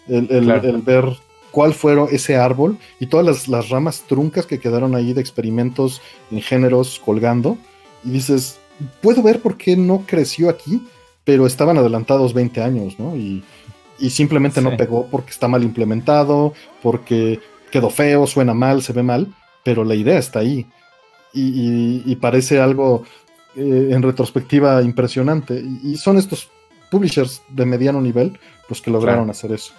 [0.09, 0.69] El, el- Claro.
[0.69, 1.05] el ver
[1.51, 6.03] cuál fueron ese árbol y todas las, las ramas truncas que quedaron ahí de experimentos
[6.33, 7.57] en géneros colgando.
[8.05, 8.59] Y dices,
[9.01, 10.83] puedo ver por qué no creció aquí,
[11.25, 13.17] pero estaban adelantados 20 años, ¿no?
[13.17, 13.43] Y,
[13.99, 19.03] y simplemente no pegó porque está mal implementado, porque quedó feo, suena mal, se ve
[19.03, 20.67] mal, pero la idea está ahí.
[21.33, 23.05] Y, parece algo
[23.57, 25.63] eh, en retrospectiva impresionante.
[25.83, 26.51] Y, son estos
[26.91, 28.39] publishers de mediano nivel
[28.69, 29.75] los que lograron hacer eso.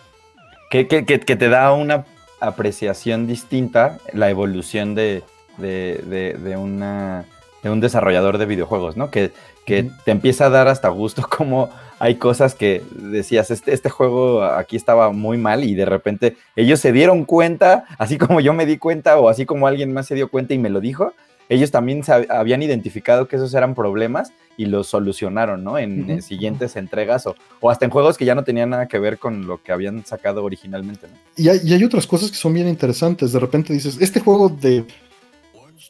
[0.69, 2.05] Que, que, que, te da una
[2.41, 5.23] apreciación distinta la evolución de,
[5.57, 7.25] de, de, una,
[7.63, 9.11] de un desarrollador de videojuegos, ¿no?
[9.11, 9.31] Que,
[9.65, 11.69] que te empieza a dar hasta gusto como
[11.99, 16.79] hay cosas que decías, este, este juego aquí estaba muy mal y de repente ellos
[16.79, 20.15] se dieron cuenta, así como yo me di cuenta o así como alguien más se
[20.15, 21.13] dio cuenta y me lo dijo,
[21.47, 25.77] ellos también habían identificado que esos eran problemas y los solucionaron, ¿no?
[25.77, 29.19] En, siguientes entregas o, o, hasta en juegos que ya no tenían nada que ver
[29.19, 31.13] con lo que habían sacado originalmente, ¿no?
[31.35, 33.31] Y hay, y hay otras cosas que son bien interesantes.
[33.31, 34.85] De repente dices, este juego de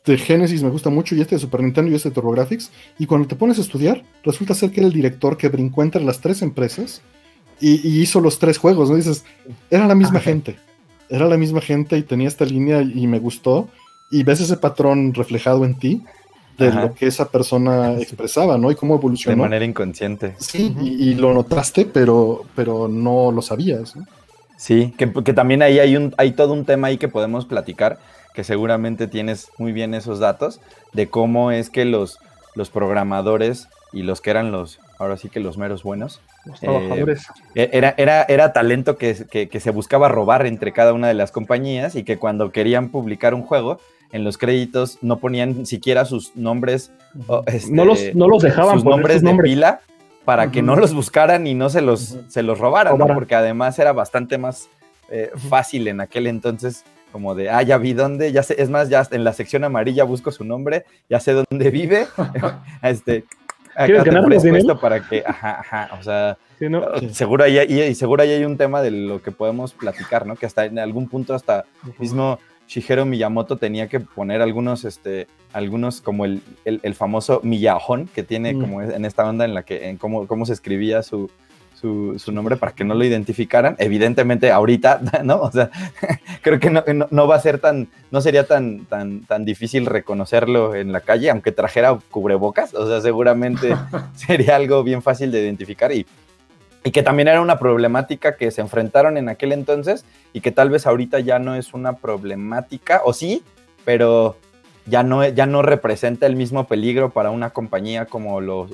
[0.05, 2.72] de Genesis me gusta mucho y este de Super Nintendo y este de TurboGrafx.
[2.99, 6.03] Y cuando te pones a estudiar, resulta ser que era el director que brincó entre
[6.03, 7.01] las tres empresas
[7.59, 8.95] y, hizo los tres juegos, ¿no?
[8.95, 9.23] Dices,
[9.69, 10.57] era la misma gente.
[11.09, 13.69] Era la misma gente y tenía esta línea y me gustó.
[14.11, 16.03] Y ves ese patrón reflejado en ti
[16.57, 18.72] de lo que esa persona expresaba, ¿no?
[18.72, 19.35] Y cómo evolucionó.
[19.35, 20.35] De manera inconsciente.
[20.39, 24.05] Sí, y, lo notaste, pero, pero no lo sabías, ¿no?
[24.57, 27.99] Sí, que, que, también ahí hay, un, hay todo un tema ahí que podemos platicar
[28.35, 30.61] que seguramente tienes muy bien esos datos,
[30.93, 32.19] de cómo es que los,
[32.53, 37.25] los programadores y los que eran los, ahora sí que los meros buenos, los trabajadores.
[37.55, 41.31] Eh, e, era, era, era talento que, se buscaba robar entre cada una de las
[41.31, 43.80] compañías y que cuando querían publicar un juego,
[44.11, 46.91] en los créditos no ponían siquiera sus nombres.
[47.47, 49.80] Este, no, los, no los dejaban sus nombres de pila
[50.25, 53.93] para que no los buscaran y no se los, se los robaran, porque además era
[53.93, 54.69] bastante más
[55.09, 56.83] eh, fácil en aquel entonces
[57.16, 60.03] como de, ah, ya vi dónde, ya sé, es más, ya en la sección amarilla
[60.03, 62.08] busco su nombre, ya sé dónde vive,
[62.84, 63.24] este,
[63.74, 66.38] acá te esto para que, ajá, ajá, o sea,
[67.14, 70.35] seguro ahí, y, seguro ahí hay un tema de lo que podemos platicar, ¿no?
[70.35, 71.64] Que hasta en algún punto hasta
[72.00, 72.38] mismo
[72.68, 78.56] Shigeru Miyamoto tenía que poner algunos, este, algunos como el, el, famoso Miyajón que tiene
[78.56, 78.60] mm.
[78.60, 81.32] como en esta onda en la que, en cómo, cómo se escribía su,
[82.17, 83.75] su, nombre para que no lo identificaran.
[83.80, 85.41] Evidentemente, ahorita, ¿no?
[85.41, 85.69] O sea,
[86.41, 90.91] creo que no, va a ser tan, no sería tan, tan, tan difícil reconocerlo en
[90.91, 92.73] la calle, aunque trajera cubrebocas.
[92.73, 93.75] O sea, seguramente
[94.15, 96.05] sería algo bien fácil de identificar y,
[96.83, 100.69] y que también era una problemática que se enfrentaron en aquel entonces y que tal
[100.69, 103.43] vez ahorita ya no es una problemática, o sí,
[103.85, 104.38] pero
[104.85, 108.67] ya no, ya no representa el mismo peligro para una compañía como lo,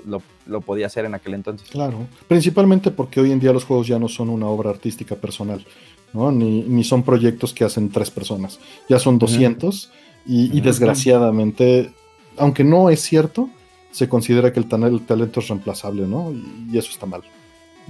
[0.45, 1.69] lo, podía hacer en aquel entonces.
[1.69, 5.65] Claro, principalmente porque hoy en día los juegos ya no son una obra artística personal,
[6.13, 6.31] ¿no?
[6.31, 8.59] ni, ni son proyectos que hacen tres personas,
[8.89, 9.91] ya son 200
[10.25, 11.91] y, desgraciadamente,
[12.37, 13.49] aunque no es cierto,
[13.91, 16.31] se considera que el, el talento es reemplazable, ¿no?
[16.31, 17.21] Y, eso está mal.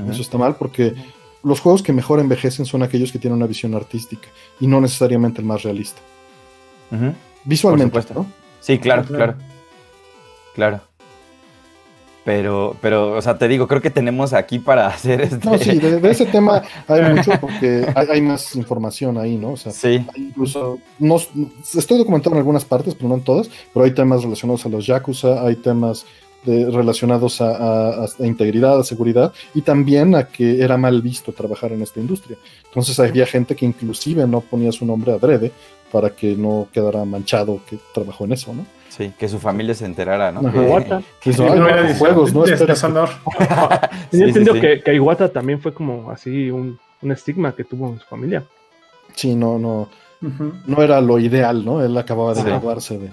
[0.10, 0.96] Eso está mal porque
[1.44, 4.28] los juegos que mejor envejecen son aquellos que tienen una visión artística
[4.60, 6.02] y no necesariamente el más realista.
[7.44, 8.26] Visualmente, ¿no?
[8.60, 9.36] Sí, claro, claro.
[10.54, 10.82] Claro.
[12.24, 15.50] Pero, pero, o sea, te digo, creo que tenemos aquí para hacer este...
[15.50, 19.54] No, sí, de, ese tema hay mucho porque hay, más información ahí, ¿no?
[19.54, 20.06] O sea, sí.
[20.16, 24.66] incluso, no, estoy documentado en algunas partes, pero no en todas, pero hay temas relacionados
[24.66, 26.06] a los Yakuza, hay temas
[26.46, 31.72] de, relacionados a, a, integridad, a seguridad, y también a que era mal visto trabajar
[31.72, 32.38] en esta industria.
[32.66, 35.52] Entonces había gente que inclusive no ponía su nombre adrede
[35.92, 38.66] para que no quedara manchado que trabajó en eso, ¿no?
[38.90, 40.42] Sí, que su familia se enterara, ¿no?
[40.42, 41.02] Iwata.
[41.22, 42.44] Que, no era juegos, ¿no?
[42.44, 43.10] Deshonor.
[44.12, 48.00] Yo entiendo que, que Iwata también fue como así un, un, estigma que tuvo en
[48.00, 48.44] su familia.
[49.16, 49.90] Sí, no, no.
[50.68, 51.84] No era lo ideal, ¿no?
[51.84, 53.10] Él acababa de graduarse de.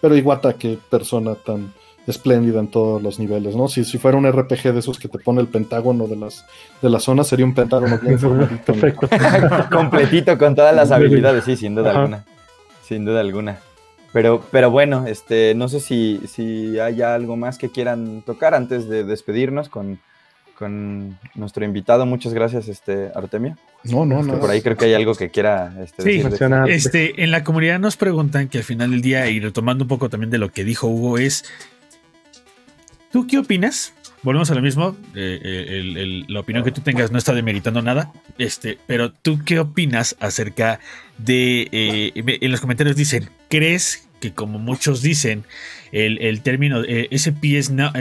[0.00, 1.72] Pero Iwata, qué persona tan
[2.06, 3.68] espléndida en todos los niveles, ¿no?
[3.68, 6.44] Si, si fuera un RPG de esos que te pone el pentágono de las
[6.80, 8.18] de la zona, sería un pentágono bien
[8.66, 9.08] Perfecto.
[9.70, 12.24] Completito con todas las habilidades, sí, sin duda alguna.
[12.82, 13.58] Sin duda alguna.
[14.12, 18.86] Pero, pero bueno, este, no sé si, si hay algo más que quieran tocar antes
[18.86, 20.00] de despedirnos con,
[20.58, 22.04] con nuestro invitado.
[22.04, 23.56] Muchas gracias, este, Artemio.
[23.84, 24.38] No, no, no.
[24.38, 26.22] Por ahí creo que hay algo que quiera este, sí,
[26.68, 30.10] este, en la comunidad nos preguntan que al final del día, y retomando un poco
[30.10, 31.44] también de lo que dijo Hugo, es
[33.12, 33.92] ¿Tú qué opinas?
[34.22, 34.96] Volvemos a lo mismo.
[35.14, 38.10] Eh, eh, la opinión que tú tengas no está demeritando nada.
[38.38, 40.80] Este, pero ¿tú qué opinas acerca
[41.18, 41.68] de.
[41.72, 45.44] Eh, en los comentarios dicen: ¿Crees que, como muchos dicen,
[45.92, 47.92] el, término ese, PS Now,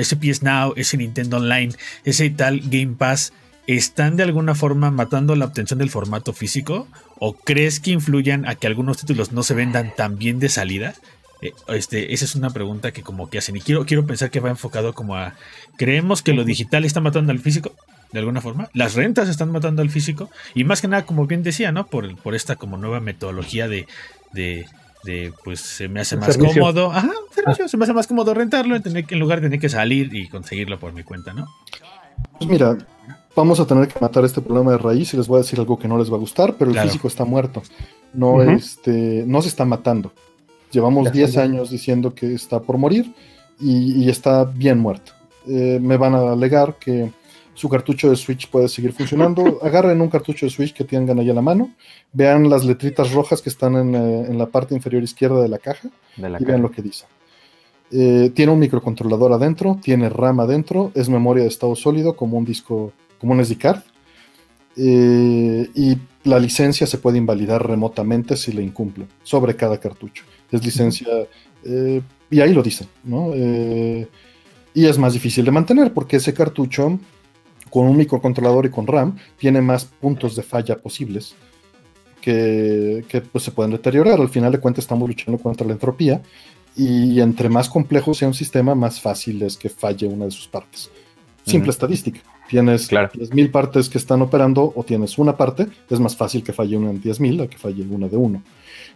[0.41, 1.73] Now, ese Nintendo Online,
[2.06, 3.33] ese tal Game Pass,
[3.67, 6.88] están de alguna forma matando la obtención del formato físico?
[7.19, 10.95] ¿O crees que influyan a que algunos títulos no se vendan tan bien de salida?
[11.42, 13.56] Eh, este, esa es una pregunta que como que hacen.
[13.56, 15.34] Y quiero, quiero pensar que va enfocado como a.
[15.78, 17.74] ¿Creemos que lo digital está matando al físico?
[18.11, 18.70] de alguna forma.
[18.74, 20.30] Las rentas están matando al físico.
[20.53, 21.88] Y más que nada, como bien decía, ¿no?
[21.88, 23.88] Por, por esta como nueva metodología de,
[24.34, 24.66] de,
[25.03, 26.92] de pues se me hace más cómodo.
[26.92, 29.70] Ajá, servicio, se me hace más cómodo rentarlo en, tener, en lugar de tener que
[29.70, 31.48] salir y conseguirlo por mi cuenta, ¿no?
[32.38, 32.78] Pues mira,
[33.36, 35.80] vamos a tener que matar este problema de raíz y les voy a decir algo
[35.80, 37.64] que no les va a gustar, pero el físico está muerto.
[38.14, 40.11] No, este, no se está matando.
[40.72, 43.14] Llevamos 10 años diciendo que está por morir
[43.59, 45.11] y, está bien muerto.
[45.48, 47.11] Eh, me van a alegar que
[47.53, 49.59] su cartucho de Switch puede seguir funcionando.
[49.64, 51.72] Agarren un cartucho de Switch que tengan ahí a la mano,
[52.14, 55.90] vean las letritas rojas que están en, eh, la parte inferior izquierda de la caja
[56.17, 57.06] y vean lo que dice.
[57.91, 62.45] Eh, tiene un microcontrolador adentro, tiene RAM adentro, es memoria de estado sólido como un
[62.45, 63.82] disco, como un SD card.
[64.77, 70.24] y la licencia se puede invalidar remotamente si le incumple sobre cada cartucho.
[70.52, 71.08] Es licencia
[71.64, 73.32] eh, y ahí lo dicen, ¿no?
[73.34, 74.08] Eh,
[74.74, 77.00] y es más difícil de mantener porque ese cartucho
[77.70, 81.36] con un microcontrolador y con RAM tiene más puntos de falla posibles
[82.22, 84.20] que, pues, se pueden deteriorar.
[84.20, 86.22] Al final de cuentas estamos luchando contra la entropía
[86.76, 90.48] y entre más complejo sea un sistema, más fácil es que falle una de sus
[90.48, 90.90] partes.
[91.46, 92.22] Simple estadística.
[92.48, 93.10] Tienes claro.
[93.14, 96.92] 10.000 partes que están operando o tienes una parte, es más fácil que falle una
[96.92, 98.44] en 10.000 a que falle una de uno.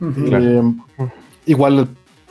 [0.01, 0.61] Eh,
[1.45, 1.87] igual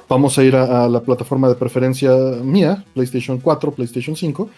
[0.09, 2.12] vamos a ir a, la plataforma de preferencia
[2.43, 4.51] mía, PlayStation 4, PlayStation 5.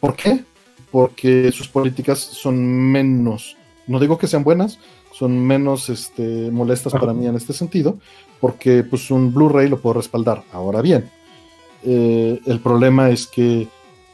[0.00, 0.44] ¿Por qué?
[0.90, 3.56] Porque sus políticas son menos,
[3.86, 4.78] no digo que sean buenas,
[5.12, 7.98] son menos este, molestas para mí en este sentido,
[8.40, 10.42] porque pues un Blu-ray lo puedo respaldar.
[10.52, 11.10] Ahora bien,
[11.84, 13.68] eh, el problema es que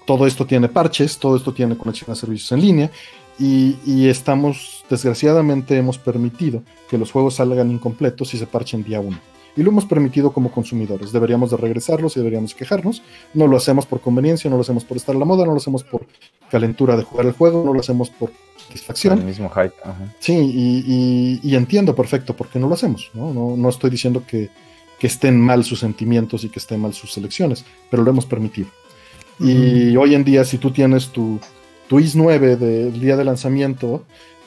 [0.06, 2.90] todo esto tiene parches, todo esto tiene conexión a servicios en línea
[3.38, 9.00] y, y, estamos, desgraciadamente, hemos permitido que los juegos salgan incompletos y se parchen día
[9.00, 9.18] uno
[9.56, 11.12] y lo hemos permitido como consumidores.
[11.12, 13.02] Deberíamos de regresarlos y deberíamos quejarnos.
[13.34, 15.58] No lo hacemos por conveniencia, no lo hacemos por estar a la moda, no lo
[15.58, 16.06] hacemos por
[16.50, 19.18] calentura de jugar el juego, no lo hacemos por satisfacción.
[19.18, 19.74] El mismo hype.
[20.18, 23.10] Sí, y, entiendo perfecto por qué no lo hacemos.
[23.14, 24.50] No, no, estoy diciendo que,
[25.00, 28.68] estén mal sus sentimientos y que estén mal sus elecciones, pero lo hemos permitido.
[29.38, 31.40] Y hoy en día, si tú tienes tu,
[31.88, 34.04] tu IS 9 del día de lanzamiento,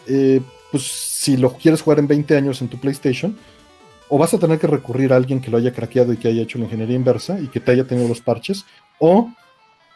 [0.07, 0.41] eh,
[0.72, 3.35] pues si lo quieres jugar en 20 años en tu PlayStation,
[4.14, 6.43] o vas a tener que recurrir a alguien que lo haya craqueado y que haya
[6.43, 8.64] hecho la ingeniería inversa y que te haya tenido los parches,
[9.00, 9.33] o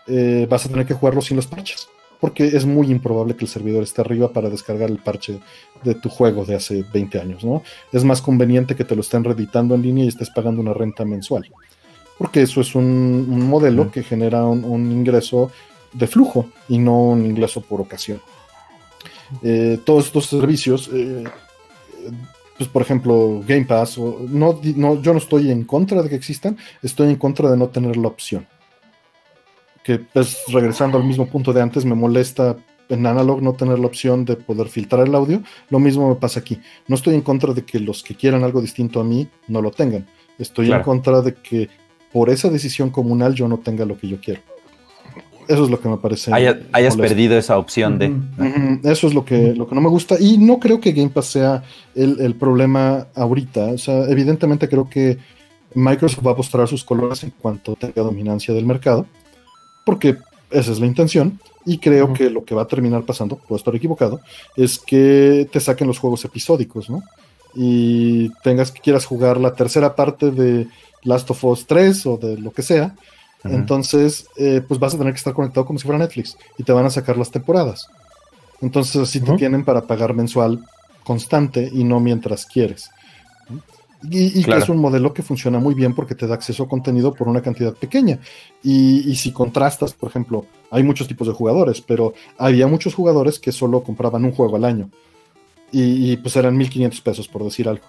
[0.07, 1.87] eh, vas a tener que jugarlo sin los parches,
[2.19, 5.39] porque es muy improbable que el servidor esté arriba para descargar el parche
[5.83, 7.61] de tu juego de hace 20 años, ¿no?
[7.91, 11.05] Es más conveniente que te lo estén reeditando en línea y estés pagando una renta
[11.05, 11.47] mensual,
[12.17, 15.51] porque eso es un, modelo que genera un, ingreso
[15.93, 18.19] de flujo y no un ingreso por ocasión.
[19.43, 21.23] Eh, todos estos servicios eh,
[22.57, 26.15] pues por ejemplo, Game Pass, o, no, no, yo no estoy en contra de que
[26.15, 28.47] existan, estoy en contra de no tener la opción.
[29.83, 32.57] Que pues regresando al mismo punto de antes, me molesta
[32.89, 35.41] en Analog no tener la opción de poder filtrar el audio.
[35.69, 36.59] Lo mismo me pasa aquí.
[36.87, 39.71] No estoy en contra de que los que quieran algo distinto a mí no lo
[39.71, 40.07] tengan.
[40.37, 41.69] Estoy en contra de que
[42.11, 44.41] por esa decisión comunal yo no tenga lo que yo quiero.
[45.47, 46.31] Eso es lo que me parece.
[46.33, 48.13] hayas perdido esa opción de.
[48.83, 50.15] Eso es lo que, lo que no me gusta.
[50.19, 51.63] Y no creo que Game Pass sea
[51.95, 53.67] el, problema ahorita.
[53.67, 55.17] O sea, evidentemente creo que
[55.73, 59.05] Microsoft va a mostrar sus colores en cuanto tenga dominancia del mercado.
[59.85, 60.17] Porque
[60.51, 61.39] esa es la intención.
[61.65, 64.21] Y creo que lo que va a terminar pasando, puedo estar equivocado,
[64.55, 67.03] es que te saquen los juegos episódicos, ¿no?
[67.55, 70.67] Y tengas que quieras jugar la tercera parte de
[71.03, 72.95] Last of Us 3 o de lo que sea
[73.43, 76.71] entonces, eh, pues vas a tener que estar conectado como si fuera Netflix y te
[76.71, 77.87] van a sacar las temporadas.
[78.61, 80.63] Entonces, así te tienen para pagar mensual
[81.03, 82.89] constante y no mientras quieres.
[84.03, 87.13] Y, que es un modelo que funciona muy bien porque te da acceso a contenido
[87.13, 88.19] por una cantidad pequeña.
[88.63, 93.51] Y, si contrastas, por ejemplo, hay muchos tipos de jugadores, pero había muchos jugadores que
[93.51, 94.89] solo compraban un juego al año.
[95.71, 97.85] Y, pues eran 1500 pesos, por decir algo.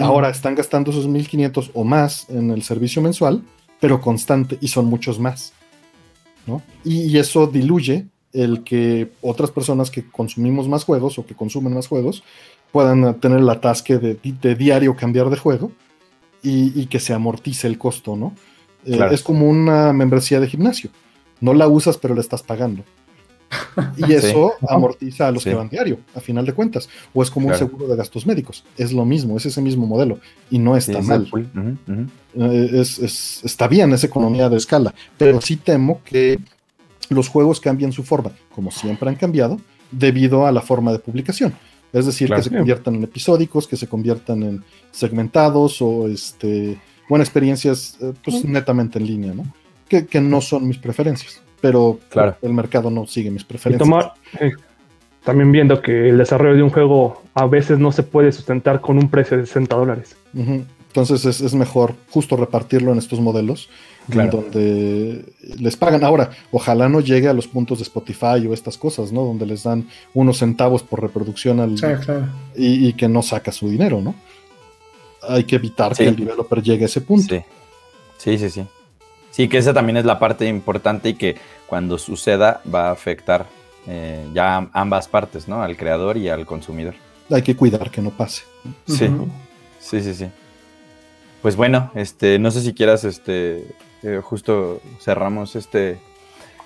[0.00, 3.42] Ahora están gastando esos 1500 o más en el servicio mensual
[3.84, 5.52] pero constante y son muchos más.
[6.46, 6.62] ¿no?
[6.84, 11.86] Y, eso diluye el que otras personas que consumimos más juegos o que consumen más
[11.86, 12.24] juegos
[12.72, 15.70] puedan tener el atasque de, diario cambiar de juego
[16.42, 18.34] y, que se amortice el costo, ¿no?
[18.86, 20.88] Eh, es como una membresía de gimnasio.
[21.42, 22.84] No la usas, pero la estás pagando.
[23.96, 26.88] Y eso amortiza a los que van diario, a final de cuentas.
[27.12, 28.64] O es como un seguro de gastos médicos.
[28.76, 30.18] Es lo mismo, es ese mismo modelo.
[30.50, 31.28] Y no está mal.
[32.36, 32.84] Eh,
[33.44, 34.94] está bien esa economía de escala.
[35.18, 36.38] Pero sí temo que
[37.08, 39.60] los juegos cambien su forma, como siempre han cambiado,
[39.90, 41.54] debido a la forma de publicación.
[41.92, 46.76] Es decir, que se conviertan en episódicos, que se conviertan en segmentados o este,
[47.08, 49.44] bueno, experiencias eh, pues, netamente en línea, ¿no?
[49.88, 52.36] Que, que no son mis preferencias pero Claro.
[52.42, 53.88] el mercado no sigue mis Y preferencias.
[53.88, 54.52] tomar, eh,
[55.24, 58.98] también viendo que el desarrollo de un juego a veces no se puede sustentar con
[58.98, 60.14] un precio de 60 dólares.
[60.34, 63.70] Entonces es, es mejor justo repartirlo en estos modelos
[64.10, 64.30] Claro.
[64.30, 65.24] en donde
[65.58, 66.04] les pagan.
[66.04, 69.22] Ahora, ojalá no llegue a los puntos de Spotify o estas cosas, ¿no?
[69.24, 72.26] Donde les dan unos centavos por reproducción al, Sí, claro.
[72.54, 74.14] y, y que no saca su dinero, ¿no?
[75.26, 76.02] Hay que evitar Sí.
[76.02, 77.34] que el developer llegue a ese punto.
[77.34, 77.40] Sí.
[78.18, 78.66] Sí, sí, sí.
[79.30, 81.34] Sí, que esa también es la parte importante y que
[81.66, 83.46] cuando suceda va a afectar
[83.86, 85.62] eh, ya a ambas partes, ¿no?
[85.62, 86.94] Al creador y al consumidor.
[87.30, 88.42] Hay que cuidar que no pase.
[88.86, 89.08] Sí,
[89.80, 90.28] sí, sí, sí.
[91.42, 93.66] Pues bueno, este, no sé si quieras, este,
[94.02, 95.98] eh, justo cerramos este,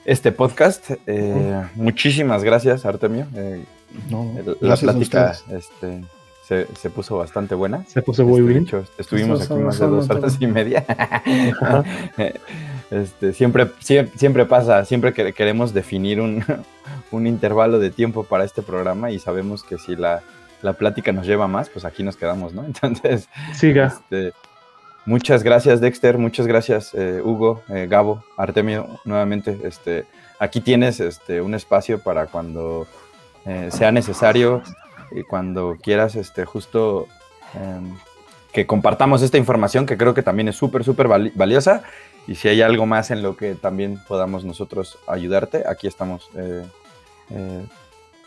[0.05, 0.91] este podcast.
[1.07, 3.27] Eh, Muchísimas gracias, Artemio.
[3.35, 3.65] Eh,
[4.11, 6.05] No, la plática, este,
[6.47, 7.85] se, se puso bastante buena.
[7.89, 8.63] Se puso muy Este, de bien.
[8.65, 10.85] hecho, estuvimos Eso aquí más de dos horas y media.
[12.91, 16.45] Este, siempre, siempre, siempre pasa, siempre que queremos definir un,
[17.11, 20.23] un intervalo de tiempo para este programa y sabemos que si la,
[20.63, 22.65] la plática nos lleva más, pues aquí nos quedamos, ¿no?
[22.67, 23.87] Entonces, Siga.
[23.89, 24.33] este,
[25.05, 30.07] muchas gracias Dexter, muchas gracias eh, Hugo, eh, Gabo, Artemio, nuevamente, este,
[30.39, 32.87] aquí tienes este, un espacio para cuando
[33.45, 34.63] eh, sea necesario
[35.11, 37.07] y cuando quieras, este, justo
[37.55, 37.95] em,
[38.53, 41.83] que compartamos esta información que creo que también es súper, súper vali- valiosa.
[42.29, 46.63] Y si hay algo más en lo que también podamos nosotros ayudarte, aquí estamos eh,
[47.31, 47.63] eh,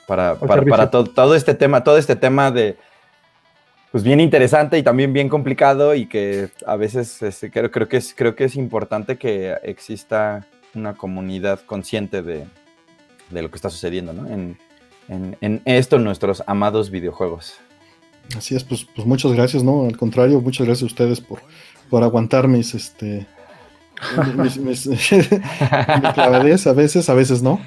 [0.08, 2.78] para, para, todo este tema, todo este tema de,
[3.92, 7.98] pues bien interesante y también bien complicado y que a veces este, creo, creo, que
[7.98, 12.48] es, creo que es importante que exista una comunidad consciente de,
[13.30, 14.28] de lo que está sucediendo ¿no?
[14.28, 14.58] en,
[15.10, 17.60] en, en esto, nuestros amados videojuegos.
[18.36, 19.86] Así es, pues, pues muchas gracias, ¿no?
[19.86, 21.42] Al contrario, muchas gracias a ustedes por,
[21.90, 23.28] por aguantar mis, este,
[24.38, 24.58] mis,
[24.88, 24.90] mis-
[26.14, 27.60] clavadez a veces, a veces no.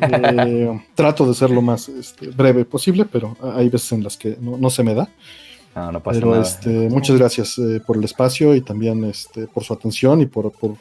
[0.00, 4.36] Eh, trato de ser lo más este, breve posible, pero hay veces en las que
[4.40, 5.08] no, no se me da.
[5.76, 6.42] No, no pasa Pero nada.
[6.42, 10.52] este, muchas gracias eh, por el espacio y también este, por su atención y por,
[10.52, 10.76] por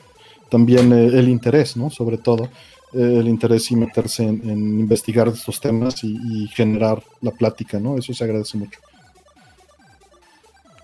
[0.49, 1.89] también eh, el interés, ¿no?
[1.89, 2.49] Sobre todo
[2.93, 7.97] el interés y meterse en, en investigar estos temas y, y generar la plática, ¿no?
[7.97, 8.79] Eso se agradece mucho.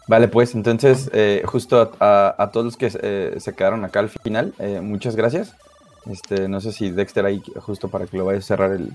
[0.09, 4.09] Vale, pues entonces, eh, justo a, a- todos los que eh, se quedaron acá al
[4.09, 5.53] final, eh, muchas gracias.
[6.09, 8.91] Este, no sé si Dexter ahí, justo para que lo vaya a cerrar el,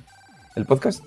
[0.57, 1.05] el podcast.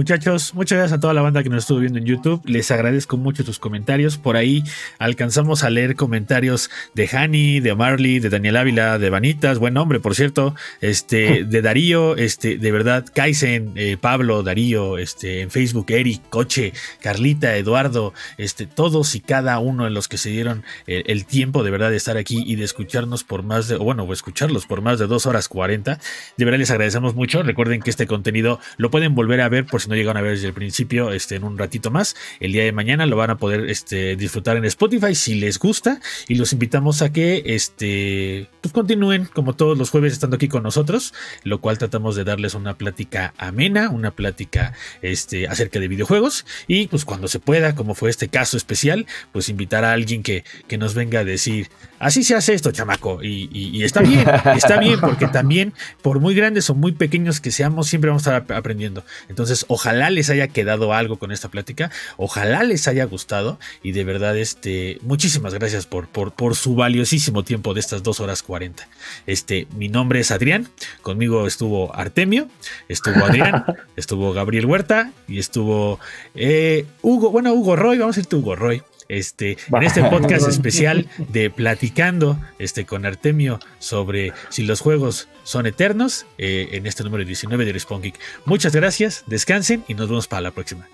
[0.00, 2.40] Muchachos, muchas gracias a toda la banda que nos estuvo viendo en YouTube.
[2.46, 4.16] Les agradezco mucho tus comentarios.
[4.16, 4.64] Por ahí
[4.98, 10.00] alcanzamos a leer comentarios de Hani, de Marley, de Daniel Ávila, de Vanitas, buen nombre,
[10.00, 15.90] por cierto, este, de Darío, este, de verdad, Kaizen, eh, Pablo, Darío, este, en Facebook,
[15.90, 16.72] Eric, Coche,
[17.02, 21.62] Carlita, Eduardo, este, todos y cada uno de los que se dieron eh, el tiempo
[21.62, 24.80] de verdad de estar aquí y de escucharnos por más de, bueno, o escucharlos por
[24.80, 25.98] más de dos horas 40.
[26.38, 27.42] De verdad les agradecemos mucho.
[27.42, 30.32] Recuerden que este contenido lo pueden volver a ver por si no llegaron a ver
[30.32, 32.16] desde el principio este, en un ratito más.
[32.40, 36.00] El día de mañana lo van a poder este, disfrutar en Spotify si les gusta.
[36.28, 40.62] Y los invitamos a que este, pues continúen como todos los jueves estando aquí con
[40.62, 41.12] nosotros.
[41.44, 46.46] Lo cual tratamos de darles una plática amena, una plática este, acerca de videojuegos.
[46.66, 50.44] Y pues cuando se pueda, como fue este caso especial, pues invitar a alguien que,
[50.68, 53.22] que nos venga a decir, así se hace esto, chamaco.
[53.22, 57.50] Y, y- está bien, está bien, porque también, por muy grandes o muy pequeños que
[57.50, 59.04] seamos, siempre vamos a estar ap- aprendiendo.
[59.28, 64.02] Entonces, ojalá les haya quedado algo con esta plática, ojalá les haya gustado y de
[64.02, 68.88] verdad, este, muchísimas gracias por, por, por su valiosísimo tiempo de estas dos horas 40.
[69.26, 70.68] Este, mi nombre es Adrián,
[71.02, 72.48] conmigo estuvo Artemio,
[72.88, 73.64] estuvo Adrián,
[73.96, 76.00] estuvo Gabriel Huerta y estuvo
[76.34, 78.82] eh, Hugo, bueno, Hugo Roy, vamos a decir Hugo Roy.
[79.10, 85.66] Este, en este podcast especial de Platicando este, con Artemio sobre si los juegos son
[85.66, 88.20] eternos, eh, en este número 19 de Respawn Geek.
[88.44, 90.88] Muchas gracias, descansen y nos vemos para la próxima.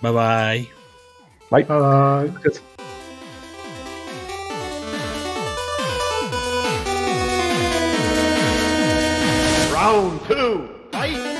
[0.00, 0.68] Bye bye.
[1.50, 1.64] Bye.
[1.64, 2.32] Bye.
[9.72, 11.35] Round two.